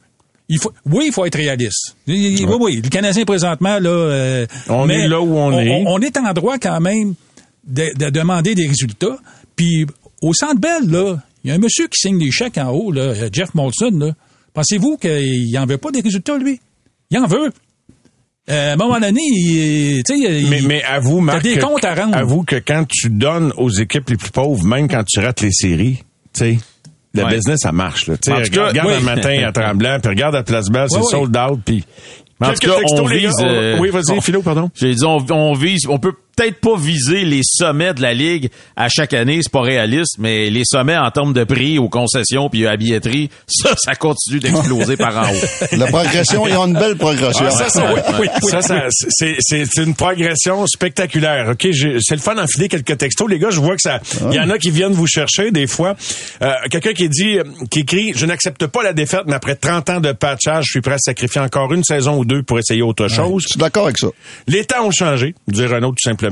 Il 0.50 0.60
faut, 0.60 0.72
oui, 0.86 1.06
il 1.08 1.14
faut 1.14 1.26
être 1.26 1.36
réaliste. 1.38 1.96
Oui, 2.08 2.44
oui, 2.60 2.82
le 2.84 2.90
Canadien 2.90 3.24
présentement 3.24 3.80
là, 3.80 3.90
euh, 3.90 4.48
On 4.68 4.86
mais 4.88 5.02
est 5.02 5.08
là 5.08 5.22
où 5.22 5.38
on 5.38 5.52
est. 5.60 5.84
On, 5.86 6.00
est 6.00 6.18
en 6.18 6.34
droit 6.34 6.58
quand 6.58 6.80
même 6.82 7.14
de, 7.68 7.86
de 7.98 8.10
demander 8.10 8.56
des 8.56 8.68
résultats. 8.68 9.18
Puis 9.56 9.86
au 10.22 10.34
Centre 10.34 10.60
Bell 10.60 10.90
là, 10.90 11.18
il 11.44 11.50
y 11.50 11.52
a 11.52 11.56
un 11.56 11.60
monsieur 11.60 11.88
qui 11.88 12.00
signe 12.00 12.18
des 12.18 12.32
chèques 12.32 12.58
en 12.58 12.70
haut 12.72 12.92
là, 12.92 13.14
Jeff 13.32 13.54
Molson 13.54 13.92
là. 13.98 14.14
Pensez-vous 14.54 14.98
qu'il 14.98 15.56
en 15.58 15.66
veut 15.68 15.78
pas 15.78 15.92
des 15.92 16.02
résultats 16.02 16.38
lui? 16.38 16.60
Il 17.12 17.20
en 17.20 17.28
veut. 17.28 17.52
Euh, 18.50 18.72
à 18.72 18.74
un 18.74 18.76
moment 18.78 19.00
donné, 19.00 19.22
il, 19.22 20.04
tu 20.04 20.20
sais, 20.20 20.42
Mais, 20.50 20.60
il- 20.62 20.68
mais 20.68 20.84
avoue, 20.84 21.20
Marc, 21.20 21.44
des 21.44 21.60
comptes 21.60 21.86
à 21.86 21.94
rendre. 21.94 22.18
avoue 22.18 22.42
que 22.44 22.56
quand 22.56 22.84
tu 22.90 23.10
donnes 23.12 23.54
aux 23.58 23.70
équipes 23.70 24.10
les 24.10 24.18
plus 24.18 24.32
pauvres, 24.32 24.64
même 24.66 24.88
quand 24.88 25.04
tu 25.08 25.20
rates 25.20 25.42
les 25.42 25.52
séries, 25.52 25.98
tu 26.34 26.40
sais, 26.40 26.60
le 27.14 27.24
Ouais. 27.24 27.36
business, 27.36 27.60
ça 27.62 27.72
marche. 27.72 28.08
Là. 28.08 28.14
En 28.14 28.18
tout 28.42 28.52
cas, 28.52 28.68
regarde 28.68 28.88
oui. 28.90 28.96
un 28.96 29.00
matin 29.04 29.44
à 29.48 29.52
Tremblant, 29.52 30.00
puis 30.00 30.10
regarde 30.10 30.36
à 30.36 30.44
Place 30.44 30.70
Belle, 30.70 30.88
c'est 30.90 30.98
ouais. 30.98 31.04
sold 31.10 31.36
out, 31.38 31.60
puis... 31.66 31.84
En 32.42 32.54
tout 32.54 32.68
cas, 32.70 32.78
on 32.94 33.04
vise, 33.06 33.34
euh, 33.42 33.78
Oui, 33.80 33.90
vas-y, 33.90 34.22
Philo, 34.22 34.42
pardon. 34.42 34.70
J'ai 34.74 34.94
dit, 34.96 35.04
on, 35.04 35.18
on 35.30 35.54
vise, 35.54 35.82
on 35.90 35.98
peut 36.00 36.14
peut-être 36.40 36.60
pas 36.62 36.78
viser 36.78 37.24
les 37.26 37.42
sommets 37.44 37.94
de 37.94 38.02
la 38.02 38.14
ligue 38.14 38.50
à 38.76 38.88
chaque 38.90 39.14
année, 39.14 39.40
c'est 39.42 39.52
pas 39.52 39.62
réaliste, 39.62 40.16
mais 40.20 40.50
les 40.50 40.64
sommets 40.64 40.98
en 40.98 41.12
termes 41.12 41.34
de 41.34 41.44
prix 41.44 41.78
aux 41.80 41.90
concessions 41.90 42.50
puis 42.50 42.66
à 42.66 42.78
billetterie, 42.78 43.30
ça, 43.48 43.72
ça 43.78 43.94
continue 43.96 44.40
d'exploser 44.40 44.96
par 44.96 45.18
en 45.18 45.32
haut. 45.32 45.68
La 45.78 45.88
progression, 45.88 46.48
ils 46.48 46.56
ont 46.56 46.68
une 46.68 46.74
belle 46.80 46.96
progression. 46.96 47.46
Ah, 47.48 47.52
ça, 47.52 47.70
ça, 47.70 47.94
oui, 47.94 48.00
oui, 48.20 48.28
oui. 48.42 48.50
Ça, 48.50 48.62
ça, 48.62 48.84
c'est, 48.90 49.36
c'est, 49.40 49.66
c'est 49.70 49.84
une 49.84 49.96
progression 49.96 50.66
spectaculaire. 50.68 51.50
Ok, 51.50 51.68
j'ai- 51.72 51.98
c'est 52.00 52.16
le 52.16 52.22
fun 52.22 52.36
d'enfiler 52.36 52.70
quelques 52.70 52.98
textos, 52.98 53.30
les 53.30 53.40
gars. 53.40 53.50
Je 53.50 53.60
vois 53.60 53.76
que 53.76 53.82
ça, 53.82 54.00
il 54.30 54.36
y 54.36 54.40
en 54.40 54.50
a 54.50 54.58
qui 54.58 54.72
viennent 54.72 54.94
vous 54.94 55.08
chercher 55.08 55.52
des 55.52 55.68
fois. 55.68 55.96
Euh, 56.42 56.54
quelqu'un 56.72 56.94
qui 56.94 57.10
dit, 57.10 57.38
qui 57.70 57.80
écrit, 57.82 58.14
je 58.16 58.26
n'accepte 58.26 58.66
pas 58.68 58.84
la 58.84 58.94
défaite, 58.94 59.24
mais 59.28 59.36
après 59.36 59.56
30 59.56 59.90
ans 59.90 60.00
de 60.00 60.12
patchage, 60.14 60.66
je 60.66 60.72
suis 60.72 60.82
prêt 60.82 60.94
à 60.94 60.98
sacrifier 61.00 61.42
encore 61.42 61.74
une 61.74 61.84
saison 61.84 62.18
ou 62.18 62.26
deux 62.26 62.44
pour 62.44 62.60
essayer 62.60 62.82
autre 62.82 63.08
chose. 63.08 63.44
Je 63.44 63.48
suis 63.50 63.60
d'accord 63.60 63.86
avec 63.86 63.98
ça. 63.98 64.08
Les 64.48 64.64
temps 64.66 64.86
ont 64.86 64.92
changé, 64.92 65.36
dit 65.48 65.66
Renault 65.66 65.90
tout 65.92 65.96
simplement. 66.04 66.29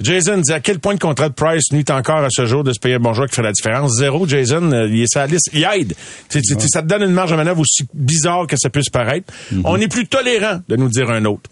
Jason 0.00 0.38
dit 0.38 0.52
à 0.52 0.60
quel 0.60 0.78
point 0.78 0.92
le 0.92 0.98
contrat 0.98 1.28
de 1.28 1.34
Price 1.34 1.72
nuit 1.72 1.84
encore 1.90 2.24
à 2.24 2.28
ce 2.30 2.46
jour 2.46 2.62
de 2.62 2.72
se 2.72 2.78
payer 2.78 2.96
un 2.96 3.00
bon 3.00 3.12
joueur 3.14 3.28
qui 3.28 3.34
fait 3.34 3.42
la 3.42 3.52
différence? 3.52 3.96
Zéro, 3.98 4.28
Jason, 4.28 4.70
euh, 4.70 4.86
il 4.88 5.02
est 5.02 5.14
la 5.16 5.26
liste. 5.26 5.50
Il 5.52 5.64
aide. 5.64 5.94
Ça 6.28 6.82
te 6.82 6.86
donne 6.86 7.02
une 7.02 7.12
marge 7.12 7.32
de 7.32 7.36
manœuvre 7.36 7.60
aussi 7.60 7.84
bizarre 7.92 8.46
que 8.46 8.56
ça 8.56 8.70
puisse 8.70 8.90
paraître. 8.90 9.32
On 9.64 9.76
est 9.80 9.88
plus 9.88 10.06
tolérant 10.06 10.60
de 10.68 10.76
nous 10.76 10.88
dire 10.88 11.10
un 11.10 11.24
autre. 11.24 11.50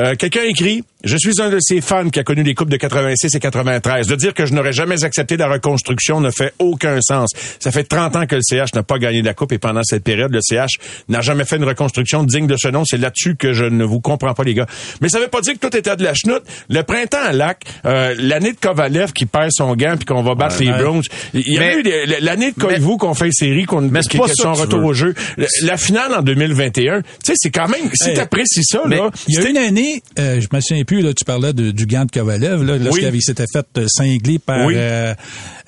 Euh, 0.00 0.14
Quelqu'un 0.14 0.42
écrit 0.44 0.84
Je 1.04 1.16
suis 1.16 1.42
un 1.42 1.50
de 1.50 1.58
ces 1.60 1.80
fans 1.80 2.08
qui 2.08 2.18
a 2.20 2.24
connu 2.24 2.42
les 2.44 2.54
coupes 2.54 2.70
de 2.70 2.76
86 2.76 3.34
et 3.34 3.40
93. 3.40 4.06
De 4.06 4.14
dire 4.14 4.32
que 4.34 4.46
je 4.46 4.54
n'aurais 4.54 4.72
jamais 4.72 5.02
accepté 5.04 5.36
la 5.36 5.48
reconstruction 5.48 6.20
ne 6.20 6.30
fait 6.30 6.54
aucun 6.60 6.98
sens. 7.02 7.30
Ça 7.58 7.70
fait 7.72 7.84
30 7.84 8.16
ans 8.16 8.26
que 8.26 8.36
le 8.36 8.40
CH 8.42 8.72
n'a 8.74 8.82
pas 8.84 8.98
gagné 8.98 9.20
la 9.20 9.34
coupe 9.34 9.52
et 9.52 9.58
pendant 9.58 9.82
cette 9.82 10.04
période, 10.04 10.32
le 10.32 10.38
CH 10.40 10.78
n'a 11.08 11.20
jamais 11.20 11.44
fait 11.44 11.56
une 11.56 11.64
reconstruction 11.64 12.22
digne 12.24 12.46
de 12.46 12.56
ce 12.56 12.68
nom. 12.68 12.84
C'est 12.84 12.96
là-dessus 12.98 13.34
que 13.36 13.52
je 13.52 13.64
ne 13.64 13.84
vous 13.84 14.00
comprends 14.00 14.32
pas, 14.32 14.44
les 14.44 14.54
gars. 14.54 14.66
Mais 15.00 15.08
ça 15.08 15.18
veut 15.18 15.28
pas 15.28 15.40
dire 15.40 15.54
que 15.54 15.58
tout 15.66 15.76
était 15.76 15.96
de 15.96 16.04
la 16.04 16.14
chenoute. 16.14 16.42
Le 16.70 16.82
printemps 16.84 17.18
à 17.26 17.32
lac, 17.32 17.62
euh, 17.84 18.14
l'année 18.18 18.52
de 18.52 18.58
Kovalev 18.58 19.12
qui 19.12 19.26
perd 19.26 19.50
son 19.52 19.74
gant 19.74 19.96
puis 19.96 20.04
qu'on 20.06 20.22
va 20.22 20.34
battre 20.36 20.62
les 20.62 20.70
Browns. 20.70 21.02
Il 21.34 21.42
y 21.52 21.58
a 21.58 21.60
Mais- 21.60 21.76
eu 21.80 22.20
l'année 22.20 22.52
de 22.52 22.60
Koivu 22.60 22.96
qu'on 22.96 23.14
fait 23.14 23.30
série, 23.32 23.64
qu'on 23.66 23.90
ça 23.92 24.02
son 24.36 24.52
retour 24.54 24.78
veux. 24.80 24.86
au 24.86 24.92
jeu. 24.94 25.14
La 25.62 25.76
finale 25.76 26.14
en 26.14 26.22
2021, 26.22 27.00
tu 27.02 27.06
sais, 27.24 27.32
c'est 27.36 27.50
quand 27.50 27.68
même, 27.68 27.90
si 27.94 28.10
Hey, 28.10 28.14
t'apprécies 28.16 28.64
ça, 28.64 28.82
là, 28.86 29.10
Il 29.28 29.34
y 29.34 29.38
a 29.44 29.48
une 29.48 29.56
année, 29.56 29.81
euh, 30.18 30.40
je 30.40 30.48
me 30.54 30.60
souviens 30.60 30.84
plus, 30.84 31.00
là, 31.02 31.12
tu 31.14 31.24
parlais 31.24 31.52
de- 31.52 31.70
du 31.70 31.86
gant 31.86 32.04
de 32.04 32.10
Kovalev, 32.10 32.62
là, 32.64 32.78
lorsqu'il 32.78 33.08
Oui. 33.08 33.22
s'était 33.22 33.44
fait 33.52 33.66
euh, 33.78 33.86
cingler 33.88 34.38
par 34.38 34.66
Oui. 34.66 34.74
euh, 34.76 35.14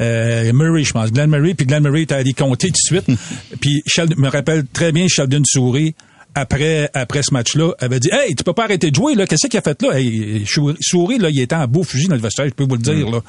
euh, 0.01 0.53
Murray, 0.53 0.85
je 0.85 0.93
pense. 0.93 1.13
Glenn 1.13 1.31
Murray, 1.31 1.55
puis 1.55 1.67
Glenn 1.67 1.83
Murray 1.83 2.03
était 2.03 2.15
allé 2.15 2.33
compter 2.33 2.69
tout 2.69 2.75
de 2.95 3.03
suite. 3.03 3.19
puis 3.61 3.83
Sheldon, 3.87 4.15
me 4.19 4.29
rappelle 4.29 4.65
très 4.73 4.93
bien 4.93 5.07
Sheldon 5.09 5.43
Souris, 5.45 5.95
après, 6.35 6.91
après 6.95 7.23
ce 7.23 7.33
match-là, 7.33 7.73
avait 7.81 8.01
dit 8.01 8.09
Hey, 8.13 8.35
tu 8.35 8.45
peux 8.45 8.53
pas 8.53 8.65
arrêter 8.65 8.91
de 8.91 8.95
jouer, 8.97 9.15
là, 9.15 9.27
qu'est-ce 9.27 9.47
qu'il 9.49 9.59
a 9.59 9.63
fait 9.63 9.81
là? 9.83 9.99
Hey, 9.99 10.45
Souris, 10.47 10.75
Souris, 10.81 11.19
là, 11.19 11.29
il 11.31 11.41
était 11.41 11.55
en 11.55 11.67
beau 11.67 11.83
fusil 11.83 12.09
dans 12.09 12.15
le 12.17 12.21
vestiaire, 12.21 12.47
je 12.47 12.53
peux 12.55 12.65
vous 12.65 12.77
le 12.77 12.83
dire, 12.83 13.09
là. 13.11 13.21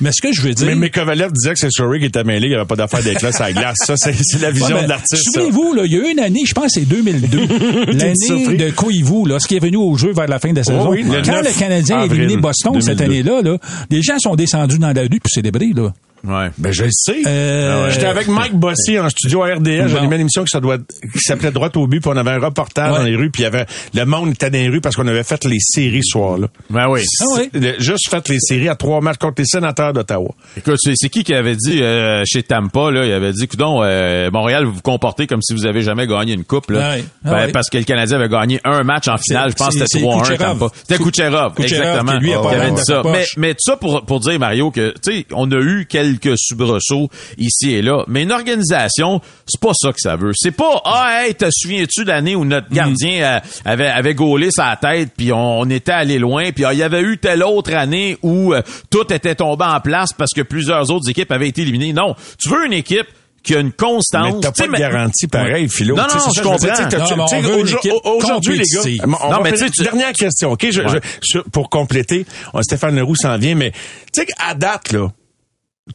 Mais 0.00 0.10
ce 0.12 0.20
que 0.22 0.32
je 0.32 0.42
veux 0.42 0.54
dire. 0.54 0.66
mais, 0.66 0.74
mais 0.74 0.90
Kovalev 0.90 1.32
disait 1.32 1.52
que 1.52 1.58
c'est 1.58 1.70
Surrey 1.70 1.98
qui 2.00 2.06
était 2.06 2.24
mêlé, 2.24 2.46
il 2.46 2.50
n'y 2.50 2.56
avait 2.56 2.64
pas 2.66 2.76
d'affaire 2.76 3.02
d'être 3.02 3.22
là, 3.22 3.32
ça 3.32 3.52
glace. 3.52 3.76
Ça, 3.84 3.94
c'est 3.96 4.40
la 4.40 4.50
vision 4.50 4.76
Ouais, 4.76 4.84
de 4.84 4.88
l'artiste. 4.88 5.24
ça. 5.24 5.30
Souvenez-vous, 5.40 5.74
là, 5.74 5.82
il 5.84 5.92
y 5.92 5.96
a 5.96 5.98
eu 6.08 6.12
une 6.12 6.20
année, 6.20 6.42
je 6.46 6.54
pense 6.54 6.66
que 6.66 6.80
c'est 6.80 6.86
2002, 6.86 7.38
l'année 7.92 8.56
de 8.56 8.70
Koivu, 8.70 9.26
lorsqu'il 9.26 9.56
est 9.56 9.60
venu 9.60 9.76
au 9.76 9.96
jeu 9.96 10.12
vers 10.12 10.26
la 10.28 10.38
fin 10.38 10.50
de 10.52 10.56
la 10.56 10.64
saison. 10.64 10.88
oui, 10.90 11.02
le 11.02 11.22
Quand 11.22 11.32
9 11.42 11.54
le 11.54 11.58
Canadien 11.58 11.98
a 12.00 12.04
éliminé 12.06 12.36
Boston 12.36 12.80
cette 12.80 12.98
2002. 12.98 13.30
année-là, 13.32 13.50
là, 13.52 13.58
les 13.90 14.02
gens 14.02 14.18
sont 14.18 14.34
descendus 14.36 14.78
dans 14.78 14.92
la 14.92 15.02
rue 15.02 15.08
pour 15.20 15.30
célébrer. 15.30 15.70
Là. 15.74 15.92
Ouais. 16.26 16.50
Ben, 16.58 16.72
je 16.72 16.84
le 16.84 16.90
sais. 16.90 17.22
Euh, 17.26 17.90
J'étais 17.90 18.06
avec 18.06 18.28
Mike 18.28 18.54
Bossy 18.54 18.98
en 18.98 19.08
studio 19.10 19.42
à 19.42 19.54
RDS. 19.54 19.88
J'animais 19.88 20.16
une 20.16 20.22
émission 20.22 20.42
qui, 20.44 20.50
ça 20.50 20.60
doit, 20.60 20.78
qui 20.78 21.18
s'appelait 21.20 21.50
Droit 21.50 21.68
au 21.76 21.86
but, 21.86 22.00
puis 22.00 22.10
on 22.12 22.16
avait 22.16 22.30
un 22.30 22.40
reportage 22.40 22.92
Ouais. 22.92 22.98
dans 22.98 23.04
les 23.04 23.16
rues, 23.16 23.30
puis 23.30 23.42
il 23.42 23.44
y 23.44 23.46
avait, 23.46 23.66
le 23.94 24.04
monde 24.04 24.30
était 24.30 24.50
dans 24.50 24.58
les 24.58 24.68
rues 24.68 24.80
parce 24.80 24.96
qu'on 24.96 25.06
avait 25.06 25.22
fait 25.24 25.44
les 25.44 25.58
séries 25.60 26.00
ce 26.02 26.12
soir-là. 26.12 26.48
Ben 26.70 26.88
oui. 26.88 27.00
Ah 27.20 27.24
oui. 27.36 27.50
Juste 27.78 28.08
fait 28.10 28.28
les 28.28 28.38
séries 28.40 28.68
à 28.68 28.74
trois 28.74 29.00
matchs 29.00 29.18
contre 29.18 29.34
les 29.38 29.44
sénateurs 29.46 29.92
d'Ottawa. 29.92 30.30
Écoute, 30.56 30.78
c'est 30.82 31.08
qui 31.08 31.24
qui 31.24 31.34
avait 31.34 31.56
dit 31.56 31.82
euh, 31.82 32.22
chez 32.26 32.42
Tampa, 32.42 32.90
là, 32.90 33.04
il 33.06 33.12
avait 33.12 33.32
dit, 33.32 33.46
coudon, 33.46 33.80
euh, 33.82 34.30
Montréal, 34.30 34.64
vous 34.64 34.72
vous 34.74 34.80
comportez 34.82 35.26
comme 35.26 35.42
si 35.42 35.52
vous 35.54 35.66
avez 35.66 35.82
jamais 35.82 36.06
gagné 36.06 36.32
une 36.32 36.44
coupe, 36.44 36.70
là. 36.70 36.94
Ouais. 36.94 37.04
Ah 37.24 37.30
Ben. 37.46 37.52
Parce 37.52 37.68
que 37.70 37.78
le 37.78 37.84
Canadien 37.84 38.18
avait 38.18 38.28
gagné 38.28 38.60
un 38.64 38.82
match 38.82 39.08
en 39.08 39.16
finale, 39.18 39.50
je 39.50 39.56
pense 39.56 39.68
que 39.76 39.86
c'était 39.86 39.98
c'est 39.98 40.04
3-1 40.04 40.20
Kucherov. 40.22 40.38
Tampa. 40.58 40.74
C'était 40.86 41.02
Kucherov, 41.02 41.54
Kucherov, 41.54 41.82
exactement. 41.86 42.18
qui, 42.18 42.24
lui, 42.24 42.32
a 42.32 42.38
pas 42.40 42.48
qui 42.50 42.54
avait 42.56 42.70
dit 42.70 42.76
de 42.76 42.84
ça. 42.84 43.02
Mais, 43.04 43.24
mais 43.36 43.52
tout 43.54 43.60
ça 43.62 43.76
pour, 43.76 44.04
pour 44.04 44.20
dire, 44.20 44.38
Mario, 44.38 44.70
que, 44.70 44.94
tu 45.02 45.12
sais, 45.18 45.26
on 45.32 45.50
a 45.52 45.56
eu 45.60 45.86
quelques 46.18 46.38
soubresauts 46.38 47.08
ici 47.38 47.72
et 47.74 47.82
là, 47.82 48.04
mais 48.08 48.22
une 48.22 48.32
organisation, 48.32 49.20
c'est 49.46 49.60
pas 49.60 49.72
ça 49.74 49.92
que 49.92 49.98
ça 50.00 50.16
veut. 50.16 50.32
C'est 50.34 50.50
pas, 50.50 50.80
ah, 50.84 51.22
hey, 51.26 51.34
te 51.34 51.46
souviens-tu 51.50 52.02
de 52.04 52.08
l'année 52.08 52.36
où 52.36 52.44
notre 52.44 52.68
gardien 52.70 53.22
euh, 53.22 53.40
avait, 53.64 53.88
avait 53.88 54.14
gaulé 54.14 54.50
sa 54.50 54.76
tête, 54.76 55.10
puis 55.16 55.32
on, 55.32 55.60
on 55.60 55.70
était 55.70 55.92
allé 55.92 56.18
loin, 56.18 56.52
puis 56.52 56.64
ah, 56.64 56.72
il 56.72 56.78
y 56.78 56.82
avait 56.82 57.02
eu 57.02 57.18
telle 57.18 57.42
autre 57.42 57.74
année 57.74 58.16
où 58.22 58.54
euh, 58.54 58.62
tout 58.90 59.12
était 59.12 59.34
tombé 59.34 59.64
en 59.64 59.80
place 59.80 60.12
parce 60.16 60.30
que 60.34 60.42
plusieurs 60.42 60.90
autres 60.90 61.08
équipes 61.08 61.30
avaient 61.32 61.48
été 61.48 61.62
éliminées. 61.62 61.92
Non, 61.92 62.14
tu 62.38 62.48
veux 62.48 62.66
une 62.66 62.72
équipe 62.72 63.06
qui 63.42 63.54
a 63.54 63.60
une 63.60 63.72
constance. 63.72 64.34
Mais 64.36 64.40
t'as 64.40 64.52
pas 64.52 64.66
de 64.66 64.72
garantie 64.72 65.26
pareil, 65.26 65.68
Philo. 65.68 65.94
Non, 65.94 66.04
non, 66.04 66.08
c'est 66.18 66.40
je 66.40 66.42
comprends. 66.42 68.08
Aujourd'hui, 68.16 68.58
les 68.58 68.64
gars, 68.64 69.06
Non, 69.06 69.28
va 69.28 69.40
mais 69.42 69.52
tu 69.52 69.82
dernière 69.82 70.12
question, 70.12 70.52
OK? 70.52 70.66
Je, 70.70 70.80
Ouais. 70.80 70.88
je- 71.20 71.38
je- 71.38 71.38
pour 71.50 71.68
compléter, 71.68 72.24
Stéphane 72.62 72.96
Leroux 72.96 73.16
s'en 73.16 73.36
vient, 73.36 73.54
mais 73.54 73.70
tu 73.70 74.22
sais 74.22 74.26
qu'à 74.26 74.54
date, 74.54 74.92
là, 74.92 75.12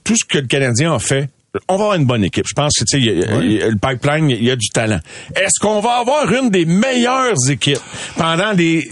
tout 0.04 0.16
ce 0.16 0.26
que 0.26 0.38
le 0.38 0.48
Canadien 0.48 0.94
a 0.94 1.00
fait, 1.00 1.30
on 1.68 1.78
va 1.78 1.86
avoir 1.86 1.96
une 1.96 2.06
bonne 2.06 2.24
équipe. 2.24 2.46
Je 2.48 2.54
pense 2.54 2.74
que, 2.78 2.86
tu 2.86 3.02
sais, 3.02 3.10
le 3.10 3.76
pipeline, 3.76 4.30
il 4.30 4.44
y 4.44 4.52
a 4.52 4.56
du 4.56 4.70
talent. 4.70 5.00
Est-ce 5.36 5.60
qu'on 5.60 5.80
va 5.80 5.98
avoir 5.98 6.32
une 6.32 6.50
des 6.50 6.66
meilleures 6.66 7.50
équipes 7.50 7.80
pendant 8.16 8.52
les 8.52 8.90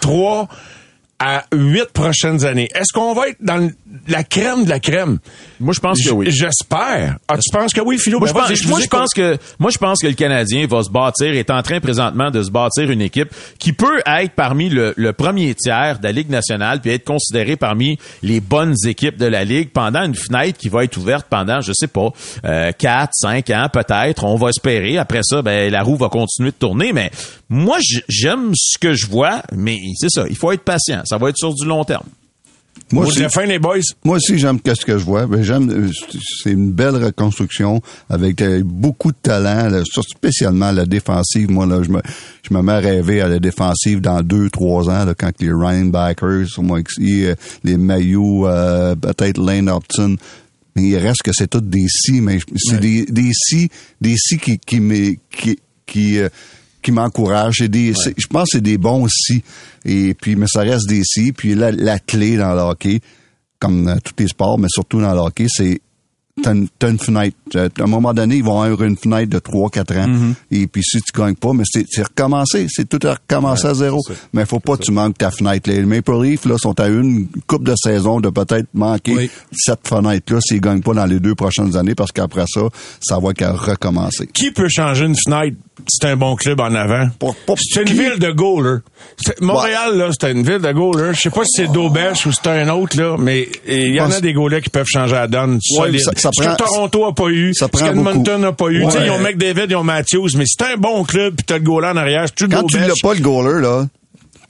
trois 0.00 0.48
à 1.18 1.44
huit 1.52 1.88
prochaines 1.92 2.44
années? 2.44 2.68
Est-ce 2.74 2.92
qu'on 2.92 3.14
va 3.14 3.28
être 3.28 3.38
dans 3.40 3.70
la 4.08 4.24
crème 4.24 4.64
de 4.64 4.70
la 4.70 4.80
crème? 4.80 5.18
Moi, 5.58 5.74
je 5.74 5.80
pense 5.80 6.02
que 6.02 6.10
oui. 6.10 6.30
J'espère. 6.30 7.16
Ah, 7.28 7.36
tu 7.38 7.50
penses 7.52 7.72
que 7.72 7.80
oui, 7.80 7.98
Philo? 7.98 8.18
Moi, 8.18 8.28
Ben, 8.32 8.54
je 8.54 8.62
pense, 8.62 8.70
moi, 8.70 8.80
je 8.80 9.14
que, 9.14 9.38
moi, 9.58 9.70
je 9.70 9.78
pense 9.78 9.98
que 10.00 10.06
le 10.06 10.14
Canadien 10.14 10.66
va 10.66 10.82
se 10.82 10.90
bâtir, 10.90 11.34
est 11.34 11.50
en 11.50 11.62
train 11.62 11.80
présentement 11.80 12.30
de 12.30 12.42
se 12.42 12.50
bâtir 12.50 12.90
une 12.90 13.02
équipe 13.02 13.28
qui 13.58 13.72
peut 13.72 14.00
être 14.06 14.32
parmi 14.34 14.68
le, 14.68 14.94
le 14.96 15.12
premier 15.12 15.54
tiers 15.54 15.98
de 15.98 16.04
la 16.04 16.12
Ligue 16.12 16.30
nationale 16.30 16.80
puis 16.80 16.90
être 16.92 17.04
considéré 17.04 17.56
parmi 17.56 17.98
les 18.22 18.40
bonnes 18.40 18.76
équipes 18.86 19.16
de 19.16 19.26
la 19.26 19.44
Ligue 19.44 19.70
pendant 19.70 20.04
une 20.04 20.14
fenêtre 20.14 20.58
qui 20.58 20.68
va 20.68 20.84
être 20.84 20.96
ouverte 20.96 21.26
pendant, 21.28 21.60
je 21.60 21.72
sais 21.72 21.88
pas, 21.88 22.08
euh, 22.44 22.72
4, 22.72 23.10
5 23.12 23.50
ans 23.50 23.66
peut-être. 23.72 24.24
On 24.24 24.36
va 24.36 24.50
espérer. 24.50 24.98
Après 24.98 25.20
ça, 25.22 25.42
ben, 25.42 25.70
la 25.70 25.82
roue 25.82 25.96
va 25.96 26.08
continuer 26.08 26.50
de 26.50 26.56
tourner. 26.56 26.92
Mais 26.92 27.10
moi, 27.48 27.78
j'aime 28.08 28.52
ce 28.54 28.78
que 28.78 28.94
je 28.94 29.06
vois, 29.06 29.42
mais 29.52 29.78
c'est 29.96 30.10
ça. 30.10 30.24
Il 30.28 30.36
faut 30.36 30.52
être 30.52 30.64
patient. 30.64 31.02
Ça 31.04 31.18
va 31.18 31.28
être 31.30 31.36
sur 31.36 31.54
du 31.54 31.66
long 31.66 31.84
terme. 31.84 32.04
Moi 32.92 33.06
aussi, 33.06 33.20
la 33.20 33.28
fin, 33.28 33.44
les 33.46 33.60
boys. 33.60 33.78
moi 34.04 34.16
aussi, 34.16 34.36
j'aime 34.36 34.60
qu'est-ce 34.60 34.84
que 34.84 34.98
je 34.98 35.04
vois. 35.04 35.26
Ben, 35.26 35.42
j'aime, 35.44 35.70
euh, 35.70 35.88
c'est 36.42 36.50
une 36.50 36.72
belle 36.72 36.96
reconstruction 36.96 37.80
avec 38.08 38.42
euh, 38.42 38.62
beaucoup 38.64 39.12
de 39.12 39.16
talent, 39.22 39.68
là, 39.68 39.82
spécialement 39.84 40.72
la 40.72 40.86
défensive. 40.86 41.50
Moi, 41.50 41.66
là, 41.66 41.82
je 41.84 41.90
me, 41.90 42.00
je 42.42 42.52
me 42.52 42.62
mets 42.62 42.72
à 42.72 42.78
rêver 42.78 43.20
à 43.20 43.28
la 43.28 43.38
défensive 43.38 44.00
dans 44.00 44.22
deux, 44.22 44.50
trois 44.50 44.90
ans, 44.90 45.04
là, 45.04 45.14
quand 45.16 45.30
les 45.40 45.52
Rhinebackers, 45.52 46.46
moi, 46.58 46.80
ici, 46.80 47.26
euh, 47.26 47.34
les 47.62 47.76
Maillots, 47.76 48.48
euh, 48.48 48.96
peut-être 48.96 49.38
Lane 49.38 49.68
Upton, 49.68 50.16
mais 50.74 50.82
il 50.82 50.96
reste 50.96 51.22
que 51.22 51.30
c'est 51.32 51.48
tout 51.48 51.60
des 51.60 51.86
si, 51.88 52.20
mais 52.20 52.38
c'est 52.56 52.80
des, 52.80 53.04
des 53.06 53.30
si, 53.32 53.68
des 54.00 54.14
si 54.16 54.38
qui, 54.38 54.58
qui, 54.58 54.80
me- 54.80 55.14
qui, 55.30 55.58
qui, 55.86 56.18
euh, 56.18 56.28
qui 56.82 56.92
m'encouragent. 56.92 57.56
C'est 57.58 57.68
des, 57.68 57.92
je 57.94 58.26
pense 58.26 58.44
que 58.44 58.58
c'est 58.58 58.60
des 58.62 58.78
bons 58.78 59.06
si. 59.08 59.42
Et 59.84 60.14
puis, 60.14 60.36
mais 60.36 60.46
ça 60.48 60.60
reste 60.60 60.88
des 60.88 61.02
si. 61.04 61.32
Puis 61.32 61.54
la, 61.54 61.72
la 61.72 61.98
clé 61.98 62.36
dans 62.36 62.54
le 62.54 62.60
hockey, 62.60 63.00
comme 63.58 63.84
dans 63.84 63.98
tous 63.98 64.14
les 64.18 64.28
sports, 64.28 64.58
mais 64.58 64.68
surtout 64.70 65.00
dans 65.00 65.12
le 65.12 65.20
hockey, 65.20 65.46
c'est 65.48 65.80
t'as 66.42 66.54
une, 66.54 66.68
t'as 66.78 66.88
une 66.90 66.98
fenêtre. 66.98 67.36
Euh, 67.56 67.68
À 67.78 67.82
un 67.82 67.86
moment 67.86 68.14
donné, 68.14 68.36
ils 68.36 68.44
vont 68.44 68.62
avoir 68.62 68.84
une 68.88 68.96
fenêtre 68.96 69.28
de 69.28 69.38
3-4 69.40 69.98
ans. 70.00 70.06
Mm-hmm. 70.08 70.34
Et 70.52 70.66
puis 70.68 70.82
si 70.82 71.02
tu 71.02 71.12
gagnes 71.12 71.34
pas, 71.34 71.52
mais 71.52 71.64
c'est 71.70 71.84
c'est 71.90 72.02
recommencé. 72.04 72.66
C'est 72.70 72.88
tout 72.88 73.04
à 73.06 73.14
recommencer 73.14 73.66
à 73.66 73.74
zéro. 73.74 74.00
Mais 74.32 74.46
faut 74.46 74.60
pas 74.60 74.78
que 74.78 74.84
tu 74.84 74.92
manques 74.92 75.18
ta 75.18 75.30
fenêtre. 75.30 75.68
Les 75.68 75.84
Maple 75.84 76.22
Leafs 76.22 76.46
là, 76.46 76.56
sont 76.56 76.78
à 76.80 76.88
une 76.88 77.26
coupe 77.46 77.64
de 77.64 77.74
saison 77.76 78.20
de 78.20 78.30
peut-être 78.30 78.68
manquer 78.72 79.14
Oui. 79.14 79.30
cette 79.52 79.86
fenêtre-là 79.86 80.40
s'ils 80.40 80.60
gagnent 80.62 80.80
pas 80.80 80.94
dans 80.94 81.04
les 81.04 81.20
deux 81.20 81.34
prochaines 81.34 81.76
années 81.76 81.94
parce 81.94 82.12
qu'après 82.12 82.44
ça, 82.48 82.62
ça 83.02 83.18
va 83.18 83.34
qu'à 83.34 83.52
recommencer. 83.52 84.26
Qui 84.28 84.50
peut 84.50 84.68
changer 84.70 85.04
une 85.06 85.16
fenêtre 85.16 85.56
c'est 85.88 86.06
un 86.08 86.16
bon 86.16 86.36
club 86.36 86.60
en 86.60 86.74
avant? 86.74 87.08
C'est 87.74 87.82
une 87.82 87.88
ville 87.98 88.18
de 88.18 88.30
goalers. 88.30 88.80
C'est- 89.24 89.40
Montréal, 89.40 89.96
là, 89.96 90.10
c'est 90.18 90.30
une 90.32 90.42
ville 90.42 90.58
de 90.60 90.72
goalers. 90.72 91.14
Je 91.14 91.20
sais 91.20 91.30
pas 91.30 91.42
si 91.44 91.62
c'est 91.62 91.72
Daubèche 91.72 92.26
ou 92.26 92.32
c'est 92.32 92.46
un 92.48 92.68
autre, 92.70 92.96
là, 92.98 93.16
mais 93.18 93.48
il 93.66 93.94
y 93.94 94.00
en 94.00 94.10
a 94.10 94.20
des 94.20 94.32
goalers 94.32 94.60
qui 94.62 94.70
peuvent 94.70 94.86
changer 94.86 95.14
la 95.14 95.26
donne 95.28 95.58
ça- 96.00 96.10
ça 96.16 96.30
ce 96.32 96.40
que 96.40 96.56
Toronto 96.56 97.04
a 97.06 97.14
pas 97.14 97.28
eu, 97.28 97.54
ça 97.54 97.66
ce 97.66 97.70
que 97.70 97.90
Edmonton 98.10 98.40
n'a 98.40 98.52
pas 98.52 98.68
eu. 98.68 98.84
Ouais. 98.84 99.06
Ils 99.06 99.10
ont 99.10 99.18
McDavid, 99.18 99.66
ils 99.70 99.76
ont 99.76 99.84
Matthews, 99.84 100.28
mais 100.36 100.44
c'est 100.46 100.62
un 100.64 100.76
bon 100.76 101.04
club, 101.04 101.34
puis 101.36 101.44
t'as 101.44 101.58
le 101.58 101.64
goaler 101.64 101.88
en 101.88 101.96
arrière, 101.96 102.30
tout 102.32 102.46
Quand 102.48 102.62
tu 102.66 102.76
l'as 102.88 102.94
pas 103.02 103.14
le 103.14 103.20
goaler 103.20 103.60
là, 103.62 103.86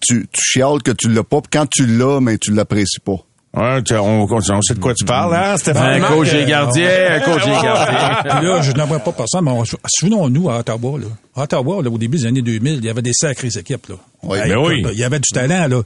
tu, 0.03 0.27
tu 0.33 0.41
chiales 0.43 0.83
que 0.83 0.93
tu 0.93 1.09
l'as 1.11 1.25
pas. 1.25 1.41
Puis 1.41 1.51
quand 1.53 1.67
tu 1.69 1.85
l'as, 1.87 2.21
mais 2.21 2.39
tu 2.39 2.53
l'apprécies 2.53 3.01
pas. 3.05 3.17
Ouais, 3.53 3.83
tu- 3.83 3.95
on, 3.97 4.27
on 4.31 4.63
sait 4.63 4.75
de 4.75 4.79
quoi 4.79 4.95
tu 4.95 5.05
parles, 5.05 5.35
hein, 5.35 5.57
Stéphane? 5.57 6.03
Un 6.03 6.07
coach 6.07 6.33
et 6.33 6.45
gardien, 6.45 6.89
un 7.11 7.21
coach 7.21 7.43
et 7.45 7.51
gardien. 7.51 8.23
Puis 8.39 8.47
là, 8.49 8.63
je 8.63 8.71
n'aimerais 8.73 9.01
pas 9.01 9.11
personne, 9.13 9.45
mais 9.45 9.51
on- 9.51 9.65
souvenons-nous 9.89 10.49
à 10.51 10.59
Ottawa, 10.61 10.99
là. 11.01 11.07
À 11.35 11.43
Ottawa, 11.43 11.83
là, 11.83 11.91
au 11.91 11.99
début 11.99 12.19
des 12.19 12.27
années 12.27 12.43
2000, 12.43 12.75
il 12.77 12.85
y 12.85 12.89
avait 12.89 13.03
des 13.03 13.13
sacrées 13.13 13.49
équipes, 13.57 13.89
là. 13.89 13.97
Oui, 14.23 14.39
ben 14.39 14.51
écoute, 14.53 14.67
oui. 14.69 14.83
là, 14.83 14.91
Il 14.93 14.99
y 14.99 15.05
avait 15.05 15.19
du 15.19 15.29
talent, 15.33 15.67
là. 15.67 15.83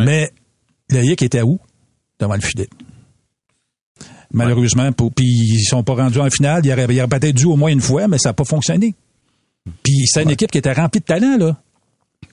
Mais 0.00 0.30
le 0.90 1.04
Hick 1.04 1.20
était 1.22 1.42
où? 1.42 1.58
Devant 2.18 2.34
le 2.36 2.40
filet. 2.40 2.68
Malheureusement, 4.32 4.90
pour, 4.92 5.12
puis 5.12 5.26
ils 5.26 5.64
sont 5.64 5.82
pas 5.84 5.94
rendus 5.94 6.18
en 6.20 6.30
finale. 6.30 6.62
Il 6.64 6.72
aurait, 6.72 6.86
il 6.88 6.98
aurait 6.98 7.08
peut-être 7.08 7.36
dû 7.36 7.44
au 7.46 7.56
moins 7.56 7.70
une 7.70 7.80
fois, 7.80 8.08
mais 8.08 8.18
ça 8.18 8.30
n'a 8.30 8.32
pas 8.32 8.44
fonctionné. 8.44 8.94
Puis 9.82 10.06
c'est 10.06 10.22
une 10.22 10.30
équipe 10.30 10.50
qui 10.50 10.58
était 10.58 10.72
remplie 10.72 11.00
de 11.00 11.04
talent, 11.04 11.36
là. 11.38 11.56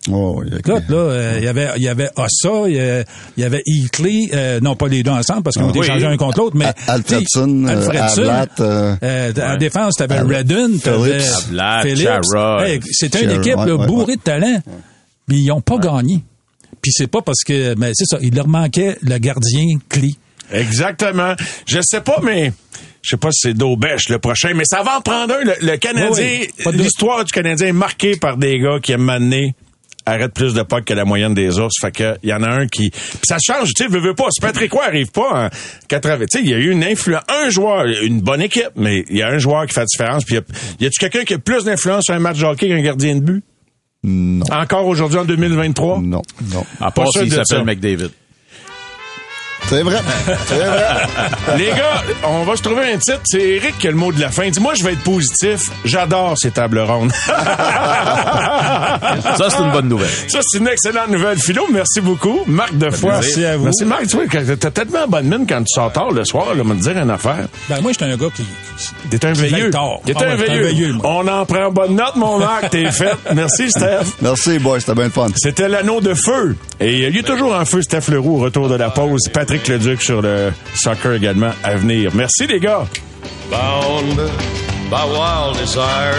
Oh, 0.09 0.41
il 0.45 0.51
y 0.51 0.55
a- 0.55 0.59
Écoute, 0.59 0.89
là, 0.89 0.95
euh, 0.97 1.35
il 1.37 1.43
y 1.43 1.47
avait, 1.47 1.69
il 1.77 1.83
y 1.83 1.87
avait 1.87 2.09
Ossa, 2.15 2.67
il 2.67 3.05
y 3.37 3.43
avait 3.43 3.61
Eakley, 3.67 4.29
euh, 4.33 4.59
non 4.59 4.75
pas 4.75 4.87
les 4.87 5.03
deux 5.03 5.11
ensemble 5.11 5.43
parce 5.43 5.55
qu'ils 5.57 5.65
ont 5.65 5.69
été 5.69 5.79
oui. 5.79 6.05
un 6.05 6.17
contre 6.17 6.39
l'autre, 6.39 6.55
mais 6.57 6.73
Alfredson, 6.87 7.65
euh, 7.65 7.67
Alfredson, 7.67 8.21
Ablatt, 8.23 8.59
euh, 8.61 8.95
euh, 9.03 9.33
en 9.53 9.57
défense, 9.57 9.93
t'avais 9.97 10.15
Ab- 10.17 10.27
Redden, 10.31 10.79
t'avais 10.79 11.19
Phillips. 11.19 12.09
Hey, 12.65 12.79
C'était 12.91 13.25
une 13.25 13.31
équipe 13.31 13.55
là, 13.57 13.65
ouais, 13.65 13.71
ouais, 13.73 13.85
bourrée 13.85 14.05
ouais. 14.13 14.17
de 14.17 14.21
talent, 14.21 14.59
mais 15.27 15.35
ils 15.37 15.51
ont 15.51 15.61
pas 15.61 15.77
gagné. 15.77 16.23
Puis 16.81 16.91
c'est 16.95 17.05
pas 17.07 17.21
parce 17.21 17.43
que, 17.45 17.75
mais 17.77 17.91
c'est 17.93 18.05
ça, 18.05 18.17
il 18.21 18.33
leur 18.33 18.47
manquait 18.47 18.97
le 19.03 19.19
gardien 19.19 19.65
clé. 19.87 20.15
Exactement. 20.51 21.35
Je 21.67 21.79
sais 21.83 22.01
pas, 22.01 22.17
mais 22.23 22.51
je 23.03 23.09
sais 23.11 23.17
pas 23.17 23.31
si 23.31 23.49
c'est 23.49 23.53
Daubèche 23.53 24.09
le 24.09 24.17
prochain, 24.17 24.53
mais 24.55 24.65
ça 24.65 24.81
va 24.81 24.97
en 24.97 25.01
prendre 25.01 25.35
un. 25.35 25.43
Le, 25.43 25.53
le 25.61 25.77
Canadien, 25.77 26.09
Oui, 26.11 26.49
oui, 26.65 26.71
l'histoire 26.77 27.23
du 27.23 27.31
Canadien 27.31 27.67
est 27.67 27.71
marquée 27.73 28.15
par 28.17 28.37
des 28.37 28.59
gars 28.59 28.79
qui 28.81 28.93
aiment 28.93 29.03
m'amener 29.03 29.53
arrête 30.05 30.33
plus 30.33 30.53
de 30.53 30.61
puck 30.63 30.83
que 30.85 30.93
la 30.93 31.05
moyenne 31.05 31.33
des 31.33 31.59
ours. 31.59 31.73
Fait 31.79 31.91
que 31.91 32.17
il 32.23 32.29
y 32.29 32.33
en 32.33 32.43
a 32.43 32.49
un 32.49 32.67
qui. 32.67 32.89
Puis 32.91 33.19
ça 33.23 33.37
change, 33.41 33.69
tu 33.75 33.83
sais, 33.83 33.89
veux, 33.89 33.99
veux 33.99 34.13
pas. 34.15 34.27
C'est 34.31 34.41
Patrick 34.45 34.71
Roy 34.71 34.85
arrive 34.85 35.11
pas 35.11 35.45
en 35.45 35.49
80. 35.87 36.17
Tu 36.19 36.37
sais, 36.37 36.43
il 36.43 36.49
y 36.49 36.53
a 36.53 36.57
eu 36.57 36.69
une 36.71 36.83
influence. 36.83 37.23
Un 37.29 37.49
joueur, 37.49 37.85
une 37.85 38.21
bonne 38.21 38.41
équipe, 38.41 38.71
mais 38.75 39.03
il 39.09 39.17
y 39.17 39.21
a 39.21 39.27
un 39.29 39.37
joueur 39.37 39.65
qui 39.67 39.73
fait 39.73 39.81
la 39.81 39.85
différence. 39.85 40.23
Puis 40.25 40.35
y 40.35 40.37
a- 40.37 40.41
y 40.79 40.85
a-tu 40.85 40.99
quelqu'un 40.99 41.23
qui 41.23 41.33
a 41.35 41.39
plus 41.39 41.63
d'influence 41.63 42.05
sur 42.05 42.13
un 42.15 42.19
match 42.19 42.39
de 42.39 42.45
hockey 42.45 42.67
qu'un 42.67 42.81
gardien 42.81 43.15
de 43.15 43.21
but? 43.21 43.43
Non. 44.03 44.45
Encore 44.51 44.87
aujourd'hui 44.87 45.19
en 45.19 45.25
2023? 45.25 45.99
Non, 46.01 46.21
non. 46.51 46.65
À 46.79 46.85
Pas 46.85 47.03
part 47.03 47.11
s'il 47.11 47.31
s'appelle. 47.31 47.63
McDavid. 47.65 48.09
C'est 49.69 49.83
vrai. 49.83 49.99
C'est 50.47 50.55
vrai. 50.55 50.85
Les 51.57 51.67
gars, 51.67 52.03
on 52.25 52.43
va 52.43 52.55
se 52.57 52.61
trouver 52.61 52.91
un 52.93 52.97
titre. 52.97 53.21
C'est 53.23 53.41
Eric 53.41 53.77
qui 53.77 53.87
a 53.87 53.91
le 53.91 53.97
mot 53.97 54.11
de 54.11 54.19
la 54.19 54.29
fin. 54.29 54.49
Dis-moi, 54.49 54.73
je 54.75 54.83
vais 54.83 54.93
être 54.93 55.03
positif. 55.03 55.61
J'adore 55.85 56.37
ces 56.37 56.51
tables 56.51 56.79
rondes. 56.79 57.11
Ça, 59.37 59.49
c'est 59.49 59.59
une 59.63 59.71
bonne 59.71 59.87
nouvelle. 59.87 60.09
Ça, 60.27 60.39
c'est 60.45 60.57
une 60.59 60.67
excellente 60.67 61.09
nouvelle. 61.09 61.37
Philo, 61.39 61.65
merci 61.71 62.01
beaucoup. 62.01 62.41
Marc 62.47 62.77
de 62.77 62.89
foi. 62.89 63.13
Merci 63.13 63.45
à 63.45 63.57
vous. 63.57 63.63
Merci, 63.65 63.85
Marc. 63.85 64.07
Tu 64.07 64.17
vois, 64.17 64.25
t'as 64.57 64.71
tellement 64.71 65.07
bonne 65.07 65.25
mine 65.27 65.45
quand 65.47 65.59
tu 65.59 65.73
sors 65.73 65.91
tard 65.91 66.11
le 66.11 66.23
soir, 66.25 66.53
là, 66.55 66.63
me 66.63 66.75
dire 66.75 66.97
une 66.97 67.09
affaire. 67.09 67.47
Ben, 67.69 67.81
moi, 67.81 67.91
j'étais 67.91 68.05
un 68.05 68.17
gars 68.17 68.27
qui, 68.35 68.43
T'es 69.09 69.25
un 69.25 69.33
Qui 69.33 69.41
veilleux. 69.41 69.55
veille 69.63 69.71
tard. 69.71 69.99
T'es 70.05 70.13
Ah 70.19 70.23
un 70.25 70.31
un 70.31 70.35
veilleux. 70.35 70.95
On 71.03 71.27
en 71.27 71.45
prend 71.45 71.71
bonne 71.71 71.95
note, 71.95 72.15
mon 72.15 72.39
Marc. 72.39 72.69
T'es 72.71 72.91
fait. 72.91 73.15
Merci, 73.33 73.69
Steph. 73.69 74.05
Merci, 74.21 74.59
boy. 74.59 74.79
C'était 74.81 74.95
bien 74.95 75.05
le 75.05 75.09
fun. 75.11 75.27
C'était 75.35 75.69
l'anneau 75.69 76.01
de 76.01 76.13
feu. 76.13 76.55
Et 76.79 77.07
il 77.07 77.15
y 77.15 77.19
a 77.19 77.23
toujours 77.23 77.53
en 77.55 77.63
feu 77.65 77.81
Steph 77.81 78.09
Leroux 78.11 78.37
au 78.37 78.39
retour 78.43 78.67
de 78.69 78.75
la 78.75 78.89
pause. 78.89 79.21
Patrick 79.31 79.50
Leduc 79.51 80.01
sur 80.01 80.21
le 80.21 80.51
soccer 80.75 81.13
également 81.13 81.51
à 81.63 81.75
venir. 81.75 82.11
Merci, 82.13 82.47
les 82.47 82.59
gars. 82.59 82.85
bound 83.51 84.15
by 84.89 85.03
wild 85.03 85.57
desire. 85.57 86.15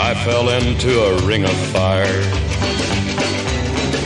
I 0.00 0.14
fell 0.24 0.48
into 0.48 1.02
a 1.02 1.26
ring 1.26 1.44
of 1.44 1.56
fire. 1.70 2.22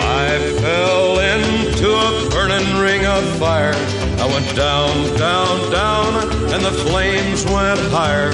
I 0.01 0.39
fell 0.61 1.21
into 1.21 1.89
a 1.91 2.31
burning 2.31 2.81
ring 2.81 3.07
of 3.07 3.25
fire. 3.39 3.75
I 4.19 4.27
went 4.27 4.57
down, 4.57 5.17
down, 5.17 5.71
down, 5.71 6.53
and 6.53 6.65
the 6.65 6.73
flames 6.73 7.45
went 7.45 7.81
higher. 7.93 8.33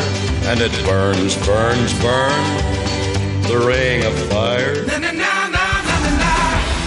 And 0.49 0.61
it 0.61 0.73
burns, 0.87 1.37
burns, 1.47 1.93
burns, 2.01 3.49
the 3.49 3.63
ring 3.67 4.03
of 4.05 4.15
fire. 4.31 5.18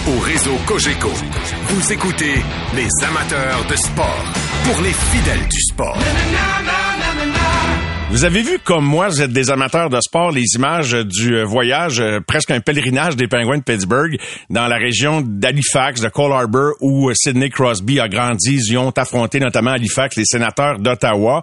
Au 0.04 0.18
réseau 0.18 0.56
Cogeco, 0.66 1.12
vous 1.68 1.92
écoutez 1.92 2.34
les 2.74 2.88
amateurs 3.06 3.64
de 3.70 3.76
sport 3.76 4.24
pour 4.64 4.82
les 4.82 4.92
fidèles 4.92 5.46
du 5.48 5.60
sport. 5.60 5.96
Vous 8.12 8.26
avez 8.26 8.42
vu 8.42 8.58
comme 8.58 8.84
moi, 8.84 9.08
vous 9.08 9.22
êtes 9.22 9.32
des 9.32 9.48
amateurs 9.48 9.88
de 9.88 9.98
sport, 10.02 10.32
les 10.32 10.44
images 10.56 10.92
du 10.92 11.34
euh, 11.34 11.44
voyage, 11.44 11.98
euh, 11.98 12.20
presque 12.20 12.50
un 12.50 12.60
pèlerinage 12.60 13.16
des 13.16 13.26
Penguins 13.26 13.56
de 13.56 13.62
Pittsburgh 13.62 14.18
dans 14.50 14.66
la 14.68 14.76
région 14.76 15.22
d'Halifax, 15.22 16.02
de 16.02 16.10
Cole 16.10 16.32
Harbour, 16.32 16.74
où 16.82 17.08
euh, 17.08 17.14
Sidney 17.14 17.48
Crosby 17.48 18.00
a 18.00 18.08
grandi. 18.08 18.56
Ils 18.68 18.76
ont 18.76 18.90
affronté 18.90 19.40
notamment 19.40 19.70
Halifax, 19.70 20.16
les 20.16 20.26
sénateurs 20.26 20.78
d'Ottawa. 20.78 21.40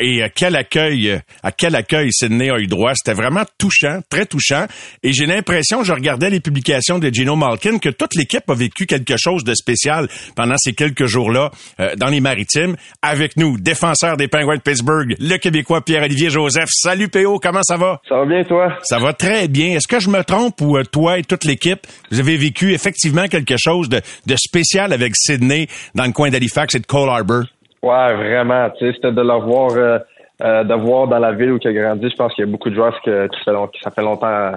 et 0.00 0.22
quel 0.34 0.56
accueil, 0.56 1.20
à 1.42 1.52
quel 1.52 1.76
accueil 1.76 2.10
Sidney 2.10 2.48
a 2.48 2.58
eu 2.58 2.66
droit. 2.66 2.94
C'était 2.94 3.14
vraiment 3.14 3.44
touchant, 3.58 4.00
très 4.08 4.24
touchant. 4.24 4.64
Et 5.02 5.12
j'ai 5.12 5.26
l'impression, 5.26 5.84
je 5.84 5.92
regardais 5.92 6.30
les 6.30 6.40
publications 6.40 6.98
de 6.98 7.10
Gino 7.10 7.36
Malkin, 7.36 7.78
que 7.78 7.90
toute 7.90 8.14
l'équipe 8.14 8.48
a 8.48 8.54
vécu 8.54 8.86
quelque 8.86 9.18
chose 9.18 9.44
de 9.44 9.52
spécial 9.54 10.08
pendant 10.34 10.56
ces 10.56 10.72
quelques 10.72 11.04
jours-là 11.04 11.50
dans 11.98 12.08
les 12.08 12.20
maritimes. 12.20 12.76
Avec 13.02 13.36
nous, 13.36 13.58
défenseur 13.58 14.16
des 14.16 14.28
Penguins 14.28 14.56
de 14.56 14.62
Pittsburgh, 14.62 15.14
le 15.20 15.36
Québécois 15.36 15.84
Pierre 15.84 15.97
olivier 16.02 16.30
Joseph. 16.30 16.68
Salut 16.68 17.08
PO, 17.08 17.38
comment 17.38 17.62
ça 17.62 17.76
va? 17.76 18.00
Ça 18.08 18.16
va 18.16 18.24
bien 18.24 18.42
toi? 18.44 18.76
Ça 18.82 18.98
va 18.98 19.12
très 19.12 19.48
bien. 19.48 19.76
Est-ce 19.76 19.88
que 19.88 20.00
je 20.00 20.08
me 20.10 20.22
trompe 20.22 20.60
ou 20.60 20.76
euh, 20.76 20.82
toi 20.84 21.18
et 21.18 21.22
toute 21.22 21.44
l'équipe, 21.44 21.80
vous 22.10 22.20
avez 22.20 22.36
vécu 22.36 22.72
effectivement 22.72 23.26
quelque 23.26 23.54
chose 23.58 23.88
de, 23.88 24.00
spécial 24.36 24.92
avec 24.92 25.12
Sydney 25.14 25.66
dans 25.94 26.04
le 26.04 26.12
coin 26.12 26.30
d'Halifax 26.30 26.74
et 26.74 26.80
de 26.80 26.86
Cole 26.86 27.08
Harbour? 27.08 27.44
Ouais, 27.82 28.14
vraiment. 28.14 28.70
Tu 28.78 28.86
sais, 28.86 28.92
c'était 28.94 29.12
de 29.12 29.20
le 29.20 29.40
voir, 29.40 29.70
euh, 29.72 29.98
euh, 30.42 30.64
de 30.64 30.74
voir 30.74 31.08
dans 31.08 31.18
la 31.18 31.32
ville 31.32 31.52
où 31.52 31.58
il 31.62 31.68
a 31.68 31.72
grandi. 31.72 32.08
Je 32.10 32.16
pense 32.16 32.34
qu'il 32.34 32.44
y 32.44 32.48
a 32.48 32.50
beaucoup 32.50 32.70
de 32.70 32.74
joueurs 32.74 33.00
que, 33.02 33.26
qui, 33.28 33.80
ça 33.82 33.90
fait 33.90 34.02
longtemps 34.02 34.52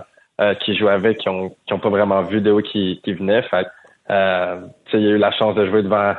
qu'ils 0.64 0.78
jouaient 0.78 0.94
avec, 0.94 1.20
qui 1.20 1.30
ont, 1.30 1.50
qui 1.68 1.74
ont 1.74 1.80
pas 1.80 1.90
vraiment 1.90 2.22
vu 2.24 2.42
de 2.42 2.52
où 2.52 2.62
qui, 2.62 3.00
qui. 3.04 3.16
Fait, 3.16 3.68
euh, 4.10 4.62
il 4.94 5.08
a 5.08 5.10
eu 5.12 5.18
la 5.18 5.32
chance 5.32 5.56
de 5.56 5.66
jouer 5.68 5.84
devant 5.84 6.14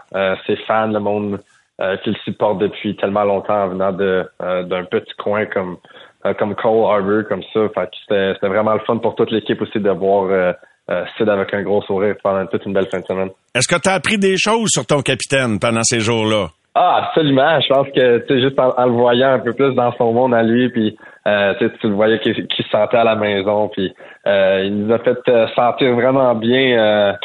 ses 0.46 0.56
fans, 0.66 0.86
le 0.86 1.00
monde 1.00 1.40
euh, 1.80 1.96
qu'il 1.98 2.16
supporte 2.18 2.58
depuis 2.58 2.96
tellement 2.96 3.24
longtemps 3.24 3.64
en 3.64 3.68
venant 3.68 3.92
de 3.92 4.28
euh, 4.42 4.62
d'un 4.64 4.84
petit 4.84 5.12
coin 5.18 5.46
comme 5.46 5.78
euh, 6.26 6.34
comme 6.34 6.54
Cole 6.54 6.84
Harbour, 6.84 7.22
comme 7.28 7.42
ça. 7.52 7.60
Fait 7.74 7.88
c'était, 8.00 8.34
c'était 8.34 8.48
vraiment 8.48 8.74
le 8.74 8.80
fun 8.80 8.98
pour 8.98 9.14
toute 9.14 9.30
l'équipe 9.30 9.60
aussi 9.60 9.80
de 9.80 9.90
voir 9.90 10.54
euh, 10.90 11.04
Sid 11.16 11.28
avec 11.28 11.52
un 11.54 11.62
gros 11.62 11.82
sourire 11.82 12.14
pendant 12.22 12.46
toute 12.46 12.66
une 12.66 12.72
belle 12.72 12.88
fin 12.88 13.00
de 13.00 13.04
semaine. 13.04 13.30
Est-ce 13.54 13.68
que 13.68 13.80
tu 13.80 13.88
as 13.88 13.94
appris 13.94 14.18
des 14.18 14.36
choses 14.36 14.68
sur 14.70 14.86
ton 14.86 15.00
capitaine 15.00 15.58
pendant 15.58 15.82
ces 15.82 16.00
jours-là? 16.00 16.48
Ah, 16.74 17.06
absolument. 17.06 17.60
Je 17.60 17.68
pense 17.68 17.86
que 17.88 18.18
tu 18.18 18.26
sais, 18.28 18.40
juste 18.40 18.58
en, 18.58 18.86
le 18.86 18.92
voyant 18.92 19.32
un 19.32 19.38
peu 19.38 19.52
plus 19.52 19.74
dans 19.74 19.92
son 19.92 20.12
monde 20.12 20.34
à 20.34 20.42
lui, 20.42 20.70
puis 20.70 20.96
euh, 21.26 21.54
tu 21.58 21.88
le 21.88 21.94
voyais 21.94 22.18
qu'il, 22.20 22.34
qu'il 22.34 22.64
se 22.64 22.70
sentait 22.70 22.96
à 22.96 23.04
la 23.04 23.14
maison, 23.14 23.68
puis 23.68 23.94
euh, 24.26 24.62
il 24.64 24.78
nous 24.78 24.92
a 24.92 24.98
fait 24.98 25.18
sentir 25.54 25.94
vraiment 25.94 26.34
bien 26.34 27.16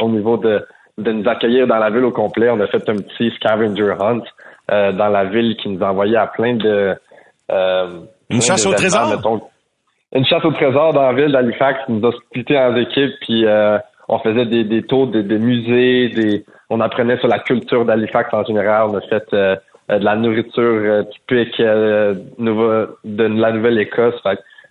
au 0.00 0.08
niveau 0.08 0.36
de 0.36 0.64
de 1.00 1.12
nous 1.12 1.28
accueillir 1.28 1.66
dans 1.66 1.78
la 1.78 1.90
ville 1.90 2.04
au 2.04 2.10
complet. 2.10 2.50
On 2.50 2.60
a 2.60 2.66
fait 2.66 2.88
un 2.88 2.96
petit 2.96 3.30
scavenger 3.36 3.94
hunt 3.98 4.22
euh, 4.70 4.92
dans 4.92 5.08
la 5.08 5.24
ville 5.24 5.56
qui 5.56 5.68
nous 5.68 5.82
envoyait 5.82 6.16
à 6.16 6.26
plein 6.26 6.54
de... 6.54 6.94
Euh, 7.50 8.00
une 8.28 8.40
chasse 8.40 8.66
au 8.66 8.72
trésor? 8.72 9.18
une 10.12 10.24
chasse 10.24 10.44
au 10.44 10.50
trésor 10.52 10.92
dans 10.92 11.02
la 11.02 11.12
ville 11.12 11.32
d'Halifax. 11.32 11.80
nous 11.88 12.06
a 12.06 12.12
splitté 12.12 12.58
en 12.58 12.74
équipes, 12.76 13.14
puis 13.20 13.46
euh, 13.46 13.78
on 14.08 14.18
faisait 14.18 14.46
des, 14.46 14.64
des 14.64 14.82
tours 14.82 15.06
de, 15.06 15.22
musées, 15.36 16.08
des, 16.08 16.44
on 16.68 16.80
apprenait 16.80 17.18
sur 17.18 17.28
la 17.28 17.38
culture 17.38 17.84
d'Halifax 17.84 18.32
en 18.32 18.44
général. 18.44 18.88
On 18.90 18.96
a 18.96 19.00
fait 19.02 19.26
de 19.32 19.58
la 19.88 20.16
nourriture 20.16 21.04
typique 21.12 21.58
de 21.58 22.22
la 22.38 23.52
Nouvelle-Écosse. 23.52 24.20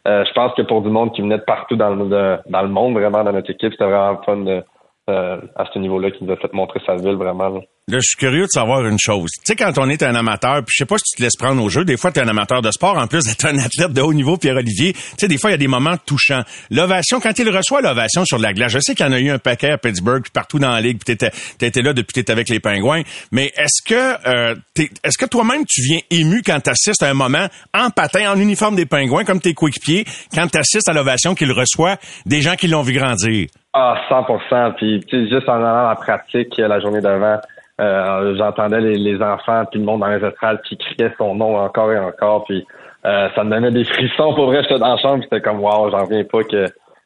je 0.06 0.34
pense 0.34 0.54
que 0.56 0.62
pour 0.64 0.82
du 0.82 0.90
monde 0.90 1.14
qui 1.14 1.22
venait 1.22 1.38
de 1.38 1.44
partout 1.44 1.76
dans 1.78 1.96
le, 1.96 2.38
dans 2.50 2.62
le 2.62 2.68
monde, 2.68 2.94
vraiment, 2.94 3.24
dans 3.24 3.34
notre 3.34 3.52
équipe, 3.52 3.72
c'était 3.72 3.86
vraiment 3.86 4.22
fun 4.26 4.38
de 4.38 4.52
euh, 4.52 4.62
à 5.10 5.66
ce 5.74 5.80
niveau-là 5.80 6.12
qui 6.12 6.24
nous 6.24 6.32
a 6.32 6.38
fait 6.38 6.54
montrer 6.54 6.80
sa 6.86 6.96
ville 6.96 7.16
vraiment. 7.16 7.50
Là. 7.50 7.62
Je 7.98 8.00
suis 8.02 8.18
curieux 8.18 8.44
de 8.44 8.52
savoir 8.52 8.86
une 8.86 9.00
chose. 9.00 9.30
Tu 9.32 9.42
sais, 9.46 9.56
quand 9.56 9.78
on 9.78 9.90
est 9.90 10.04
un 10.04 10.16
amateur, 10.16 10.64
puis 10.64 10.74
je 10.76 10.84
sais 10.84 10.86
pas 10.86 10.98
si 10.98 11.04
tu 11.12 11.18
te 11.18 11.24
laisses 11.24 11.36
prendre 11.36 11.64
au 11.64 11.70
jeu, 11.70 11.86
des 11.86 11.98
fois, 11.98 12.12
tu 12.12 12.20
un 12.20 12.28
amateur 12.28 12.62
de 12.62 12.72
sport, 12.72 12.98
en 12.98 13.08
plus 13.08 13.24
d'être 13.26 13.46
un 13.46 13.58
athlète 13.58 13.94
de 13.94 14.02
haut 14.02 14.14
niveau, 14.14 14.38
Pierre-Olivier. 14.38 14.94
Tu 14.94 15.00
sais, 15.18 15.28
des 15.28 15.38
fois, 15.38 15.50
il 15.50 15.54
y 15.54 15.56
a 15.56 15.58
des 15.58 15.68
moments 15.68 15.96
touchants. 16.06 16.44
L'ovation, 16.70 17.20
quand 17.20 17.38
il 17.40 17.50
reçoit 17.50 17.82
l'ovation 17.82 18.26
sur 18.26 18.38
la 18.38 18.54
glace, 18.54 18.72
je 18.72 18.80
sais 18.80 18.96
qu'il 18.96 19.06
y 19.06 19.10
en 19.10 19.14
a 19.14 19.20
eu 19.20 19.30
un 19.30 19.40
paquet 19.40 19.72
à 19.72 19.78
Pittsburgh, 19.78 20.24
partout 20.34 20.60
dans 20.60 20.72
la 20.72 20.82
ligue, 20.82 20.98
puis 21.04 21.16
t'étais, 21.16 21.32
étais 21.62 21.82
là 21.82 21.94
depuis 21.94 22.14
que 22.14 22.20
t'étais 22.20 22.32
avec 22.32 22.50
les 22.50 22.60
Pingouins. 22.60 23.02
Mais 23.32 23.52
est-ce 23.58 23.82
que, 23.84 24.28
euh, 24.28 24.56
est-ce 25.04 25.18
que 25.18 25.26
toi-même, 25.26 25.64
tu 25.68 25.82
viens 25.82 26.00
ému 26.12 26.42
quand 26.46 26.60
t'assistes 26.60 27.04
à 27.04 27.10
un 27.10 27.14
moment 27.14 27.48
en 27.74 27.90
patin, 27.90 28.32
en 28.32 28.40
uniforme 28.40 28.76
des 28.76 28.86
Pingouins, 28.86 29.24
comme 29.24 29.40
tes 29.40 29.54
coéquipiers, 29.54 30.06
quand 30.34 30.48
t'assistes 30.48 30.90
à 30.90 30.94
l'ovation 30.94 31.36
qu'il 31.36 31.52
reçoit 31.52 31.98
des 32.26 32.42
gens 32.42 32.56
qui 32.56 32.68
l'ont 32.68 32.82
vu 32.82 32.94
grandir? 32.94 33.48
Ah, 33.74 33.96
100% 34.10 34.74
Puis, 34.78 35.06
juste 35.30 35.48
en 35.48 35.56
allant 35.56 35.86
à 35.88 35.90
la 35.90 35.96
pratique 35.96 36.58
la 36.58 36.80
journée 36.80 37.02
d'avant, 37.02 37.38
euh, 37.80 38.36
j'entendais 38.38 38.82
les, 38.82 39.22
enfants 39.22 39.64
puis 39.72 39.80
le 39.80 39.86
monde 39.86 40.02
dans 40.02 40.08
les 40.08 40.24
estrades 40.26 40.62
qui 40.64 40.78
criait 40.78 41.14
son 41.18 41.36
nom 41.36 41.58
encore 41.58 41.92
et 41.92 42.00
encore. 42.00 42.44
Puis, 42.46 42.66
euh, 43.06 43.30
ça 43.36 43.44
me 43.44 43.52
donnait 43.52 43.72
des 43.72 43.84
frissons. 43.86 44.34
Pour 44.34 44.48
vrai, 44.48 44.62
j'étais 44.64 44.80
dans 44.80 44.96
la 44.96 44.98
chambre, 44.98 45.24
c'était 45.24 45.42
comme, 45.42 45.60
wow, 45.60 45.90
j'en 45.92 46.04
reviens 46.04 46.24
pas 46.24 46.44
que 46.44 46.66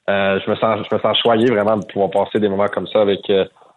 euh, 0.09 0.39
je 0.39 0.49
me 0.49 0.55
sens, 0.55 0.85
je 0.89 0.95
me 0.95 0.99
sens 0.99 1.17
choyé 1.19 1.49
vraiment 1.49 1.77
de 1.77 1.85
pouvoir 1.85 2.09
passer 2.09 2.39
des 2.39 2.49
moments 2.49 2.67
comme 2.67 2.87
ça 2.87 3.01
avec 3.01 3.31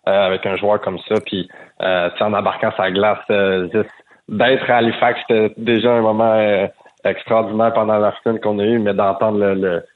avec 0.08 0.46
un 0.46 0.54
joueur 0.54 0.80
comme 0.80 0.98
ça. 1.08 1.16
Puis, 1.24 1.48
euh, 1.82 2.08
en 2.20 2.32
embarquant 2.32 2.70
sa 2.76 2.90
glace, 2.92 3.18
d'être 4.28 4.70
à 4.70 4.76
Halifax, 4.76 5.20
c'était 5.28 5.52
déjà 5.56 5.92
un 5.92 6.00
moment 6.00 6.68
extraordinaire 7.10 7.72
pendant 7.72 7.98
la 7.98 8.14
semaine 8.22 8.40
qu'on 8.40 8.58
a 8.58 8.64
eu, 8.64 8.78
mais 8.78 8.94
d'entendre 8.94 9.38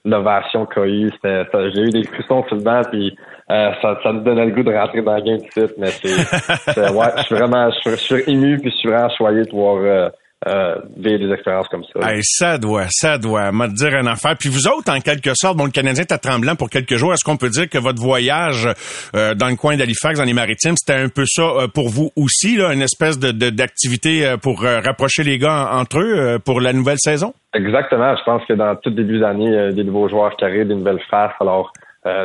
l'ovation 0.04 0.66
qu'il 0.66 0.82
y 0.82 0.86
a 0.86 1.06
eu, 1.06 1.70
j'ai 1.74 1.82
eu 1.82 1.90
des 1.90 2.04
frissons 2.04 2.44
sur 2.48 2.56
le 2.56 2.62
banc, 2.62 2.82
puis 2.90 3.16
euh, 3.50 3.72
ça, 3.82 3.98
ça 4.02 4.12
me 4.12 4.20
donnait 4.20 4.46
le 4.46 4.52
goût 4.52 4.62
de 4.62 4.72
rentrer 4.72 5.02
dans 5.02 5.16
le 5.16 5.22
game 5.22 5.38
tout 5.38 5.60
de 5.60 5.66
suite, 5.66 5.78
mais 5.78 5.88
c'est, 5.88 6.90
ouais, 6.94 7.06
je 7.16 7.22
suis 7.22 7.34
vraiment, 7.34 7.70
je 7.84 7.96
suis, 7.96 8.22
ému, 8.26 8.58
puis 8.58 8.70
je 8.70 8.76
suis 8.76 8.88
vraiment 8.88 9.10
choyé 9.10 9.42
de 9.42 9.50
voir 9.50 9.76
euh, 9.76 10.08
euh, 10.48 10.76
des 10.96 11.30
expériences 11.30 11.68
comme 11.68 11.84
ça. 11.84 12.10
Hey, 12.10 12.20
ça 12.22 12.56
doit, 12.56 12.86
ça 12.88 13.18
doit, 13.18 13.52
me 13.52 13.68
dire 13.68 13.94
une 13.94 14.08
affaire. 14.08 14.36
Puis 14.38 14.48
vous 14.48 14.68
autres, 14.68 14.90
en 14.90 15.00
quelque 15.00 15.32
sorte, 15.34 15.58
bon, 15.58 15.66
le 15.66 15.70
Canadien 15.70 16.04
était 16.04 16.16
tremblant 16.16 16.56
pour 16.56 16.70
quelques 16.70 16.94
jours. 16.94 17.12
Est-ce 17.12 17.24
qu'on 17.24 17.36
peut 17.36 17.50
dire 17.50 17.68
que 17.68 17.76
votre 17.76 18.00
voyage 18.00 18.66
euh, 19.14 19.34
dans 19.34 19.48
le 19.48 19.56
coin 19.56 19.76
d'Halifax, 19.76 20.18
dans 20.18 20.24
les 20.24 20.32
Maritimes, 20.32 20.76
c'était 20.78 20.98
un 20.98 21.10
peu 21.10 21.24
ça 21.26 21.42
euh, 21.42 21.68
pour 21.68 21.90
vous 21.90 22.10
aussi, 22.16 22.56
là, 22.56 22.72
une 22.72 22.80
espèce 22.80 23.18
de, 23.18 23.32
d'activité 23.50 24.26
euh, 24.26 24.36
pour 24.38 24.62
rapprocher 24.62 25.24
les 25.24 25.36
gars 25.36 25.72
entre 25.72 25.98
eux 25.98 26.38
pour 26.42 26.62
la 26.62 26.72
nouvelle 26.72 26.98
saison? 26.98 27.34
Exactement. 27.52 28.16
Je 28.16 28.24
pense 28.24 28.42
que 28.46 28.54
dans 28.54 28.76
tout 28.76 28.90
début 28.90 29.18
d'année, 29.18 29.72
des 29.74 29.84
nouveaux 29.84 30.08
joueurs 30.08 30.34
qui 30.36 30.44
arrivent, 30.46 30.68
des 30.68 30.74
nouvelles 30.74 31.02
faces. 31.10 31.34
Alors, 31.40 31.70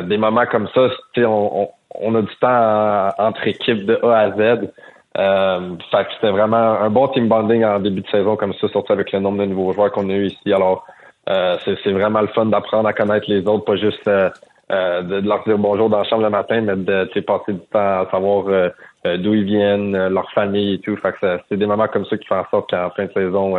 des 0.04 0.16
moments 0.16 0.46
comme 0.46 0.68
ça, 0.74 0.88
on, 1.18 1.22
on, 1.22 1.68
on, 2.00 2.14
a 2.14 2.22
du 2.22 2.34
temps 2.40 3.10
entre 3.18 3.46
équipes 3.46 3.84
de 3.84 3.98
A 4.02 4.20
à 4.20 4.30
Z. 4.30 4.70
Euh, 5.18 5.76
fait 5.90 6.06
c'était 6.14 6.30
vraiment 6.30 6.56
un 6.56 6.90
bon 6.90 7.08
team 7.08 7.28
bonding 7.28 7.64
en 7.64 7.78
début 7.80 8.02
de 8.02 8.08
saison 8.08 8.36
comme 8.36 8.52
ça, 8.54 8.68
surtout 8.68 8.92
avec 8.92 9.12
le 9.12 9.20
nombre 9.20 9.38
de 9.38 9.46
nouveaux 9.46 9.72
joueurs 9.72 9.92
qu'on 9.92 10.10
a 10.10 10.12
eu 10.12 10.26
ici. 10.26 10.52
Alors, 10.52 10.86
euh, 11.28 11.56
c'est 11.64 11.92
vraiment 11.92 12.20
le 12.20 12.28
fun 12.28 12.46
d'apprendre 12.46 12.88
à 12.88 12.92
connaître 12.92 13.28
les 13.28 13.40
autres, 13.46 13.64
pas 13.64 13.76
juste 13.76 14.06
euh, 14.06 14.30
euh, 14.70 15.02
de, 15.02 15.26
leur 15.26 15.42
dire 15.44 15.58
bonjour 15.58 15.88
dans 15.88 15.98
la 15.98 16.04
chambre 16.04 16.22
le 16.22 16.30
matin, 16.30 16.60
mais 16.60 16.76
de 16.76 17.20
passer 17.20 17.52
du 17.52 17.60
temps 17.72 18.02
à 18.02 18.08
savoir 18.10 18.70
d'où 19.04 19.34
ils 19.34 19.44
viennent, 19.44 20.08
leur 20.08 20.30
famille 20.32 20.74
et 20.74 20.78
tout. 20.80 20.96
Fait 20.96 21.12
que 21.12 21.38
c'est 21.48 21.56
des 21.56 21.66
moments 21.66 21.88
comme 21.88 22.04
ça 22.06 22.16
qui 22.16 22.26
font 22.26 22.36
en 22.36 22.46
sorte 22.50 22.70
qu'en 22.70 22.90
fin 22.90 23.06
de 23.06 23.12
saison, 23.12 23.56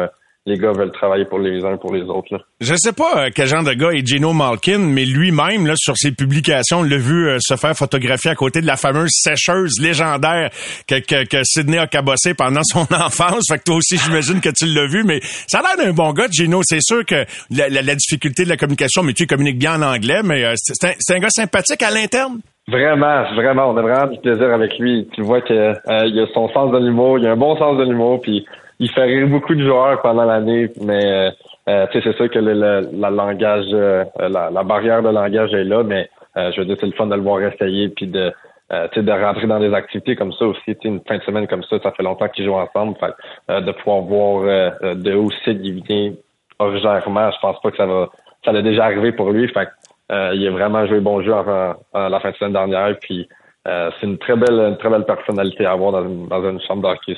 les 0.47 0.57
gars 0.57 0.71
veulent 0.71 0.93
travailler 0.93 1.25
pour 1.25 1.39
les 1.39 1.63
uns 1.65 1.75
pour 1.75 1.93
les 1.93 2.03
autres. 2.03 2.29
Là. 2.31 2.39
Je 2.61 2.73
sais 2.75 2.93
pas 2.93 3.25
euh, 3.25 3.29
quel 3.35 3.47
genre 3.47 3.63
de 3.63 3.73
gars 3.73 3.91
est 3.91 4.07
Gino 4.07 4.31
Malkin, 4.31 4.79
mais 4.79 5.03
lui-même, 5.03 5.67
là, 5.67 5.73
sur 5.75 5.97
ses 5.97 6.13
publications, 6.13 6.79
on 6.79 6.83
l'a 6.83 6.97
vu 6.97 7.27
euh, 7.27 7.37
se 7.39 7.55
faire 7.55 7.75
photographier 7.75 8.31
à 8.31 8.35
côté 8.35 8.61
de 8.61 8.65
la 8.65 8.77
fameuse 8.77 9.11
sécheuse 9.11 9.81
légendaire 9.81 10.49
que, 10.87 10.99
que, 10.99 11.27
que 11.27 11.43
Sidney 11.43 11.77
a 11.77 11.87
cabossé 11.87 12.33
pendant 12.33 12.61
son 12.63 12.79
enfance. 12.93 13.43
Fait 13.49 13.57
que 13.57 13.63
toi 13.65 13.75
aussi, 13.75 13.97
j'imagine 13.97 14.39
que 14.39 14.49
tu 14.49 14.65
l'as 14.67 14.87
vu, 14.87 15.03
mais 15.03 15.19
ça 15.21 15.59
a 15.59 15.63
l'air 15.63 15.85
d'un 15.85 15.93
bon 15.93 16.13
gars, 16.13 16.27
Gino. 16.31 16.61
C'est 16.63 16.81
sûr 16.81 17.05
que 17.05 17.25
la, 17.51 17.67
la, 17.67 17.95
difficulté 17.95 18.45
de 18.45 18.49
la 18.49 18.57
communication, 18.57 19.03
mais 19.03 19.13
tu 19.13 19.27
communiques 19.27 19.59
bien 19.59 19.81
en 19.81 19.95
anglais, 19.95 20.21
mais 20.23 20.45
euh, 20.45 20.53
c'est 20.55 20.87
un, 20.87 21.15
un, 21.17 21.19
gars 21.19 21.29
sympathique 21.29 21.83
à 21.83 21.91
l'interne. 21.91 22.39
Vraiment, 22.69 23.23
vraiment, 23.35 23.69
on 23.71 23.77
a 23.77 23.81
vraiment 23.81 24.07
du 24.07 24.19
plaisir 24.19 24.53
avec 24.53 24.77
lui. 24.79 25.09
Tu 25.13 25.21
vois 25.21 25.41
que 25.41 25.73
il 26.05 26.19
a 26.19 26.25
son 26.33 26.49
sens 26.49 26.71
de 26.71 26.77
l'humour, 26.79 27.19
il 27.19 27.27
a 27.27 27.31
un 27.31 27.37
bon 27.37 27.57
sens 27.57 27.77
de 27.77 27.83
l'humour, 27.83 28.21
puis 28.21 28.45
il 28.79 28.91
fait 28.91 29.03
rire 29.03 29.27
beaucoup 29.27 29.55
de 29.55 29.63
joueurs 29.65 30.01
pendant 30.01 30.25
l'année, 30.25 30.69
mais 30.81 31.05
euh, 31.05 31.31
euh 31.69 31.87
c'est 31.91 32.15
sûr 32.15 32.29
que 32.29 32.39
le, 32.39 32.89
la 32.93 33.09
langage, 33.09 33.65
euh, 33.73 34.03
la, 34.19 34.49
la, 34.51 34.63
barrière 34.63 35.01
de 35.01 35.09
langage 35.09 35.53
est 35.53 35.63
là, 35.63 35.83
mais 35.83 36.09
euh, 36.37 36.51
je 36.51 36.61
veux 36.61 36.65
dire, 36.65 36.77
c'est 36.79 36.85
le 36.85 36.91
fun 36.91 37.07
de 37.07 37.15
le 37.15 37.21
voir 37.21 37.41
essayer 37.41 37.89
puis 37.89 38.07
de 38.07 38.31
de 38.69 39.11
rentrer 39.11 39.47
dans 39.47 39.61
des 39.61 39.73
activités 39.73 40.17
comme 40.17 40.33
ça 40.33 40.45
aussi. 40.45 40.75
Une 40.83 40.99
fin 41.07 41.17
de 41.17 41.23
semaine 41.23 41.47
comme 41.47 41.63
ça, 41.63 41.79
ça 41.79 41.93
fait 41.93 42.03
longtemps 42.03 42.27
qu'ils 42.27 42.43
jouent 42.43 42.55
ensemble. 42.55 42.97
Fait, 42.99 43.61
de 43.61 43.71
pouvoir 43.71 44.01
voir 44.01 44.73
de 44.93 45.15
où 45.15 45.31
Sid 45.45 45.65
il 45.65 45.81
vient 45.83 46.11
originairement, 46.59 47.31
je 47.31 47.39
pense 47.39 47.61
pas 47.61 47.71
que 47.71 47.77
ça 47.77 47.85
va 47.85 48.09
ça 48.43 48.51
l'a 48.51 48.61
déjà 48.61 48.83
arrivé 48.83 49.13
pour 49.13 49.31
lui. 49.31 49.47
Fait 49.47 49.69
il 50.09 50.45
a 50.45 50.51
vraiment 50.51 50.85
joué 50.85 50.99
bon 50.99 51.21
jeu 51.21 51.33
en, 51.33 51.75
la 51.93 52.19
fin 52.19 52.31
de 52.31 52.35
semaine 52.35 52.51
dernière. 52.51 52.93
Puis 52.99 53.29
c'est 53.63 54.03
une 54.03 54.17
très 54.17 54.35
belle, 54.35 54.59
une 54.59 54.77
très 54.77 54.89
belle 54.89 55.05
personnalité 55.05 55.65
à 55.65 55.71
avoir 55.71 55.93
dans 55.93 56.03
une, 56.03 56.27
dans 56.27 56.49
une 56.49 56.59
chambre 56.59 56.81
d'hockey, 56.81 57.15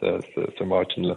ce, 0.00 0.06
ce, 0.06 0.30
ce, 0.34 0.40
ce 0.58 0.64
Martin-là 0.64 1.16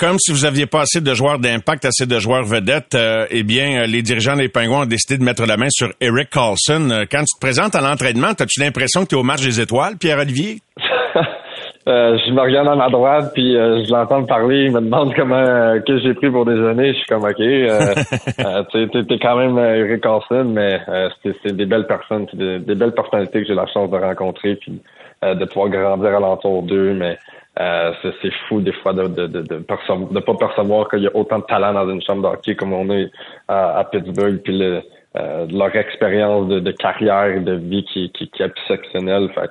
comme 0.00 0.16
si 0.18 0.32
vous 0.32 0.46
aviez 0.46 0.64
pas 0.64 0.80
assez 0.80 1.02
de 1.02 1.12
joueurs 1.12 1.38
d'impact, 1.38 1.84
assez 1.84 2.06
de 2.06 2.18
joueurs 2.18 2.44
vedettes, 2.44 2.94
euh, 2.94 3.26
eh 3.30 3.42
bien, 3.42 3.82
euh, 3.82 3.86
les 3.86 4.00
dirigeants 4.00 4.34
des 4.34 4.48
Pingouins 4.48 4.84
ont 4.84 4.86
décidé 4.86 5.18
de 5.18 5.24
mettre 5.24 5.44
la 5.46 5.58
main 5.58 5.68
sur 5.68 5.88
Eric 6.00 6.30
Carlson. 6.30 6.88
Euh, 6.90 7.04
quand 7.10 7.20
tu 7.20 7.36
te 7.36 7.40
présentes 7.40 7.74
à 7.74 7.82
l'entraînement, 7.82 8.28
as-tu 8.28 8.60
l'impression 8.60 9.02
que 9.02 9.08
tu 9.08 9.14
es 9.14 9.18
au 9.18 9.22
match 9.22 9.42
des 9.42 9.60
étoiles, 9.60 9.98
Pierre-Olivier? 9.98 10.60
je 11.86 12.32
me 12.32 12.40
regarde 12.40 12.68
à 12.68 12.76
ma 12.76 12.88
droite, 12.88 13.32
puis 13.34 13.52
je 13.52 13.92
l'entends 13.92 14.24
parler, 14.24 14.64
il 14.64 14.72
me 14.72 14.80
demande 14.80 15.14
comment 15.14 15.78
que 15.86 15.98
j'ai 16.00 16.14
pris 16.14 16.30
pour 16.30 16.46
déjeuner. 16.46 16.94
Je 16.94 16.98
suis 16.98 17.06
comme, 17.06 17.24
OK, 17.24 17.36
tu 18.72 19.06
t'es 19.06 19.18
quand 19.18 19.36
même 19.36 19.58
Eric 19.58 20.02
Carlson, 20.02 20.44
mais 20.44 20.80
c'est 21.22 21.54
des 21.54 21.66
belles 21.66 21.86
personnes, 21.86 22.26
des, 22.32 22.58
des, 22.58 22.74
belles 22.74 22.94
personnalités 22.94 23.42
que 23.42 23.48
j'ai 23.48 23.54
la 23.54 23.66
chance 23.66 23.90
de 23.90 23.96
rencontrer, 23.96 24.54
puis 24.54 24.80
de 25.22 25.44
pouvoir 25.44 25.68
grandir 25.68 26.16
alentour 26.16 26.62
d'eux, 26.62 26.94
mais 26.94 27.18
euh, 27.58 27.92
c'est 28.02 28.32
fou 28.48 28.60
des 28.60 28.72
fois 28.72 28.92
de 28.92 29.08
de, 29.08 29.26
de, 29.26 29.42
de, 29.42 29.58
de 29.58 30.20
pas 30.20 30.34
percevoir 30.34 30.88
qu'il 30.88 31.00
y 31.00 31.06
a 31.06 31.16
autant 31.16 31.40
de 31.40 31.44
talent 31.44 31.72
dans 31.72 31.90
une 31.90 32.02
chambre 32.02 32.22
d'hockey 32.22 32.54
comme 32.54 32.72
on 32.72 32.88
est 32.90 33.10
à, 33.48 33.84
Pittsburgh, 33.90 34.40
puis 34.42 34.56
le, 34.56 34.82
euh, 35.16 35.46
leur 35.52 35.74
expérience 35.74 36.48
de, 36.48 36.60
de, 36.60 36.70
carrière 36.70 37.26
et 37.26 37.40
de 37.40 37.54
vie 37.54 37.84
qui, 37.84 38.10
qui, 38.12 38.28
qui 38.28 38.42
est 38.42 38.46
exceptionnelle. 38.46 39.28
Fait, 39.34 39.50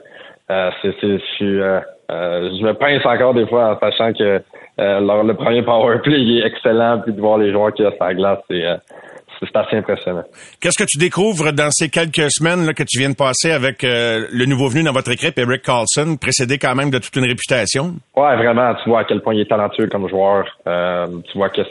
euh, 0.51 0.71
c'est, 0.81 0.93
je 1.01 1.17
suis, 1.35 1.59
euh, 1.59 1.79
euh, 2.11 2.49
je 2.57 2.63
me 2.63 2.73
pince 2.73 3.05
encore 3.05 3.33
des 3.33 3.45
fois 3.45 3.73
en 3.75 3.79
sachant 3.79 4.13
que 4.13 4.41
leur, 4.77 5.23
le 5.23 5.33
premier 5.33 5.61
power 5.61 5.99
play 5.99 6.21
est 6.21 6.45
excellent, 6.45 7.01
puis 7.03 7.13
de 7.13 7.19
voir 7.19 7.37
les 7.37 7.51
joueurs 7.51 7.73
qui 7.73 7.85
a 7.85 7.91
sur 7.91 8.03
la 8.03 8.13
glace, 8.13 8.39
c'est 8.49 8.63
c'est 9.45 9.55
assez 9.55 9.77
impressionnant. 9.77 10.23
Qu'est-ce 10.59 10.77
que 10.77 10.87
tu 10.87 10.97
découvres 10.97 11.53
dans 11.53 11.69
ces 11.71 11.89
quelques 11.89 12.31
semaines 12.31 12.65
là, 12.65 12.73
que 12.73 12.83
tu 12.83 12.99
viens 12.99 13.09
de 13.09 13.15
passer 13.15 13.51
avec 13.51 13.83
euh, 13.83 14.27
le 14.31 14.45
nouveau 14.45 14.67
venu 14.67 14.83
dans 14.83 14.91
votre 14.91 15.11
équipe, 15.11 15.37
Eric 15.37 15.61
Carlson, 15.61 16.17
précédé 16.19 16.57
quand 16.57 16.75
même 16.75 16.89
de 16.89 16.97
toute 16.97 17.15
une 17.15 17.25
réputation? 17.25 17.95
Ouais, 18.15 18.35
vraiment. 18.35 18.73
Tu 18.83 18.89
vois 18.89 19.01
à 19.01 19.03
quel 19.05 19.21
point 19.21 19.33
il 19.33 19.41
est 19.41 19.49
talentueux 19.49 19.87
comme 19.87 20.09
joueur. 20.09 20.45
Euh, 20.67 21.07
tu 21.31 21.37
vois 21.37 21.49
que 21.49 21.61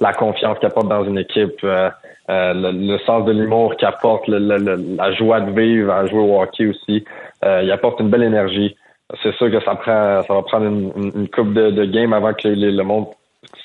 la 0.00 0.12
confiance 0.12 0.58
qu'il 0.58 0.68
apporte 0.68 0.88
dans 0.88 1.04
une 1.04 1.18
équipe, 1.18 1.62
euh, 1.64 1.90
le, 2.28 2.98
sens 3.04 3.24
de 3.24 3.32
l'humour 3.32 3.76
qu'il 3.76 3.88
apporte, 3.88 4.28
la 4.28 5.12
joie 5.12 5.40
de 5.40 5.50
vivre 5.58 5.92
à 5.92 6.06
jouer 6.06 6.20
au 6.20 6.40
hockey 6.40 6.66
aussi. 6.66 7.04
il 7.42 7.70
apporte 7.70 8.00
une 8.00 8.08
belle 8.08 8.22
énergie. 8.22 8.76
C'est 9.22 9.34
sûr 9.36 9.50
que 9.50 9.60
ça 9.60 9.74
prend, 9.74 10.22
ça 10.22 10.34
va 10.34 10.42
prendre 10.42 10.66
une, 10.66 11.28
coupe 11.28 11.54
de, 11.54 11.70
de 11.70 11.84
game 11.86 12.12
avant 12.12 12.34
que 12.34 12.48
le 12.48 12.82
monde 12.82 13.06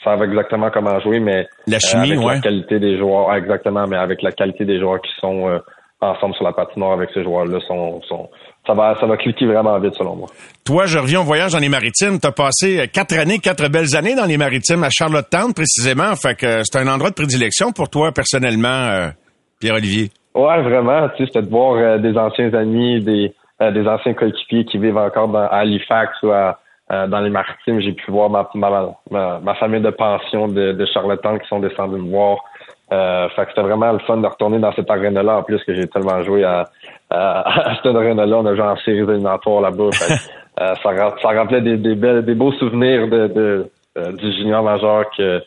savent 0.03 0.23
exactement 0.23 0.69
comment 0.71 0.99
jouer, 0.99 1.19
mais 1.19 1.47
la 1.67 1.79
chimie, 1.79 2.13
avec 2.13 2.25
la 2.25 2.39
qualité 2.39 2.79
des 2.79 2.97
joueurs, 2.97 3.34
exactement, 3.36 3.86
mais 3.88 3.97
avec 3.97 4.21
la 4.21 4.31
qualité 4.31 4.65
des 4.65 4.79
joueurs 4.79 5.01
qui 5.01 5.11
sont 5.19 5.47
euh, 5.47 5.59
ensemble 6.01 6.36
sur 6.36 6.43
la 6.43 6.51
patinoire 6.53 6.93
avec 6.93 7.09
ces 7.13 7.23
joueurs-là, 7.23 7.59
sont, 7.67 8.01
sont, 8.03 8.29
ça 8.67 8.73
va, 8.73 8.95
ça 8.99 9.05
va 9.05 9.17
cliquer 9.17 9.45
vraiment 9.45 9.79
vite 9.79 9.95
selon 9.95 10.15
moi. 10.15 10.27
Toi, 10.65 10.86
je 10.86 10.97
reviens 10.97 11.21
au 11.21 11.23
voyage 11.23 11.53
dans 11.53 11.59
les 11.59 11.69
Maritimes. 11.69 12.19
Tu 12.19 12.27
as 12.27 12.31
passé 12.31 12.79
euh, 12.79 12.86
quatre 12.91 13.17
années, 13.17 13.39
quatre 13.39 13.69
belles 13.69 13.95
années 13.95 14.15
dans 14.15 14.25
les 14.25 14.38
Maritimes 14.38 14.84
à 14.84 14.89
Charlottetown 14.89 15.53
précisément. 15.53 16.15
Fait 16.15 16.36
que 16.36 16.63
c'est 16.63 16.79
un 16.79 16.88
endroit 16.88 17.09
de 17.09 17.15
prédilection 17.15 17.71
pour 17.71 17.89
toi 17.89 18.11
personnellement, 18.11 18.67
euh, 18.67 19.07
Pierre-Olivier. 19.59 20.09
Ouais, 20.36 20.61
vraiment. 20.63 21.07
Tu 21.09 21.17
sais, 21.17 21.31
c'était 21.34 21.45
de 21.45 21.49
voir 21.49 21.99
des 21.99 22.17
anciens 22.17 22.53
amis, 22.55 23.01
des, 23.01 23.34
des 23.61 23.88
anciens 23.88 24.15
coéquipiers 24.15 24.65
qui 24.65 24.79
vivent 24.79 24.97
encore 24.97 25.27
dans, 25.27 25.45
à 25.45 25.57
Halifax 25.59 26.11
ou 26.23 26.31
à 26.31 26.59
euh, 26.94 27.08
dans 27.08 27.20
les 27.22 27.30
maritimes, 27.30 27.80
j'ai 27.80 27.94
pu 27.94 28.12
voir 28.12 28.30
ma, 28.30 28.48
ma, 28.54 29.39
ma, 29.39 29.56
famille 29.56 29.82
de 29.82 29.89
pension 29.89 30.48
de, 30.48 30.74
de 30.74 30.86
Charlottetown 30.86 31.39
qui 31.39 31.48
sont 31.48 31.60
descendus 31.60 32.02
me 32.02 32.12
voir. 32.12 32.38
Euh, 32.91 33.28
fait 33.30 33.46
que 33.46 33.50
c'était 33.50 33.62
vraiment 33.62 33.91
le 33.91 34.00
fun 34.00 34.18
de 34.18 34.28
retourner 34.28 34.60
dans 34.60 34.72
cette 34.74 34.89
arène-là, 34.89 35.38
en 35.38 35.44
plus 35.44 35.64
que 35.64 35.74
j'ai 35.74 35.88
tellement 35.88 36.22
joué 36.22 36.44
à, 36.44 36.66
à, 37.10 37.76
cette 37.84 37.96
arène-là. 37.96 38.38
On 38.38 38.46
a 38.46 38.56
joué 38.56 38.64
en 38.64 38.76
séries 38.78 39.00
éliminatoires 39.00 39.62
là-bas. 39.62 39.89
euh, 40.62 40.76
ça, 40.84 41.16
ça 41.22 41.30
rappelait 41.30 41.62
des, 41.62 41.78
des, 41.78 41.96
belles, 41.96 42.24
des 42.24 42.36
beaux 42.36 42.52
souvenirs 42.54 43.08
de, 43.08 43.28
de 43.28 43.72
euh, 43.98 44.12
du 44.12 44.32
junior 44.34 44.64
majeur 44.64 45.06
que 45.18 45.41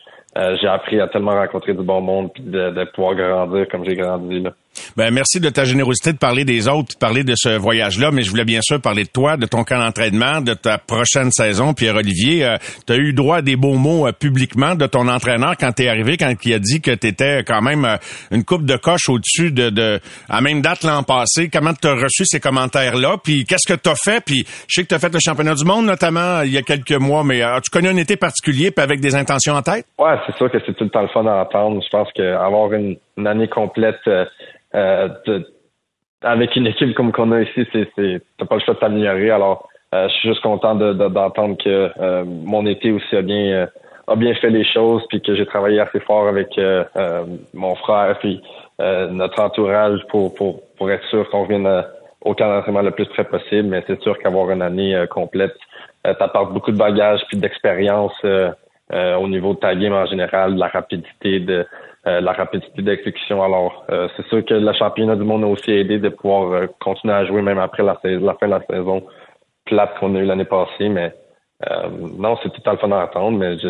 j'ai 0.61 0.67
appris 0.67 0.99
à 1.01 1.07
tellement 1.07 1.31
rencontrer 1.31 1.73
du 1.73 1.83
bon 1.83 1.99
monde 1.99 2.31
puis 2.31 2.43
de, 2.43 2.69
de 2.69 2.83
pouvoir 2.93 3.15
grandir 3.15 3.67
comme 3.69 3.83
j'ai 3.83 3.95
grandi 3.95 4.41
là. 4.41 4.51
Ben, 4.95 5.11
merci 5.13 5.39
de 5.39 5.49
ta 5.49 5.65
générosité 5.65 6.13
de 6.13 6.17
parler 6.17 6.45
des 6.45 6.67
autres, 6.67 6.95
de 6.95 6.99
parler 6.99 7.23
de 7.23 7.33
ce 7.35 7.49
voyage-là, 7.49 8.11
mais 8.11 8.23
je 8.23 8.29
voulais 8.29 8.45
bien 8.45 8.61
sûr 8.61 8.81
parler 8.81 9.03
de 9.03 9.09
toi, 9.09 9.37
de 9.37 9.45
ton 9.45 9.63
camp 9.63 9.79
d'entraînement, 9.79 10.41
de 10.41 10.53
ta 10.53 10.77
prochaine 10.77 11.31
saison. 11.31 11.73
Pierre-Olivier, 11.73 12.45
euh, 12.45 12.57
tu 12.85 12.93
as 12.93 12.97
eu 12.97 13.13
droit 13.13 13.37
à 13.37 13.41
des 13.41 13.55
beaux 13.55 13.75
mots 13.75 14.07
euh, 14.07 14.11
publiquement 14.11 14.75
de 14.75 14.85
ton 14.85 15.07
entraîneur 15.07 15.55
quand 15.59 15.71
tu 15.73 15.83
es 15.83 15.89
arrivé, 15.89 16.17
quand 16.17 16.33
il 16.43 16.53
a 16.53 16.59
dit 16.59 16.81
que 16.81 16.91
tu 16.91 17.07
étais 17.07 17.43
quand 17.43 17.61
même 17.61 17.85
euh, 17.85 17.97
une 18.31 18.43
coupe 18.43 18.65
de 18.65 18.75
coche 18.75 19.09
au-dessus 19.09 19.51
de, 19.51 19.69
de 19.69 19.99
à 20.29 20.41
même 20.41 20.61
date 20.61 20.83
l'an 20.83 21.03
passé. 21.03 21.49
Comment 21.51 21.73
tu 21.73 21.87
as 21.87 21.93
reçu 21.93 22.25
ces 22.25 22.39
commentaires-là? 22.39 23.17
Puis 23.23 23.45
qu'est-ce 23.45 23.71
que 23.71 23.77
tu 23.77 23.89
as 23.89 23.95
fait? 23.95 24.23
Puis 24.23 24.45
je 24.67 24.75
sais 24.75 24.83
que 24.83 24.89
tu 24.89 24.95
as 24.95 24.99
fait 24.99 25.13
le 25.13 25.19
championnat 25.19 25.55
du 25.55 25.65
monde 25.65 25.85
notamment 25.85 26.41
il 26.41 26.51
y 26.51 26.57
a 26.57 26.61
quelques 26.61 26.91
mois, 26.91 27.23
mais 27.23 27.41
as-tu 27.41 27.69
connu 27.69 27.87
un 27.87 27.97
été 27.97 28.15
particulier 28.17 28.71
puis 28.71 28.83
avec 28.83 28.99
des 28.99 29.15
intentions 29.15 29.53
en 29.53 29.61
tête? 29.61 29.85
Ouais, 29.97 30.15
c'est 30.25 30.35
sûr 30.35 30.51
que 30.51 30.57
c'est 30.65 30.73
tout 30.73 30.83
le 30.83 30.89
temps 30.89 31.01
le 31.01 31.07
fun 31.09 31.25
à 31.25 31.41
entendre. 31.41 31.81
Je 31.83 31.89
pense 31.89 32.09
qu'avoir 32.13 32.73
une 32.73 32.97
année 33.25 33.47
complète 33.47 33.99
euh, 34.75 35.09
avec 36.21 36.55
une 36.55 36.67
équipe 36.67 36.95
comme 36.95 37.11
qu'on 37.11 37.31
a 37.31 37.41
ici, 37.41 37.67
c'est, 37.71 38.21
t'as 38.37 38.45
pas 38.45 38.55
le 38.55 38.61
choix 38.61 38.73
de 38.73 38.79
t'améliorer. 38.79 39.29
Alors, 39.29 39.67
euh, 39.93 40.07
je 40.09 40.13
suis 40.15 40.29
juste 40.29 40.41
content 40.41 40.75
de, 40.75 40.93
d'entendre 40.93 41.57
que 41.57 41.91
euh, 41.99 42.23
mon 42.25 42.65
été 42.65 42.91
aussi 42.91 43.15
a 43.15 43.21
bien 43.21 43.67
a 44.09 44.15
bien 44.15 44.33
fait 44.35 44.49
les 44.49 44.63
choses, 44.63 45.03
puis 45.09 45.21
que 45.21 45.35
j'ai 45.35 45.45
travaillé 45.45 45.81
assez 45.81 45.99
fort 45.99 46.29
avec 46.29 46.57
mon 47.53 47.75
frère, 47.75 48.17
puis 48.19 48.41
notre 48.79 49.41
entourage 49.41 49.99
pour, 50.07 50.33
pour, 50.33 50.61
pour 50.77 50.89
être 50.89 51.03
sûr 51.09 51.29
qu'on 51.29 51.43
revienne 51.43 51.67
au 52.21 52.33
camp 52.33 52.47
d'entraînement 52.47 52.83
le 52.83 52.91
plus 52.91 53.05
près 53.07 53.25
possible. 53.25 53.67
Mais 53.67 53.83
c'est 53.85 54.01
sûr 54.01 54.17
qu'avoir 54.19 54.49
une 54.51 54.61
année 54.61 54.97
complète, 55.09 55.57
t'apporte 56.03 56.53
beaucoup 56.53 56.71
de 56.71 56.77
bagages 56.77 57.19
puis 57.27 57.35
d'expérience 57.37 58.13
au 58.23 59.27
niveau 59.27 59.55
de 59.55 59.59
ta 59.59 59.75
game 59.75 59.91
en 59.91 60.05
général, 60.05 60.55
de 60.55 60.59
la 60.61 60.67
rapidité, 60.69 61.41
de 61.41 61.67
euh, 62.07 62.21
la 62.21 62.31
rapidité 62.31 62.81
d'exécution. 62.81 63.43
Alors, 63.43 63.83
euh, 63.91 64.07
c'est 64.15 64.25
sûr 64.27 64.45
que 64.45 64.53
le 64.53 64.73
championnat 64.73 65.17
du 65.17 65.23
monde 65.23 65.43
a 65.43 65.47
aussi 65.47 65.71
aidé 65.71 65.99
de 65.99 66.07
pouvoir 66.07 66.53
euh, 66.53 66.67
continuer 66.79 67.13
à 67.13 67.25
jouer 67.25 67.41
même 67.41 67.59
après 67.59 67.83
la, 67.83 67.95
fin 67.95 68.15
de 68.15 68.51
la 68.51 68.61
saison 68.69 69.03
plate 69.65 69.99
qu'on 69.99 70.15
a 70.15 70.19
eu 70.19 70.25
l'année 70.25 70.45
passée. 70.45 70.87
Mais 70.87 71.13
non, 72.17 72.37
c'est 72.41 72.49
tout 72.49 72.61
à 72.69 72.73
le 72.73 72.77
fun 72.77 72.87
d'entendre, 72.87 73.37
mais 73.37 73.57
je, 73.57 73.69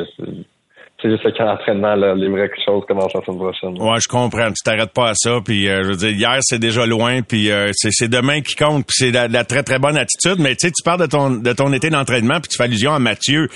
c'est 1.01 1.09
juste 1.09 1.37
qu'en 1.37 1.53
entraînement, 1.53 1.95
là, 1.95 2.13
les 2.13 2.27
vraies 2.27 2.51
choses 2.63 2.83
commencent 2.87 3.13
la 3.13 3.21
semaine 3.21 3.39
prochaine. 3.39 3.81
Ouais, 3.81 3.97
je 3.99 4.07
comprends. 4.07 4.49
Tu 4.49 4.61
t'arrêtes 4.63 4.93
pas 4.93 5.09
à 5.09 5.13
ça. 5.15 5.39
Puis, 5.43 5.65
je 5.65 5.87
veux 5.87 5.95
dire, 5.95 6.11
hier, 6.11 6.37
c'est 6.41 6.59
déjà 6.59 6.85
loin. 6.85 7.21
Puis, 7.21 7.49
c'est 7.73 8.09
demain 8.09 8.41
qui 8.41 8.55
compte. 8.55 8.85
Puis, 8.85 8.97
c'est 8.97 9.11
la, 9.11 9.27
la, 9.27 9.45
très, 9.45 9.63
très 9.63 9.79
bonne 9.79 9.97
attitude. 9.97 10.39
Mais, 10.39 10.55
tu 10.55 10.67
sais, 10.67 10.71
tu 10.71 10.83
parles 10.83 11.01
de 11.01 11.05
ton, 11.07 11.29
de 11.31 11.53
ton 11.53 11.71
été 11.71 11.89
d'entraînement, 11.89 12.39
puis 12.39 12.49
tu 12.49 12.57
fais 12.57 12.65
allusion 12.65 12.93
à 12.93 12.99
Mathieu. 12.99 13.47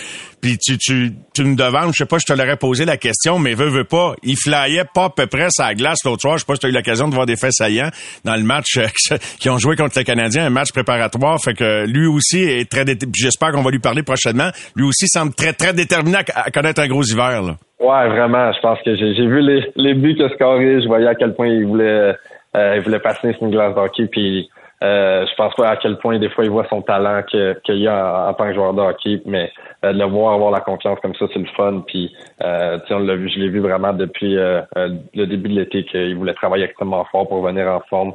Puis, 0.42 0.58
tu, 0.58 0.78
tu, 0.78 1.12
tu 1.34 1.44
me 1.44 1.56
demandes, 1.56 1.92
je 1.94 1.98
sais 1.98 2.06
pas, 2.06 2.18
je 2.18 2.26
te 2.26 2.38
l'aurais 2.38 2.58
posé 2.58 2.86
la 2.86 2.98
question, 2.98 3.40
mais 3.40 3.54
veux, 3.54 3.70
veux 3.70 3.84
pas. 3.84 4.16
Il 4.24 4.36
flyait 4.36 4.86
pas 4.94 5.06
à 5.06 5.10
peu 5.10 5.28
près 5.28 5.48
sa 5.50 5.74
glace 5.74 6.00
l'autre 6.04 6.22
soir. 6.22 6.38
Je 6.38 6.40
sais 6.40 6.46
pas 6.46 6.56
si 6.56 6.62
tu 6.62 6.66
as 6.68 6.70
eu 6.70 6.74
l'occasion 6.74 7.08
de 7.08 7.14
voir 7.14 7.26
des 7.26 7.36
faits 7.36 7.54
saillants 7.54 7.90
dans 8.26 8.36
le 8.36 8.44
match 8.44 8.78
euh, 8.78 8.88
qui 9.40 9.50
ont 9.50 9.58
joué 9.58 9.76
contre 9.76 9.98
les 9.98 10.04
Canadiens, 10.04 10.46
un 10.46 10.50
match 10.50 10.72
préparatoire. 10.72 11.40
Fait 11.42 11.54
que 11.54 11.86
lui 11.86 12.08
aussi 12.08 12.44
est 12.44 12.70
très 12.70 12.86
J'espère 13.16 13.52
qu'on 13.52 13.62
va 13.62 13.72
lui 13.72 13.80
parler 13.80 14.04
prochainement. 14.04 14.50
Lui 14.76 14.86
aussi 14.86 15.08
semble 15.08 15.34
très, 15.34 15.54
très 15.54 15.74
déterminé 15.74 16.18
à, 16.18 16.42
à 16.46 16.52
connaître 16.52 16.82
un 16.82 16.88
gros 16.88 17.04
hiver, 17.04 17.42
là. 17.42 17.56
Ouais, 17.80 18.10
vraiment. 18.10 18.52
Je 18.54 18.60
pense 18.60 18.80
que 18.84 18.96
j'ai 18.96 19.26
vu 19.26 19.42
les, 19.42 19.72
les 19.76 19.94
buts 19.96 20.16
que 20.16 20.30
scoré. 20.36 20.82
Je 20.82 20.88
voyais 20.88 21.08
à 21.08 21.16
quel 21.16 21.34
point 21.34 21.48
il 21.48 21.66
voulait, 21.66 22.14
euh, 22.56 22.76
il 22.76 22.82
voulait 22.82 23.00
passer 23.00 23.34
sur 23.34 23.44
une 23.44 23.52
glace 23.52 23.74
d'hockey. 23.74 24.06
Puis 24.06 24.50
euh, 24.84 25.28
je 25.28 25.36
pense 25.36 25.54
pas 25.54 25.70
à 25.70 25.78
quel 25.78 25.98
point 25.98 26.18
des 26.18 26.30
fois 26.30 26.44
il 26.44 26.50
voit 26.50 26.66
son 26.70 26.82
talent 26.82 27.22
qu'il 27.24 27.88
a 27.88 28.30
en, 28.30 28.34
tant 28.34 28.48
que 28.48 28.54
joueur 28.54 28.74
de 28.74 28.82
hockey. 28.82 29.22
Mais 29.26 29.52
euh, 29.86 29.94
de 29.94 30.00
le 30.00 30.06
voir 30.06 30.34
avoir 30.34 30.52
la 30.52 30.62
confiance 30.62 31.00
comme 31.02 31.14
ça, 31.16 31.26
c'est 31.32 31.40
le 31.40 31.48
fun. 31.56 31.84
Puis 31.86 32.16
euh, 32.44 32.80
on 32.90 33.00
l'a 33.00 33.16
vu, 33.16 33.30
je 33.30 33.40
l'ai 33.40 33.50
vu 33.50 33.60
vraiment 33.60 33.94
depuis 33.94 34.38
euh, 34.38 34.62
le 34.76 35.26
début 35.26 35.50
de 35.50 35.60
l'été 35.60 35.86
qu'il 35.86 36.16
voulait 36.16 36.34
travailler 36.34 36.66
extrêmement 36.66 37.06
fort 37.06 37.28
pour 37.28 37.46
venir 37.46 37.68
en 37.68 37.82
forme. 37.90 38.14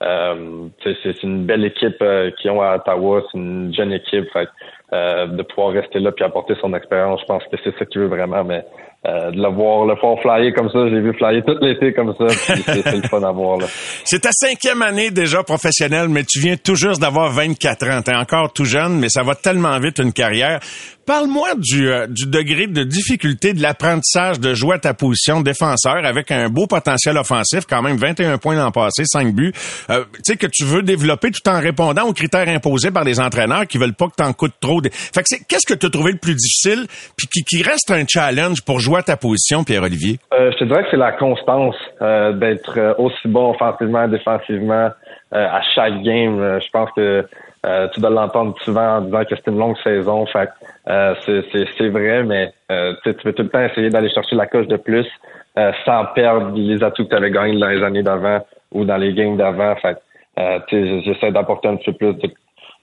c'est 0.00 1.22
une 1.22 1.44
belle 1.44 1.64
équipe 1.64 2.02
qu'ils 2.38 2.50
ont 2.50 2.62
à 2.62 2.76
Ottawa. 2.76 3.22
C'est 3.30 3.38
une 3.38 3.74
jeune 3.74 3.92
équipe. 3.92 4.30
Fait, 4.32 4.48
de 4.92 5.42
pouvoir 5.42 5.72
rester 5.72 5.98
là 5.98 6.12
puis 6.12 6.24
apporter 6.24 6.54
son 6.60 6.72
expérience, 6.72 7.20
je 7.20 7.26
pense 7.26 7.42
que 7.44 7.56
c'est 7.62 7.76
ça 7.76 7.84
qu'il 7.84 8.02
veut 8.02 8.06
vraiment. 8.06 8.44
Mais 8.44 8.64
euh, 9.06 9.30
de 9.30 9.36
le 9.36 9.54
voir, 9.54 9.86
le 9.86 9.94
faire 9.96 10.18
flyer 10.20 10.52
comme 10.54 10.68
ça. 10.70 10.88
J'ai 10.88 11.00
vu 11.00 11.12
flyer 11.14 11.42
tout 11.44 11.56
l'été 11.60 11.92
comme 11.92 12.14
ça. 12.18 12.28
C'est 12.28 12.96
le 12.96 13.08
fun 13.08 13.22
à 13.22 13.30
voir. 13.30 13.58
C'est 14.04 14.20
ta 14.20 14.30
cinquième 14.32 14.82
année 14.82 15.10
déjà 15.10 15.42
professionnelle, 15.42 16.08
mais 16.08 16.24
tu 16.24 16.40
viens 16.40 16.56
tout 16.56 16.74
juste 16.74 17.00
d'avoir 17.00 17.30
24 17.30 17.88
ans. 17.90 18.02
T'es 18.02 18.14
encore 18.14 18.52
tout 18.52 18.64
jeune, 18.64 18.98
mais 18.98 19.08
ça 19.08 19.22
va 19.22 19.34
tellement 19.34 19.78
vite 19.78 19.98
une 19.98 20.12
carrière. 20.12 20.60
Parle-moi 21.06 21.50
du, 21.56 21.88
euh, 21.88 22.08
du 22.08 22.26
degré 22.26 22.66
de 22.66 22.82
difficulté 22.82 23.52
de 23.52 23.62
l'apprentissage 23.62 24.40
de 24.40 24.54
jouer 24.54 24.74
à 24.74 24.78
ta 24.80 24.92
position 24.92 25.40
défenseur 25.40 26.04
avec 26.04 26.32
un 26.32 26.48
beau 26.48 26.66
potentiel 26.66 27.16
offensif, 27.16 27.62
quand 27.64 27.80
même 27.80 27.96
21 27.96 28.38
points 28.38 28.56
l'an 28.56 28.72
passé, 28.72 29.04
5 29.04 29.32
buts. 29.32 29.52
Euh, 29.88 30.02
tu 30.14 30.32
sais 30.32 30.36
que 30.36 30.48
tu 30.48 30.64
veux 30.64 30.82
développer 30.82 31.30
tout 31.30 31.48
en 31.48 31.60
répondant 31.60 32.08
aux 32.08 32.12
critères 32.12 32.48
imposés 32.48 32.90
par 32.90 33.04
les 33.04 33.20
entraîneurs 33.20 33.68
qui 33.68 33.78
veulent 33.78 33.94
pas 33.94 34.06
que 34.06 34.16
t'en 34.16 34.32
coûtes 34.32 34.58
trop. 34.60 34.80
Fait 34.82 35.22
que 35.22 35.46
qu'est-ce 35.48 35.72
que 35.72 35.78
tu 35.78 35.86
as 35.86 35.90
trouvé 35.90 36.10
le 36.10 36.18
plus 36.18 36.34
difficile 36.34 36.88
puis 37.16 37.28
qui, 37.28 37.62
reste 37.62 37.92
un 37.92 38.04
challenge 38.04 38.62
pour 38.62 38.80
jouer 38.80 38.98
à 38.98 39.02
ta 39.02 39.16
position, 39.16 39.62
Pierre-Olivier? 39.62 40.18
Euh, 40.34 40.50
je 40.50 40.58
te 40.58 40.64
dirais 40.64 40.82
que 40.82 40.88
c'est 40.90 40.96
la 40.96 41.12
constance 41.12 41.76
d'être 42.00 42.96
aussi 42.98 43.28
bon 43.28 43.52
offensivement, 43.52 44.08
défensivement. 44.08 44.90
à 45.30 45.60
chaque 45.72 46.02
game. 46.02 46.58
je 46.60 46.70
pense 46.72 46.90
que 46.96 47.24
tu 47.92 48.00
dois 48.00 48.10
l'entendre 48.10 48.54
souvent 48.62 48.98
en 48.98 49.00
disant 49.00 49.24
que 49.24 49.34
c'est 49.34 49.50
une 49.50 49.58
longue 49.58 49.76
saison. 49.82 50.24
Fait 50.26 50.48
c'est 50.86 51.88
vrai, 51.88 52.22
mais 52.22 52.52
tu 53.04 53.14
peux 53.22 53.32
tout 53.32 53.42
le 53.42 53.48
temps 53.48 53.64
essayer 53.64 53.90
d'aller 53.90 54.10
chercher 54.10 54.36
la 54.36 54.46
coche 54.46 54.68
de 54.68 54.76
plus 54.76 55.06
sans 55.84 56.04
perdre 56.14 56.52
les 56.54 56.82
atouts 56.82 57.04
que 57.04 57.10
tu 57.10 57.16
avais 57.16 57.30
gagnés 57.30 57.58
dans 57.58 57.68
les 57.68 57.82
années 57.82 58.02
d'avant 58.02 58.44
ou 58.72 58.84
dans 58.84 58.96
les 58.96 59.12
games 59.14 59.36
d'avant. 59.36 59.74
Fait 59.76 59.98
j'essaie 60.70 61.32
d'apporter 61.32 61.68
un 61.68 61.76
petit 61.76 61.92
peu 61.92 62.16
plus 62.16 62.34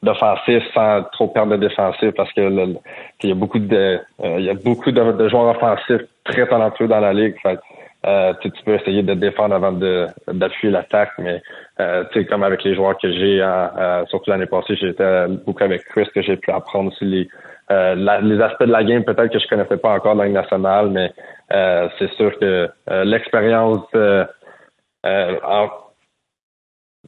d'offensif 0.03 0.63
sans 0.73 1.03
trop 1.13 1.27
perdre 1.27 1.53
de 1.53 1.67
défensif 1.67 2.11
parce 2.15 2.31
que 2.33 2.75
il 3.23 3.29
y 3.29 3.31
a 3.31 3.35
beaucoup 3.35 3.59
de 3.59 3.99
il 4.23 4.43
y 4.43 4.49
a 4.49 4.53
beaucoup 4.53 4.91
de, 4.91 5.29
joueurs 5.29 5.55
offensifs 5.55 6.05
très 6.25 6.45
talentueux 6.47 6.87
dans 6.87 6.99
la 6.99 7.13
ligue. 7.13 7.35
Fait 7.41 7.59
euh, 8.05 8.33
tu 8.41 8.51
peux 8.65 8.75
essayer 8.75 9.01
de 9.01 9.13
défendre 9.13 9.55
avant 9.55 9.71
de 9.71 10.07
d'appuyer 10.27 10.71
l'attaque, 10.71 11.11
mais 11.19 11.41
euh, 11.79 12.03
comme 12.29 12.43
avec 12.43 12.63
les 12.63 12.75
joueurs 12.75 12.97
que 12.97 13.11
j'ai, 13.11 13.41
euh, 13.41 14.05
surtout 14.07 14.29
l'année 14.29 14.45
passée, 14.45 14.75
j'étais 14.75 15.27
beaucoup 15.45 15.63
avec 15.63 15.83
Chris 15.85 16.07
que 16.13 16.21
j'ai 16.21 16.37
pu 16.37 16.51
apprendre 16.51 16.91
aussi 16.91 17.05
les 17.05 17.29
euh, 17.71 17.95
les 18.21 18.41
aspects 18.41 18.65
de 18.65 18.71
la 18.71 18.83
game 18.83 19.03
peut-être 19.03 19.31
que 19.31 19.39
je 19.39 19.47
connaissais 19.47 19.77
pas 19.77 19.93
encore 19.93 20.15
dans 20.15 20.23
le 20.23 20.29
national, 20.29 20.89
mais 20.89 21.11
euh, 21.53 21.87
c'est 21.97 22.11
sûr 22.13 22.37
que 22.39 22.69
l'expérience 23.03 23.87
en 25.05 25.69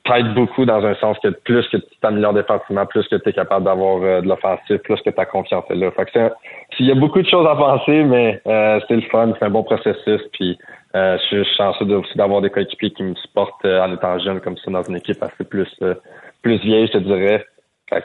t'aide 0.06 0.34
beaucoup 0.34 0.66
dans 0.66 0.86
un 0.86 0.96
sens 0.96 1.18
que 1.20 1.30
plus 1.30 1.68
que 1.70 1.78
tu 1.78 1.98
t'améliores 2.02 2.34
défensivement, 2.34 2.86
plus 2.86 3.08
que 3.08 3.16
tu 3.16 3.30
es 3.30 3.34
capable 3.34 3.66
d'avoir 3.66 4.02
euh, 4.02 4.22
de 4.22 4.28
l'offensive, 4.28 4.78
plus 4.80 5.02
que 5.02 5.10
ta 5.10 5.26
confiance 5.26 5.66
est 5.70 5.76
là. 5.76 5.92
Fait 5.92 6.06
que 6.06 6.32
il 6.80 6.86
y 6.86 6.92
a 6.92 6.96
beaucoup 6.96 7.22
de 7.22 7.28
choses 7.28 7.48
à 7.48 7.56
penser, 7.56 8.04
mais 8.04 8.42
euh, 8.48 8.80
c'est 8.88 8.96
le 8.96 9.02
fun, 9.04 9.34
c'est 9.38 9.46
un 9.46 9.50
bon 9.50 9.64
processus. 9.64 10.22
Puis 10.34 10.58
euh, 10.96 11.18
je 11.18 11.44
suis 11.44 11.56
chanceux 11.58 11.86
aussi 11.86 12.18
d'avoir 12.18 12.42
des 12.42 12.50
coéquipiers 12.50 12.92
qui 12.92 13.04
me 13.04 13.16
supportent 13.16 13.66
en 13.66 13.94
étant 13.94 14.18
jeune 14.20 14.40
comme 14.42 14.58
ça 14.58 14.72
dans 14.72 14.84
une 14.84 14.98
équipe 14.98 15.22
assez 15.22 15.44
plus 15.44 15.68
plus 16.42 16.58
vieille, 16.58 16.88
je 16.88 17.00
te 17.00 17.04
dirais 17.04 17.46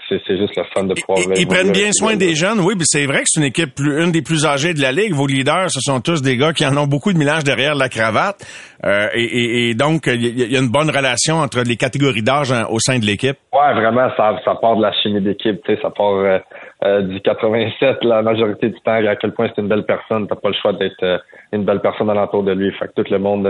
c'est 0.08 0.36
juste 0.36 0.56
le 0.56 0.64
fun 0.74 0.84
de 0.84 0.94
pouvoir. 0.94 1.18
Ils, 1.36 1.46
prennent 1.46 1.72
bien 1.72 1.90
soin 1.92 2.16
des 2.16 2.34
jeunes, 2.34 2.60
oui, 2.60 2.74
mais 2.76 2.84
c'est 2.84 3.06
vrai 3.06 3.20
que 3.20 3.26
c'est 3.26 3.40
une 3.40 3.46
équipe 3.46 3.78
une 3.78 4.12
des 4.12 4.22
plus 4.22 4.44
âgées 4.44 4.74
de 4.74 4.80
la 4.80 4.92
ligue. 4.92 5.14
Vos 5.14 5.26
leaders, 5.26 5.70
ce 5.70 5.80
sont 5.80 6.00
tous 6.00 6.22
des 6.22 6.36
gars 6.36 6.52
qui 6.52 6.66
en 6.66 6.76
ont 6.76 6.86
beaucoup 6.86 7.12
de 7.12 7.18
mélange 7.18 7.44
derrière 7.44 7.74
la 7.74 7.88
cravate, 7.88 8.44
euh, 8.84 9.08
et, 9.14 9.74
donc 9.74 10.06
il 10.06 10.52
y, 10.52 10.56
a 10.56 10.60
une 10.60 10.70
bonne 10.70 10.90
relation 10.90 11.36
entre 11.36 11.62
les 11.66 11.76
catégories 11.76 12.22
d'âge 12.22 12.52
au 12.70 12.78
sein 12.78 12.98
de 12.98 13.04
l'équipe. 13.04 13.36
Ouais, 13.52 13.74
vraiment, 13.74 14.08
ça, 14.16 14.38
ça 14.44 14.54
part 14.60 14.76
de 14.76 14.82
la 14.82 14.92
chimie 14.92 15.20
d'équipe, 15.20 15.62
tu 15.64 15.74
sais, 15.74 15.80
ça 15.80 15.90
part 15.90 16.14
euh, 16.14 16.38
euh, 16.84 17.02
du 17.02 17.20
87 17.20 18.04
la 18.04 18.22
majorité 18.22 18.68
du 18.68 18.80
temps. 18.80 18.92
À 18.92 19.16
quel 19.16 19.32
point 19.32 19.48
c'est 19.48 19.60
une 19.60 19.68
belle 19.68 19.84
personne, 19.84 20.26
t'as 20.26 20.36
pas 20.36 20.48
le 20.48 20.54
choix 20.54 20.72
d'être 20.72 21.22
une 21.52 21.64
belle 21.64 21.80
personne 21.80 22.10
alentour 22.10 22.42
de 22.42 22.52
lui. 22.52 22.72
Fait 22.72 22.88
que 22.88 23.02
tout 23.02 23.10
le 23.10 23.18
monde, 23.18 23.46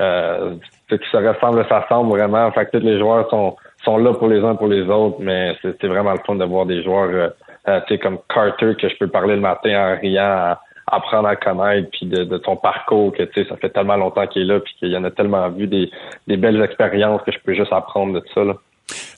euh, 0.00 0.54
qui 0.88 1.10
se 1.10 1.16
ressemble, 1.16 1.64
s'assemble 1.68 2.10
vraiment. 2.10 2.50
Fait 2.52 2.66
que 2.66 2.78
tous 2.78 2.84
les 2.84 2.98
joueurs 2.98 3.28
sont 3.30 3.56
sont 3.84 3.98
là 3.98 4.14
pour 4.14 4.28
les 4.28 4.42
uns 4.42 4.56
pour 4.56 4.68
les 4.68 4.82
autres, 4.82 5.18
mais 5.20 5.56
c'est 5.62 5.86
vraiment 5.86 6.12
le 6.12 6.20
fun 6.26 6.36
de 6.36 6.44
voir 6.44 6.66
des 6.66 6.82
joueurs 6.82 7.10
euh, 7.10 7.28
euh, 7.68 7.80
tu 7.86 7.94
sais, 7.94 8.00
comme 8.00 8.18
Carter 8.28 8.74
que 8.80 8.88
je 8.88 8.96
peux 8.96 9.08
parler 9.08 9.36
le 9.36 9.40
matin 9.40 9.94
en 9.94 10.00
riant, 10.00 10.22
à, 10.22 10.60
apprendre 10.86 11.28
à 11.28 11.36
connaître, 11.36 11.88
puis 11.92 12.06
de, 12.06 12.24
de 12.24 12.38
ton 12.38 12.56
parcours 12.56 13.12
que 13.12 13.22
tu 13.22 13.42
sais, 13.42 13.48
ça 13.48 13.56
fait 13.56 13.70
tellement 13.70 13.96
longtemps 13.96 14.26
qu'il 14.26 14.42
est 14.42 14.46
là, 14.46 14.60
puis 14.60 14.74
qu'il 14.78 14.90
y 14.90 14.96
en 14.96 15.04
a 15.04 15.10
tellement 15.10 15.48
vu 15.48 15.66
des, 15.66 15.90
des 16.26 16.36
belles 16.36 16.60
expériences 16.62 17.22
que 17.22 17.32
je 17.32 17.38
peux 17.38 17.54
juste 17.54 17.72
apprendre 17.72 18.20
de 18.20 18.22
ça. 18.34 18.44
Là. 18.44 18.54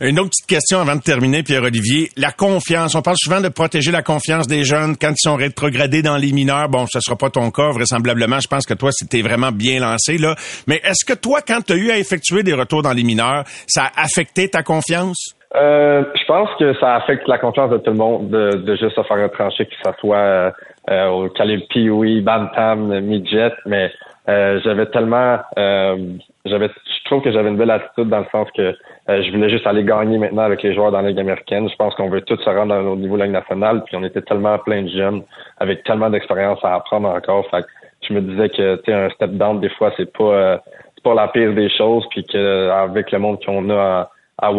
Une 0.01 0.19
autre 0.19 0.29
petite 0.29 0.47
question 0.47 0.81
avant 0.81 0.97
de 0.97 1.01
terminer, 1.01 1.43
Pierre-Olivier. 1.43 2.11
La 2.19 2.31
confiance. 2.31 2.95
On 2.95 3.01
parle 3.01 3.17
souvent 3.19 3.41
de 3.41 3.49
protéger 3.49 3.91
la 3.91 4.03
confiance 4.03 4.47
des 4.47 4.63
jeunes 4.63 4.95
quand 5.01 5.09
ils 5.09 5.17
sont 5.17 5.37
rétrogradés 5.37 6.03
dans 6.03 6.19
les 6.19 6.33
mineurs. 6.33 6.69
Bon, 6.69 6.85
ce 6.87 7.01
sera 7.01 7.17
pas 7.17 7.31
ton 7.31 7.51
cas, 7.51 7.71
vraisemblablement. 7.71 8.39
Je 8.39 8.47
pense 8.47 8.67
que 8.67 8.75
toi, 8.75 8.91
c'était 8.93 9.23
vraiment 9.23 9.53
bien 9.53 9.81
lancé, 9.81 10.19
là. 10.19 10.35
Mais 10.67 10.83
est-ce 10.85 11.07
que 11.07 11.19
toi, 11.19 11.41
quand 11.41 11.65
tu 11.65 11.73
as 11.73 11.77
eu 11.77 11.91
à 11.91 11.97
effectuer 11.97 12.43
des 12.43 12.53
retours 12.53 12.83
dans 12.83 12.93
les 12.93 13.05
mineurs, 13.05 13.45
ça 13.67 13.85
a 13.85 14.03
affecté 14.03 14.51
ta 14.51 14.63
confiance? 14.63 15.35
Euh, 15.55 16.05
je 16.15 16.27
pense 16.27 16.51
que 16.59 16.75
ça 16.79 16.97
affecte 16.97 17.27
la 17.27 17.39
confiance 17.39 17.71
de 17.71 17.79
tout 17.79 17.93
le 17.93 17.97
monde 17.97 18.29
de, 18.29 18.51
de 18.57 18.77
juste 18.77 18.97
se 18.97 19.03
faire 19.03 19.23
retrancher, 19.23 19.65
que 19.65 19.75
ce 19.83 19.91
soit 19.99 20.17
euh, 20.19 20.51
euh 20.91 21.07
au 21.07 21.29
calibre 21.31 21.65
Pee-Wee, 21.71 22.21
Bantam, 22.21 23.01
Midget, 23.01 23.55
mais 23.65 23.91
euh, 24.29 24.61
j'avais 24.65 24.87
tellement 24.87 25.39
euh, 25.59 25.97
j'avais 26.45 26.69
je 26.69 27.05
trouve 27.05 27.23
que 27.23 27.31
j'avais 27.31 27.49
une 27.49 27.57
belle 27.57 27.71
attitude 27.71 28.09
dans 28.09 28.19
le 28.19 28.27
sens 28.33 28.49
que 28.57 28.75
euh, 29.09 29.23
je 29.23 29.31
voulais 29.31 29.49
juste 29.51 29.67
aller 29.67 29.85
gagner 29.85 30.19
maintenant 30.19 30.43
avec 30.43 30.63
les 30.63 30.75
joueurs 30.75 30.91
dans 30.91 31.01
la 31.01 31.11
Ligue 31.11 31.21
américaine. 31.21 31.69
Je 31.69 31.77
pense 31.77 31.95
qu'on 31.95 32.09
veut 32.09 32.23
tous 32.23 32.37
se 32.37 32.51
rendre 32.51 32.75
au 32.75 32.97
niveau 32.97 33.17
de 33.17 33.23
Ligue 33.23 33.33
nationale, 33.33 33.85
puis 33.85 33.97
on 33.97 34.03
était 34.03 34.23
tellement 34.23 34.59
plein 34.59 34.83
de 34.83 34.89
jeunes 34.89 35.23
avec 35.59 35.85
tellement 35.85 36.11
d'expérience 36.11 36.59
à 36.65 36.75
apprendre 36.75 37.09
encore. 37.09 37.49
Fait 37.51 37.65
je 38.03 38.15
me 38.15 38.21
disais 38.21 38.49
que 38.49 38.77
tu 38.83 38.93
un 38.93 39.09
step 39.11 39.31
down 39.33 39.61
des 39.61 39.71
fois 39.71 39.93
c'est 39.97 40.13
pas 40.13 40.25
euh, 40.25 40.59
c'est 40.95 41.05
pas 41.05 41.15
la 41.15 41.29
pire 41.29 41.55
des 41.55 41.69
choses, 41.71 42.05
puis 42.11 42.25
que 42.25 42.69
avec 42.71 43.13
le 43.13 43.19
monde 43.19 43.45
qu'on 43.45 43.71
a 43.71 44.11
à, 44.39 44.49
à 44.49 44.53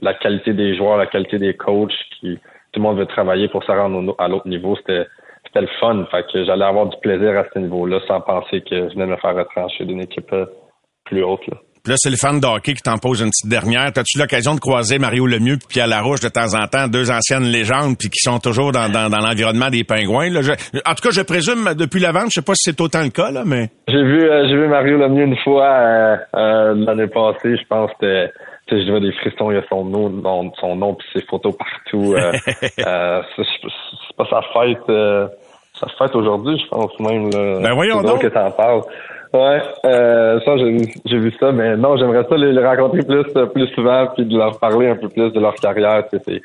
la 0.00 0.14
qualité 0.14 0.52
des 0.52 0.76
joueurs, 0.76 0.96
la 0.96 1.06
qualité 1.06 1.38
des 1.38 1.54
coachs, 1.54 1.92
qui 2.20 2.38
tout 2.72 2.80
le 2.80 2.82
monde 2.82 2.98
veut 2.98 3.06
travailler 3.06 3.48
pour 3.48 3.62
se 3.62 3.70
rendre 3.70 4.14
à 4.18 4.28
l'autre 4.28 4.48
niveau, 4.48 4.76
c'était 4.76 5.06
c'était 5.54 5.66
le 5.66 5.78
fun. 5.80 6.04
Fait 6.10 6.24
que 6.32 6.44
j'allais 6.44 6.64
avoir 6.64 6.86
du 6.86 6.96
plaisir 7.00 7.38
à 7.38 7.44
ce 7.52 7.58
niveau-là 7.58 8.00
sans 8.08 8.20
penser 8.20 8.60
que 8.60 8.88
je 8.88 8.94
venais 8.94 9.06
de 9.06 9.12
me 9.12 9.16
faire 9.16 9.34
retrancher 9.34 9.84
d'une 9.84 10.02
équipe 10.02 10.32
euh, 10.32 10.46
plus 11.04 11.22
haute. 11.22 11.46
Là. 11.48 11.56
Puis 11.84 11.92
là, 11.92 11.96
c'est 11.98 12.08
le 12.08 12.16
fan 12.16 12.40
de 12.40 12.46
hockey 12.46 12.72
qui 12.72 12.80
t'en 12.80 12.96
pose 12.96 13.20
une 13.20 13.28
petite 13.28 13.50
dernière. 13.50 13.92
T'as-tu 13.92 14.18
l'occasion 14.18 14.54
de 14.54 14.60
croiser 14.60 14.98
Mario 14.98 15.26
Lemieux 15.26 15.58
puis 15.58 15.68
Pierre 15.68 15.86
Larouche 15.86 16.20
de 16.20 16.30
temps 16.30 16.56
en 16.58 16.66
temps, 16.66 16.88
deux 16.88 17.10
anciennes 17.10 17.44
légendes 17.44 17.98
puis 17.98 18.08
qui 18.08 18.20
sont 18.20 18.38
toujours 18.38 18.72
dans, 18.72 18.88
dans, 18.88 19.10
dans 19.10 19.18
l'environnement 19.18 19.68
des 19.68 19.84
pingouins? 19.84 20.30
Là? 20.30 20.40
en 20.40 20.94
tout 20.94 21.02
cas, 21.02 21.10
je 21.12 21.20
présume 21.20 21.74
depuis 21.74 22.00
la 22.00 22.12
vente, 22.12 22.28
je 22.32 22.40
sais 22.40 22.42
pas 22.42 22.54
si 22.54 22.70
c'est 22.70 22.80
autant 22.80 23.02
le 23.02 23.10
cas, 23.10 23.30
là, 23.30 23.42
mais. 23.44 23.68
J'ai 23.88 24.02
vu 24.02 24.24
euh, 24.24 24.48
j'ai 24.48 24.56
vu 24.56 24.66
Mario 24.66 24.96
Lemieux 24.96 25.24
une 25.24 25.36
fois 25.44 25.68
euh, 25.68 26.16
euh, 26.34 26.74
l'année 26.74 27.06
passée, 27.08 27.54
je 27.54 27.66
pense 27.68 27.90
que 28.00 28.28
tu 28.66 28.78
sais, 28.78 28.86
je 28.86 28.90
vois 28.90 29.00
des 29.00 29.12
frissons, 29.12 29.50
il 29.50 29.56
y 29.56 29.60
a 29.60 29.64
son 29.68 29.84
nom, 29.84 30.50
son 30.58 30.76
nom 30.76 30.94
puis 30.94 31.06
ses 31.12 31.26
photos 31.26 31.54
partout. 31.54 32.16
c'est 32.56 34.16
pas 34.16 34.26
sa 34.30 34.40
fête 34.54 34.88
sa 35.74 35.88
fête 35.98 36.14
aujourd'hui, 36.14 36.58
je 36.58 36.68
pense 36.68 36.98
même. 37.00 37.30
Là. 37.30 37.60
Ben 37.60 37.74
voyons 37.74 38.02
donc. 38.02 38.20
que 38.20 38.28
t'en 38.28 38.50
parles. 38.50 38.82
Ouais, 39.32 39.60
euh, 39.84 40.38
ça 40.44 40.56
j'ai 40.56 41.18
vu 41.18 41.32
ça, 41.40 41.50
mais 41.50 41.76
non, 41.76 41.96
j'aimerais 41.96 42.24
ça 42.28 42.36
les, 42.36 42.64
rencontrer 42.64 43.02
plus 43.02 43.24
plus 43.52 43.66
souvent 43.74 44.06
puis 44.14 44.24
de 44.24 44.38
leur 44.38 44.58
parler 44.60 44.88
un 44.88 44.96
peu 44.96 45.08
plus 45.08 45.32
de 45.32 45.40
leur 45.40 45.54
carrière. 45.54 46.04
C'est 46.10 46.42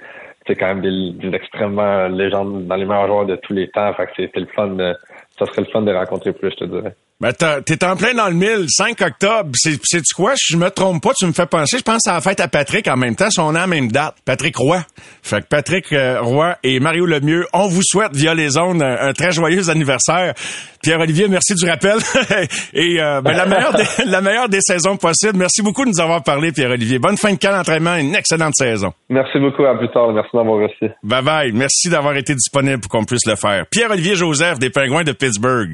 c'est 0.47 0.55
quand 0.55 0.67
même 0.67 0.81
des, 0.81 1.11
des, 1.11 1.35
extrêmement 1.35 2.07
légendes 2.07 2.65
dans 2.65 2.75
les 2.75 2.85
meilleurs 2.85 3.05
joueurs 3.05 3.25
de 3.25 3.35
tous 3.35 3.53
les 3.53 3.67
temps. 3.69 3.93
Fait 3.93 4.07
que 4.07 4.11
c'est 4.15 4.35
le 4.35 4.47
fun 4.47 4.69
de, 4.69 4.95
ça 5.37 5.45
serait 5.45 5.61
le 5.61 5.67
fun 5.67 5.83
de 5.83 5.93
rencontrer 5.93 6.33
plus, 6.33 6.49
je 6.49 6.55
te 6.55 6.65
dirais. 6.65 6.95
Ben, 7.21 7.33
t'es 7.33 7.83
en 7.83 7.97
plein 7.97 8.13
dans 8.13 8.29
le 8.29 8.33
mille, 8.33 8.67
5 8.69 9.01
octobre. 9.01 9.49
C'est, 9.53 9.77
c'est 9.83 10.01
quoi? 10.15 10.37
Si 10.37 10.53
je 10.53 10.57
me 10.57 10.69
trompe 10.69 11.03
pas, 11.03 11.11
tu 11.19 11.25
me 11.25 11.33
fais 11.33 11.47
penser, 11.47 11.77
je 11.79 11.83
pense 11.83 12.07
à 12.07 12.13
la 12.13 12.21
fête 12.21 12.39
à 12.39 12.47
Patrick 12.47 12.87
en 12.87 12.95
même 12.95 13.17
temps, 13.17 13.29
son 13.29 13.51
nom 13.51 13.67
même 13.67 13.91
date. 13.91 14.15
Patrick 14.23 14.55
Roy. 14.55 14.79
Fait 15.21 15.41
que 15.41 15.47
Patrick 15.47 15.91
euh, 15.91 16.21
Roy 16.21 16.55
et 16.63 16.79
Mario 16.79 17.05
Lemieux, 17.05 17.45
on 17.51 17.67
vous 17.67 17.81
souhaite 17.83 18.15
via 18.15 18.33
les 18.33 18.51
zones 18.51 18.81
un, 18.81 19.11
très 19.11 19.33
joyeux 19.33 19.69
anniversaire. 19.69 20.33
Pierre-Olivier, 20.81 21.27
merci 21.27 21.55
du 21.55 21.69
rappel. 21.69 21.97
et 22.73 23.01
euh, 23.01 23.19
ben, 23.19 23.35
la, 23.35 23.45
meilleure 23.45 23.73
des, 23.73 23.83
la 24.05 24.21
meilleure 24.21 24.47
des 24.47 24.61
saisons 24.61 24.95
possibles. 24.95 25.37
Merci 25.37 25.61
beaucoup 25.61 25.83
de 25.83 25.89
nous 25.89 25.99
avoir 25.99 26.23
parlé, 26.23 26.53
Pierre-Olivier. 26.53 26.99
Bonne 26.99 27.17
fin 27.17 27.33
de 27.33 27.37
camp 27.37 27.51
d'entraînement, 27.51 27.95
une 27.95 28.15
excellente 28.15 28.55
saison. 28.55 28.93
Merci 29.09 29.39
beaucoup, 29.39 29.65
à 29.65 29.77
plus 29.77 29.89
tard. 29.89 30.13
Merci 30.13 30.29
d'avoir 30.33 30.61
reçu. 30.61 30.89
Bye 31.03 31.21
bye. 31.21 31.51
Merci 31.51 31.89
d'avoir 31.89 32.15
été 32.15 32.33
disponible 32.33 32.79
pour 32.79 32.89
qu'on 32.89 33.03
puisse 33.03 33.25
le 33.25 33.35
faire. 33.35 33.65
Pierre-Olivier 33.69 34.15
Joseph 34.15 34.57
des 34.57 34.69
Pingouins 34.69 35.03
de 35.03 35.11
Pittsburgh 35.11 35.71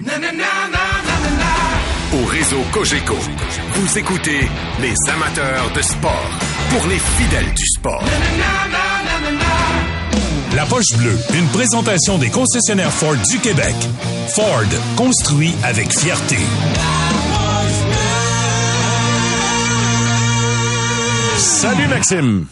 réseau 2.46 2.62
Cogeco. 2.72 3.16
Vous 3.74 3.98
écoutez 3.98 4.40
les 4.80 4.94
amateurs 5.12 5.72
de 5.76 5.82
sport 5.82 6.30
pour 6.70 6.88
les 6.88 7.00
fidèles 7.00 7.54
du 7.54 7.66
sport. 7.66 8.04
La 10.56 10.66
poche 10.66 10.96
bleue, 10.98 11.18
une 11.34 11.48
présentation 11.48 12.18
des 12.18 12.30
concessionnaires 12.30 12.92
Ford 12.92 13.16
du 13.32 13.40
Québec. 13.40 13.74
Ford, 14.36 14.64
construit 14.96 15.54
avec 15.64 15.92
fierté. 15.92 16.38
Salut 21.38 21.88
Maxime. 21.88 22.48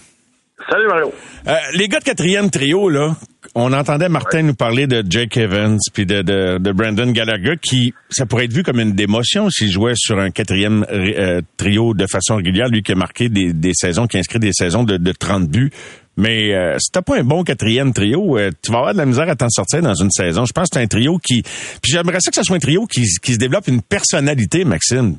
Salut 0.69 0.87
Mario. 0.87 1.13
Euh, 1.47 1.55
les 1.75 1.87
gars 1.87 1.99
de 1.99 2.05
quatrième 2.05 2.49
trio, 2.49 2.89
là, 2.89 3.15
on 3.55 3.71
entendait 3.71 4.09
Martin 4.09 4.41
nous 4.41 4.55
parler 4.55 4.87
de 4.87 5.03
Jake 5.07 5.37
Evans 5.37 5.77
puis 5.93 6.05
de, 6.05 6.21
de, 6.21 6.71
Brandon 6.71 7.11
Gallagher 7.11 7.55
qui, 7.61 7.93
ça 8.09 8.25
pourrait 8.25 8.45
être 8.45 8.53
vu 8.53 8.63
comme 8.63 8.79
une 8.79 8.93
démotion 8.93 9.49
s'il 9.49 9.71
jouait 9.71 9.93
sur 9.95 10.19
un 10.19 10.31
quatrième 10.31 10.85
euh, 10.91 11.41
trio 11.57 11.93
de 11.93 12.05
façon 12.07 12.37
régulière, 12.37 12.67
lui 12.67 12.81
qui 12.81 12.93
a 12.93 12.95
marqué 12.95 13.29
des, 13.29 13.53
des 13.53 13.73
saisons, 13.73 14.07
qui 14.07 14.17
a 14.17 14.19
inscrit 14.19 14.39
des 14.39 14.53
saisons 14.53 14.83
de, 14.83 14.97
de 14.97 15.11
30 15.11 15.47
buts. 15.47 15.71
Mais 16.17 16.53
euh, 16.53 16.77
si 16.79 16.91
t'as 16.91 17.01
pas 17.01 17.17
un 17.17 17.23
bon 17.23 17.43
quatrième 17.43 17.93
trio, 17.93 18.37
euh, 18.37 18.51
tu 18.61 18.71
vas 18.71 18.79
avoir 18.79 18.93
de 18.93 18.99
la 18.99 19.05
misère 19.05 19.29
à 19.29 19.35
t'en 19.35 19.49
sortir 19.49 19.81
dans 19.81 19.95
une 19.95 20.11
saison. 20.11 20.45
Je 20.45 20.53
pense 20.53 20.69
que 20.69 20.75
c'est 20.75 20.83
un 20.83 20.87
trio 20.87 21.17
qui... 21.17 21.41
Puis 21.41 21.91
j'aimerais 21.91 22.19
ça 22.19 22.29
que 22.29 22.35
ce 22.35 22.43
soit 22.43 22.55
un 22.55 22.59
trio 22.59 22.85
qui, 22.85 23.03
qui 23.21 23.33
se 23.33 23.37
développe 23.37 23.67
une 23.67 23.81
personnalité, 23.81 24.63
Maxime. 24.63 25.17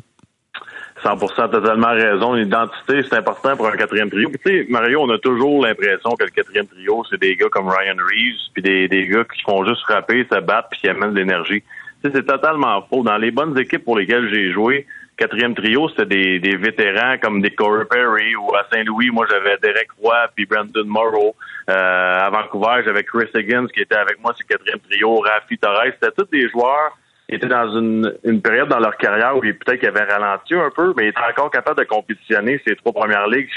100% 1.04 1.50
totalement 1.50 1.92
raison. 1.92 2.32
L'identité, 2.32 3.02
c'est 3.02 3.16
important 3.16 3.56
pour 3.56 3.68
un 3.68 3.76
quatrième 3.76 4.10
trio. 4.10 4.30
tu 4.30 4.38
sais, 4.44 4.66
Mario, 4.70 5.02
on 5.02 5.10
a 5.10 5.18
toujours 5.18 5.64
l'impression 5.64 6.10
que 6.12 6.24
le 6.24 6.30
quatrième 6.30 6.66
trio, 6.66 7.04
c'est 7.10 7.20
des 7.20 7.36
gars 7.36 7.48
comme 7.50 7.68
Ryan 7.68 7.96
Reeves, 7.96 8.40
puis 8.54 8.62
des, 8.62 8.88
des 8.88 9.06
gars 9.06 9.24
qui 9.24 9.42
font 9.42 9.64
juste 9.66 9.82
frapper, 9.82 10.26
se 10.30 10.40
battre, 10.40 10.68
puis 10.70 10.80
qui 10.80 10.88
amènent 10.88 11.12
de 11.12 11.18
l'énergie. 11.18 11.62
Tu 12.02 12.10
sais, 12.10 12.16
c'est 12.16 12.26
totalement 12.26 12.82
faux. 12.88 13.02
Dans 13.02 13.18
les 13.18 13.30
bonnes 13.30 13.58
équipes 13.58 13.84
pour 13.84 13.98
lesquelles 13.98 14.32
j'ai 14.32 14.50
joué, 14.50 14.86
quatrième 15.16 15.54
trio, 15.54 15.88
c'était 15.90 16.06
des, 16.06 16.38
des 16.40 16.56
vétérans 16.56 17.18
comme 17.22 17.42
des 17.42 17.50
Corey 17.50 17.84
Perry 17.84 18.34
ou 18.36 18.54
à 18.54 18.66
Saint-Louis, 18.72 19.10
moi 19.10 19.26
j'avais 19.30 19.56
Derek 19.58 19.88
Roy 20.00 20.16
puis 20.34 20.46
Brandon 20.46 20.84
Morrow. 20.84 21.34
Euh, 21.68 22.18
à 22.18 22.30
Vancouver, 22.30 22.82
j'avais 22.84 23.04
Chris 23.04 23.28
Higgins 23.34 23.68
qui 23.68 23.80
était 23.80 23.96
avec 23.96 24.20
moi 24.20 24.34
sur 24.34 24.44
le 24.48 24.54
quatrième 24.54 24.80
trio, 24.80 25.20
Rafi 25.20 25.58
Torres. 25.58 25.92
C'était 25.92 26.12
tous 26.12 26.28
des 26.30 26.48
joueurs 26.48 26.96
qui 27.28 27.36
étaient 27.36 27.48
dans 27.48 27.68
une, 27.78 28.12
une 28.24 28.42
période 28.42 28.68
dans 28.68 28.78
leur 28.78 28.96
carrière 28.98 29.36
où 29.36 29.40
peut-être 29.40 29.78
qu'ils 29.78 29.88
avaient 29.88 30.04
ralenti 30.04 30.54
un 30.54 30.70
peu, 30.74 30.92
mais 30.96 31.04
ils 31.04 31.08
étaient 31.08 31.20
encore 31.30 31.50
capables 31.50 31.78
de 31.78 31.84
compétitionner 31.84 32.60
ces 32.66 32.76
trois 32.76 32.92
premières 32.92 33.26
ligues, 33.28 33.48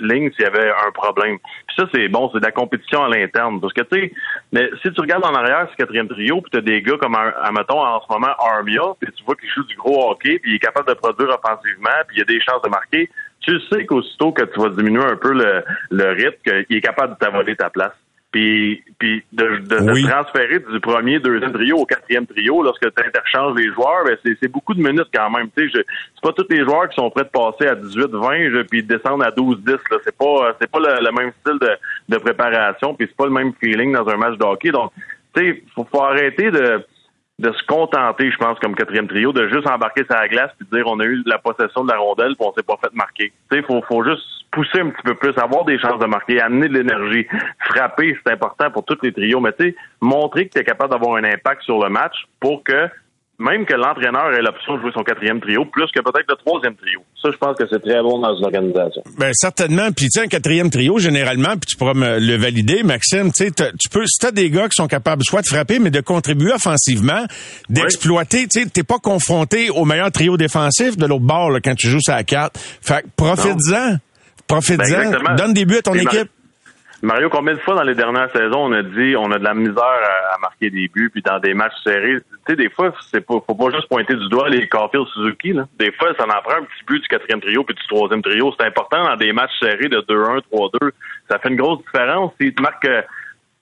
lignes 0.00 0.30
s'il 0.32 0.44
y 0.44 0.48
avait 0.48 0.70
un 0.70 0.90
problème. 0.92 1.38
Puis 1.68 1.76
ça, 1.78 1.84
c'est 1.94 2.08
bon, 2.08 2.30
c'est 2.32 2.40
de 2.40 2.44
la 2.44 2.50
compétition 2.50 3.04
à 3.04 3.08
l'interne. 3.08 3.60
Parce 3.60 3.72
que, 3.72 3.82
tu 3.82 3.96
sais, 3.96 4.12
mais 4.52 4.68
si 4.82 4.92
tu 4.92 5.00
regardes 5.00 5.24
en 5.24 5.34
arrière 5.34 5.68
ce 5.70 5.76
quatrième 5.76 6.08
trio, 6.08 6.40
puis 6.40 6.50
tu 6.50 6.58
as 6.58 6.62
des 6.62 6.82
gars 6.82 6.96
comme, 7.00 7.16
mettons, 7.56 7.80
en 7.80 8.00
ce 8.00 8.12
moment, 8.12 8.34
Armia, 8.38 8.82
puis 9.00 9.12
tu 9.12 9.24
vois 9.24 9.36
qu'il 9.36 9.50
joue 9.50 9.64
du 9.64 9.76
gros 9.76 10.10
hockey, 10.10 10.40
puis 10.40 10.52
il 10.52 10.56
est 10.56 10.60
capable 10.60 10.88
de 10.88 10.94
produire 10.94 11.28
offensivement, 11.28 11.90
puis 12.08 12.18
il 12.18 12.22
a 12.22 12.24
des 12.24 12.40
chances 12.40 12.62
de 12.62 12.68
marquer, 12.68 13.08
tu 13.40 13.60
sais 13.70 13.86
qu'aussitôt 13.86 14.32
que 14.32 14.42
tu 14.42 14.60
vas 14.60 14.70
diminuer 14.70 15.04
un 15.04 15.16
peu 15.16 15.32
le, 15.32 15.62
le 15.90 16.08
rythme, 16.10 16.64
qu'il 16.64 16.76
est 16.76 16.80
capable 16.80 17.14
de 17.14 17.18
t'avoler 17.18 17.54
ta 17.54 17.70
place. 17.70 17.92
Puis, 18.36 18.84
puis 18.98 19.24
de, 19.32 19.60
de, 19.60 20.08
transférer 20.10 20.58
du 20.58 20.78
premier, 20.80 21.18
deuxième 21.18 21.54
trio 21.54 21.78
au 21.78 21.86
quatrième 21.86 22.26
trio 22.26 22.62
lorsque 22.62 22.82
tu 22.82 23.02
interchanges 23.02 23.56
les 23.56 23.72
joueurs, 23.72 24.04
ben 24.04 24.18
c'est 24.22 24.48
beaucoup 24.48 24.74
de 24.74 24.82
minutes 24.82 25.08
quand 25.14 25.30
même. 25.30 25.48
Tu 25.56 25.70
sais, 25.70 25.82
c'est 26.14 26.20
pas 26.22 26.34
tous 26.34 26.44
les 26.50 26.62
joueurs 26.62 26.86
qui 26.90 26.96
sont 26.96 27.08
prêts 27.08 27.24
de 27.24 27.30
passer 27.30 27.66
à 27.66 27.74
18-20 27.74 28.64
puis 28.64 28.82
descendre 28.82 29.24
à 29.24 29.30
12-10. 29.30 29.78
C'est 30.04 30.18
pas 30.18 30.54
c'est 30.60 30.70
pas 30.70 30.80
le, 30.80 31.12
même 31.12 31.32
style 31.40 31.58
de, 31.58 31.70
de 32.10 32.18
préparation, 32.18 32.94
puis 32.94 33.06
c'est 33.08 33.16
pas 33.16 33.24
le 33.24 33.30
même 33.30 33.54
feeling 33.58 33.94
dans 33.94 34.06
un 34.06 34.18
match 34.18 34.36
de 34.36 34.44
hockey. 34.44 34.70
Donc, 34.70 34.92
tu 35.34 35.42
sais, 35.42 35.62
faut, 35.74 35.86
faut 35.90 36.02
arrêter 36.02 36.50
de 36.50 36.84
de 37.38 37.52
se 37.52 37.62
contenter, 37.66 38.30
je 38.30 38.36
pense, 38.38 38.58
comme 38.60 38.74
quatrième 38.74 39.08
trio, 39.08 39.32
de 39.32 39.46
juste 39.48 39.68
embarquer 39.68 40.04
sur 40.04 40.14
la 40.14 40.28
glace 40.28 40.50
puis 40.58 40.66
dire 40.72 40.86
on 40.86 40.98
a 41.00 41.04
eu 41.04 41.22
la 41.26 41.38
possession 41.38 41.84
de 41.84 41.92
la 41.92 41.98
rondelle 41.98 42.34
puis 42.36 42.46
on 42.46 42.52
s'est 42.54 42.62
pas 42.62 42.78
fait 42.82 42.92
marquer. 42.94 43.32
Tu 43.50 43.56
sais, 43.56 43.62
faut, 43.62 43.82
faut 43.82 44.02
juste 44.04 44.22
pousser 44.50 44.80
un 44.80 44.88
petit 44.88 45.02
peu 45.02 45.14
plus, 45.14 45.36
avoir 45.36 45.66
des 45.66 45.78
chances 45.78 45.98
de 45.98 46.06
marquer, 46.06 46.40
amener 46.40 46.68
de 46.68 46.74
l'énergie, 46.78 47.26
frapper, 47.60 48.16
c'est 48.24 48.32
important 48.32 48.70
pour 48.70 48.84
tous 48.84 48.98
les 49.02 49.12
trios, 49.12 49.40
mais 49.40 49.52
tu 49.52 49.66
sais, 49.66 49.76
montrer 50.00 50.48
que 50.48 50.54
tu 50.54 50.58
es 50.60 50.64
capable 50.64 50.92
d'avoir 50.92 51.16
un 51.16 51.24
impact 51.24 51.62
sur 51.62 51.82
le 51.82 51.90
match 51.90 52.16
pour 52.40 52.64
que 52.64 52.88
même 53.38 53.66
que 53.66 53.74
l'entraîneur 53.74 54.32
ait 54.32 54.42
l'option 54.42 54.76
de 54.76 54.82
jouer 54.82 54.90
son 54.94 55.02
quatrième 55.02 55.40
trio, 55.40 55.64
plus 55.66 55.86
que 55.94 56.00
peut-être 56.00 56.26
le 56.28 56.36
troisième 56.36 56.74
trio. 56.76 57.00
Ça, 57.22 57.30
je 57.30 57.36
pense 57.36 57.56
que 57.56 57.64
c'est 57.70 57.80
très 57.80 58.00
bon 58.00 58.18
dans 58.18 58.34
une 58.36 58.44
organisation. 58.44 59.02
Ben 59.18 59.30
certainement. 59.34 59.92
Puis 59.92 60.06
tu 60.06 60.20
sais, 60.20 60.26
un 60.26 60.28
quatrième 60.28 60.70
trio, 60.70 60.98
généralement, 60.98 61.50
puis 61.50 61.66
tu 61.68 61.76
pourras 61.76 61.94
me 61.94 62.18
le 62.18 62.36
valider, 62.36 62.82
Maxime, 62.82 63.32
tu 63.32 63.46
sais, 63.46 63.50
tu 63.50 63.88
peux, 63.90 64.06
si 64.06 64.18
t'as 64.20 64.30
des 64.30 64.50
gars 64.50 64.68
qui 64.68 64.76
sont 64.76 64.88
capables 64.88 65.22
soit 65.24 65.42
de 65.42 65.46
frapper, 65.46 65.78
mais 65.78 65.90
de 65.90 66.00
contribuer 66.00 66.52
offensivement, 66.52 67.24
d'exploiter, 67.68 68.46
tu 68.48 68.62
sais, 68.62 68.68
t'es 68.68 68.84
pas 68.84 68.98
confronté 68.98 69.70
au 69.70 69.84
meilleur 69.84 70.10
trio 70.10 70.36
défensif 70.36 70.96
de 70.96 71.06
l'autre 71.06 71.24
bord 71.24 71.50
là, 71.50 71.60
quand 71.60 71.74
tu 71.74 71.88
joues 71.88 72.00
ça 72.00 72.16
à 72.16 72.24
quatre. 72.24 72.58
Fait 72.80 73.04
profites-en. 73.16 73.96
Profites-en. 74.46 75.10
Ben, 75.24 75.34
donne 75.36 75.52
des 75.52 75.64
buts 75.64 75.78
à 75.78 75.82
ton 75.82 75.94
équipe. 75.94 76.30
Mario, 77.02 77.28
combien 77.28 77.54
de 77.54 77.58
fois 77.60 77.74
dans 77.74 77.82
les 77.82 77.94
dernières 77.94 78.30
saisons 78.32 78.66
on 78.66 78.72
a 78.72 78.82
dit 78.82 79.14
on 79.16 79.30
a 79.30 79.38
de 79.38 79.44
la 79.44 79.54
misère 79.54 80.00
à, 80.32 80.38
marquer 80.40 80.70
des 80.70 80.88
buts 80.88 81.10
puis 81.12 81.22
dans 81.22 81.38
des 81.38 81.54
matchs 81.54 81.74
serrés, 81.84 82.20
tu 82.20 82.36
sais 82.46 82.56
des 82.56 82.70
fois 82.70 82.92
c'est 83.10 83.20
pas 83.20 83.34
faut 83.46 83.54
pas 83.54 83.70
juste 83.70 83.88
pointer 83.88 84.14
du 84.14 84.28
doigt 84.28 84.48
les 84.48 84.66
Caulfield 84.68 85.06
Suzuki 85.14 85.52
là. 85.52 85.66
Des 85.78 85.92
fois 85.92 86.12
ça 86.18 86.24
en 86.24 86.42
prend 86.42 86.58
un 86.58 86.64
petit 86.64 86.84
but 86.86 87.02
du 87.02 87.08
quatrième 87.08 87.40
trio 87.40 87.64
puis 87.64 87.74
du 87.74 87.86
troisième 87.86 88.22
trio, 88.22 88.54
c'est 88.58 88.66
important 88.66 89.04
dans 89.04 89.16
des 89.16 89.32
matchs 89.32 89.58
serrés 89.60 89.88
de 89.88 90.00
2-1, 90.00 90.40
3-2, 90.52 90.90
ça 91.28 91.38
fait 91.38 91.48
une 91.48 91.56
grosse 91.56 91.84
différence. 91.84 92.32
Si 92.40 92.54
tu 92.54 92.62
marques 92.62 92.84
euh, 92.86 93.02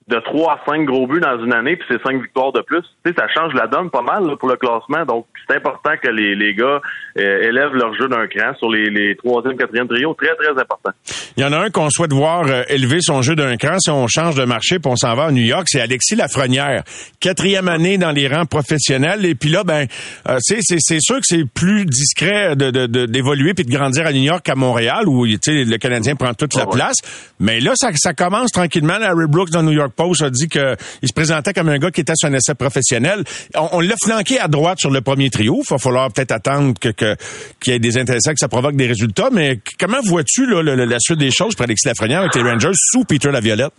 de 0.07 0.19
3 0.19 0.53
à 0.53 0.59
5 0.69 0.85
gros 0.85 1.07
buts 1.07 1.19
dans 1.19 1.43
une 1.43 1.53
année, 1.53 1.75
puis 1.75 1.87
c'est 1.89 2.01
5 2.03 2.21
victoires 2.21 2.51
de 2.51 2.61
plus. 2.61 2.83
Tu 3.03 3.11
sais, 3.11 3.15
ça 3.17 3.27
change 3.33 3.53
la 3.53 3.65
donne 3.65 3.89
pas 3.89 4.03
mal 4.03 4.37
pour 4.37 4.49
le 4.49 4.55
classement. 4.55 5.03
Donc, 5.03 5.25
c'est 5.47 5.55
important 5.55 5.91
que 6.01 6.09
les, 6.09 6.35
les 6.35 6.53
gars 6.53 6.79
euh, 7.17 7.41
élèvent 7.41 7.73
leur 7.73 7.91
jeu 7.95 8.07
d'un 8.07 8.27
cran 8.27 8.53
sur 8.59 8.69
les, 8.69 8.91
les 8.91 9.15
3e, 9.15 9.55
4e 9.55 9.87
trios. 9.87 10.13
Très, 10.13 10.35
très 10.35 10.51
important. 10.61 10.91
Il 11.37 11.41
y 11.41 11.45
en 11.45 11.51
a 11.53 11.57
un 11.57 11.69
qu'on 11.71 11.89
souhaite 11.89 12.13
voir 12.13 12.45
euh, 12.47 12.61
élever 12.69 12.99
son 13.01 13.23
jeu 13.23 13.35
d'un 13.35 13.57
cran 13.57 13.79
si 13.79 13.89
on 13.89 14.05
change 14.07 14.35
de 14.35 14.45
marché 14.45 14.77
puis 14.77 14.91
on 14.91 14.95
s'en 14.95 15.15
va 15.15 15.25
à 15.25 15.31
New 15.31 15.43
York. 15.43 15.65
C'est 15.65 15.81
Alexis 15.81 16.15
Lafrenière. 16.15 16.83
Quatrième 17.19 17.67
année 17.67 17.97
dans 17.97 18.11
les 18.11 18.27
rangs 18.27 18.45
professionnels. 18.45 19.25
Et 19.25 19.33
puis 19.33 19.49
là, 19.49 19.63
ben, 19.63 19.87
euh, 20.29 20.37
c'est, 20.39 20.59
c'est 20.61 21.01
sûr 21.01 21.15
que 21.15 21.25
c'est 21.25 21.45
plus 21.51 21.85
discret 21.85 22.55
de, 22.55 22.69
de, 22.69 23.05
d'évoluer 23.07 23.55
puis 23.55 23.65
de 23.65 23.71
grandir 23.71 24.05
à 24.05 24.13
New 24.13 24.21
York 24.21 24.43
qu'à 24.43 24.55
Montréal 24.55 25.07
où 25.07 25.25
le 25.25 25.77
Canadien 25.77 26.15
prend 26.15 26.35
toute 26.35 26.53
la 26.53 26.65
ah 26.67 26.71
place. 26.71 26.97
Mais 27.39 27.59
là, 27.59 27.71
ça, 27.73 27.89
ça 27.95 28.13
commence 28.13 28.51
tranquillement. 28.51 28.99
Larry 28.99 29.27
Brooks 29.27 29.49
dans 29.49 29.63
New 29.63 29.71
York 29.71 29.94
Post 29.95 30.21
a 30.23 30.29
dit 30.29 30.47
qu'il 30.47 30.77
se 31.03 31.13
présentait 31.13 31.53
comme 31.53 31.69
un 31.69 31.77
gars 31.77 31.91
qui 31.91 32.01
était 32.01 32.13
sur 32.15 32.29
un 32.29 32.33
essai 32.33 32.55
professionnel. 32.55 33.23
On, 33.55 33.79
l'a 33.79 33.95
flanqué 34.03 34.39
à 34.39 34.47
droite 34.47 34.79
sur 34.79 34.91
le 34.91 35.01
premier 35.01 35.29
trio. 35.29 35.61
Il 35.63 35.69
va 35.69 35.77
falloir 35.77 36.11
peut-être 36.11 36.31
attendre 36.31 36.73
que, 36.79 36.89
qu'il 37.59 37.73
y 37.73 37.75
ait 37.75 37.79
des 37.79 37.97
intéressants, 37.97 38.31
que 38.31 38.39
ça 38.39 38.47
provoque 38.47 38.75
des 38.75 38.87
résultats. 38.87 39.29
Mais 39.31 39.59
comment 39.79 39.99
vois-tu 40.03 40.45
là, 40.45 40.61
la 40.63 40.99
suite 40.99 41.19
des 41.19 41.31
choses 41.31 41.55
pour 41.55 41.63
Alexis 41.65 41.87
Lafrenière 41.87 42.21
avec 42.21 42.35
les 42.35 42.43
Rangers 42.43 42.71
sous 42.73 43.03
Peter 43.03 43.31
Laviolette? 43.31 43.73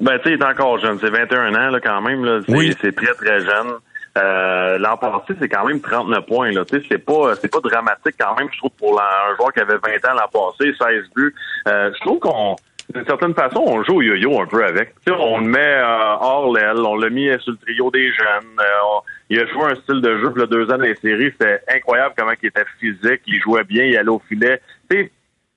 Ben, 0.00 0.18
tu 0.18 0.24
sais, 0.24 0.36
il 0.36 0.42
est 0.42 0.44
encore 0.44 0.78
jeune. 0.78 0.98
C'est 1.00 1.10
21 1.10 1.54
ans, 1.54 1.70
là, 1.70 1.80
quand 1.80 2.00
même. 2.02 2.24
Là. 2.24 2.40
C'est, 2.46 2.54
oui. 2.54 2.74
c'est 2.80 2.94
très, 2.94 3.14
très 3.14 3.40
jeune. 3.40 3.74
Euh, 4.16 4.78
l'an 4.78 4.96
passé, 4.96 5.34
c'est 5.40 5.48
quand 5.48 5.66
même 5.66 5.80
39 5.80 6.26
points. 6.26 6.50
Là. 6.50 6.64
Tu 6.64 6.78
sais, 6.78 6.86
c'est 6.88 6.98
pas 6.98 7.34
c'est 7.40 7.50
pas 7.50 7.60
dramatique 7.60 8.14
quand 8.18 8.34
même, 8.36 8.48
je 8.52 8.58
trouve, 8.58 8.70
pour 8.78 9.00
un 9.00 9.36
joueur 9.36 9.52
qui 9.52 9.60
avait 9.60 9.76
20 9.76 10.10
ans 10.10 10.14
l'an 10.14 10.28
passé, 10.58 10.72
16 10.76 11.04
buts. 11.14 11.34
Euh, 11.68 11.90
je 11.94 12.00
trouve 12.00 12.18
qu'on 12.18 12.56
d'une 12.94 13.04
certaine 13.04 13.34
façon, 13.34 13.62
on 13.66 13.82
joue 13.84 13.96
au 13.96 14.02
yo-yo 14.02 14.40
un 14.40 14.46
peu 14.46 14.64
avec. 14.64 14.94
on 15.08 15.40
le 15.40 15.46
met 15.46 15.58
euh, 15.58 16.16
hors 16.20 16.52
l'aile, 16.52 16.78
on 16.78 16.96
l'a 16.96 17.10
mis 17.10 17.28
sur 17.40 17.52
le 17.52 17.58
trio 17.58 17.90
des 17.90 18.10
jeunes. 18.12 18.58
Euh, 18.60 19.00
il 19.28 19.38
a 19.40 19.46
joué 19.46 19.64
un 19.64 19.74
style 19.74 20.00
de 20.00 20.18
jeu 20.18 20.32
le 20.34 20.46
deux 20.46 20.70
ans 20.72 20.78
des 20.78 20.94
séries. 20.96 21.30
C'était 21.32 21.60
incroyable 21.68 22.14
comment 22.16 22.32
il 22.42 22.46
était 22.46 22.64
physique, 22.80 23.20
il 23.26 23.40
jouait 23.40 23.64
bien, 23.64 23.84
il 23.84 23.96
allait 23.96 24.08
au 24.08 24.22
filet. 24.26 24.60
sais, 24.90 25.10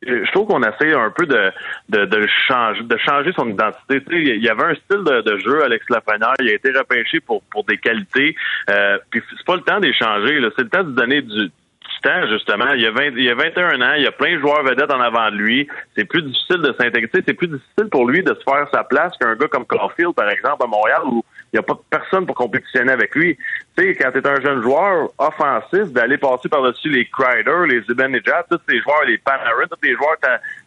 je 0.04 0.32
trouve 0.32 0.48
qu'on 0.48 0.64
essaie 0.64 0.94
un 0.94 1.12
peu 1.12 1.26
de, 1.26 1.52
de, 1.90 2.06
de, 2.06 2.28
changer, 2.48 2.84
de 2.84 2.98
changer 2.98 3.32
son 3.34 3.48
identité. 3.50 4.02
il 4.12 4.44
y 4.44 4.50
avait 4.50 4.64
un 4.64 4.76
style 4.76 5.04
de, 5.04 5.22
de 5.22 5.38
jeu, 5.38 5.64
Alex 5.64 5.86
Lafrenière, 5.90 6.34
il 6.40 6.50
a 6.50 6.54
été 6.54 6.72
repêché 6.72 7.20
pour, 7.20 7.44
pour 7.44 7.64
des 7.66 7.78
qualités. 7.78 8.36
Euh, 8.70 8.98
puis 9.10 9.22
c'est 9.30 9.46
pas 9.46 9.56
le 9.56 9.62
temps 9.62 9.80
d'échanger, 9.80 10.40
c'est 10.56 10.64
le 10.64 10.70
temps 10.70 10.84
de 10.84 10.92
donner 10.92 11.22
du, 11.22 11.52
justement. 12.30 12.74
Il 12.74 12.82
y, 12.82 12.86
a 12.86 12.92
20, 12.92 13.04
il 13.18 13.24
y 13.24 13.30
a 13.30 13.36
21 13.36 13.82
ans, 13.82 13.94
il 13.96 14.04
y 14.04 14.08
a 14.08 14.12
plein 14.12 14.36
de 14.36 14.40
joueurs 14.40 14.64
vedettes 14.64 14.92
en 14.92 15.00
avant 15.00 15.30
de 15.32 15.36
lui. 15.36 15.68
C'est 15.96 16.06
plus 16.06 16.22
difficile 16.22 16.62
de 16.62 16.74
s'intégrer. 16.80 17.10
C'est 17.14 17.34
plus 17.34 17.48
difficile 17.48 17.90
pour 17.92 18.08
lui 18.08 18.24
de 18.24 18.34
se 18.34 18.44
faire 18.44 18.68
sa 18.74 18.84
place 18.84 19.14
qu'un 19.20 19.36
gars 19.36 19.48
comme 19.48 19.66
Caulfield, 19.66 20.14
par 20.16 20.30
exemple, 20.30 20.64
à 20.64 20.68
Montréal, 20.68 21.02
où 21.06 21.24
il 21.54 21.58
n'y 21.58 21.60
a 21.60 21.64
pas 21.64 21.80
personne 21.90 22.26
pour 22.26 22.36
compétitionner 22.36 22.94
avec 22.94 23.14
lui. 23.14 23.38
Tu 23.78 23.84
sais, 23.84 23.96
quand 23.96 24.12
tu 24.12 24.20
es 24.20 24.28
un 24.28 24.40
jeune 24.40 24.62
joueur 24.62 25.10
offensif, 25.18 25.92
d'aller 25.92 26.18
passer 26.18 26.48
par-dessus 26.48 26.90
les 26.90 27.06
Crider, 27.06 27.68
les 27.68 27.82
Zibanejad, 27.82 28.46
tous 28.50 28.60
ces 28.70 28.80
joueurs, 28.80 29.04
les 29.06 29.18
Panarin, 29.18 29.66
tous 29.70 29.78
les 29.84 29.94
joueurs 29.96 30.18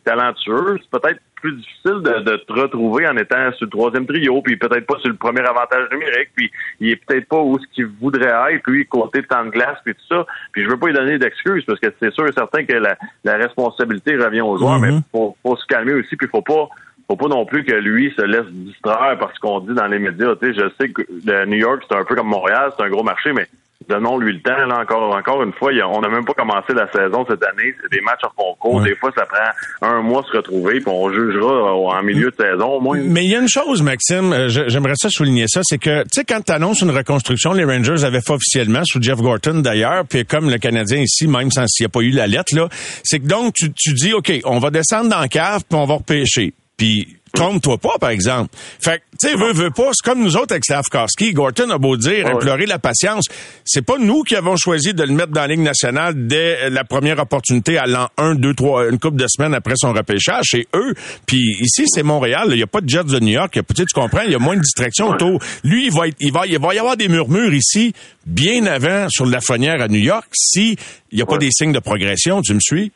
talentueux, 0.04 0.78
c'est 0.82 1.00
peut-être 1.00 1.20
plus 1.36 1.56
difficile 1.56 2.00
de, 2.02 2.36
te 2.36 2.52
retrouver 2.52 3.06
en 3.06 3.16
étant 3.16 3.52
sur 3.52 3.66
le 3.66 3.70
troisième 3.70 4.06
trio, 4.06 4.40
puis 4.42 4.56
peut-être 4.56 4.86
pas 4.86 4.98
sur 5.00 5.10
le 5.10 5.16
premier 5.16 5.42
avantage 5.42 5.90
numérique, 5.90 6.30
puis 6.34 6.50
il 6.80 6.90
est 6.90 6.96
peut-être 6.96 7.28
pas 7.28 7.40
où 7.40 7.58
ce 7.58 7.66
qu'il 7.74 7.86
voudrait 8.00 8.54
être, 8.54 8.66
lui, 8.66 8.86
côté 8.86 9.20
de 9.20 9.26
temps 9.26 9.44
de 9.44 9.50
glace, 9.50 9.78
puis 9.84 9.94
tout 9.94 10.06
ça. 10.08 10.26
Puis 10.52 10.64
je 10.64 10.68
veux 10.68 10.78
pas 10.78 10.86
lui 10.86 10.94
donner 10.94 11.18
d'excuses, 11.18 11.64
parce 11.66 11.80
que 11.80 11.88
c'est 12.00 12.12
sûr 12.12 12.26
et 12.26 12.32
certain 12.32 12.64
que 12.64 12.72
la, 12.72 12.96
responsabilité 13.36 14.16
revient 14.16 14.40
aux 14.40 14.56
joueurs, 14.56 14.80
mais 14.80 14.90
mm-hmm. 14.90 15.02
faut, 15.12 15.36
faut 15.42 15.56
se 15.56 15.66
calmer 15.66 15.94
aussi, 15.94 16.16
puis 16.16 16.28
faut 16.28 16.42
pas 16.42 16.68
faut 17.06 17.16
pas 17.16 17.28
non 17.28 17.44
plus 17.44 17.64
que 17.64 17.74
lui 17.74 18.12
se 18.16 18.22
laisse 18.22 18.46
distraire 18.50 19.16
par 19.18 19.32
ce 19.34 19.40
qu'on 19.40 19.60
dit 19.60 19.74
dans 19.74 19.86
les 19.86 19.98
médias. 19.98 20.34
Tu 20.40 20.52
sais, 20.52 20.60
je 20.60 20.68
sais 20.80 20.90
que 20.90 21.02
New 21.46 21.58
York, 21.58 21.82
c'est 21.88 21.96
un 21.96 22.04
peu 22.04 22.14
comme 22.14 22.28
Montréal, 22.28 22.72
c'est 22.76 22.84
un 22.84 22.90
gros 22.90 23.02
marché, 23.02 23.32
mais 23.32 23.46
donnons-lui 23.88 24.34
le 24.34 24.40
temps. 24.40 24.66
Là, 24.66 24.80
encore, 24.80 25.14
encore 25.14 25.42
une 25.42 25.52
fois, 25.52 25.70
on 25.86 26.00
n'a 26.00 26.08
même 26.08 26.24
pas 26.24 26.32
commencé 26.34 26.72
la 26.72 26.90
saison 26.90 27.24
cette 27.28 27.44
année. 27.44 27.74
C'est 27.82 27.92
des 27.92 28.00
matchs 28.00 28.24
en 28.24 28.30
concours. 28.34 28.82
Des 28.82 28.94
fois, 28.96 29.10
ça 29.16 29.26
prend 29.26 29.88
un 29.88 30.02
mois 30.02 30.22
se 30.22 30.36
retrouver, 30.36 30.80
puis 30.80 30.88
on 30.88 31.12
jugera 31.12 31.74
en 31.74 32.02
milieu 32.02 32.30
de 32.30 32.36
saison 32.36 32.76
au 32.76 32.80
moins. 32.80 32.98
Mais 33.02 33.24
il 33.24 33.30
y 33.30 33.36
a 33.36 33.40
une 33.40 33.48
chose, 33.48 33.82
Maxime, 33.82 34.32
euh, 34.32 34.48
j'aimerais 34.48 34.94
ça 34.96 35.08
souligner 35.10 35.46
ça, 35.48 35.60
c'est 35.62 35.78
que, 35.78 36.02
tu 36.02 36.08
sais, 36.12 36.24
quand 36.24 36.40
tu 36.40 36.52
annonces 36.52 36.80
une 36.80 36.90
reconstruction, 36.90 37.52
les 37.52 37.64
Rangers 37.64 38.04
avaient 38.04 38.20
fait 38.20 38.32
officiellement, 38.32 38.82
sous 38.84 39.02
Jeff 39.02 39.18
Gorton 39.18 39.60
d'ailleurs, 39.60 40.04
puis 40.08 40.24
comme 40.24 40.50
le 40.50 40.58
Canadien 40.58 41.00
ici, 41.00 41.26
même 41.26 41.50
sans 41.50 41.66
s'il 41.66 41.84
n'y 41.84 41.88
a 41.88 41.90
pas 41.90 42.00
eu 42.00 42.10
la 42.10 42.26
lettre, 42.26 42.54
là, 42.54 42.68
c'est 43.02 43.18
que 43.18 43.26
donc, 43.26 43.54
tu, 43.54 43.72
tu 43.72 43.92
dis, 43.92 44.12
OK, 44.14 44.32
on 44.44 44.58
va 44.58 44.70
descendre 44.70 45.10
dans 45.10 45.20
le 45.20 45.28
cave, 45.28 45.62
puis 45.68 45.78
on 45.78 45.84
va 45.84 45.94
repêcher. 45.94 46.54
Puis 46.76 47.16
trompe-toi 47.34 47.78
pas, 47.78 47.98
par 48.00 48.10
exemple. 48.10 48.50
Fait 48.80 48.98
que, 48.98 49.04
tu 49.18 49.28
sais, 49.28 49.36
veut, 49.36 49.52
veut 49.52 49.70
pas, 49.70 49.90
c'est 49.92 50.08
comme 50.08 50.22
nous 50.22 50.36
autres 50.36 50.52
avec 50.52 50.64
Slavkowski. 50.64 51.32
Gorton 51.32 51.68
a 51.70 51.78
beau 51.78 51.96
dire, 51.96 52.26
implorer 52.28 52.66
la 52.66 52.78
patience. 52.78 53.26
C'est 53.64 53.84
pas 53.84 53.98
nous 53.98 54.22
qui 54.22 54.36
avons 54.36 54.56
choisi 54.56 54.94
de 54.94 55.02
le 55.02 55.12
mettre 55.12 55.32
dans 55.32 55.42
la 55.42 55.48
Ligue 55.48 55.60
nationale 55.60 56.26
dès 56.26 56.70
la 56.70 56.84
première 56.84 57.18
opportunité 57.18 57.76
à 57.76 57.86
l'an 57.86 58.08
1, 58.16 58.36
2, 58.36 58.54
3, 58.54 58.90
une 58.90 58.98
couple 58.98 59.16
de 59.16 59.26
semaines 59.28 59.54
après 59.54 59.74
son 59.76 59.92
repêchage. 59.92 60.44
C'est 60.50 60.66
eux. 60.74 60.94
Puis 61.26 61.56
ici, 61.60 61.84
c'est 61.88 62.02
Montréal. 62.02 62.48
Il 62.52 62.58
y 62.58 62.62
a 62.62 62.68
pas 62.68 62.80
de 62.80 62.88
Jets 62.88 63.04
de 63.04 63.18
New 63.18 63.32
York. 63.32 63.58
Tu 63.74 63.84
comprends, 63.92 64.22
il 64.22 64.32
y 64.32 64.36
a 64.36 64.38
moins 64.38 64.56
de 64.56 64.62
distractions 64.62 65.08
autour. 65.08 65.40
Lui, 65.64 65.86
il 65.86 65.92
va, 65.92 66.02
il 66.20 66.32
va, 66.32 66.46
il 66.46 66.58
va 66.58 66.74
y 66.74 66.78
avoir 66.78 66.96
des 66.96 67.08
murmures 67.08 67.52
ici 67.52 67.92
bien 68.26 68.64
avant 68.66 69.08
sur 69.10 69.26
la 69.26 69.40
fronnière 69.40 69.82
à 69.82 69.88
New 69.88 70.00
York 70.00 70.28
si 70.32 70.76
il 71.10 71.18
y 71.18 71.22
a 71.22 71.26
pas 71.26 71.38
des 71.38 71.50
signes 71.50 71.72
de 71.72 71.80
progression. 71.80 72.40
Tu 72.42 72.54
me 72.54 72.60
suis? 72.60 72.92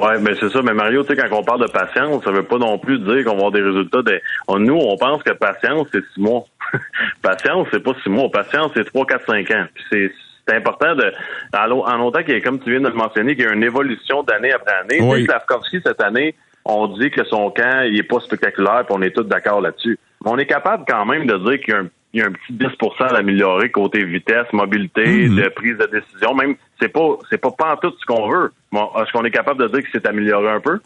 Oui, 0.00 0.12
mais 0.20 0.34
c'est 0.38 0.48
ça. 0.48 0.62
Mais 0.62 0.74
Mario, 0.74 1.02
tu 1.02 1.14
sais, 1.14 1.16
quand 1.16 1.36
on 1.36 1.42
parle 1.42 1.62
de 1.62 1.70
patience, 1.70 2.24
ça 2.24 2.30
veut 2.30 2.42
pas 2.42 2.58
non 2.58 2.78
plus 2.78 2.98
dire 2.98 3.24
qu'on 3.24 3.32
va 3.32 3.36
avoir 3.36 3.52
des 3.52 3.62
résultats. 3.62 4.02
De... 4.02 4.20
Nous, 4.58 4.76
on 4.76 4.96
pense 4.96 5.22
que 5.22 5.32
patience, 5.32 5.88
c'est 5.92 6.04
six 6.14 6.20
mois. 6.20 6.44
patience, 7.22 7.68
c'est 7.70 7.82
pas 7.82 7.94
six 8.02 8.10
mois. 8.10 8.30
Patience, 8.30 8.72
c'est 8.74 8.84
trois, 8.84 9.06
quatre, 9.06 9.26
cinq 9.26 9.50
ans. 9.50 9.66
Puis 9.74 9.84
c'est 9.90 10.12
c'est 10.48 10.54
important 10.54 10.94
de, 10.94 11.12
en, 11.54 12.00
autant 12.02 12.22
qu'il 12.22 12.34
y 12.34 12.36
a, 12.36 12.40
comme 12.40 12.60
tu 12.60 12.70
viens 12.70 12.80
de 12.80 12.88
le 12.88 12.94
mentionner, 12.94 13.34
qu'il 13.34 13.44
y 13.44 13.48
a 13.48 13.52
une 13.52 13.64
évolution 13.64 14.22
d'année 14.22 14.52
après 14.52 14.74
année. 14.74 15.00
Oui. 15.02 15.24
Slavkovski, 15.24 15.80
cette 15.84 16.00
année, 16.00 16.36
on 16.64 16.86
dit 16.98 17.10
que 17.10 17.24
son 17.24 17.50
camp, 17.50 17.82
il 17.84 17.98
est 17.98 18.04
pas 18.04 18.20
spectaculaire, 18.20 18.84
puis 18.86 18.94
on 18.96 19.02
est 19.02 19.10
tous 19.10 19.24
d'accord 19.24 19.60
là-dessus. 19.60 19.98
Mais 20.24 20.30
on 20.30 20.38
est 20.38 20.46
capable 20.46 20.84
quand 20.86 21.04
même 21.04 21.26
de 21.26 21.36
dire 21.38 21.60
qu'il 21.60 21.74
y 21.74 21.76
a 21.76 21.80
un, 21.80 21.88
il 22.12 22.20
y 22.20 22.22
a 22.22 22.26
un 22.26 22.32
petit 22.32 22.52
10 22.52 22.66
d'améliorer 23.12 23.70
côté 23.70 24.04
vitesse, 24.04 24.46
mobilité, 24.52 25.28
de 25.28 25.48
prise 25.48 25.76
de 25.76 25.86
décision. 25.86 26.34
Même, 26.34 26.56
c'est 26.80 26.88
pas, 26.92 27.16
c'est 27.30 27.38
pas 27.40 27.50
pas 27.50 27.72
en 27.74 27.76
tout 27.76 27.92
ce 27.98 28.04
qu'on 28.06 28.28
veut. 28.30 28.52
Bon, 28.72 28.88
Est-ce 28.96 29.10
qu'on 29.12 29.24
est 29.24 29.30
capable 29.30 29.62
de 29.62 29.68
dire 29.68 29.82
que 29.82 29.88
c'est 29.92 30.06
amélioré 30.06 30.48
un 30.50 30.60
peu? 30.60 30.78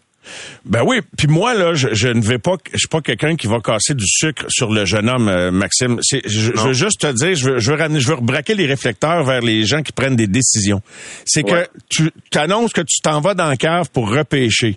Ben 0.66 0.82
oui, 0.86 1.00
puis 1.16 1.28
moi 1.28 1.54
là, 1.54 1.72
je, 1.72 1.88
je 1.92 2.08
ne 2.08 2.20
vais 2.20 2.38
pas, 2.38 2.56
je 2.74 2.78
suis 2.78 2.88
pas 2.88 3.00
quelqu'un 3.00 3.36
qui 3.36 3.46
va 3.46 3.58
casser 3.60 3.94
du 3.94 4.04
sucre 4.06 4.44
sur 4.48 4.70
le 4.70 4.84
jeune 4.84 5.08
homme, 5.08 5.28
euh, 5.28 5.50
Maxime. 5.50 5.98
C'est, 6.02 6.20
je, 6.28 6.52
je 6.54 6.60
veux 6.60 6.72
juste 6.74 7.00
te 7.00 7.10
dire, 7.12 7.34
je 7.34 7.50
veux, 7.52 7.58
je 7.58 7.72
veux 7.72 7.78
ramener, 7.78 8.00
je 8.00 8.08
veux 8.12 8.20
braquer 8.20 8.54
les 8.54 8.66
réflecteurs 8.66 9.24
vers 9.24 9.40
les 9.40 9.64
gens 9.64 9.80
qui 9.82 9.92
prennent 9.92 10.16
des 10.16 10.26
décisions. 10.26 10.82
C'est 11.24 11.42
Ouais. 11.50 11.66
que 11.96 12.10
tu 12.30 12.38
annonces 12.38 12.74
que 12.74 12.82
tu 12.82 13.00
t'en 13.02 13.22
vas 13.22 13.32
dans 13.32 13.46
la 13.48 13.56
cave 13.56 13.88
pour 13.90 14.10
repêcher. 14.14 14.76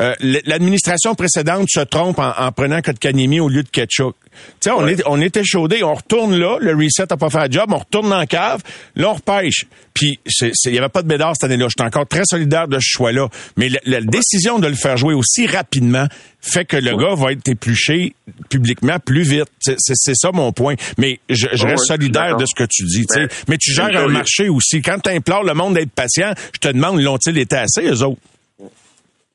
Euh, 0.00 0.14
L'administration 0.20 1.14
précédente 1.14 1.68
se 1.70 1.80
trompe 1.80 2.18
en, 2.18 2.32
en 2.38 2.52
prenant 2.52 2.80
Kotkaniemi 2.82 3.40
au 3.40 3.48
lieu 3.48 3.62
de 3.62 3.68
Ketchuk. 3.68 4.14
Tu 4.60 4.68
sais, 4.68 4.70
on, 4.70 4.86
est, 4.86 5.02
on 5.06 5.18
était 5.22 5.44
chaudé, 5.44 5.82
on 5.82 5.94
retourne 5.94 6.36
là, 6.36 6.58
le 6.60 6.74
reset 6.74 7.10
a 7.10 7.16
pas 7.16 7.30
fait 7.30 7.46
le 7.46 7.52
job, 7.52 7.70
on 7.72 7.78
retourne 7.78 8.10
dans 8.10 8.18
la 8.18 8.26
cave, 8.26 8.60
là 8.94 9.10
on 9.10 9.14
repêche. 9.14 9.64
Puis 9.94 10.20
il 10.66 10.74
y 10.74 10.78
avait 10.78 10.90
pas 10.90 11.00
de 11.00 11.08
bédard 11.08 11.32
cette 11.34 11.44
année-là. 11.44 11.68
J'étais 11.70 11.86
encore 11.86 12.06
très 12.06 12.24
solidaire 12.26 12.68
de 12.68 12.78
ce 12.78 12.86
choix-là. 12.86 13.28
Mais 13.56 13.70
la, 13.70 13.78
la 13.86 14.00
décision 14.02 14.58
de 14.58 14.66
le 14.66 14.74
faire 14.74 14.98
jouer 14.98 15.14
aussi 15.14 15.46
rapidement 15.46 16.06
fait 16.42 16.66
que 16.66 16.76
le 16.76 16.94
gars 16.96 17.14
va 17.14 17.32
être 17.32 17.48
épluché 17.48 18.14
publiquement 18.50 18.98
plus 18.98 19.22
vite. 19.22 19.48
C'est 19.60 20.14
ça 20.14 20.30
mon 20.32 20.52
point. 20.52 20.74
Mais 20.98 21.18
je, 21.30 21.46
je 21.54 21.66
reste 21.66 21.86
solidaire 21.86 22.36
de 22.36 22.44
ce 22.44 22.54
que 22.54 22.68
tu 22.70 22.84
dis. 22.84 23.04
Ben, 23.14 23.26
Mais 23.48 23.56
tu 23.56 23.72
gères 23.72 23.96
un 23.96 24.08
marché 24.08 24.50
aussi. 24.50 24.82
Quand 24.82 24.98
tu 25.02 25.08
implores 25.08 25.44
le 25.44 25.54
monde 25.54 25.74
d'être 25.74 25.90
patient, 25.90 26.34
je 26.52 26.58
te 26.58 26.68
demande, 26.68 27.00
l'ont-ils 27.00 27.38
été 27.38 27.56
assez, 27.56 27.82
eux 27.86 28.02
autres? 28.02 28.20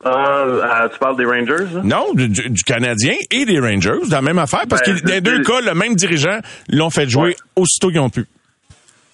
Euh, 0.06 0.64
euh, 0.64 0.90
tu 0.90 0.98
parles 1.00 1.18
des 1.18 1.26
Rangers? 1.26 1.66
là? 1.74 1.82
Non, 1.84 2.14
du, 2.14 2.28
du- 2.30 2.50
du 2.50 2.64
Canadien 2.64 3.14
et 3.32 3.46
des 3.46 3.60
Rangers, 3.60 4.00
dans 4.10 4.16
la 4.18 4.22
même 4.22 4.40
affaire, 4.40 4.64
parce 4.70 4.82
Ben, 4.84 4.96
que 5.00 5.02
dans 5.06 5.14
les 5.14 5.22
deux 5.22 5.42
cas, 5.44 5.62
le 5.62 5.74
même 5.76 5.94
dirigeant 5.96 6.40
l'ont 6.70 6.90
fait 6.90 7.08
jouer 7.10 7.30
Ouais. 7.30 7.36
aussitôt 7.56 7.90
qu'ils 7.90 8.00
ont 8.00 8.10
pu. 8.10 8.26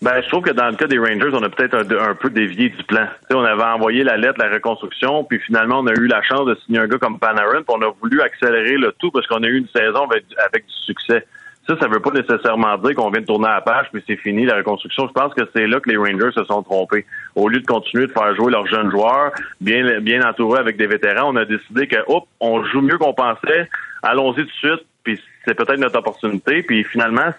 Ben, 0.02 0.22
je 0.24 0.28
trouve 0.30 0.44
que 0.44 0.52
dans 0.52 0.68
le 0.70 0.76
cas 0.76 0.86
des 0.86 1.00
Rangers, 1.00 1.32
on 1.34 1.42
a 1.44 1.50
peut-être 1.50 1.74
un, 1.74 2.10
un 2.12 2.14
peu 2.16 2.30
dévié 2.30 2.70
du 2.70 2.84
plan. 2.84 3.08
On 3.32 3.44
avait 3.44 3.64
envoyé 3.64 4.04
la 4.04 4.16
lettre, 4.16 4.36
la 4.38 4.50
reconstruction, 4.54 5.24
puis 5.24 5.40
finalement, 5.40 5.80
on 5.80 5.88
a 5.88 5.94
eu 5.94 6.06
la 6.08 6.22
chance 6.22 6.46
de 6.46 6.56
signer 6.66 6.80
un 6.80 6.88
gars 6.88 7.00
comme 7.00 7.18
Panarin, 7.20 7.64
puis 7.64 7.76
on 7.76 7.82
a 7.82 7.92
voulu 8.02 8.22
accélérer 8.22 8.78
le 8.78 8.94
tout 9.00 9.10
parce 9.12 9.26
qu'on 9.28 9.44
a 9.44 9.48
eu 9.48 9.58
une 9.58 9.68
saison 9.76 10.06
avec, 10.10 10.24
avec 10.48 10.66
du 10.68 10.74
succès. 10.86 11.26
Ça, 11.68 11.76
ça 11.80 11.88
veut 11.88 12.00
pas 12.00 12.12
nécessairement 12.12 12.78
dire 12.78 12.96
qu'on 12.96 13.10
vient 13.10 13.22
de 13.22 13.26
tourner 13.26 13.50
la 13.50 13.62
page 13.62 13.88
puis 13.92 14.02
c'est 14.08 14.16
fini 14.16 14.46
la 14.46 14.56
reconstruction. 14.56 15.08
Je 15.08 15.14
pense 15.14 15.34
que 15.34 15.42
c'est 15.54 15.68
là 15.68 15.80
que 15.80 15.90
les 15.90 15.98
Rangers 15.98 16.32
se 16.34 16.44
sont 16.46 16.64
trompés. 16.64 17.06
Au 17.36 17.50
lieu 17.50 17.60
de 17.60 17.66
continuer 17.66 18.08
de 18.08 18.12
faire 18.12 18.34
jouer 18.36 18.52
leurs 18.52 18.68
jeunes 18.68 18.90
joueurs, 18.90 19.32
bien 19.60 20.00
bien 20.00 20.22
entourés 20.28 20.60
avec 20.60 20.78
des 20.78 20.88
vétérans, 20.88 21.30
on 21.32 21.36
a 21.36 21.46
décidé 21.46 21.88
que 21.88 21.98
hop, 22.08 22.24
on 22.40 22.64
joue 22.64 22.82
mieux 22.82 22.98
qu'on 22.98 23.14
pensait. 23.14 23.70
Allons-y 24.02 24.38
tout 24.38 24.46
de 24.46 24.52
suite, 24.52 24.86
puis 25.04 25.22
c'est 25.46 25.56
peut-être 25.56 25.80
notre 25.80 26.00
opportunité. 26.00 26.64
Puis 26.64 26.84
finalement, 26.86 27.34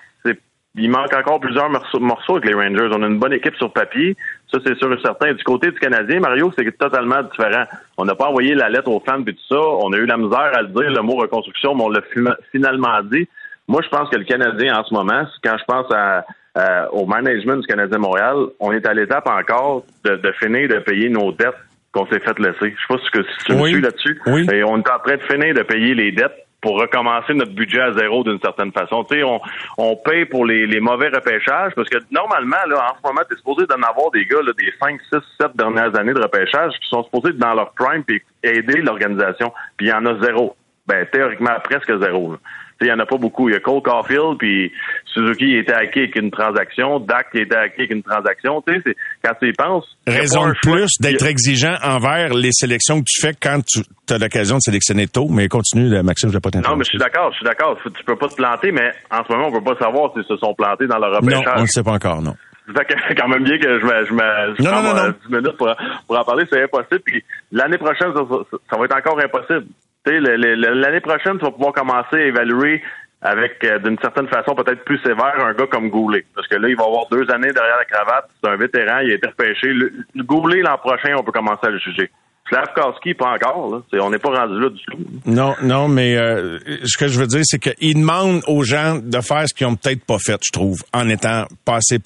il 0.74 0.90
manque 0.90 1.12
encore 1.12 1.40
plusieurs 1.40 1.70
morceaux, 1.70 2.36
avec 2.36 2.44
les 2.44 2.54
Rangers. 2.54 2.88
On 2.92 3.02
a 3.02 3.06
une 3.06 3.18
bonne 3.18 3.32
équipe 3.32 3.56
sur 3.56 3.72
papier. 3.72 4.16
Ça, 4.52 4.58
c'est 4.64 4.76
sûr 4.76 4.92
et 4.92 5.00
certain. 5.02 5.32
Du 5.32 5.42
côté 5.42 5.70
du 5.72 5.78
Canadien, 5.78 6.20
Mario, 6.20 6.52
c'est 6.56 6.78
totalement 6.78 7.22
différent. 7.22 7.64
On 7.96 8.04
n'a 8.04 8.14
pas 8.14 8.26
envoyé 8.26 8.54
la 8.54 8.68
lettre 8.68 8.88
aux 8.88 9.00
fans 9.00 9.20
et 9.26 9.32
tout 9.32 9.44
ça. 9.48 9.58
On 9.58 9.92
a 9.92 9.96
eu 9.96 10.06
la 10.06 10.16
misère 10.16 10.50
à 10.54 10.62
le 10.62 10.68
dire, 10.68 10.90
le 10.90 11.00
mot 11.02 11.16
reconstruction, 11.16 11.74
mais 11.74 11.82
on 11.84 11.88
l'a 11.88 12.02
fina- 12.12 12.36
finalement 12.52 13.02
dit. 13.02 13.26
Moi, 13.68 13.82
je 13.82 13.88
pense 13.88 14.08
que 14.08 14.16
le 14.16 14.24
Canadien, 14.24 14.76
en 14.78 14.84
ce 14.84 14.92
moment, 14.94 15.22
quand 15.44 15.56
je 15.58 15.64
pense 15.64 15.86
à, 15.92 16.24
à- 16.54 16.92
au 16.92 17.06
management 17.06 17.56
du 17.60 17.66
Canadien 17.66 17.98
Montréal, 17.98 18.36
on 18.60 18.72
est 18.72 18.86
à 18.86 18.94
l'étape 18.94 19.28
encore 19.28 19.84
de, 20.04 20.16
de 20.16 20.32
finir 20.42 20.68
de 20.68 20.78
payer 20.78 21.08
nos 21.10 21.32
dettes 21.32 21.54
qu'on 21.92 22.06
s'est 22.06 22.20
fait 22.20 22.38
laisser. 22.38 22.74
Je 22.76 22.80
sais 22.80 22.86
pas 22.88 22.98
si, 23.04 23.10
que, 23.10 23.22
si 23.22 23.44
tu 23.46 23.52
me 23.54 23.62
Oui. 23.62 23.70
suis 23.72 23.80
là-dessus. 23.80 24.20
Oui. 24.26 24.46
Et 24.52 24.64
on 24.64 24.78
est 24.78 24.90
en 24.90 24.98
train 24.98 25.16
de 25.16 25.22
finir 25.22 25.54
de 25.54 25.62
payer 25.62 25.94
les 25.94 26.12
dettes 26.12 26.34
pour 26.60 26.80
recommencer 26.80 27.34
notre 27.34 27.52
budget 27.52 27.80
à 27.80 27.92
zéro 27.92 28.24
d'une 28.24 28.40
certaine 28.40 28.72
façon. 28.72 29.04
Tu 29.04 29.16
sais, 29.18 29.22
on, 29.22 29.40
on 29.78 29.94
paye 29.96 30.24
pour 30.24 30.44
les, 30.44 30.66
les 30.66 30.80
mauvais 30.80 31.08
repêchages 31.08 31.72
parce 31.76 31.88
que 31.88 31.98
normalement, 32.10 32.56
là, 32.68 32.90
en 32.92 32.96
ce 32.96 33.06
moment, 33.08 33.20
tu 33.28 33.34
es 33.34 33.36
supposé 33.38 33.64
d'en 33.66 33.76
avoir 33.76 34.10
des 34.12 34.24
gars 34.24 34.42
là, 34.44 34.52
des 34.58 34.72
5, 34.80 34.98
6, 35.12 35.18
7 35.40 35.56
dernières 35.56 35.96
années 35.96 36.14
de 36.14 36.20
repêchage 36.20 36.72
qui 36.82 36.88
sont 36.88 37.04
supposés 37.04 37.28
être 37.28 37.38
dans 37.38 37.54
leur 37.54 37.70
prime 37.74 38.02
et 38.08 38.22
aider 38.48 38.80
l'organisation. 38.80 39.52
Puis 39.76 39.86
il 39.86 39.90
y 39.90 39.92
en 39.92 40.04
a 40.06 40.18
zéro. 40.24 40.56
Ben, 40.88 41.06
théoriquement, 41.12 41.50
presque 41.62 41.92
zéro. 42.00 42.32
là. 42.32 42.38
Il 42.80 42.86
y 42.86 42.92
en 42.92 42.98
a 43.00 43.06
pas 43.06 43.16
beaucoup. 43.16 43.48
Il 43.48 43.54
y 43.54 43.56
a 43.56 43.60
Cole 43.60 43.82
Caulfield, 43.82 44.38
puis 44.38 44.70
Suzuki 45.12 45.56
était 45.56 45.72
acquis 45.72 45.98
avec 45.98 46.14
une 46.16 46.30
transaction, 46.30 47.00
Dak 47.00 47.26
était 47.34 47.56
acquis 47.56 47.80
avec 47.80 47.90
une 47.90 48.04
transaction. 48.04 48.62
Tu 48.66 48.72
sais, 48.74 48.80
c'est- 48.86 48.96
quand 49.24 49.32
tu 49.40 49.48
y 49.48 49.52
penses, 49.52 49.84
Raison 50.06 50.46
de 50.48 50.54
plus 50.62 50.88
d'être 51.00 51.26
exigeant 51.26 51.74
envers 51.82 52.34
les 52.34 52.52
sélections 52.52 53.00
que 53.00 53.04
tu 53.08 53.20
fais 53.20 53.34
quand 53.34 53.60
tu 53.66 53.80
as 54.14 54.18
l'occasion 54.18 54.56
de 54.56 54.60
sélectionner 54.62 55.08
tôt. 55.08 55.26
Mais 55.28 55.48
continue, 55.48 55.90
Maxime, 56.02 56.28
je 56.30 56.34
vais 56.34 56.40
pas 56.40 56.50
t'interrompre. 56.50 56.70
Non, 56.70 56.76
mais 56.78 56.84
je 56.84 56.90
suis 56.90 56.98
d'accord, 56.98 57.30
je 57.32 57.36
suis 57.38 57.44
d'accord. 57.46 57.76
Tu 57.84 58.04
peux 58.04 58.16
pas 58.16 58.28
te 58.28 58.36
planter, 58.36 58.70
mais 58.70 58.92
en 59.10 59.24
ce 59.24 59.32
moment, 59.32 59.48
on 59.48 59.52
peut 59.60 59.74
pas 59.74 59.84
savoir 59.84 60.12
s'ils 60.14 60.24
se 60.24 60.36
sont 60.36 60.54
plantés 60.54 60.86
dans 60.86 60.98
leur 60.98 61.10
Non, 61.10 61.18
repêchage. 61.20 61.54
on 61.56 61.62
ne 61.62 61.66
sait 61.66 61.82
pas 61.82 61.92
encore, 61.92 62.22
non. 62.22 62.36
C'est 62.68 63.14
quand 63.16 63.28
même 63.28 63.42
bien 63.44 63.58
que 63.58 63.80
je 63.80 63.84
me, 63.84 64.04
je 64.06 64.12
me 64.12 64.54
je 64.56 64.62
Non, 64.62 64.70
prends 64.70 64.82
non, 64.82 64.88
non, 64.88 64.94
moi, 64.94 65.06
non. 65.08 65.14
10 65.26 65.34
minutes 65.34 65.56
pour, 65.56 65.74
pour 66.06 66.18
en 66.18 66.24
parler, 66.24 66.44
c'est 66.48 66.62
impossible. 66.62 67.00
Puis 67.04 67.24
l'année 67.50 67.78
prochaine, 67.78 68.12
ça, 68.14 68.20
ça- 68.28 68.58
ça 68.70 68.76
va 68.78 68.84
être 68.84 68.96
encore 68.96 69.18
impossible. 69.18 69.66
L'année 70.06 71.00
prochaine, 71.00 71.38
tu 71.38 71.44
vas 71.44 71.50
pouvoir 71.50 71.72
commencer 71.72 72.16
à 72.16 72.26
évaluer 72.26 72.82
avec, 73.20 73.62
euh, 73.64 73.78
d'une 73.80 73.98
certaine 73.98 74.28
façon, 74.28 74.54
peut-être 74.54 74.84
plus 74.84 74.98
sévère, 74.98 75.44
un 75.44 75.52
gars 75.52 75.66
comme 75.66 75.90
Goulet. 75.90 76.24
Parce 76.34 76.46
que 76.46 76.54
là, 76.54 76.68
il 76.68 76.76
va 76.76 76.84
avoir 76.84 77.08
deux 77.10 77.28
années 77.32 77.52
derrière 77.52 77.76
la 77.76 77.84
cravate. 77.84 78.30
C'est 78.42 78.48
un 78.48 78.56
vétéran, 78.56 79.00
il 79.00 79.10
a 79.10 79.14
été 79.14 79.26
repêché. 79.26 79.72
Le, 79.72 79.92
le 80.14 80.22
Goulet, 80.22 80.62
l'an 80.62 80.78
prochain, 80.78 81.16
on 81.18 81.24
peut 81.24 81.32
commencer 81.32 81.66
à 81.66 81.70
le 81.70 81.78
juger. 81.78 82.10
Slavkowski, 82.48 83.14
pas 83.14 83.32
encore. 83.34 83.70
Là. 83.74 83.82
C'est- 83.90 84.00
on 84.00 84.10
n'est 84.10 84.18
pas 84.18 84.30
rendu 84.30 84.58
là 84.60 84.68
du 84.70 84.80
tout. 84.84 84.98
Non, 85.26 85.54
non, 85.62 85.88
mais 85.88 86.16
euh, 86.16 86.58
ce 86.84 86.96
que 86.98 87.08
je 87.08 87.18
veux 87.20 87.26
dire, 87.26 87.42
c'est 87.44 87.58
qu'ils 87.58 87.94
demandent 88.00 88.42
aux 88.46 88.62
gens 88.62 88.98
de 89.02 89.20
faire 89.20 89.48
ce 89.48 89.54
qu'ils 89.54 89.66
ont 89.66 89.74
peut-être 89.76 90.04
pas 90.04 90.18
fait, 90.18 90.38
je 90.44 90.50
trouve, 90.52 90.78
en 90.92 91.08
étant 91.08 91.44
pas 91.64 91.76
assez 91.76 91.98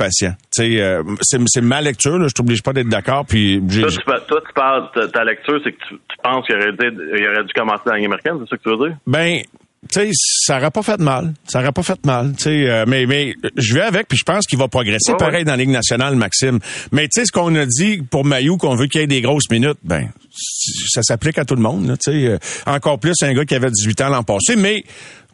sais, 0.51 0.81
euh, 0.81 1.02
c'est 1.20 1.39
c'est 1.47 1.60
ma 1.60 1.81
lecture, 1.81 2.19
là, 2.19 2.27
je 2.28 2.35
t'oblige 2.35 2.62
pas 2.62 2.73
d'être 2.73 2.89
d'accord, 2.89 3.24
puis 3.27 3.62
j'ai- 3.69 3.82
Toi, 3.82 3.90
tu, 3.90 4.27
toi, 4.28 4.40
tu 4.47 4.52
parles, 4.55 4.89
ta, 4.94 5.09
ta 5.09 5.24
lecture, 5.24 5.60
c'est 5.64 5.73
que 5.73 5.78
tu, 5.89 5.94
tu 5.94 6.16
penses 6.23 6.47
qu'il 6.47 6.56
aurait, 6.56 6.73
aurait 7.28 7.44
dû 7.44 7.52
commencer 7.55 7.82
dans 7.86 7.93
la 7.93 7.97
Ligue 7.98 8.06
américaine, 8.06 8.35
c'est 8.40 8.51
ça 8.51 8.56
que 8.56 8.62
tu 8.62 8.70
veux 8.70 8.89
dire? 8.89 8.97
Ben, 9.06 9.40
sais, 9.90 10.10
ça 10.12 10.59
aurait 10.59 10.70
pas 10.70 10.82
fait 10.82 10.96
de 10.96 11.02
mal. 11.02 11.34
Ça 11.46 11.60
aurait 11.60 11.72
pas 11.72 11.82
fait 11.82 11.94
de 12.02 12.06
mal. 12.06 12.32
Tu 12.36 12.44
sais, 12.44 12.70
euh, 12.70 12.84
mais 12.86 13.06
mais 13.06 13.34
je 13.56 13.74
vais 13.74 13.80
avec, 13.82 14.09
puis 14.09 14.16
je 14.18 14.24
pense 14.24 14.46
qu'il 14.46 14.59
va 14.59 14.68
progresser 14.68 15.12
Ouais, 15.12 15.18
pareil 15.18 15.34
ouais. 15.38 15.44
dans 15.44 15.52
la 15.52 15.56
Ligue 15.59 15.70
nationale, 15.70 16.14
Maxime. 16.16 16.59
Mais 16.92 17.09
tu 17.09 17.20
sais, 17.20 17.26
ce 17.26 17.32
qu'on 17.32 17.54
a 17.56 17.66
dit 17.66 18.02
pour 18.10 18.24
Mayou, 18.24 18.56
qu'on 18.56 18.74
veut 18.76 18.86
qu'il 18.86 19.00
y 19.00 19.04
ait 19.04 19.09
des 19.09 19.20
grosses 19.20 19.50
minutes, 19.50 19.78
ben 19.82 20.10
ça 20.90 21.02
s'applique 21.02 21.38
à 21.38 21.44
tout 21.44 21.54
le 21.56 21.62
monde. 21.62 21.86
là, 21.88 21.96
Tu 21.96 22.12
sais, 22.12 22.26
euh, 22.26 22.38
encore 22.66 22.98
plus 22.98 23.14
un 23.22 23.32
gars 23.34 23.44
qui 23.44 23.54
avait 23.54 23.70
18 23.70 24.00
ans 24.02 24.09
l'an 24.09 24.22
passé, 24.22 24.56
mais 24.56 24.84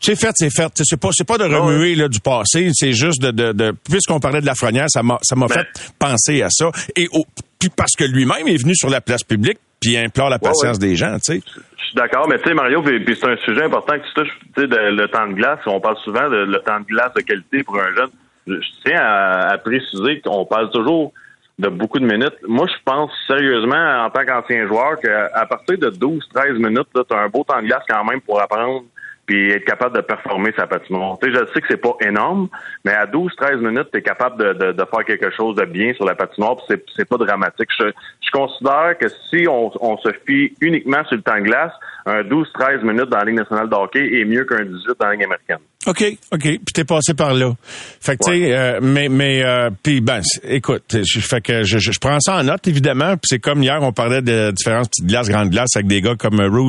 c'est 0.00 0.16
fait, 0.16 0.32
c'est 0.36 0.50
fait. 0.50 0.66
Tu 0.74 0.78
sais, 0.78 0.84
C'est 0.90 0.96
pas, 1.00 1.10
c'est 1.12 1.24
pas 1.26 1.38
de 1.38 1.44
remuer 1.44 1.94
là, 1.94 2.08
du 2.08 2.20
passé, 2.20 2.70
c'est 2.72 2.92
juste 2.92 3.20
de, 3.20 3.30
de, 3.30 3.52
de 3.52 3.74
puisqu'on 3.90 4.20
parlait 4.20 4.40
de 4.40 4.46
la 4.46 4.52
Lafrenière, 4.52 4.86
ça 4.88 5.02
m'a, 5.02 5.18
ça 5.22 5.36
m'a 5.36 5.46
Ben. 5.46 5.54
fait 5.56 5.92
penser 5.98 6.42
à 6.42 6.48
ça. 6.50 6.70
Et 6.96 7.06
au- 7.12 7.26
puis 7.58 7.68
parce 7.74 7.92
que 7.96 8.04
lui-même 8.04 8.46
est 8.46 8.56
venu 8.56 8.74
sur 8.76 8.88
la 8.88 9.00
place 9.00 9.24
publique, 9.24 9.58
puis 9.80 9.96
implore 9.96 10.30
la 10.30 10.38
patience 10.38 10.78
des 10.78 10.96
gens. 10.96 11.14
Tu 11.16 11.40
sais. 11.40 11.40
Je 11.76 11.84
suis 11.84 11.94
d'accord, 11.94 12.28
mais 12.28 12.38
tu 12.38 12.48
sais, 12.48 12.54
Mario, 12.54 12.82
puis, 12.82 13.00
puis 13.00 13.16
c'est 13.16 13.28
un 13.28 13.36
sujet 13.38 13.64
important 13.64 13.94
que 13.98 14.06
tu 14.06 14.14
touches, 14.14 14.38
tu 14.54 14.62
sais, 14.62 14.66
le 14.66 15.06
temps 15.06 15.26
de 15.26 15.34
glace. 15.34 15.60
On 15.66 15.80
parle 15.80 15.96
souvent 16.04 16.28
de 16.28 16.44
le 16.44 16.58
temps 16.60 16.80
de 16.80 16.86
glace 16.86 17.12
de 17.14 17.22
qualité 17.22 17.62
pour 17.62 17.78
un 17.78 17.94
jeune. 17.94 18.10
Je, 18.46 18.54
je 18.54 18.68
tiens 18.84 19.00
à, 19.00 19.52
à 19.52 19.58
préciser 19.58 20.20
qu'on 20.20 20.44
parle 20.44 20.70
toujours 20.70 21.12
de 21.58 21.68
beaucoup 21.68 21.98
de 21.98 22.06
minutes. 22.06 22.36
Moi, 22.46 22.66
je 22.68 22.82
pense 22.84 23.10
sérieusement, 23.26 24.04
en 24.04 24.10
tant 24.10 24.24
qu'ancien 24.24 24.66
joueur, 24.66 24.98
qu'à 25.00 25.46
partir 25.46 25.78
de 25.78 25.90
12-13 25.90 26.52
minutes, 26.54 26.88
tu 26.94 27.14
as 27.14 27.18
un 27.18 27.28
beau 27.28 27.44
temps 27.44 27.60
de 27.60 27.66
glace 27.66 27.82
quand 27.88 28.04
même 28.04 28.20
pour 28.20 28.40
apprendre 28.40 28.84
puis 29.28 29.50
être 29.50 29.66
capable 29.66 29.94
de 29.94 30.00
performer 30.00 30.52
sa 30.56 30.66
patinoire. 30.66 31.18
Tu 31.22 31.30
sais, 31.30 31.38
je 31.38 31.52
sais 31.52 31.60
que 31.60 31.66
c'est 31.68 31.76
pas 31.76 31.94
énorme, 32.00 32.48
mais 32.84 32.92
à 32.92 33.04
12-13 33.04 33.58
minutes, 33.58 33.88
tu 33.92 33.98
es 33.98 34.02
capable 34.02 34.42
de, 34.42 34.52
de, 34.54 34.72
de 34.72 34.84
faire 34.86 35.04
quelque 35.04 35.30
chose 35.30 35.54
de 35.54 35.66
bien 35.66 35.92
sur 35.92 36.06
la 36.06 36.14
patinoire, 36.14 36.56
puis 36.56 36.64
c'est, 36.70 36.84
c'est 36.96 37.08
pas 37.08 37.18
dramatique. 37.18 37.68
Je, 37.78 37.92
je 38.22 38.30
considère 38.30 38.96
que 38.98 39.06
si 39.30 39.46
on, 39.46 39.70
on 39.84 39.98
se 39.98 40.08
fie 40.26 40.54
uniquement 40.62 41.04
sur 41.04 41.16
le 41.16 41.22
temps 41.22 41.36
de 41.36 41.42
glace, 41.42 41.72
un 42.06 42.22
12-13 42.22 42.82
minutes 42.82 43.10
dans 43.10 43.18
la 43.18 43.24
Ligue 43.26 43.36
nationale 43.36 43.68
de 43.68 43.74
hockey 43.74 44.20
est 44.20 44.24
mieux 44.24 44.44
qu'un 44.44 44.64
18 44.64 44.94
dans 44.98 45.06
la 45.06 45.12
Ligue 45.12 45.24
américaine. 45.24 45.58
OK, 45.88 46.04
OK. 46.32 46.42
Puis 46.42 46.60
t'es 46.74 46.84
passé 46.84 47.14
par 47.14 47.32
là. 47.32 47.54
Fait 48.00 48.16
que, 48.18 48.24
tu 48.30 48.38
sais, 48.38 48.54
euh, 48.54 48.78
mais, 48.82 49.08
mais, 49.08 49.42
euh, 49.42 49.70
puis 49.82 50.00
ben, 50.02 50.20
écoute, 50.44 50.96
je, 51.02 51.18
fait 51.20 51.40
que 51.40 51.64
je, 51.64 51.78
je, 51.78 51.92
je 51.92 51.98
prends 51.98 52.20
ça 52.20 52.36
en 52.36 52.42
note, 52.44 52.66
évidemment. 52.68 53.12
Puis 53.12 53.22
c'est 53.30 53.38
comme 53.38 53.62
hier, 53.62 53.78
on 53.80 53.92
parlait 53.92 54.20
de 54.20 54.50
différentes 54.50 54.90
petites 54.90 55.06
glaces, 55.06 55.28
grandes 55.30 55.48
glaces 55.48 55.74
avec 55.76 55.86
des 55.86 56.02
gars 56.02 56.14
comme 56.14 56.40
euh, 56.40 56.48
Roos, 56.50 56.68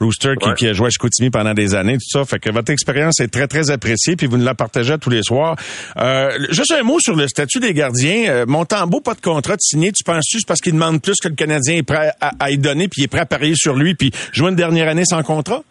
Rooster 0.00 0.34
qui, 0.40 0.48
Ouais. 0.48 0.54
qui 0.56 0.66
a 0.66 0.72
joué 0.72 0.88
à 0.88 0.90
Chicoutimi 0.90 1.30
pendant 1.30 1.54
des 1.54 1.74
années, 1.76 1.94
tout 1.94 2.08
ça. 2.18 2.24
Fait 2.24 2.40
que 2.40 2.50
votre 2.50 2.72
expérience 2.72 3.20
est 3.20 3.28
très, 3.28 3.46
très 3.46 3.70
appréciée, 3.70 4.16
puis 4.16 4.26
vous 4.26 4.36
nous 4.36 4.44
la 4.44 4.54
partagez 4.54 4.98
tous 4.98 5.10
les 5.10 5.22
soirs. 5.22 5.54
Euh, 5.96 6.30
juste 6.50 6.72
un 6.72 6.82
mot 6.82 6.98
sur 6.98 7.14
le 7.14 7.28
statut 7.28 7.60
des 7.60 7.72
gardiens. 7.72 8.24
Euh, 8.28 8.46
Montembeau, 8.46 9.00
pas 9.00 9.14
de 9.14 9.20
contrat 9.20 9.54
de 9.54 9.60
signé. 9.62 9.92
Tu 9.92 10.02
penses-tu 10.02 10.38
parce 10.46 10.60
qu'il 10.60 10.72
demande 10.72 11.00
plus 11.00 11.14
que 11.22 11.28
le 11.28 11.34
Canadien 11.36 11.76
est 11.76 11.82
prêt 11.84 12.10
à, 12.20 12.32
à 12.40 12.50
y 12.50 12.58
donner, 12.58 12.88
puis 12.88 13.02
il 13.02 13.04
est 13.04 13.08
prêt 13.08 13.20
à 13.20 13.26
parier 13.26 13.54
sur 13.56 13.76
lui, 13.76 13.94
puis 13.94 14.10
jouer 14.32 14.50
une 14.50 14.56
dernière 14.56 14.88
année 14.88 15.04
sans 15.04 15.22
contrat? 15.22 15.62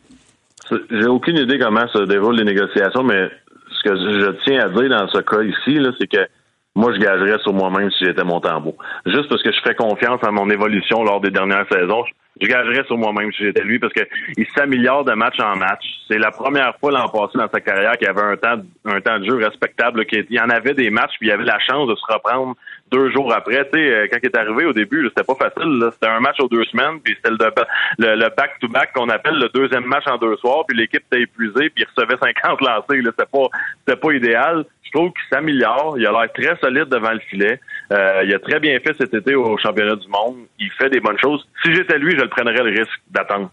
J'ai 0.69 1.07
aucune 1.07 1.37
idée 1.37 1.59
comment 1.59 1.87
se 1.87 2.03
déroulent 2.05 2.37
les 2.37 2.43
négociations, 2.43 3.03
mais 3.03 3.29
ce 3.71 3.89
que 3.89 3.95
je 3.95 4.31
tiens 4.45 4.65
à 4.65 4.69
dire 4.69 4.89
dans 4.89 5.07
ce 5.09 5.19
cas 5.19 5.41
ici, 5.43 5.79
c'est 5.99 6.07
que 6.07 6.27
moi, 6.75 6.93
je 6.93 6.99
gagerais 6.99 7.39
sur 7.39 7.53
moi-même 7.53 7.89
si 7.91 8.03
j'étais 8.03 8.23
mon 8.25 8.41
tambour. 8.41 8.75
Juste 9.05 9.29
parce 9.29 9.41
que 9.41 9.51
je 9.51 9.59
fais 9.63 9.75
confiance 9.75 10.21
à 10.23 10.31
mon 10.31 10.49
évolution 10.49 11.03
lors 11.03 11.21
des 11.21 11.31
dernières 11.31 11.65
saisons. 11.71 12.03
Je 12.41 12.47
gagerais 12.47 12.83
sur 12.85 12.97
moi-même 12.97 13.31
si 13.31 13.45
j'étais 13.45 13.63
lui 13.63 13.79
parce 13.79 13.93
que 13.93 14.01
il 14.35 14.45
s'améliore 14.53 15.05
de 15.05 15.13
match 15.13 15.39
en 15.39 15.55
match. 15.55 15.85
C'est 16.09 16.17
la 16.17 16.31
première 16.31 16.75
fois 16.79 16.91
l'an 16.91 17.07
passé 17.07 17.37
dans 17.37 17.47
sa 17.49 17.61
carrière 17.61 17.93
qu'il 17.93 18.09
avait 18.09 18.21
un 18.21 18.35
temps, 18.35 18.61
un 18.83 18.99
temps 18.99 19.19
de 19.19 19.25
jeu 19.25 19.35
respectable. 19.35 20.05
Il 20.11 20.25
y 20.29 20.39
en 20.41 20.49
avait 20.49 20.73
des 20.73 20.89
matchs 20.89 21.13
puis 21.17 21.29
il 21.29 21.31
avait 21.31 21.45
la 21.45 21.59
chance 21.59 21.87
de 21.87 21.95
se 21.95 22.13
reprendre 22.13 22.55
deux 22.91 23.11
jours 23.11 23.33
après. 23.33 23.67
Tu 23.71 23.79
sais, 23.79 23.89
euh, 23.89 24.07
quand 24.11 24.19
il 24.21 24.25
est 24.27 24.37
arrivé 24.37 24.65
au 24.65 24.73
début, 24.73 25.05
c'était 25.09 25.23
pas 25.23 25.35
facile. 25.35 25.89
C'était 25.93 26.07
un 26.07 26.19
match 26.19 26.39
aux 26.39 26.47
deux 26.47 26.63
semaines, 26.65 26.99
puis 27.03 27.15
c'était 27.15 27.31
le 27.31 28.35
back-to-back 28.35 28.93
qu'on 28.93 29.09
appelle 29.09 29.35
le 29.35 29.49
deuxième 29.49 29.85
match 29.85 30.05
en 30.07 30.17
deux 30.17 30.35
soirs, 30.37 30.65
puis 30.67 30.77
l'équipe 30.77 31.03
était 31.11 31.23
épuisée, 31.23 31.69
puis 31.69 31.83
il 31.83 31.85
recevait 31.85 32.17
50 32.17 32.61
lancés. 32.61 33.01
C'était 33.03 33.25
pas, 33.31 33.47
c'était 33.79 33.99
pas 33.99 34.11
idéal. 34.13 34.65
Je 34.83 34.91
trouve 34.91 35.11
qu'il 35.11 35.23
s'améliore. 35.29 35.95
Il 35.97 36.05
a 36.05 36.11
l'air 36.11 36.31
très 36.31 36.55
solide 36.57 36.85
devant 36.85 37.11
le 37.11 37.19
filet. 37.19 37.59
Euh, 37.91 38.21
il 38.23 38.33
a 38.33 38.39
très 38.39 38.59
bien 38.59 38.79
fait 38.79 38.95
cet 38.97 39.13
été 39.13 39.35
au 39.35 39.57
championnat 39.57 39.95
du 39.95 40.07
monde. 40.07 40.45
Il 40.59 40.71
fait 40.71 40.89
des 40.89 40.99
bonnes 40.99 41.19
choses. 41.19 41.45
Si 41.63 41.73
j'étais 41.73 41.97
lui, 41.97 42.11
je 42.11 42.21
le 42.21 42.29
prendrais 42.29 42.63
le 42.63 42.79
risque 42.79 43.01
d'attendre, 43.09 43.51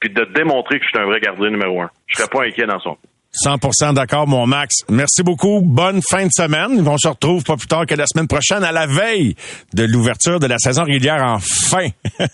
puis 0.00 0.10
de 0.10 0.24
démontrer 0.34 0.78
que 0.78 0.84
je 0.84 0.90
suis 0.90 0.98
un 0.98 1.06
vrai 1.06 1.20
gardien 1.20 1.50
numéro 1.50 1.80
un. 1.82 1.90
Je 2.08 2.16
serais 2.16 2.28
pas 2.28 2.44
inquiet 2.44 2.66
dans 2.66 2.80
son 2.80 2.98
100% 3.44 3.94
d'accord, 3.94 4.26
mon 4.26 4.46
Max. 4.46 4.76
Merci 4.88 5.22
beaucoup. 5.22 5.60
Bonne 5.62 6.00
fin 6.02 6.26
de 6.26 6.30
semaine. 6.32 6.86
On 6.86 6.98
se 6.98 7.08
retrouve 7.08 7.44
pas 7.44 7.56
plus 7.56 7.66
tard 7.66 7.86
que 7.86 7.94
la 7.94 8.06
semaine 8.06 8.28
prochaine, 8.28 8.64
à 8.64 8.72
la 8.72 8.86
veille 8.86 9.34
de 9.74 9.84
l'ouverture 9.84 10.40
de 10.40 10.46
la 10.46 10.58
saison 10.58 10.84
régulière 10.84 11.22
enfin. 11.22 11.88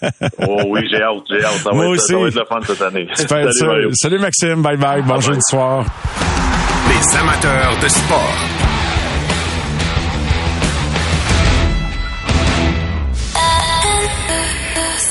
oh 0.46 0.62
oui, 0.68 0.80
j'ai 0.90 1.02
hâte, 1.02 1.24
j'ai 1.28 1.44
hâte. 1.44 1.54
Ça, 1.62 1.70
va 1.72 1.86
être, 1.86 2.00
ça 2.00 2.16
va 2.18 2.28
être 2.28 2.34
le 2.34 2.44
fun 2.44 2.60
cette 2.66 2.82
année. 2.82 3.08
Salut, 3.14 3.90
Salut, 3.94 4.18
Maxime. 4.18 4.62
Bye 4.62 4.76
bye. 4.76 5.02
Bon 5.02 5.20
jeudi 5.20 5.40
soir. 5.48 5.84
Les 6.88 7.16
amateurs 7.16 7.78
de 7.82 7.88
sport. 7.88 8.36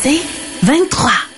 C'est 0.04 0.22
23. 0.64 1.31